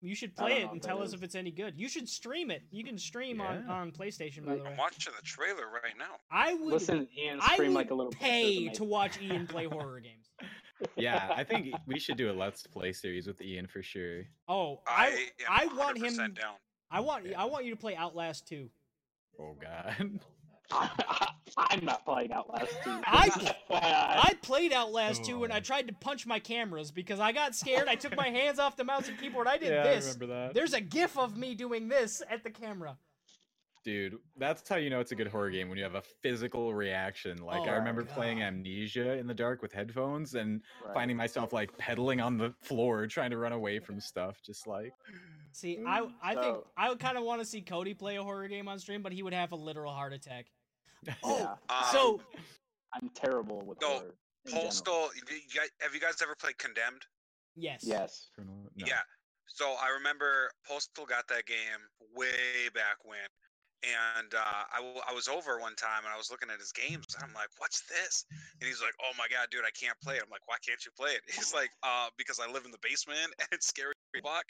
You 0.00 0.14
should 0.14 0.36
play 0.36 0.58
it 0.58 0.62
and 0.62 0.70
what 0.72 0.82
that 0.82 0.88
tell 0.88 1.00
us 1.02 1.08
is. 1.08 1.14
if 1.14 1.22
it's 1.22 1.34
any 1.34 1.50
good. 1.50 1.78
You 1.78 1.88
should 1.88 2.08
stream 2.08 2.50
it. 2.50 2.62
You 2.70 2.84
can 2.84 2.98
stream 2.98 3.40
on 3.40 3.64
Yeah. 3.66 3.72
on 3.72 3.90
PlayStation 3.92 4.44
by 4.44 4.56
the 4.56 4.64
way. 4.64 4.70
I'm 4.70 4.76
watching 4.76 5.12
the 5.16 5.22
trailer 5.22 5.68
right 5.68 5.96
now. 5.96 6.20
I 6.30 6.54
would 6.54 6.72
Listen, 6.74 7.08
Ian 7.16 7.38
I 7.40 7.56
would 7.58 7.70
like 7.70 7.90
a 7.90 7.94
little. 7.94 8.12
pay 8.12 8.66
bastard 8.66 8.74
to 8.78 8.84
watch 8.84 9.20
Ian 9.20 9.46
play 9.46 9.64
horror 9.64 10.00
games. 10.00 10.28
Yeah, 10.96 11.32
I 11.34 11.44
think 11.44 11.74
we 11.86 11.98
should 11.98 12.16
do 12.16 12.30
a 12.30 12.32
let's 12.34 12.66
play 12.66 12.92
series 12.92 13.26
with 13.26 13.40
Ian 13.40 13.66
for 13.66 13.82
sure. 13.82 14.22
Oh, 14.48 14.80
I, 14.86 15.28
I 15.48 15.64
I 15.64 15.74
want 15.76 15.98
him- 15.98 16.16
down. 16.16 16.54
I 16.90 17.00
want 17.00 17.26
Yeah. 17.26 17.40
I 17.40 17.44
want 17.46 17.64
you 17.64 17.70
to 17.70 17.76
play 17.76 17.96
Outlast 17.96 18.46
2. 18.48 18.68
Oh 19.40 19.56
god. 19.60 20.20
I'm 21.56 21.84
not 21.84 22.04
playing 22.04 22.32
Outlast 22.32 22.72
2. 22.84 22.90
I- 23.06 23.54
I, 23.70 24.20
I 24.30 24.34
played 24.42 24.72
Outlast 24.72 25.24
2 25.24 25.44
and 25.44 25.52
I 25.52 25.58
Oh. 25.58 25.60
tried 25.60 25.88
to 25.88 25.94
punch 25.94 26.26
my 26.26 26.38
cameras 26.38 26.90
because 26.90 27.20
I 27.20 27.32
got 27.32 27.54
scared. 27.54 27.86
I 27.88 27.94
took 27.94 28.16
my 28.16 28.28
hands 28.40 28.58
off 28.58 28.76
the 28.76 28.84
mouse 28.84 29.08
and 29.08 29.18
keyboard. 29.18 29.46
I 29.46 29.58
did 29.58 29.70
yeah, 29.70 29.82
this. 29.82 30.06
I 30.06 30.12
remember 30.12 30.26
that. 30.34 30.54
There's 30.54 30.72
a 30.72 30.80
gif 30.80 31.16
of 31.18 31.36
me 31.36 31.54
doing 31.54 31.88
this 31.88 32.22
at 32.30 32.42
the 32.44 32.50
camera. 32.50 32.96
Dude, 33.84 34.16
that's 34.38 34.66
how 34.66 34.76
you 34.76 34.88
know 34.88 35.00
it's 35.00 35.12
a 35.12 35.14
good 35.14 35.26
horror 35.26 35.50
game 35.50 35.68
when 35.68 35.76
you 35.76 35.84
have 35.84 35.94
a 35.94 36.02
physical 36.22 36.72
reaction. 36.74 37.36
Like 37.44 37.60
Oh 37.60 37.64
I 37.64 37.66
my 37.72 37.76
remember 37.76 38.02
playing 38.02 38.42
Amnesia 38.42 39.12
in 39.18 39.26
the 39.26 39.34
dark 39.34 39.60
with 39.60 39.72
headphones 39.72 40.34
and 40.34 40.62
Right. 40.82 40.94
finding 40.94 41.18
myself 41.18 41.52
like 41.52 41.76
pedaling 41.76 42.18
on 42.20 42.38
the 42.38 42.54
floor 42.62 43.06
trying 43.06 43.30
to 43.30 43.36
run 43.36 43.52
away 43.52 43.78
from 43.80 44.00
stuff 44.00 44.40
just 44.42 44.66
like 44.66 44.94
See, 45.52 45.78
I 45.86 46.08
I 46.22 46.34
think 46.34 46.56
So- 46.56 46.66
I 46.78 46.88
would 46.88 46.98
kind 46.98 47.18
of 47.18 47.24
want 47.24 47.42
to 47.42 47.44
see 47.46 47.60
Cody 47.60 47.92
play 47.92 48.16
a 48.16 48.22
horror 48.22 48.48
game 48.48 48.68
on 48.68 48.78
stream, 48.78 49.02
but 49.02 49.12
he 49.12 49.22
would 49.22 49.34
have 49.34 49.52
a 49.52 49.56
literal 49.56 49.92
heart 49.92 50.14
attack. 50.14 50.46
Oh, 51.22 51.38
Yeah, 51.38 51.52
Um, 51.76 51.84
so 51.92 52.20
I'm 52.94 53.10
terrible 53.10 53.60
with 53.66 53.80
No, 53.82 53.88
horror. 53.98 54.14
Postal. 54.50 55.10
Have 55.80 55.94
you 55.94 56.00
guys 56.00 56.22
ever 56.22 56.34
played 56.34 56.56
Condemned? 56.56 57.02
yes. 57.54 57.82
Yes. 57.84 58.30
No. 58.38 58.70
Yeah. 58.76 59.00
So 59.46 59.72
I 59.78 59.90
remember 59.90 60.50
Postal 60.66 61.04
got 61.04 61.28
that 61.28 61.44
game 61.46 61.86
way 62.16 62.68
back 62.74 62.96
when, 63.04 63.18
and 63.84 64.34
uh, 64.34 64.62
I, 64.72 64.78
w- 64.78 65.04
I 65.08 65.12
was 65.12 65.28
over 65.28 65.58
one 65.60 65.74
time 65.76 66.04
and 66.04 66.12
I 66.12 66.16
was 66.16 66.30
looking 66.30 66.48
at 66.50 66.58
his 66.58 66.72
games 66.72 67.04
and 67.14 67.24
I'm 67.24 67.34
like, 67.34 67.50
"What's 67.58 67.82
this?" 67.86 68.24
And 68.60 68.68
he's 68.68 68.80
like, 68.80 68.94
"Oh 69.02 69.12
my 69.18 69.26
god, 69.28 69.48
dude, 69.50 69.64
I 69.66 69.74
can't 69.74 69.98
play 70.00 70.16
it." 70.16 70.22
I'm 70.24 70.30
like, 70.30 70.46
"Why 70.48 70.56
can't 70.64 70.80
you 70.84 70.92
play 70.96 71.12
it?" 71.12 71.22
He's 71.30 71.52
like, 71.52 71.70
"Uh, 71.82 72.08
because 72.16 72.40
I 72.40 72.50
live 72.50 72.64
in 72.64 72.70
the 72.70 72.82
basement 72.82 73.34
and 73.38 73.48
it's 73.52 73.66
scary 73.66 73.94
fuck." 74.22 74.46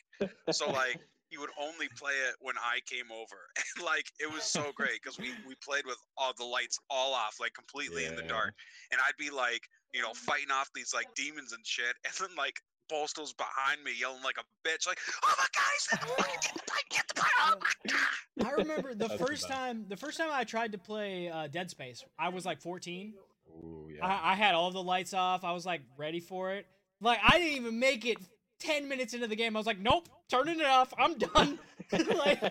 So 0.52 0.70
like, 0.70 0.98
he 1.30 1.38
would 1.38 1.50
only 1.58 1.88
play 1.98 2.14
it 2.28 2.36
when 2.40 2.54
I 2.58 2.78
came 2.86 3.10
over, 3.10 3.38
and 3.56 3.84
like, 3.84 4.06
it 4.20 4.30
was 4.30 4.44
so 4.44 4.70
great 4.74 5.02
because 5.02 5.18
we 5.18 5.34
we 5.46 5.54
played 5.64 5.86
with 5.86 5.98
all 6.16 6.32
the 6.36 6.44
lights 6.44 6.78
all 6.90 7.14
off, 7.14 7.36
like 7.40 7.54
completely 7.54 8.06
in 8.06 8.14
the 8.14 8.22
dark, 8.28 8.54
and 8.92 9.00
I'd 9.00 9.18
be 9.18 9.30
like, 9.30 9.66
you 9.92 10.02
know, 10.02 10.14
fighting 10.14 10.50
off 10.52 10.70
these 10.74 10.94
like 10.94 11.08
demons 11.14 11.52
and 11.52 11.66
shit, 11.66 11.96
and 12.04 12.14
then 12.20 12.36
like 12.36 12.60
Postal's 12.88 13.32
behind 13.32 13.82
me 13.84 13.92
yelling 13.98 14.22
like 14.22 14.36
a 14.38 14.68
bitch, 14.68 14.86
like, 14.86 14.98
"Oh 15.24 15.34
my 15.38 15.46
god, 15.54 15.64
he's 15.72 15.98
fucking 15.98 16.34
get 16.42 16.52
the 16.54 16.62
pipe, 16.66 16.88
get 16.90 17.08
the 17.08 17.14
pipe!" 17.14 17.30
Oh 17.40 17.58
my 17.60 17.90
god. 17.92 18.48
I 18.48 18.50
remember 18.52 18.94
the 18.94 19.08
first 19.18 19.48
time 19.48 19.86
the 19.88 19.96
first 19.96 20.18
time 20.18 20.28
I 20.32 20.44
tried 20.44 20.72
to 20.72 20.78
play 20.78 21.28
uh, 21.28 21.48
Dead 21.48 21.70
Space. 21.70 22.04
I 22.18 22.28
was 22.28 22.44
like 22.44 22.60
14. 22.60 23.14
Ooh, 23.48 23.88
yeah. 23.94 24.04
I, 24.04 24.32
I 24.32 24.34
had 24.34 24.54
all 24.54 24.70
the 24.70 24.82
lights 24.82 25.14
off. 25.14 25.44
I 25.44 25.52
was 25.52 25.64
like 25.64 25.82
ready 25.96 26.20
for 26.20 26.52
it. 26.52 26.66
Like 27.00 27.18
I 27.26 27.38
didn't 27.38 27.56
even 27.56 27.78
make 27.78 28.04
it 28.04 28.18
10 28.60 28.88
minutes 28.88 29.14
into 29.14 29.26
the 29.26 29.36
game. 29.36 29.56
I 29.56 29.58
was 29.60 29.66
like, 29.66 29.78
nope, 29.78 30.08
turning 30.30 30.60
it 30.60 30.66
off. 30.66 30.92
I'm 30.98 31.18
done. 31.18 31.58
like 31.92 32.42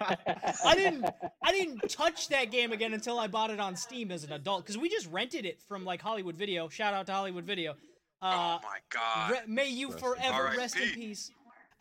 I 0.63 0.75
didn't 0.75 1.05
I 1.43 1.51
didn't 1.51 1.89
touch 1.89 2.29
that 2.29 2.51
game 2.51 2.71
again 2.71 2.93
until 2.93 3.19
I 3.19 3.27
bought 3.27 3.49
it 3.49 3.59
on 3.59 3.75
Steam 3.75 4.11
as 4.11 4.23
an 4.23 4.31
adult 4.31 4.63
because 4.63 4.77
we 4.77 4.89
just 4.89 5.09
rented 5.11 5.45
it 5.45 5.61
from 5.61 5.83
like 5.83 6.01
Hollywood 6.01 6.35
Video. 6.35 6.69
Shout 6.69 6.93
out 6.93 7.07
to 7.07 7.13
Hollywood 7.13 7.45
Video. 7.45 7.75
Uh, 8.23 8.57
oh 8.57 8.59
my 8.63 8.79
god. 8.89 9.31
re- 9.31 9.37
may 9.47 9.67
you 9.69 9.89
Rest 9.89 9.99
forever 9.99 10.49
peace. 10.49 10.57
rest 10.57 10.79
in 10.79 10.89
peace. 10.91 11.31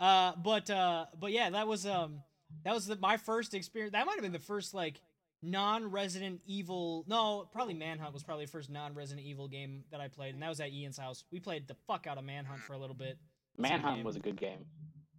Uh, 0.00 0.32
but 0.42 0.68
uh, 0.70 1.06
but 1.20 1.30
yeah, 1.32 1.48
that 1.50 1.66
was 1.68 1.86
um 1.86 2.20
that 2.64 2.74
was 2.74 2.86
the, 2.86 2.96
my 2.96 3.16
first 3.16 3.54
experience. 3.54 3.92
That 3.92 4.04
might 4.06 4.14
have 4.14 4.22
been 4.22 4.32
the 4.32 4.38
first 4.40 4.74
like 4.74 5.00
non-Resident 5.44 6.40
Evil. 6.46 7.04
No, 7.08 7.48
probably 7.52 7.74
Manhunt 7.74 8.12
was 8.12 8.22
probably 8.22 8.44
the 8.46 8.50
first 8.50 8.70
non-Resident 8.70 9.26
Evil 9.26 9.48
game 9.48 9.84
that 9.90 10.00
I 10.00 10.08
played, 10.08 10.34
and 10.34 10.42
that 10.42 10.48
was 10.48 10.60
at 10.60 10.70
Ian's 10.72 10.98
house. 10.98 11.24
We 11.30 11.40
played 11.40 11.68
the 11.68 11.76
fuck 11.86 12.06
out 12.06 12.18
of 12.18 12.24
Manhunt 12.24 12.60
for 12.60 12.72
a 12.74 12.78
little 12.78 12.94
bit. 12.96 13.18
Manhunt 13.58 14.04
was 14.04 14.16
a 14.16 14.20
good 14.20 14.36
game 14.36 14.64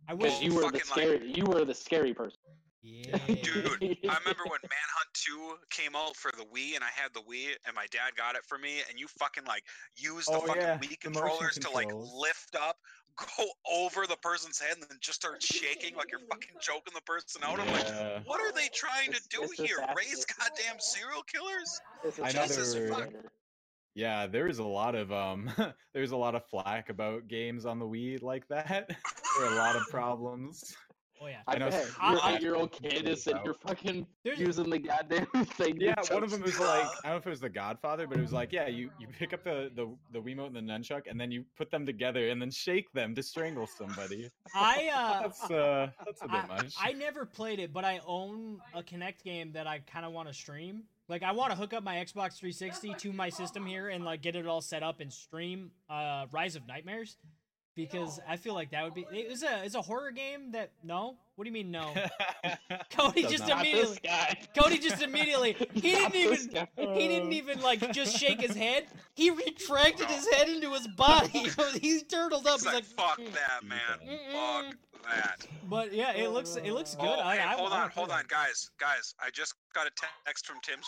I 0.08 0.14
wish. 0.16 0.42
you 0.42 0.54
were 0.56 0.72
the 0.72 0.80
Fucking 0.80 0.82
like- 1.14 1.20
scary. 1.20 1.34
You 1.34 1.46
were 1.46 1.64
the 1.66 1.74
scary 1.74 2.14
person. 2.14 2.40
Yeah. 2.84 3.18
Dude, 3.28 3.82
I 3.82 4.18
remember 4.20 4.44
when 4.44 4.60
Manhunt 4.62 5.10
2 5.14 5.54
came 5.70 5.96
out 5.96 6.16
for 6.18 6.32
the 6.38 6.44
Wii, 6.44 6.76
and 6.76 6.84
I 6.84 6.90
had 6.94 7.14
the 7.14 7.22
Wii, 7.22 7.48
and 7.66 7.74
my 7.76 7.86
dad 7.92 8.12
got 8.18 8.36
it 8.36 8.44
for 8.46 8.58
me, 8.58 8.82
and 8.90 9.00
you 9.00 9.08
fucking 9.08 9.46
like 9.46 9.64
use 9.96 10.26
the 10.26 10.34
Oh, 10.34 10.42
fucking 10.42 10.62
yeah, 10.62 10.78
Wii 10.80 11.00
controllers 11.00 11.56
to 11.60 11.70
like 11.72 11.90
lift 11.94 12.56
up, 12.62 12.76
go 13.38 13.46
over 13.72 14.06
the 14.06 14.18
person's 14.18 14.60
head, 14.60 14.74
and 14.74 14.84
then 14.90 14.98
just 15.00 15.22
start 15.22 15.42
shaking 15.42 15.96
like 15.96 16.12
you're 16.12 16.20
fucking 16.30 16.56
choking 16.60 16.94
the 16.94 17.02
person 17.02 17.42
out. 17.46 17.58
I'm 17.60 17.68
like, 17.72 18.28
what 18.28 18.42
are 18.42 18.52
they 18.52 18.68
trying 18.74 19.14
to 19.14 19.22
do 19.30 19.48
here? 19.64 19.78
after- 19.82 19.96
Raise 19.96 20.26
goddamn 20.26 20.80
serial 20.80 21.24
killers? 21.24 21.80
It's 22.04 22.20
a 22.20 22.24
I 22.24 22.28
know 22.28 22.34
there 22.34 22.48
Jesus 22.48 22.76
were- 22.76 22.88
fucker. 22.90 23.24
Yeah, 23.96 24.26
there 24.26 24.46
was 24.46 24.58
a 24.58 24.64
lot 24.66 24.96
of 24.96 25.12
um 25.14 25.52
there's 25.94 26.12
a 26.12 26.18
lot 26.18 26.34
of 26.34 26.44
flack 26.48 26.90
about 26.90 27.28
games 27.28 27.64
on 27.66 27.78
the 27.78 27.86
Wii 27.86 28.24
like 28.24 28.48
that. 28.48 28.68
there 28.90 28.98
were 29.48 29.54
a 29.54 29.56
lot 29.56 29.76
of 29.76 29.84
problems. 29.92 30.76
Oh 31.24 31.28
yeah. 31.28 31.38
I, 31.48 31.56
I 31.56 31.58
know 31.58 31.70
bet 31.70 31.88
your 32.02 32.20
eight-year-old 32.26 32.72
kid 32.82 33.08
is 33.08 33.24
sitting 33.24 33.42
here 33.44 33.54
fucking 33.54 34.06
There's- 34.24 34.40
using 34.40 34.70
the 34.70 34.80
goddamn 34.80 35.26
thing. 35.46 35.80
Yeah, 35.80 35.96
one 36.12 36.24
of 36.24 36.32
them 36.32 36.42
was 36.42 36.60
like, 36.60 36.84
I 36.86 36.90
don't 37.04 37.12
know 37.12 37.16
if 37.18 37.28
it 37.28 37.30
was 37.30 37.40
the 37.40 37.50
Godfather, 37.50 38.08
but 38.08 38.18
it 38.18 38.22
was 38.22 38.34
like, 38.34 38.52
yeah, 38.52 38.68
you, 38.68 38.90
you 39.00 39.08
pick 39.08 39.32
up 39.32 39.44
the, 39.44 39.72
the, 39.76 39.88
the 40.12 40.20
Wiimote 40.20 40.48
and 40.48 40.56
the 40.56 40.62
nunchuck, 40.62 41.04
and 41.10 41.20
then 41.20 41.32
you 41.32 41.46
put 41.58 41.72
them 41.72 41.86
together 41.86 42.30
and 42.30 42.42
then 42.42 42.52
shake 42.52 42.92
them 42.92 43.16
to 43.16 43.24
strangle 43.24 43.68
somebody. 43.68 44.30
I 44.56 44.90
uh, 44.94 45.22
That's 45.22 45.52
uh, 45.52 45.90
that's 46.06 46.22
a 46.22 46.28
bit 46.28 46.44
I, 46.44 46.48
much. 46.48 46.76
I 46.82 46.92
never 46.92 47.26
played 47.26 47.60
it, 47.60 47.72
but 47.72 47.86
I 47.86 48.02
own 48.06 48.60
a 48.74 48.84
Kinect 48.84 49.24
game 49.24 49.54
that 49.54 49.66
I 49.66 49.80
kind 49.80 50.06
of 50.06 50.12
want 50.12 50.28
to 50.28 50.34
stream. 50.34 50.84
Like 51.08 51.24
I 51.24 51.32
want 51.32 51.52
to 51.52 51.58
hook 51.58 51.74
up 51.74 51.84
my 51.84 51.96
Xbox 51.96 52.38
360 52.38 52.96
to 52.96 53.14
my 53.14 53.30
system 53.30 53.66
here 53.66 53.90
and 53.90 54.04
like 54.06 54.22
get 54.22 54.36
it 54.36 54.48
all 54.48 54.62
set 54.62 54.84
up 54.84 55.00
and 55.00 55.12
stream 55.12 55.72
uh, 55.90 56.26
Rise 56.32 56.56
of 56.56 56.66
Nightmares 56.68 57.18
because 57.76 58.20
I 58.28 58.38
feel 58.38 58.54
like 58.54 58.72
that 58.72 58.84
would 58.84 58.94
be 58.94 59.06
it's 59.12 59.44
a 59.44 59.64
it's 59.64 59.76
a 59.76 59.82
horror 59.82 60.12
game 60.12 60.52
that 60.52 60.72
no. 60.84 61.16
What 61.36 61.46
do 61.46 61.50
you 61.50 61.54
mean 61.54 61.72
no? 61.72 61.92
Cody 62.92 63.24
Does 63.24 63.32
just 63.32 63.48
not. 63.48 63.58
Not 63.58 63.66
immediately. 63.66 64.00
Cody 64.56 64.78
just 64.78 65.02
immediately 65.02 65.56
he 65.74 65.94
Not 65.94 66.12
didn't 66.14 66.34
even 66.34 66.54
guy. 66.54 66.68
he 66.94 67.08
didn't 67.08 67.34
even 67.34 67.62
like 67.62 67.92
just 67.92 68.16
shake 68.16 68.42
his 68.42 68.56
head. 68.56 68.86
He 69.16 69.32
retracted 69.32 70.08
his 70.08 70.28
head 70.30 70.50
into 70.50 70.72
his 70.74 70.88
body. 70.90 71.50
He's 71.82 72.04
turtled 72.08 72.46
up. 72.46 72.54
He's 72.54 72.64
He's 72.64 72.66
like, 72.66 72.74
like, 72.76 72.84
fuck 72.86 73.20
"Mm." 73.20 73.34
that, 73.34 73.64
man. 73.64 73.80
Mm-mm. 74.08 74.32
Fuck 74.32 74.76
mm. 74.76 75.16
that. 75.16 75.48
But 75.68 75.94
yeah, 75.94 76.12
it 76.14 76.30
looks 76.30 76.56
it 76.56 76.72
looks 76.72 76.94
good. 76.96 77.06
Oh, 77.06 77.22
I, 77.22 77.38
hey, 77.38 77.44
I, 77.44 77.54
hold 77.54 77.74
I 77.74 77.84
on, 77.84 77.90
hold 77.90 78.12
on, 78.12 78.24
guys, 78.28 78.70
guys. 78.80 79.16
I 79.20 79.30
just 79.32 79.56
got 79.74 79.88
a 79.88 79.92
text 80.26 80.46
from 80.46 80.58
Tim. 80.64 80.80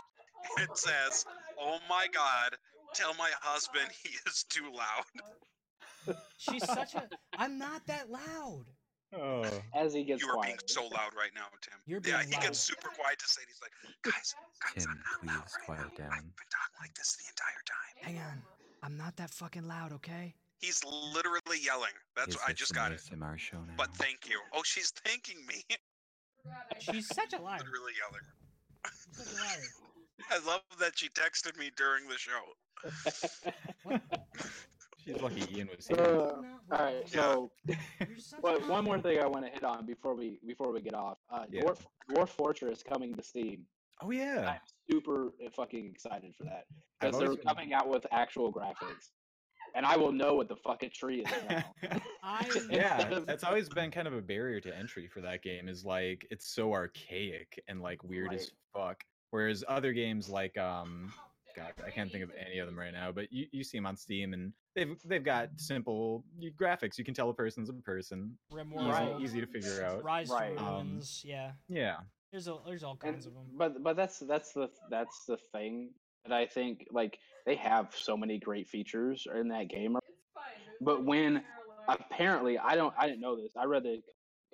It 0.60 0.78
says, 0.78 1.26
"Oh 1.60 1.80
my 1.90 2.06
God, 2.14 2.56
tell 2.94 3.16
my 3.16 3.32
husband 3.42 3.88
he 4.04 4.10
is 4.28 4.44
too 4.48 4.66
loud." 4.72 5.06
She's 6.38 6.64
such 6.66 6.95
a. 6.95 7.08
I'm 7.38 7.58
not 7.58 7.86
that 7.88 8.10
loud. 8.10 8.66
oh. 9.18 9.45
As 9.74 9.93
he 9.93 10.03
gets 10.03 10.22
You 10.22 10.30
are 10.30 10.36
quiet. 10.36 10.47
being 10.47 10.60
so 10.68 10.84
loud 10.84 11.14
right 11.18 11.32
now, 11.36 11.45
Tim. 11.62 11.80
You're 11.86 12.01
being 12.01 12.16
yeah, 12.16 12.22
being 12.26 12.34
he 12.41 12.47
gets 12.47 12.60
super 12.60 12.89
quiet 12.89 13.20
to 13.20 13.28
say. 13.28 13.41
He's 13.47 13.60
like, 13.62 13.72
"Guys, 14.03 14.36
guys, 14.62 14.84
Tim, 14.86 14.91
I'm 15.22 15.26
not 15.28 15.36
loud 15.36 15.43
right 15.43 15.66
quiet 15.66 15.91
now. 15.99 16.03
down. 16.06 16.14
I've 16.14 16.36
been 16.36 16.49
talking 16.51 16.78
like 16.82 16.93
this 16.95 17.16
the 17.18 17.30
entire 17.30 17.64
time." 17.66 17.93
Hang 18.01 18.18
on. 18.32 18.41
I'm 18.84 18.97
not 18.97 19.16
that 19.18 19.32
fucking 19.32 19.68
loud, 19.68 19.91
okay? 19.93 20.36
He's 20.60 20.84
literally 20.86 21.58
yelling. 21.64 21.93
That's 22.16 22.30
Is 22.30 22.36
what 22.36 22.43
I 22.49 22.51
this 22.51 22.60
just 22.60 22.72
an 22.72 22.76
got 22.76 22.91
it. 22.91 23.01
ASMR 23.01 23.38
show 23.38 23.58
now? 23.58 23.74
But 23.78 23.95
thank 23.95 24.28
you. 24.30 24.39
Oh, 24.53 24.62
she's 24.64 24.91
thanking 25.06 25.45
me. 25.47 25.64
She's 26.80 27.08
such 27.08 27.34
a 27.34 27.41
liar. 27.41 27.58
literally 27.60 27.93
yelling. 27.99 28.22
Such 29.12 29.28
a 29.28 29.36
liar. 29.41 29.64
I 30.32 30.47
love 30.47 30.62
that 30.80 30.97
she 30.97 31.10
texted 31.10 31.58
me 31.58 31.72
during 31.76 32.08
the 32.08 32.18
show. 32.18 32.41
She's 35.06 35.22
lucky 35.22 35.43
Ian 35.56 35.70
was 35.76 35.88
here. 35.88 35.99
Uh, 35.99 36.41
all 36.72 36.86
right, 36.86 37.08
so 37.08 37.51
You're 37.68 37.78
such 38.18 38.39
a 38.39 38.41
but 38.41 38.68
one 38.68 38.84
more 38.84 38.99
thing 38.99 39.20
I 39.20 39.28
want 39.28 39.45
to 39.45 39.51
hit 39.51 39.64
on 39.64 39.86
before 39.86 40.16
we 40.16 40.39
before 40.47 40.72
we 40.72 40.82
get 40.82 40.93
off. 40.95 41.18
Uh, 41.32 41.45
Yeah. 41.49 41.62
Dwarf 41.64 41.86
Dwarf 42.10 42.30
Fortress 42.30 42.82
coming 42.84 43.14
to 43.16 43.24
Steam. 43.24 43.66
Oh 44.01 44.12
yeah. 44.12 44.53
I'm 44.56 44.60
super 44.91 45.28
uh, 45.45 45.49
fucking 45.56 45.86
excited 45.91 46.34
for 46.36 46.43
that 46.45 46.66
because 46.99 47.20
they're 47.20 47.30
been- 47.36 47.45
coming 47.45 47.74
out 47.74 47.88
with 47.88 48.06
actual 48.12 48.51
graphics, 48.51 49.12
and 49.76 49.86
I 49.86 49.95
will 49.95 50.12
know 50.12 50.34
what 50.34 50.49
the 50.49 50.56
fuck 50.56 50.84
a 50.84 50.89
tree 50.89 51.22
is 51.22 51.32
now. 51.49 51.64
I 52.24 52.49
yeah, 52.72 53.20
that's 53.26 53.43
always 53.43 53.70
been 53.70 53.91
kind 53.91 54.08
of 54.08 54.14
a 54.14 54.22
barrier 54.22 54.60
to 54.62 54.76
entry 54.76 55.08
for 55.08 55.22
that 55.22 55.43
game. 55.43 55.70
Is 55.70 55.86
like 55.86 56.26
it's 56.32 56.53
so 56.53 56.74
archaic 56.74 57.62
and 57.68 57.80
like 57.82 58.03
weird 58.03 58.34
as 58.34 58.51
fuck. 58.74 59.03
Whereas 59.32 59.64
other 59.68 59.91
games 59.93 60.30
like 60.30 60.58
um, 60.58 61.12
God, 61.56 61.72
I 61.86 61.89
can't 61.89 62.12
think 62.12 62.24
of 62.24 62.32
any 62.38 62.60
of 62.60 62.66
them 62.68 62.78
right 62.78 62.91
now, 62.93 63.12
but 63.12 63.32
you, 63.32 63.45
you 63.51 63.64
see 63.64 63.78
them 63.78 63.86
on 63.86 63.95
Steam 63.95 64.34
and 64.34 64.51
they've 64.76 64.97
they've 65.06 65.24
got 65.24 65.49
simple 65.58 66.24
graphics. 66.60 66.97
You 66.97 67.06
can 67.06 67.14
tell 67.14 67.30
a 67.30 67.34
person's 67.34 67.70
a 67.70 67.74
person. 67.74 68.38
Rimworld, 68.51 68.82
Easy, 68.82 68.89
Right. 68.91 69.22
easy 69.22 69.41
to 69.41 69.47
figure 69.47 69.84
out. 69.86 70.03
Rise 70.03 70.30
Right. 70.30 70.58
to 70.58 70.64
Um, 70.64 70.88
Ruins. 70.88 71.24
yeah, 71.26 71.51
Yeah, 71.70 71.97
there's 72.32 72.47
a 72.47 72.58
there's 72.66 72.84
all 72.84 72.91
And- 72.91 72.99
kinds 72.99 73.26
of 73.26 73.34
them. 73.34 73.45
but 73.53 73.82
but 73.84 73.95
that's 73.95 74.20
that's 74.20 74.51
the 74.53 74.70
that's 74.89 75.26
the 75.26 75.38
thing 75.38 75.93
that 76.26 76.34
I 76.34 76.45
think 76.45 76.88
like 76.91 77.20
they 77.45 77.56
have 77.56 77.95
so 77.95 78.18
many 78.18 78.38
great 78.39 78.68
features 78.68 79.28
in 79.34 79.47
that 79.49 79.70
game. 79.70 79.97
But 80.82 81.06
when 81.06 81.43
apparently 81.88 82.58
I 82.58 82.76
don't 82.76 82.93
I 82.97 83.08
didn't 83.08 83.22
know 83.22 83.36
this. 83.41 83.56
I 83.56 83.66
read 83.66 83.84
the 83.84 84.01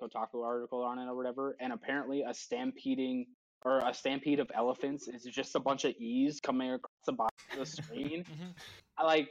Kotaku 0.00 0.44
article 0.44 0.82
on 0.82 0.98
it 0.98 1.06
or 1.06 1.14
whatever, 1.16 1.56
and 1.60 1.72
apparently 1.72 2.22
a 2.22 2.34
stampeding 2.34 3.26
or 3.64 3.78
a 3.78 3.94
stampede 3.94 4.40
of 4.40 4.50
elephants 4.54 5.08
is 5.08 5.22
just 5.24 5.54
a 5.54 5.60
bunch 5.60 5.84
of 5.84 5.94
E's 5.98 6.40
coming 6.40 6.72
across 6.72 6.90
the 7.06 7.12
bottom 7.12 7.36
of 7.52 7.58
the 7.58 7.66
screen. 7.82 8.24
Mhm. 8.24 8.54
I 8.98 9.04
like 9.04 9.30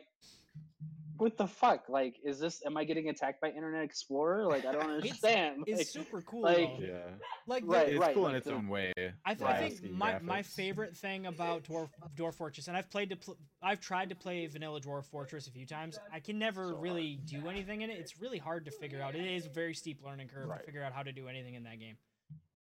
what 1.17 1.37
the 1.37 1.45
fuck? 1.45 1.87
Like, 1.87 2.15
is 2.25 2.39
this? 2.39 2.63
Am 2.65 2.75
I 2.77 2.83
getting 2.83 3.09
attacked 3.09 3.41
by 3.41 3.49
Internet 3.49 3.83
Explorer? 3.83 4.47
Like, 4.47 4.65
I 4.65 4.71
don't 4.71 4.89
understand. 4.89 5.63
It's 5.67 5.77
like, 5.77 5.87
super 5.87 6.21
cool 6.23 6.41
like- 6.41 6.57
though. 6.57 6.77
yeah. 6.83 6.97
Like 7.45 7.61
the- 7.63 7.69
Right, 7.69 7.89
It's 7.89 7.99
right, 7.99 8.15
cool 8.15 8.27
in 8.27 8.33
its 8.35 8.47
the- 8.47 8.53
own 8.55 8.67
way. 8.67 8.91
I, 9.23 9.35
th- 9.35 9.41
Right. 9.41 9.55
I 9.55 9.59
think 9.59 9.73
Nasty 9.83 9.89
my, 9.89 10.17
my 10.17 10.41
favorite 10.41 10.97
thing 10.97 11.27
about 11.27 11.63
Dwarf 11.65 11.89
Dwarf 12.15 12.33
Fortress, 12.33 12.69
and 12.69 12.75
I've 12.75 12.89
played 12.89 13.11
to 13.11 13.17
pl- 13.17 13.37
I've 13.61 13.79
tried 13.79 14.09
to 14.09 14.15
play 14.15 14.47
Vanilla 14.47 14.81
Dwarf 14.81 15.05
Fortress 15.05 15.45
a 15.45 15.51
few 15.51 15.67
times. 15.67 15.99
I 16.11 16.19
can 16.19 16.39
never 16.39 16.73
really 16.73 17.19
do 17.25 17.47
anything 17.49 17.81
in 17.81 17.91
it. 17.91 17.99
It's 17.99 18.19
really 18.19 18.39
hard 18.39 18.65
to 18.65 18.71
figure 18.71 18.99
out. 18.99 19.13
It 19.13 19.23
is 19.23 19.45
a 19.45 19.49
very 19.49 19.75
steep 19.75 20.01
learning 20.03 20.29
curve 20.29 20.49
Right. 20.49 20.59
to 20.61 20.65
figure 20.65 20.81
out 20.83 20.91
how 20.91 21.03
to 21.03 21.11
do 21.11 21.27
anything 21.27 21.53
in 21.53 21.61
that 21.65 21.79
game. 21.79 21.97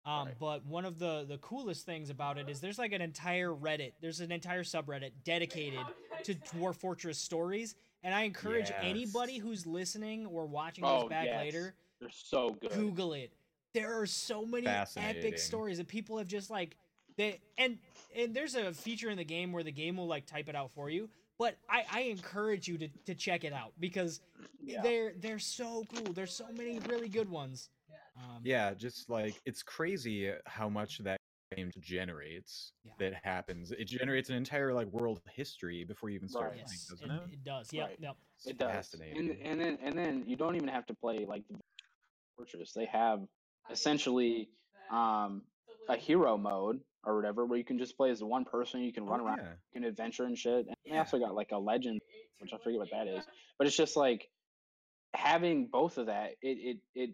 Um, 0.07 0.27
Right. 0.27 0.35
But 0.39 0.67
one 0.67 0.85
of 0.85 0.99
the 0.99 1.25
the 1.29 1.39
coolest 1.39 1.87
things 1.87 2.11
about 2.11 2.37
it 2.39 2.49
is 2.49 2.61
there's 2.61 2.79
like 2.79 2.93
an 2.93 3.01
entire 3.01 3.51
Reddit, 3.51 3.93
there's 4.01 4.21
an 4.21 4.31
entire 4.33 4.63
subreddit 4.63 5.11
dedicated 5.25 5.81
to 6.25 6.35
Dwarf 6.35 6.77
Fortress 6.77 7.19
stories, 7.19 7.75
and 8.03 8.15
I 8.15 8.23
encourage 8.23 8.71
anybody 8.83 9.39
who's 9.39 9.67
listening 9.67 10.27
or 10.27 10.47
watching 10.47 10.85
Oh, 10.85 11.01
this 11.03 11.09
back 11.09 11.27
yes. 11.27 11.41
later 11.43 11.75
they're 12.01 12.11
so 12.11 12.51
good. 12.61 12.73
Google 12.73 13.13
it. 13.15 13.33
There 13.73 13.99
are 14.01 14.07
so 14.07 14.45
many 14.45 14.67
epic 14.67 15.39
stories 15.39 15.79
that 15.79 15.89
people 15.89 16.19
have 16.19 16.27
just 16.29 16.51
like 16.51 16.77
they 17.17 17.41
and 17.57 17.79
and 18.17 18.35
there's 18.35 18.55
a 18.57 18.73
feature 18.75 19.09
in 19.11 19.17
the 19.17 19.25
game 19.25 19.53
where 19.53 19.63
the 19.63 19.73
game 19.73 19.97
will 19.97 20.07
like 20.07 20.27
type 20.27 20.49
it 20.49 20.55
out 20.55 20.71
for 20.73 20.91
you. 20.91 21.09
But 21.39 21.57
I, 21.69 21.85
I 21.91 22.01
encourage 22.03 22.69
you 22.69 22.79
to, 22.79 22.89
to 23.07 23.15
check 23.15 23.43
it 23.43 23.53
out 23.53 23.73
because 23.81 24.21
Yeah. 24.63 24.83
they're 24.83 25.13
they're 25.19 25.39
so 25.41 25.85
cool. 25.95 26.13
There's 26.13 26.33
so 26.33 26.47
many 26.57 26.79
really 26.89 27.09
good 27.09 27.29
ones. 27.31 27.71
Um, 28.17 28.41
Yeah, 28.43 28.75
just 28.75 29.09
like 29.11 29.41
it's 29.47 29.63
crazy 29.63 30.33
how 30.47 30.69
much 30.69 30.99
that 30.99 31.19
game 31.55 31.71
generates 31.81 32.73
Yeah. 32.85 32.93
that 32.99 33.15
happens. 33.25 33.73
It 33.73 33.85
generates 33.87 34.29
an 34.31 34.37
entire 34.37 34.73
like 34.73 34.89
world 34.89 35.21
history 35.35 35.85
before 35.85 36.11
you 36.11 36.17
even 36.17 36.29
start 36.29 36.51
Right. 36.51 36.55
playing, 36.55 36.69
Yes, 36.71 36.87
doesn't 36.89 37.11
it, 37.11 37.15
it? 37.15 37.33
it 37.35 37.45
does. 37.45 37.73
Yep, 37.73 37.89
Right. 37.89 37.97
yep. 38.01 38.17
It's 38.39 38.47
It 38.47 38.59
does. 38.59 38.71
fascinating. 38.71 39.31
And, 39.31 39.39
and 39.43 39.61
then 39.61 39.79
and 39.83 39.99
then 39.99 40.25
you 40.27 40.37
don't 40.37 40.57
even 40.57 40.69
have 40.69 40.87
to 40.87 40.95
play 40.95 41.25
like 41.27 41.47
the 41.49 41.59
fortress. 42.37 42.73
They 42.73 42.87
have 42.87 43.21
essentially 43.71 44.49
um, 44.91 45.43
a 45.89 45.97
hero 45.97 46.37
mode 46.37 46.81
or 47.05 47.17
whatever 47.17 47.45
where 47.47 47.59
you 47.59 47.65
can 47.65 47.79
just 47.79 47.97
play 47.97 48.11
as 48.11 48.23
one 48.23 48.45
person. 48.45 48.81
You 48.81 48.93
can 48.93 49.07
run 49.07 49.21
Oh, 49.21 49.27
around, 49.27 49.39
yeah. 49.39 49.53
you 49.73 49.81
can 49.81 49.85
adventure 49.85 50.25
and 50.25 50.37
shit. 50.37 50.67
And 50.67 50.75
they 50.87 50.99
also 50.99 51.19
got 51.19 51.35
like 51.35 51.53
a 51.53 51.59
legend, 51.59 52.01
which 52.39 52.53
I 52.53 52.59
forget 52.59 52.79
what 52.79 52.91
that 52.91 53.07
is. 53.07 53.25
But 53.59 53.67
it's 53.67 53.77
just 53.77 53.97
like 53.97 54.29
having 55.15 55.67
both 55.67 55.99
of 55.99 56.07
that. 56.07 56.33
It 56.43 56.59
it 56.59 56.79
it 56.95 57.11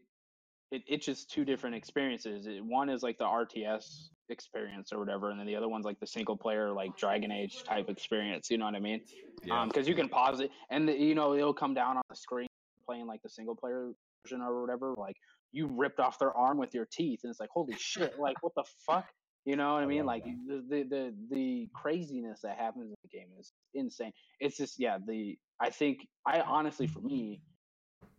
it 0.70 0.82
it's 0.86 1.04
just 1.04 1.30
two 1.30 1.44
different 1.44 1.76
experiences. 1.76 2.46
It, 2.46 2.64
one 2.64 2.88
is 2.88 3.02
like 3.02 3.18
the 3.18 3.24
RTS 3.24 4.08
experience 4.28 4.92
or 4.92 4.98
whatever, 4.98 5.30
and 5.30 5.38
then 5.38 5.46
the 5.46 5.56
other 5.56 5.68
one's 5.68 5.84
like 5.84 5.98
the 6.00 6.06
single 6.06 6.36
player 6.36 6.72
like 6.72 6.96
Dragon 6.96 7.32
Age 7.32 7.64
type 7.64 7.88
experience. 7.88 8.50
You 8.50 8.58
know 8.58 8.66
what 8.66 8.74
I 8.74 8.80
mean? 8.80 9.00
Yeah. 9.44 9.60
Um, 9.60 9.68
because 9.68 9.88
you 9.88 9.94
can 9.94 10.08
pause 10.08 10.40
it, 10.40 10.50
and 10.70 10.88
the, 10.88 10.92
you 10.92 11.14
know 11.14 11.34
it'll 11.34 11.54
come 11.54 11.74
down 11.74 11.96
on 11.96 12.02
the 12.08 12.16
screen 12.16 12.46
playing 12.86 13.06
like 13.06 13.22
the 13.22 13.28
single 13.28 13.56
player 13.56 13.90
version 14.24 14.42
or 14.42 14.60
whatever. 14.60 14.94
Like 14.96 15.16
you 15.52 15.66
ripped 15.66 16.00
off 16.00 16.18
their 16.18 16.36
arm 16.36 16.58
with 16.58 16.74
your 16.74 16.86
teeth, 16.90 17.20
and 17.24 17.30
it's 17.30 17.40
like 17.40 17.50
holy 17.50 17.74
shit! 17.78 18.18
Like 18.18 18.42
what 18.42 18.54
the 18.54 18.64
fuck? 18.86 19.06
You 19.46 19.56
know 19.56 19.74
what 19.74 19.82
I 19.82 19.86
mean? 19.86 20.04
Like 20.04 20.24
the, 20.24 20.62
the 20.68 20.82
the 20.84 21.14
the 21.30 21.68
craziness 21.74 22.40
that 22.42 22.58
happens 22.58 22.90
in 22.90 22.94
the 23.02 23.08
game 23.08 23.28
is 23.38 23.52
insane. 23.74 24.12
It's 24.38 24.56
just 24.56 24.78
yeah. 24.78 24.98
The 25.04 25.36
I 25.58 25.70
think 25.70 26.06
I 26.26 26.40
honestly 26.40 26.86
for 26.86 27.00
me, 27.00 27.40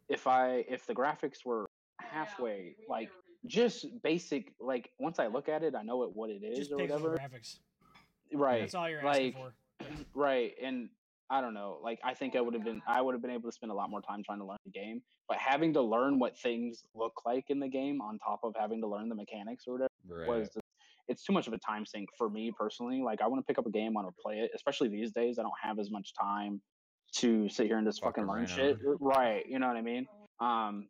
if 0.09 0.27
I 0.27 0.65
if 0.67 0.85
the 0.87 0.95
graphics 0.95 1.45
were 1.45 1.65
halfway 2.11 2.75
like 2.89 3.09
just 3.47 3.85
basic 4.03 4.53
like 4.59 4.89
once 4.99 5.17
I 5.19 5.27
look 5.27 5.49
at 5.49 5.63
it, 5.63 5.73
I 5.75 5.83
know 5.83 5.97
what 5.97 6.15
what 6.15 6.29
it 6.29 6.43
is 6.43 6.57
Just 6.57 6.71
or 6.71 6.77
whatever. 6.77 7.17
graphics. 7.17 7.57
Right. 8.33 8.61
That's 8.61 8.75
all 8.75 8.89
you're 8.89 9.05
asking 9.05 9.33
like, 9.33 9.35
for. 9.35 9.53
right 10.13 10.53
and 10.61 10.89
i 11.29 11.41
don't 11.41 11.53
know 11.53 11.79
like 11.83 11.99
i 12.03 12.13
think 12.13 12.35
i 12.35 12.41
would 12.41 12.53
have 12.53 12.63
been 12.63 12.81
i 12.87 13.01
would 13.01 13.13
have 13.13 13.21
been 13.21 13.31
able 13.31 13.49
to 13.49 13.51
spend 13.51 13.71
a 13.71 13.75
lot 13.75 13.89
more 13.89 14.01
time 14.01 14.23
trying 14.23 14.39
to 14.39 14.45
learn 14.45 14.57
the 14.65 14.71
game 14.71 15.01
but 15.27 15.37
having 15.37 15.73
to 15.73 15.81
learn 15.81 16.19
what 16.19 16.37
things 16.37 16.83
look 16.93 17.13
like 17.25 17.45
in 17.49 17.59
the 17.59 17.67
game 17.67 18.01
on 18.01 18.19
top 18.19 18.39
of 18.43 18.53
having 18.59 18.81
to 18.81 18.87
learn 18.87 19.09
the 19.09 19.15
mechanics 19.15 19.63
or 19.67 19.73
whatever 19.73 19.89
right. 20.07 20.27
was 20.27 20.47
just- 20.49 20.59
it's 21.07 21.23
too 21.23 21.33
much 21.33 21.47
of 21.47 21.53
a 21.53 21.57
time 21.57 21.85
sink 21.85 22.07
for 22.17 22.29
me 22.29 22.51
personally 22.57 23.01
like 23.01 23.21
i 23.21 23.27
want 23.27 23.41
to 23.41 23.45
pick 23.45 23.57
up 23.57 23.65
a 23.65 23.71
game 23.71 23.97
i 23.97 24.01
want 24.01 24.15
to 24.15 24.21
play 24.21 24.39
it 24.39 24.51
especially 24.55 24.87
these 24.87 25.11
days 25.11 25.39
i 25.39 25.41
don't 25.41 25.51
have 25.61 25.79
as 25.79 25.89
much 25.89 26.13
time 26.13 26.61
to 27.13 27.49
sit 27.49 27.65
here 27.65 27.77
and 27.77 27.87
just 27.87 28.01
Fuck 28.01 28.15
fucking 28.15 28.29
learn 28.29 28.45
shit 28.45 28.77
right 28.99 29.45
you 29.47 29.59
know 29.59 29.67
what 29.67 29.75
i 29.77 29.81
mean 29.81 30.07
um 30.39 30.87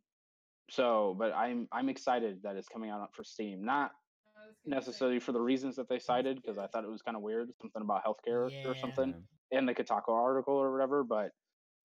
so 0.71 1.15
but 1.19 1.33
i'm 1.35 1.67
i'm 1.71 1.89
excited 1.89 2.41
that 2.43 2.55
it's 2.55 2.67
coming 2.69 2.89
out 2.89 3.13
for 3.13 3.23
steam 3.23 3.63
not 3.63 3.91
necessarily 4.65 5.19
for 5.19 5.31
the 5.33 5.39
reasons 5.39 5.75
that 5.75 5.87
they 5.89 5.99
cited 5.99 6.37
because 6.41 6.57
i 6.57 6.65
thought 6.67 6.83
it 6.83 6.89
was 6.89 7.01
kind 7.01 7.15
of 7.17 7.23
weird 7.23 7.49
something 7.61 7.81
about 7.81 8.01
healthcare 8.05 8.49
Yeah. 8.49 8.69
or 8.69 8.75
something 8.75 9.13
in 9.51 9.65
the 9.65 9.73
Kotaku 9.73 10.09
article 10.09 10.53
or 10.53 10.71
whatever. 10.71 11.03
But 11.03 11.31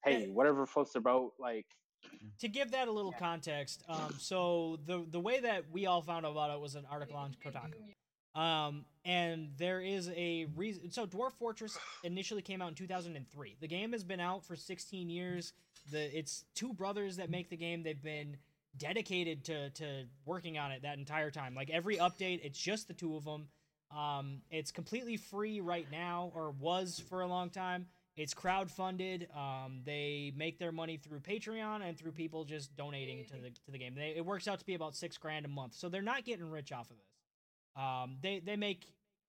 hey, 0.05 0.29
whatever 0.29 0.67
floats 0.67 0.93
their 0.93 1.03
boat. 1.03 1.33
Like 1.41 1.67
to 2.39 2.47
give 2.49 2.71
that 2.71 2.87
a 2.87 2.93
little 2.93 3.11
context, 3.13 3.83
um, 3.89 4.15
so 4.19 4.79
the 4.87 5.05
the 5.11 5.19
way 5.19 5.41
that 5.41 5.65
we 5.73 5.87
all 5.87 6.01
found 6.01 6.25
out 6.25 6.31
about 6.33 6.51
it 6.53 6.61
was 6.61 6.77
an 6.77 6.85
article 6.89 7.17
on 7.17 7.35
Kotaku. 7.45 8.41
Um, 8.41 8.85
and 9.05 9.49
there 9.57 9.81
is 9.81 10.11
a 10.15 10.47
reason. 10.55 10.91
So 10.93 11.07
Dwarf 11.07 11.33
Fortress 11.33 11.77
initially 12.05 12.43
came 12.43 12.63
out 12.63 12.69
in 12.69 12.75
2003. 12.75 13.57
The 13.61 13.67
game 13.67 13.93
has 13.93 14.05
been 14.05 14.21
out 14.21 14.45
for 14.45 14.55
16 14.55 15.09
years. 15.11 15.55
The 15.91 16.17
it's 16.17 16.45
two 16.55 16.73
brothers 16.73 17.17
that 17.17 17.31
make 17.31 17.51
the 17.51 17.57
game. 17.57 17.83
They've 17.83 18.01
been 18.01 18.37
dedicated 18.79 19.45
to 19.45 19.71
to 19.71 20.05
working 20.25 20.59
on 20.59 20.73
it 20.73 20.83
that 20.83 20.99
entire 20.99 21.31
time. 21.31 21.55
Like 21.55 21.71
every 21.71 21.97
update, 21.97 22.41
it's 22.43 22.59
just 22.59 22.89
the 22.89 22.95
two 22.95 23.17
of 23.17 23.25
them. 23.25 23.49
Um, 23.97 24.43
it's 24.51 24.73
completely 24.73 25.17
free 25.17 25.61
right 25.61 25.87
now, 25.91 26.33
or 26.35 26.51
was 26.51 27.03
for 27.09 27.21
a 27.21 27.27
long 27.27 27.51
time. 27.51 27.87
It's 28.17 28.35
crowdfunded. 28.35 29.35
Um, 29.37 29.83
they 29.85 30.33
make 30.37 30.59
their 30.59 30.73
money 30.73 30.97
through 30.97 31.21
Patreon 31.21 31.83
and 31.87 31.99
through 31.99 32.13
people 32.13 32.45
just 32.45 32.75
donating 32.77 33.25
to 33.27 33.35
the 33.35 33.51
to 33.51 33.71
the 33.71 33.79
game. 33.79 33.95
They, 33.95 34.15
it 34.17 34.25
works 34.25 34.49
out 34.49 34.59
to 34.59 34.67
be 34.67 34.75
about 34.75 34.97
six 34.97 35.19
grand 35.19 35.45
a 35.45 35.49
month, 35.49 35.75
so 35.75 35.89
they're 35.89 36.03
not 36.03 36.25
getting 36.25 36.51
rich 36.51 36.73
off 36.73 36.91
of 36.91 36.97
this. 36.97 37.83
Um, 37.83 38.17
they 38.23 38.41
they 38.45 38.57
make 38.57 38.87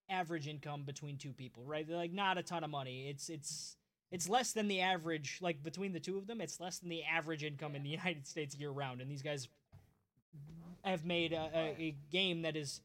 average 0.09 0.47
income 0.47 0.83
between 0.83 1.17
two 1.17 1.33
people, 1.33 1.63
right? 1.65 1.87
They're 1.87 1.97
like 1.97 2.13
not 2.13 2.37
a 2.37 2.43
ton 2.43 2.63
of 2.63 2.69
money. 2.69 3.09
It's 3.09 3.29
it's 3.29 3.76
it's 4.11 4.29
less 4.29 4.53
than 4.53 4.67
the 4.67 4.81
average, 4.81 5.39
like 5.41 5.63
between 5.63 5.91
the 5.93 5.99
two 5.99 6.17
of 6.17 6.27
them, 6.27 6.39
it's 6.41 6.59
less 6.59 6.79
than 6.79 6.89
the 6.89 7.03
average 7.03 7.43
income 7.43 7.75
in 7.75 7.83
the 7.83 7.89
United 7.89 8.25
States 8.27 8.55
year 8.55 8.69
round. 8.71 9.01
And 9.01 9.09
these 9.11 9.21
guys 9.21 9.47
have 10.83 11.05
made 11.05 11.33
a, 11.33 11.49
a, 11.53 11.59
a 11.81 11.95
game 12.11 12.43
that 12.43 12.55
is 12.55 12.81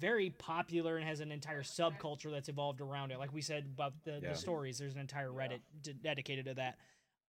very 0.00 0.30
popular 0.30 0.96
and 0.96 1.06
has 1.06 1.20
an 1.20 1.30
entire 1.30 1.62
subculture 1.62 2.30
that's 2.32 2.48
evolved 2.48 2.80
around 2.80 3.12
it. 3.12 3.18
Like 3.18 3.32
we 3.32 3.40
said 3.42 3.64
about 3.72 3.92
the, 4.04 4.18
Yeah. 4.20 4.30
the 4.30 4.34
stories, 4.34 4.78
there's 4.78 4.94
an 4.94 5.00
entire 5.00 5.30
Reddit 5.30 5.60
d- 5.82 5.92
dedicated 6.02 6.46
to 6.46 6.54
that. 6.54 6.78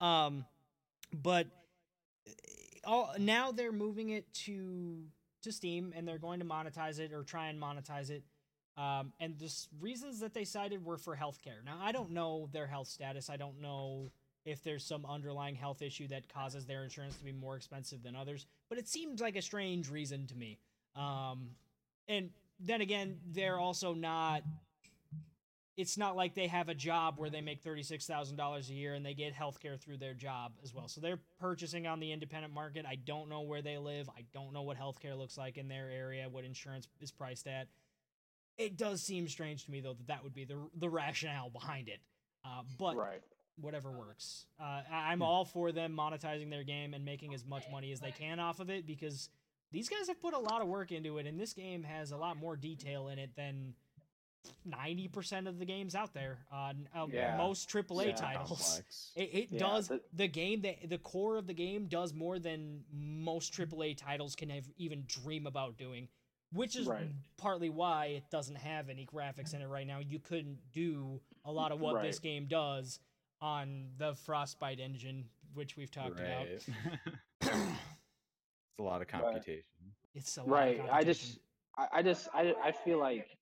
Um, 0.04 0.46
but 1.14 1.46
uh, 2.28 2.32
all, 2.86 3.14
now 3.20 3.52
they're 3.52 3.72
moving 3.72 4.10
it 4.10 4.32
to 4.46 5.04
to 5.44 5.52
Steam 5.52 5.94
and 5.96 6.08
they're 6.08 6.18
going 6.18 6.40
to 6.40 6.46
monetize 6.46 6.98
it 6.98 7.14
or 7.14 7.22
try 7.22 7.50
and 7.50 7.62
monetize 7.62 8.10
it. 8.10 8.24
Um, 8.78 9.14
and 9.20 9.38
the 9.40 9.50
reasons 9.80 10.20
that 10.20 10.34
they 10.34 10.44
cited 10.44 10.84
were 10.84 10.98
for 10.98 11.16
healthcare. 11.16 11.64
Now, 11.66 11.78
I 11.82 11.92
don't 11.94 12.12
know 12.12 12.50
their 12.52 12.68
health 12.68 12.88
status. 12.88 13.30
I 13.30 13.38
don't 13.38 13.62
know 13.62 14.12
if 14.44 14.64
there's 14.64 14.84
some 14.84 15.06
underlying 15.06 15.56
health 15.56 15.82
issue 15.82 16.08
that 16.10 16.32
causes 16.32 16.66
their 16.66 16.84
insurance 16.84 17.16
to 17.18 17.24
be 17.24 17.32
more 17.32 17.56
expensive 17.56 18.04
than 18.04 18.16
others, 18.16 18.46
but 18.70 18.78
it 18.78 18.88
seems 18.88 19.22
like 19.22 19.36
a 19.36 19.42
strange 19.42 19.90
reason 19.90 20.28
to 20.28 20.36
me. 20.36 20.60
Um, 20.96 21.52
and 22.08 22.30
then 22.60 22.82
again, 22.82 23.18
they're 23.32 23.58
also 23.60 23.94
not. 23.94 24.44
It's 25.78 25.98
not 25.98 26.16
like 26.16 26.36
they 26.36 26.48
have 26.48 26.70
a 26.70 26.74
job 26.74 27.16
where 27.18 27.30
they 27.30 27.42
make 27.42 27.62
thirty-six 27.62 28.06
thousand 28.06 28.38
dollars 28.38 28.70
a 28.70 28.74
year 28.74 28.94
and 28.94 29.06
they 29.06 29.14
get 29.14 29.34
healthcare 29.34 29.78
through 29.80 29.98
their 29.98 30.14
job 30.14 30.54
as 30.64 30.74
well. 30.74 30.88
So 30.88 31.02
they're 31.02 31.20
purchasing 31.40 31.86
on 31.86 32.00
the 32.00 32.14
independent 32.14 32.54
market. 32.54 32.86
I 32.88 32.96
don't 32.96 33.30
know 33.30 33.42
where 33.42 33.62
they 33.62 33.78
live. 33.78 34.10
I 34.10 34.24
don't 34.34 34.54
know 34.54 34.62
what 34.62 34.78
healthcare 34.78 35.18
looks 35.18 35.38
like 35.38 35.58
in 35.58 35.68
their 35.68 35.90
area. 35.90 36.30
What 36.30 36.46
insurance 36.46 36.88
is 37.02 37.12
priced 37.12 37.48
at. 37.48 37.68
It 38.58 38.78
does 38.78 39.02
seem 39.02 39.28
strange 39.28 39.66
to 39.66 39.72
me 39.72 39.82
though 39.82 39.94
that 39.94 40.08
that 40.08 40.24
would 40.24 40.34
be 40.34 40.46
the 40.46 40.58
the 40.78 40.90
rationale 40.90 41.50
behind 41.50 41.90
it. 41.90 42.00
Uh, 42.46 42.62
but 42.78 42.96
right. 42.96 43.22
whatever 43.60 43.92
works. 43.92 44.46
Uh, 44.60 44.82
I- 44.92 45.12
I'm 45.12 45.22
all 45.22 45.46
for 45.46 45.72
them 45.72 45.96
monetizing 45.98 46.50
their 46.50 46.64
game 46.64 46.94
and 46.94 47.04
making 47.04 47.34
as 47.34 47.44
much 47.46 47.64
money 47.72 47.92
as 47.92 48.00
they 48.00 48.12
can 48.12 48.40
off 48.40 48.60
of 48.60 48.70
it 48.70 48.86
because 48.86 49.30
these 49.72 49.90
guys 49.90 50.08
have 50.08 50.22
put 50.22 50.34
a 50.34 50.40
lot 50.40 50.62
of 50.62 50.68
work 50.68 50.92
into 50.92 51.18
it, 51.18 51.26
and 51.26 51.40
this 51.40 51.54
game 51.54 51.84
has 51.84 52.12
a 52.12 52.18
lot 52.18 52.38
more 52.38 52.56
detail 52.56 53.08
in 53.10 53.18
it 53.20 53.32
than 53.36 53.74
90% 54.68 55.48
of 55.48 55.58
the 55.60 55.66
games 55.66 55.96
out 55.96 56.14
there. 56.14 56.38
Uh, 56.54 56.68
n- 56.70 56.88
uh, 56.96 57.08
Yeah. 57.12 57.36
Most 57.38 57.68
AAA 57.70 58.08
Yeah. 58.10 58.16
titles. 58.16 58.60
Complex. 58.60 59.12
It, 59.16 59.34
it 59.34 59.48
Yeah, 59.52 59.60
does 59.60 59.88
the- 59.88 60.02
the 60.14 60.28
game 60.28 60.62
the 60.62 60.76
the 60.86 61.00
core 61.00 61.38
of 61.38 61.48
the 61.48 61.54
game 61.54 61.88
does 61.88 62.14
more 62.14 62.38
than 62.40 62.84
most 62.92 63.54
AAA 63.54 63.96
titles 63.96 64.36
can 64.36 64.50
have 64.50 64.66
even 64.78 65.04
dream 65.08 65.48
about 65.48 65.78
doing, 65.78 66.08
which 66.56 66.76
is 66.76 66.88
Right. 66.88 67.10
partly 67.38 67.70
why 67.70 68.06
it 68.08 68.30
doesn't 68.30 68.56
have 68.56 68.90
any 68.90 69.06
graphics 69.06 69.54
in 69.54 69.62
it 69.62 69.68
right 69.68 69.86
now. 69.86 70.00
You 70.00 70.20
couldn't 70.20 70.58
do 70.72 71.22
a 71.44 71.52
lot 71.52 71.72
of 71.72 71.82
what 71.82 72.02
this 72.02 72.20
game 72.20 72.48
does 72.48 73.00
on 73.42 73.92
the 73.98 74.16
Frostbite 74.16 74.80
engine, 74.80 75.30
which 75.54 75.76
we've 75.78 75.92
talked 75.92 76.20
about. 76.20 76.48
It's 78.78 78.82
a 78.82 78.84
lot 78.84 79.02
of 79.02 79.08
computation. 79.08 79.64
It's 80.14 80.36
a 80.36 80.42
lot 80.42 80.48
of 80.48 80.52
Right. 80.52 80.82
I 80.92 81.02
just, 81.02 81.40
I, 81.78 81.88
I 81.94 82.02
just, 82.02 82.28
I, 82.34 82.54
I 82.62 82.72
feel 82.74 83.00
like 83.00 83.38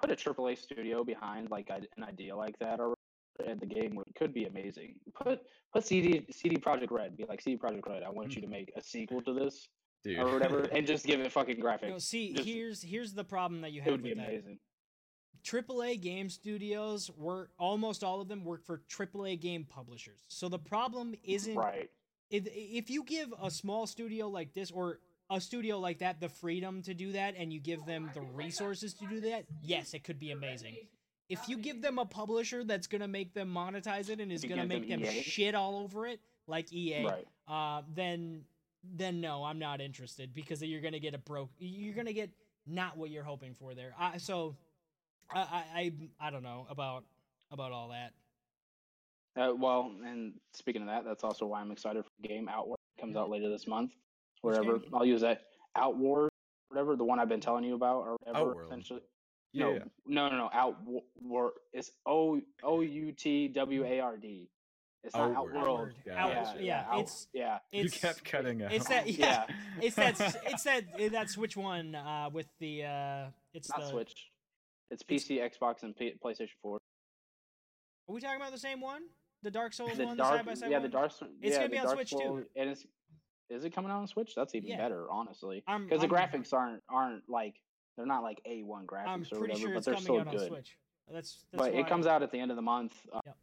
put 0.00 0.12
a 0.12 0.14
AAA 0.14 0.58
studio 0.58 1.02
behind 1.02 1.50
like 1.50 1.70
an 1.70 2.04
idea 2.04 2.36
like 2.36 2.56
that, 2.60 2.78
or 2.78 2.94
and 3.44 3.58
the 3.58 3.66
game 3.66 3.96
would, 3.96 4.06
could 4.16 4.32
be 4.32 4.44
amazing. 4.44 4.94
Put 5.12 5.40
put 5.72 5.84
CD 5.84 6.24
CD 6.30 6.56
Projekt 6.56 6.92
Red. 6.92 7.16
Be 7.16 7.24
like 7.28 7.40
CD 7.40 7.56
Projekt 7.56 7.88
Red. 7.88 8.04
I 8.04 8.10
want 8.10 8.36
you 8.36 8.42
hmm. 8.42 8.46
to 8.46 8.50
make 8.50 8.72
a 8.76 8.80
sequel 8.80 9.22
to 9.22 9.32
this 9.32 9.68
Dude. 10.04 10.18
or 10.18 10.32
whatever, 10.32 10.60
and 10.72 10.86
just 10.86 11.06
give 11.06 11.20
it 11.20 11.32
fucking 11.32 11.56
graphics. 11.56 11.88
No, 11.88 11.98
see, 11.98 12.34
just- 12.34 12.46
here's 12.48 12.82
here's 12.82 13.12
the 13.14 13.24
problem 13.24 13.62
that 13.62 13.72
you 13.72 13.80
it 13.80 13.84
have 13.84 13.92
would 13.92 14.02
be 14.02 14.10
with 14.10 14.18
that. 14.18 14.28
amazing. 14.28 14.58
AAA 15.44 16.00
game 16.00 16.30
studios 16.30 17.10
work 17.18 17.50
almost 17.58 18.02
all 18.02 18.20
of 18.20 18.28
them 18.28 18.44
work 18.44 18.64
for 18.64 18.78
AAA 18.88 19.38
game 19.40 19.64
publishers. 19.68 20.20
So 20.28 20.48
the 20.48 20.58
problem 20.58 21.14
isn't 21.22 21.54
Right. 21.54 21.90
if, 22.30 22.46
if 22.50 22.88
you 22.88 23.04
give 23.04 23.32
a 23.42 23.50
small 23.50 23.86
studio 23.86 24.28
like 24.28 24.54
this 24.54 24.70
or 24.70 25.00
a 25.28 25.40
studio 25.40 25.78
like 25.78 25.98
that 25.98 26.18
the 26.20 26.30
freedom 26.30 26.80
to 26.82 26.94
do 26.94 27.12
that 27.12 27.34
and 27.36 27.52
you 27.52 27.60
give 27.60 27.84
them 27.84 28.10
the 28.14 28.22
resources 28.22 28.94
to 28.94 29.06
do 29.06 29.20
that, 29.20 29.44
yes, 29.62 29.92
it 29.92 30.02
could 30.02 30.18
be 30.18 30.30
amazing. 30.30 30.76
If 31.28 31.46
you 31.48 31.58
give 31.58 31.82
them 31.82 31.98
a 31.98 32.06
publisher 32.06 32.64
that's 32.64 32.86
going 32.86 33.00
to 33.02 33.08
make 33.08 33.34
them 33.34 33.52
monetize 33.52 34.08
it 34.08 34.20
and 34.20 34.32
is 34.32 34.44
going 34.44 34.60
to 34.60 34.66
make 34.66 34.88
them 34.88 35.00
them 35.02 35.12
EA? 35.14 35.22
shit 35.22 35.54
all 35.54 35.76
over 35.76 36.06
it 36.06 36.20
like 36.46 36.72
EA, 36.72 37.04
Right. 37.04 37.26
uh, 37.48 37.82
then 37.94 38.44
then 38.92 39.20
no, 39.20 39.44
I'm 39.44 39.58
not 39.58 39.80
interested 39.80 40.34
because 40.34 40.62
you're 40.62 40.80
gonna 40.80 40.98
get 40.98 41.14
a 41.14 41.18
broke. 41.18 41.50
You're 41.58 41.94
gonna 41.94 42.12
get 42.12 42.30
not 42.66 42.96
what 42.96 43.10
you're 43.10 43.24
hoping 43.24 43.54
for 43.54 43.74
there. 43.74 43.94
I, 43.98 44.18
so 44.18 44.56
I, 45.30 45.40
I 45.40 45.64
I 45.74 45.92
I 46.28 46.30
don't 46.30 46.42
know 46.42 46.66
about 46.68 47.04
about 47.50 47.72
all 47.72 47.90
that. 47.90 48.12
Uh, 49.36 49.52
well, 49.54 49.90
and 50.04 50.34
speaking 50.52 50.82
of 50.82 50.88
that, 50.88 51.04
that's 51.04 51.24
also 51.24 51.46
why 51.46 51.60
I'm 51.60 51.72
excited 51.72 52.04
for 52.04 52.10
the 52.22 52.28
game 52.28 52.48
Outward 52.48 52.78
comes 53.00 53.16
out 53.16 53.30
later 53.30 53.48
this 53.48 53.66
month. 53.66 53.92
Whatever. 54.42 54.78
game? 54.78 54.90
I'll 54.94 55.04
use 55.04 55.22
that 55.22 55.42
Outward, 55.76 56.30
whatever 56.68 56.94
the 56.94 57.04
one 57.04 57.18
I've 57.18 57.28
been 57.28 57.40
telling 57.40 57.64
you 57.64 57.74
about, 57.74 58.02
or 58.02 58.16
whatever. 58.20 58.50
Outworld. 58.50 58.68
Essentially. 58.70 59.00
Yeah, 59.52 59.64
No, 59.64 59.72
yeah. 59.72 59.78
no, 60.06 60.28
no, 60.28 60.36
no. 60.36 60.50
Outward. 60.52 61.52
It's 61.72 61.90
O 62.06 62.40
O 62.62 62.80
U 62.80 63.12
T 63.12 63.48
W 63.48 63.84
A 63.84 64.00
R 64.00 64.16
D. 64.16 64.50
It's 65.04 65.14
not 65.14 65.32
Outward. 65.32 65.56
Outworld. 65.56 65.78
Outward. 65.80 65.94
Got 66.06 66.16
Out- 66.16 66.56
Yeah, 66.56 66.60
yeah, 66.62 66.84
out- 66.90 67.00
it's 67.00 67.28
yeah. 67.34 67.58
you 67.72 67.90
kept 67.90 68.24
cutting 68.24 68.62
out. 68.62 68.72
it's 68.72 68.88
that 68.88 69.06
yeah, 69.18 69.44
Yeah. 69.48 69.54
it's 69.82 69.96
that 69.96 70.18
it's 70.46 70.62
that 70.64 70.84
that 71.12 71.28
Switch 71.30 71.56
one 71.56 71.94
uh 71.94 72.30
with 72.32 72.46
the 72.58 72.84
uh 72.84 73.26
it's 73.52 73.68
Not 73.68 73.80
the 73.80 73.86
Switch. 73.88 74.30
It's 74.90 75.02
PC, 75.02 75.38
Xbox, 75.40 75.82
and 75.82 75.96
P- 75.96 76.14
PlayStation 76.24 76.50
4. 76.62 76.76
Are 76.76 78.14
we 78.14 78.20
talking 78.20 78.36
about 78.36 78.52
the 78.52 78.58
same 78.58 78.80
one? 78.80 79.02
The 79.42 79.50
Dark 79.50 79.72
Souls 79.72 79.96
The 79.96 80.04
one, 80.06 80.16
dark, 80.16 80.30
the 80.32 80.36
side 80.38 80.46
by 80.46 80.54
side 80.54 80.70
yeah, 80.70 80.76
one. 80.76 80.82
the 80.84 80.88
Dark. 80.88 81.10
Souls. 81.12 81.30
It's 81.42 81.52
yeah, 81.52 81.56
gonna 81.58 81.68
be 81.70 81.76
the 81.76 81.80
on 81.80 81.86
Dark 81.86 81.96
Switch, 81.98 82.10
too. 82.10 82.18
Souls- 82.18 82.44
And 82.56 82.70
it's, 82.70 82.86
is 83.50 83.64
it 83.64 83.70
coming 83.74 83.90
out 83.90 83.98
on 84.00 84.06
Switch? 84.06 84.34
That's 84.34 84.54
even 84.54 84.70
Yeah. 84.70 84.76
better, 84.78 85.10
honestly. 85.10 85.62
I'm- 85.66 85.84
Because 85.86 86.00
the 86.02 86.08
graphics 86.08 86.52
aren't 86.52 86.82
aren't 86.88 87.28
like 87.28 87.56
they're 87.96 88.06
not 88.06 88.22
like 88.22 88.40
A1 88.46 88.86
graphics 88.86 89.06
I'm 89.08 89.26
or 89.32 89.40
whatever, 89.40 89.58
sure 89.60 89.74
but 89.74 89.84
they're 89.84 89.94
coming 89.94 90.04
still 90.04 90.18
on 90.20 90.28
good. 90.30 90.48
Switch. 90.48 90.76
That's, 91.10 91.44
that's 91.52 91.62
but 91.64 91.72
why- 91.74 91.80
it 91.80 91.86
comes 91.88 92.06
out 92.06 92.22
at 92.22 92.30
the 92.30 92.38
end 92.40 92.50
of 92.50 92.56
the 92.56 92.62
month. 92.62 92.94
Uh, 93.12 93.20
Yep. 93.26 93.36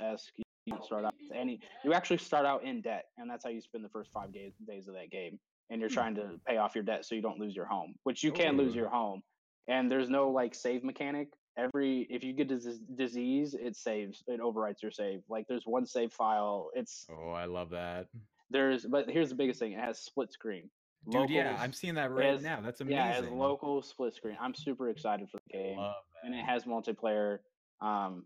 Esque, 0.00 0.32
you 0.66 0.76
start 0.84 1.04
out 1.04 1.14
with 1.20 1.36
any. 1.36 1.60
You 1.84 1.92
actually 1.92 2.18
start 2.18 2.46
out 2.46 2.64
in 2.64 2.80
debt, 2.80 3.06
and 3.18 3.30
that's 3.30 3.44
how 3.44 3.50
you 3.50 3.60
spend 3.60 3.84
the 3.84 3.88
first 3.88 4.10
five 4.12 4.32
days 4.32 4.52
days 4.66 4.88
of 4.88 4.94
that 4.94 5.10
game. 5.10 5.38
And 5.70 5.80
you're 5.80 5.90
trying 5.90 6.14
to 6.14 6.38
pay 6.46 6.58
off 6.58 6.76
your 6.76 6.84
debt 6.84 7.04
so 7.04 7.16
you 7.16 7.22
don't 7.22 7.40
lose 7.40 7.56
your 7.56 7.66
home, 7.66 7.94
which 8.04 8.22
you 8.22 8.30
can 8.30 8.56
lose 8.56 8.74
your 8.74 8.88
home. 8.88 9.22
And 9.68 9.90
there's 9.90 10.08
no 10.08 10.30
like 10.30 10.54
save 10.54 10.84
mechanic. 10.84 11.28
Every 11.58 12.06
if 12.08 12.22
you 12.22 12.32
get 12.32 12.50
a 12.52 12.60
disease, 12.94 13.54
it 13.58 13.74
saves. 13.74 14.22
It 14.28 14.40
overwrites 14.40 14.82
your 14.82 14.92
save. 14.92 15.22
Like 15.28 15.46
there's 15.48 15.64
one 15.66 15.84
save 15.86 16.12
file. 16.12 16.70
It's 16.74 17.06
Oh, 17.10 17.30
I 17.30 17.46
love 17.46 17.70
that. 17.70 18.06
there's. 18.50 18.84
But 18.84 19.10
here's 19.10 19.30
the 19.30 19.34
biggest 19.34 19.58
thing. 19.58 19.72
It 19.72 19.80
has 19.80 19.98
split 19.98 20.32
screen. 20.32 20.70
Dude, 21.10 21.30
yeah, 21.30 21.56
I'm 21.60 21.72
seeing 21.72 21.94
that 21.94 22.10
right 22.12 22.26
has- 22.26 22.42
now. 22.42 22.60
That's 22.60 22.80
amazing. 22.80 22.96
Yeah, 22.96 23.10
it 23.18 23.24
has 23.24 23.28
local 23.30 23.82
split 23.82 24.14
screen. 24.14 24.36
I'm 24.40 24.54
super 24.54 24.88
excited 24.88 25.28
for 25.30 25.38
the 25.46 25.58
game 25.58 25.78
Love 25.78 25.94
and 26.24 26.34
it 26.34 26.44
has 26.44 26.64
multiplayer. 26.64 27.38
Um, 27.80 28.24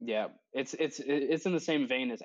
yeah, 0.00 0.28
it's 0.52 0.74
it's 0.74 1.00
it's 1.04 1.46
in 1.46 1.52
the 1.52 1.60
same 1.60 1.86
vein 1.86 2.10
as 2.10 2.22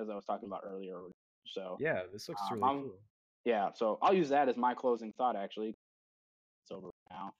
as 0.00 0.08
I 0.10 0.14
was 0.14 0.24
talking 0.24 0.46
about 0.48 0.62
earlier. 0.64 0.98
So 1.46 1.76
yeah, 1.80 1.94
Yeah, 1.94 2.02
this 2.12 2.28
looks 2.28 2.40
Um, 2.50 2.58
really 2.58 2.64
I'm- 2.64 2.90
cool. 2.90 3.72
so 3.74 3.98
I'll 4.02 4.14
use 4.14 4.28
that 4.30 4.48
as 4.48 4.56
my 4.56 4.74
closing 4.74 5.12
thought. 5.12 5.36
Actually, 5.36 5.68
it's 5.68 6.70
over 6.72 6.88
now. 7.10 7.32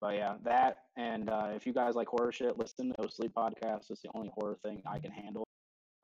But 0.00 0.14
yeah, 0.16 0.36
that 0.44 0.84
and 0.96 1.30
uh, 1.30 1.48
if 1.54 1.66
you 1.66 1.72
guys 1.72 1.94
like 1.94 2.06
horror 2.08 2.30
shit, 2.32 2.58
listen 2.58 2.92
to 2.92 3.02
No 3.02 3.08
Sleep 3.08 3.32
Podcast. 3.34 3.90
It's 3.90 4.02
the 4.02 4.10
only 4.14 4.30
horror 4.34 4.56
thing 4.62 4.82
I 4.86 4.98
can 4.98 5.10
handle. 5.10 5.44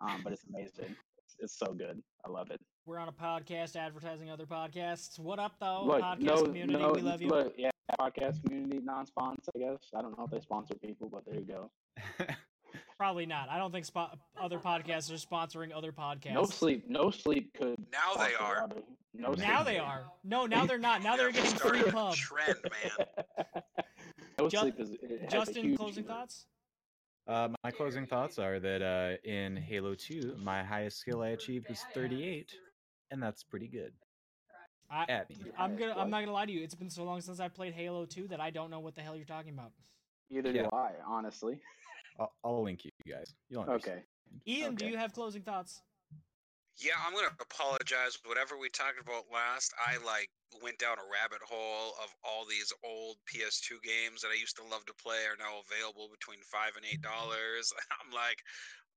Um, 0.01 0.23
but 0.25 0.33
it's 0.33 0.45
amazing. 0.49 0.97
It's, 1.19 1.37
it's 1.39 1.59
so 1.59 1.73
good. 1.75 2.03
I 2.25 2.31
love 2.31 2.51
it. 2.51 2.59
We're 2.87 2.99
on 2.99 3.09
a 3.09 3.13
podcast 3.13 3.77
advertising 3.77 4.31
other 4.31 4.47
podcasts. 4.47 5.19
What 5.19 5.39
up, 5.39 5.53
though, 5.61 5.85
look, 5.85 6.01
podcast 6.03 6.21
no, 6.23 6.43
community? 6.43 6.79
no, 6.81 6.91
we 6.93 7.01
love 7.03 7.21
you. 7.23 7.29
look, 7.29 7.55
yeah, 7.57 7.71
podcast 8.01 8.43
community 8.43 8.81
non-sponsor. 8.83 9.53
I 9.55 9.59
guess 9.61 9.79
I 9.95 10.03
don't 10.03 10.19
know 10.19 10.25
if 10.25 10.31
they 10.33 10.41
sponsor 10.41 10.75
people, 10.83 11.09
but 11.09 11.25
there 11.27 11.37
you 11.37 11.45
go. 11.47 11.71
Probably 12.97 13.27
not. 13.27 13.49
I 13.49 13.59
don't 13.59 13.73
think 13.73 13.87
spo- 13.87 14.17
other 14.41 14.59
podcasts 14.59 15.11
are 15.11 15.15
sponsoring 15.15 15.71
other 15.75 15.93
podcasts. 15.93 16.35
No 16.35 16.45
sleep. 16.45 16.89
No 16.89 17.11
sleep 17.11 17.53
could. 17.55 17.77
Now 17.93 18.15
they 18.23 18.35
are. 18.35 18.63
other- 18.65 18.83
No 19.15 19.33
Now 19.33 19.63
they 19.63 19.79
are. 19.79 20.05
No, 20.25 20.47
now 20.47 20.65
they're 20.67 20.79
not. 20.79 21.03
Now 21.03 21.17
they're 21.17 21.31
Yeah, 21.31 21.41
we're 21.41 21.43
getting 21.45 21.59
free 21.59 21.81
starting 21.81 21.89
a 21.89 21.93
pub. 21.93 22.15
Trend, 22.15 22.59
man. 22.63 23.07
no 24.39 24.49
Ju- 24.49 24.59
sleep 24.59 24.81
is. 24.81 24.91
it 24.91 25.01
has 25.23 25.23
a 25.23 25.27
Justin, 25.37 25.65
huge 25.65 25.79
closing 25.79 26.05
impact. 26.05 26.19
thoughts? 26.19 26.47
Uh, 27.29 27.49
my 27.63 27.71
closing 27.71 28.07
thoughts 28.07 28.39
are 28.39 28.59
that 28.59 28.83
uh, 28.83 29.29
in 29.29 29.57
Halo 29.57 29.95
2, 29.95 30.37
my 30.43 30.63
highest 30.65 30.99
skill 30.99 31.23
I 31.23 31.29
achieved 31.29 31.69
was 31.69 31.81
38, 31.95 32.53
and 33.11 33.23
that's 33.23 33.43
pretty 33.45 33.69
good. 33.69 33.93
I, 34.91 35.05
At 35.09 35.31
me. 35.31 35.37
I'm 35.59 35.77
gonna. 35.77 35.95
I'm 35.97 36.11
not 36.11 36.21
gonna 36.21 36.33
lie 36.33 36.45
to 36.47 36.53
you. 36.53 36.63
It's 36.63 36.75
been 36.75 36.91
so 36.91 37.05
long 37.05 37.21
since 37.23 37.41
I've 37.41 37.55
played 37.55 37.73
Halo 37.73 38.05
2 38.05 38.29
that 38.29 38.41
I 38.41 38.51
don't 38.51 38.71
know 38.71 38.81
what 38.81 38.95
the 38.95 39.01
hell 39.01 39.17
you're 39.17 39.25
talking 39.25 39.53
about. 39.55 39.71
Neither 40.31 40.51
Yeah. 40.51 40.63
do 40.65 40.69
I, 40.73 40.91
honestly. 41.07 41.61
I'll, 42.23 42.33
I'll 42.45 42.63
link 42.63 42.85
you 42.85 42.91
guys. 43.11 43.35
You'll 43.49 43.63
Okay. 43.63 43.73
understand. 43.73 44.03
Ian, 44.47 44.75
do 44.75 44.87
you 44.87 44.97
have 44.97 45.13
closing 45.13 45.43
thoughts? 45.43 45.83
Yeah, 46.81 46.97
I'm 47.07 47.15
gonna 47.15 47.35
apologize. 47.41 48.19
Whatever 48.25 48.57
we 48.57 48.71
talked 48.71 48.99
about 48.99 49.31
last, 49.33 49.75
I 49.77 50.03
like 50.05 50.31
went 50.63 50.79
down 50.79 50.97
a 50.99 51.07
rabbit 51.13 51.45
hole 51.45 51.93
of 52.03 52.09
all 52.25 52.45
these 52.49 52.73
old 52.83 53.17
PS2 53.29 53.77
games 53.85 54.23
that 54.23 54.33
I 54.33 54.41
used 54.41 54.57
to 54.57 54.65
love 54.65 54.85
to 54.87 54.95
play 54.95 55.21
are 55.29 55.37
now 55.39 55.61
available 55.69 56.09
between 56.09 56.41
five 56.43 56.73
and 56.77 56.85
eight 56.89 57.03
dollars. 57.03 57.73
I'm 58.01 58.11
like, 58.11 58.41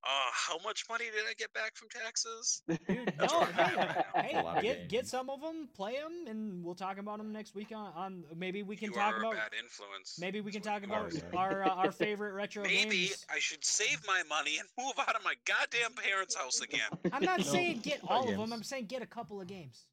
oh, 0.06 0.30
how 0.34 0.58
much 0.64 0.86
money 0.90 1.06
did 1.06 1.24
I 1.30 1.34
get 1.38 1.54
back 1.54 1.76
from 1.76 1.88
taxes? 1.90 2.62
Dude, 2.68 3.14
no, 3.20 3.26
where 3.40 3.50
I'm 3.58 3.60
at 3.80 4.06
hey, 4.16 4.22
hey, 4.32 4.38
a 4.40 4.44
lot 4.44 4.58
of 4.58 4.64
get 4.64 4.90
get 4.90 5.08
some 5.08 5.30
of 5.30 5.42
them, 5.42 5.70
play 5.76 5.94
them, 5.94 6.26
and 6.28 6.64
we'll 6.64 6.76
talk 6.76 6.98
about 6.98 7.18
them 7.18 7.32
next 7.32 7.56
week 7.56 7.72
on. 7.76 7.92
on 7.96 8.24
maybe 8.36 8.64
we 8.64 8.76
can 8.76 8.90
you 8.92 8.96
talk 8.96 9.16
are 9.16 9.20
about. 9.20 9.34
a 9.34 9.38
bad 9.38 9.52
influence. 9.62 10.18
Maybe 10.20 10.42
we 10.42 10.52
can 10.52 10.62
talk 10.62 10.84
about 10.84 11.12
our 11.36 11.64
uh, 11.64 11.70
our 11.70 11.92
favorite 12.04 12.34
retro 12.34 12.64
games. 12.64 12.84
Maybe 12.86 12.98
games. 13.08 13.26
I 13.34 13.40
should 13.40 13.64
save 13.64 14.00
my 14.08 14.22
money 14.30 14.58
and 14.60 14.68
move 14.86 14.94
out 15.00 15.16
of 15.16 15.24
my 15.24 15.34
goddamn 15.46 15.92
parents' 15.94 16.36
house 16.36 16.62
again. 16.62 16.90
I'm 17.12 17.24
not 17.24 17.40
No, 17.40 17.46
saying 17.46 17.80
get 17.84 18.00
all 18.08 18.30
of 18.30 18.38
them. 18.38 18.52
I'm 18.54 18.64
saying 18.64 18.86
get 18.86 19.02
a 19.02 19.08
couple 19.08 19.40
of 19.42 19.48
games. 19.48 19.86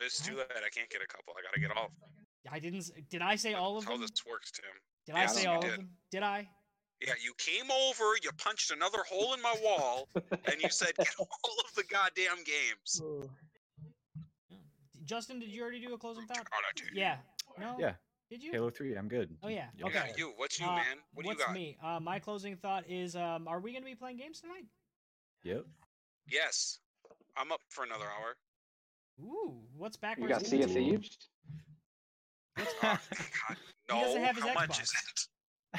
It's 0.00 0.20
too 0.24 0.36
late. 0.36 0.46
I 0.56 0.68
can't 0.70 0.88
get 0.90 1.00
a 1.02 1.06
couple. 1.06 1.34
I 1.36 1.42
gotta 1.42 1.60
get 1.60 1.76
all. 1.76 1.86
of 1.86 1.90
them. 2.00 2.08
I 2.50 2.58
didn't. 2.60 2.90
Did 3.10 3.20
I 3.20 3.36
say 3.36 3.54
all 3.54 3.76
of 3.76 3.84
them? 3.84 3.94
how 3.94 4.00
this 4.00 4.10
works, 4.28 4.50
Tim. 4.52 4.70
Did 5.06 5.14
I 5.16 5.26
say 5.26 5.42
you 5.42 5.48
all 5.48 5.60
did. 5.60 5.70
of 5.72 5.76
them? 5.78 5.88
Did 6.12 6.22
I? 6.22 6.48
Yeah, 7.00 7.14
you 7.22 7.32
came 7.38 7.70
over, 7.70 8.04
you 8.22 8.30
punched 8.38 8.70
another 8.72 8.98
hole 9.08 9.32
in 9.34 9.40
my 9.40 9.54
wall, 9.62 10.08
and 10.50 10.60
you 10.60 10.68
said, 10.68 10.92
"Get 10.98 11.14
all 11.18 11.26
of 11.64 11.74
the 11.76 11.84
goddamn 11.84 12.38
games." 12.44 13.00
Justin, 15.04 15.38
did 15.38 15.48
you 15.50 15.62
already 15.62 15.80
do 15.80 15.94
a 15.94 15.98
closing 15.98 16.26
thought? 16.26 16.38
God, 16.38 16.44
I 16.68 16.72
did. 16.74 16.88
Yeah. 16.92 17.16
No. 17.58 17.76
Yeah. 17.78 17.94
Did 18.30 18.42
you? 18.42 18.52
Halo 18.52 18.68
3, 18.68 18.94
I'm 18.94 19.08
good. 19.08 19.34
Oh, 19.42 19.48
yeah, 19.48 19.68
Yep. 19.78 19.86
okay. 19.88 20.04
Yeah, 20.08 20.12
you. 20.18 20.32
What's 20.36 20.60
you, 20.60 20.66
Uh, 20.66 20.74
man? 20.76 20.98
What 21.14 21.22
do 21.22 21.28
you 21.30 21.34
what's 21.34 21.44
got? 21.44 21.54
me? 21.54 21.78
Uh, 21.82 21.98
my 22.00 22.18
closing 22.18 22.56
thought 22.56 22.84
is: 22.88 23.16
um, 23.16 23.48
Are 23.48 23.60
we 23.60 23.72
going 23.72 23.82
to 23.82 23.88
be 23.88 23.94
playing 23.94 24.18
games 24.18 24.40
tonight? 24.40 24.64
Yep. 25.44 25.64
Yes, 26.28 26.80
I'm 27.36 27.52
up 27.52 27.60
for 27.70 27.84
another 27.84 28.04
hour. 28.04 28.36
Ooh, 29.22 29.62
what's 29.76 29.96
backwards? 29.96 30.28
You 30.28 30.34
got 30.34 30.44
Sea 30.46 30.62
of 30.62 30.68
Cool. 30.70 30.76
Thieves, 30.76 31.30
Oh, 32.58 32.64
God, 32.82 32.98
no. 33.88 34.00
doesn't 34.00 34.22
have 34.22 34.36
his 34.36 34.44
How 34.44 34.54
much 34.54 34.82
is 34.82 34.90
it? 34.92 35.28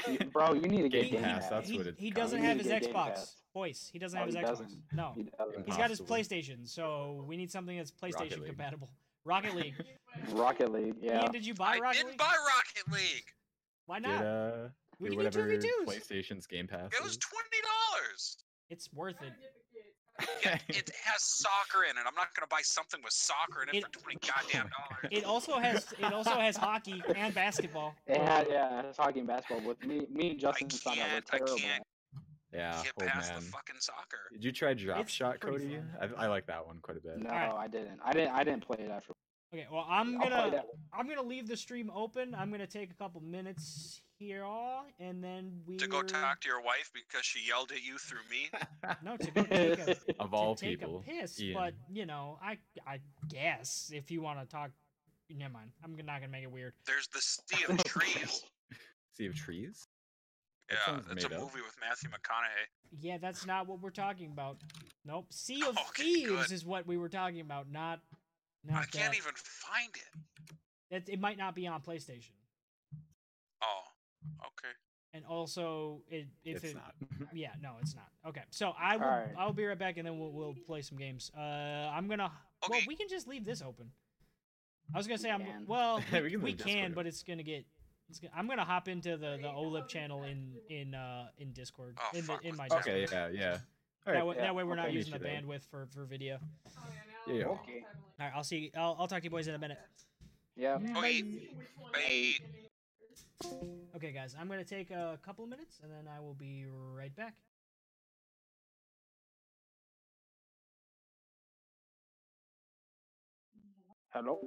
You- 0.07 0.17
bro. 0.33 0.53
You 0.53 0.61
need 0.61 0.81
to 0.83 0.89
get 0.89 1.03
Game 1.03 1.13
Game 1.13 1.23
Pass, 1.23 1.41
Pass. 1.43 1.49
that's 1.49 1.69
he, 1.69 1.77
what 1.77 1.87
it's 1.87 1.99
he 1.99 2.11
called. 2.11 2.23
doesn't 2.23 2.41
You 2.41 2.47
have 2.47 2.57
his 2.57 2.67
to 2.67 2.73
get 2.73 2.81
Game 2.83 2.93
Xbox. 2.93 3.05
Pass. 3.15 3.35
Voice. 3.53 3.89
He 3.91 3.99
doesn't 3.99 4.17
Oh, 4.17 4.21
have 4.21 4.27
his 4.27 4.35
he 4.35 4.41
Xbox. 4.41 4.47
doesn't. 4.47 4.71
No. 4.93 5.13
He 5.15 5.29
He's 5.65 5.77
got 5.77 5.89
his 5.89 6.01
PlayStation, 6.01 6.67
so 6.67 7.23
we 7.27 7.35
need 7.37 7.51
something 7.51 7.75
that's 7.77 7.91
PlayStation 7.91 8.37
League. 8.37 8.45
compatible. 8.47 8.89
Rocket 9.25 9.55
League. 9.55 9.73
Rocket 10.31 10.71
League. 10.71 10.95
Yeah. 11.01 11.23
Ian, 11.23 11.31
did 11.31 11.45
you 11.45 11.53
buy 11.53 11.75
I 11.75 11.79
Rocket 11.79 11.97
didn't 11.97 12.09
League? 12.11 12.17
buy 12.19 12.25
Rocket 12.25 12.93
League. 12.93 13.25
Why 13.87 13.99
Get, 13.99 14.07
not? 14.09 14.23
uh, 14.25 14.67
We 14.99 15.09
can 15.09 15.17
do 15.17 15.23
whatever 15.23 15.47
2v2s. 15.47 15.85
PlayStation's 15.85 16.45
Game 16.47 16.67
Pass 16.67 16.91
It 16.93 17.03
was 17.03 17.17
twenty 17.17 17.57
dollars. 17.63 18.37
It's 18.69 18.91
worth 18.93 19.21
it. 19.23 19.33
It 20.69 20.89
has 21.05 21.23
soccer 21.23 21.83
in 21.83 21.91
it. 21.91 22.03
I'm 22.07 22.15
not 22.15 22.33
gonna 22.35 22.47
buy 22.49 22.61
something 22.63 23.01
with 23.03 23.13
soccer 23.13 23.63
in 23.63 23.69
it, 23.69 23.75
It- 23.75 23.83
for 23.85 23.91
twenty 24.01 24.17
goddamn 24.25 24.69
dollars. 24.69 25.07
It 25.11 25.23
also 25.25 25.57
has 25.59 25.85
it 25.97 26.13
also 26.13 26.31
has 26.31 26.55
hockey 26.57 27.01
and 27.15 27.33
basketball. 27.33 27.95
It 28.07 28.21
had 28.21 28.47
yeah, 28.49 28.81
it's 28.81 28.97
hockey 28.97 29.19
and 29.19 29.27
basketball. 29.27 29.67
With 29.67 29.83
me, 29.85 30.05
me 30.11 30.31
and 30.31 30.39
Justin 30.39 30.69
found 30.69 30.99
out 30.99 31.07
we're 31.31 31.39
can't- 31.39 31.51
I 31.51 31.59
can't. 31.59 31.83
yeah, 32.53 32.81
Get 32.83 33.07
past 33.07 33.31
man. 33.31 33.39
the 33.41 33.45
fucking 33.47 33.75
soccer. 33.79 34.17
Did 34.31 34.43
you 34.43 34.51
try 34.51 34.73
Drop 34.73 34.99
It's 35.01 35.11
Shot, 35.11 35.39
Cody? 35.39 35.79
I, 36.01 36.25
I 36.25 36.27
like 36.27 36.47
that 36.47 36.65
one 36.65 36.79
quite 36.81 36.97
a 36.97 37.01
bit. 37.01 37.17
No, 37.19 37.29
Alright. 37.29 37.53
I 37.53 37.67
didn't. 37.67 37.99
I 38.03 38.13
didn't. 38.13 38.31
I 38.31 38.43
didn't 38.43 38.65
play 38.65 38.77
it 38.79 38.89
after. 38.91 39.13
Okay, 39.53 39.65
well 39.71 39.85
I'm 39.89 40.19
gonna. 40.19 40.63
I'm 40.93 41.07
gonna 41.07 41.23
leave 41.23 41.47
the 41.47 41.57
stream 41.57 41.91
open. 41.95 42.35
I'm 42.35 42.51
gonna 42.51 42.67
take 42.67 42.91
a 42.91 42.93
couple 42.93 43.19
minutes 43.21 44.01
here, 44.19 44.45
and 44.99 45.23
then 45.23 45.61
we 45.65 45.77
To 45.77 45.87
go 45.87 46.01
talk 46.03 46.41
to 46.41 46.47
your 46.47 46.61
wife 46.61 46.91
because 46.93 47.25
she 47.25 47.47
yelled 47.47 47.71
at 47.71 47.83
you 47.83 47.97
through 47.97 48.19
me. 48.29 48.49
No, 49.03 49.17
to 49.17 49.31
go 49.31 49.43
take 49.43 49.79
a 49.79 49.95
of 50.19 50.33
all 50.33 50.55
people, 50.55 50.55
to 50.55 50.65
take 50.65 50.79
people. 50.79 51.03
a 51.07 51.21
piss, 51.21 51.41
Ian. 51.41 51.53
but 51.55 51.73
you 51.91 52.05
know, 52.05 52.37
I 52.43 52.57
I 52.85 52.99
guess 53.29 53.91
if 53.93 54.11
you 54.11 54.21
want 54.21 54.39
to 54.39 54.45
talk, 54.45 54.69
never 55.35 55.53
mind. 55.53 55.71
I'm 55.83 55.95
not 56.05 56.19
gonna 56.19 56.27
make 56.31 56.43
it 56.43 56.51
weird. 56.51 56.73
There's 56.85 57.07
the 57.07 57.19
Sea 57.21 57.65
of 57.69 57.83
Trees. 57.83 58.43
Sea 59.17 59.25
of 59.27 59.35
Trees? 59.35 59.87
Yeah, 60.69 60.77
sounds 60.85 61.07
it's 61.11 61.23
a 61.23 61.27
up. 61.27 61.33
movie 61.33 61.61
with 61.65 61.75
Matthew 61.81 62.09
McConaughey. 62.09 62.67
Yeah, 63.01 63.17
that's 63.17 63.47
not 63.47 63.67
what 63.67 63.81
we're 63.81 63.89
talking 63.89 64.27
about. 64.31 64.57
Nope. 65.05 65.25
Sea 65.31 65.63
of 65.67 65.75
Okay, 65.89 66.03
Thieves 66.03 66.29
good. 66.29 66.51
is 66.51 66.63
what 66.63 66.85
we 66.85 66.97
were 66.97 67.09
talking 67.09 67.41
about, 67.41 67.71
not 67.71 67.99
not 68.65 68.75
I 68.83 68.85
can't 68.85 69.11
that. 69.11 69.17
even 69.17 69.33
find 69.35 69.89
it. 69.95 70.95
It, 70.95 71.09
it 71.13 71.19
might 71.19 71.37
not 71.37 71.53
be 71.55 71.67
on 71.67 71.81
PlayStation, 71.81 72.31
Oh, 73.61 73.81
okay. 74.47 74.73
and 75.13 75.23
also 75.25 76.01
it 76.09 76.27
if 76.43 76.63
it's 76.63 76.73
it 76.73 76.75
not. 76.75 76.95
yeah 77.33 77.49
no 77.61 77.73
it's 77.81 77.95
not. 77.95 78.07
Okay, 78.27 78.41
so 78.49 78.73
I 78.79 78.97
will 78.97 79.03
Alright. 79.05 79.29
I'll 79.37 79.53
be 79.53 79.65
right 79.65 79.77
back, 79.77 79.97
and 79.97 80.07
then 80.07 80.17
we'll 80.19 80.31
we'll 80.31 80.55
play 80.65 80.81
some 80.81 80.97
games. 80.97 81.31
Uh, 81.37 81.41
I'm 81.41 82.07
gonna 82.07 82.31
Okay. 82.63 82.71
well 82.71 82.81
we 82.87 82.95
can 82.95 83.07
just 83.07 83.27
leave 83.27 83.45
this 83.45 83.61
open. 83.61 83.91
I 84.93 84.97
was 84.97 85.05
gonna 85.07 85.19
say 85.19 85.29
I'm 85.29 85.41
can. 85.45 85.65
well 85.67 86.01
We 86.11 86.21
we, 86.21 86.29
can 86.31 86.41
we 86.41 86.53
can, 86.53 86.93
but 86.93 87.05
it's 87.05 87.21
gonna 87.23 87.43
get. 87.43 87.65
It's 88.09 88.19
gonna, 88.19 88.33
I'm 88.35 88.47
gonna 88.47 88.65
hop 88.65 88.87
into 88.87 89.17
the 89.17 89.37
the 89.39 89.47
OLIP 89.49 89.87
channel 89.89 90.23
in 90.23 90.53
in 90.69 90.95
uh 90.95 91.27
in 91.37 91.53
Discord 91.53 91.97
Oh, 92.01 92.17
in 92.17 92.25
the, 92.25 92.39
in 92.41 92.55
my 92.57 92.67
that. 92.69 92.83
Discord. 92.83 92.97
okay, 92.97 93.07
yeah, 93.11 93.27
yeah. 93.51 93.57
All 94.07 94.13
That, 94.13 94.25
way, 94.25 94.35
yeah, 94.37 94.41
that 94.43 94.55
way 94.55 94.63
we're 94.63 94.75
not 94.75 94.91
using 94.91 95.13
the 95.13 95.19
Meet 95.19 95.29
you 95.29 95.33
there. 95.35 95.41
bandwidth 95.59 95.69
for, 95.69 95.85
for 95.93 96.05
video. 96.05 96.39
Yeah. 96.65 96.71
Okay. 97.27 97.85
All 98.19 98.25
right, 98.25 98.31
I'll 98.35 98.43
see. 98.43 98.71
I'll, 98.75 98.95
I'll 98.99 99.07
talk 99.07 99.19
to 99.19 99.23
you 99.23 99.29
boys 99.29 99.47
in 99.47 99.55
a 99.55 99.59
minute. 99.59 99.77
Yeah. 100.55 100.77
Okay. 100.97 101.23
Bye. 101.93 102.33
Okay, 103.95 104.11
guys, 104.11 104.35
I'm 104.39 104.47
gonna 104.47 104.63
take 104.63 104.91
a 104.91 105.19
couple 105.25 105.43
of 105.43 105.49
minutes 105.49 105.79
and 105.83 105.91
then 105.91 106.07
I 106.07 106.19
will 106.19 106.33
be 106.33 106.65
right 106.95 107.15
back. 107.15 107.35
Hello. 114.11 114.39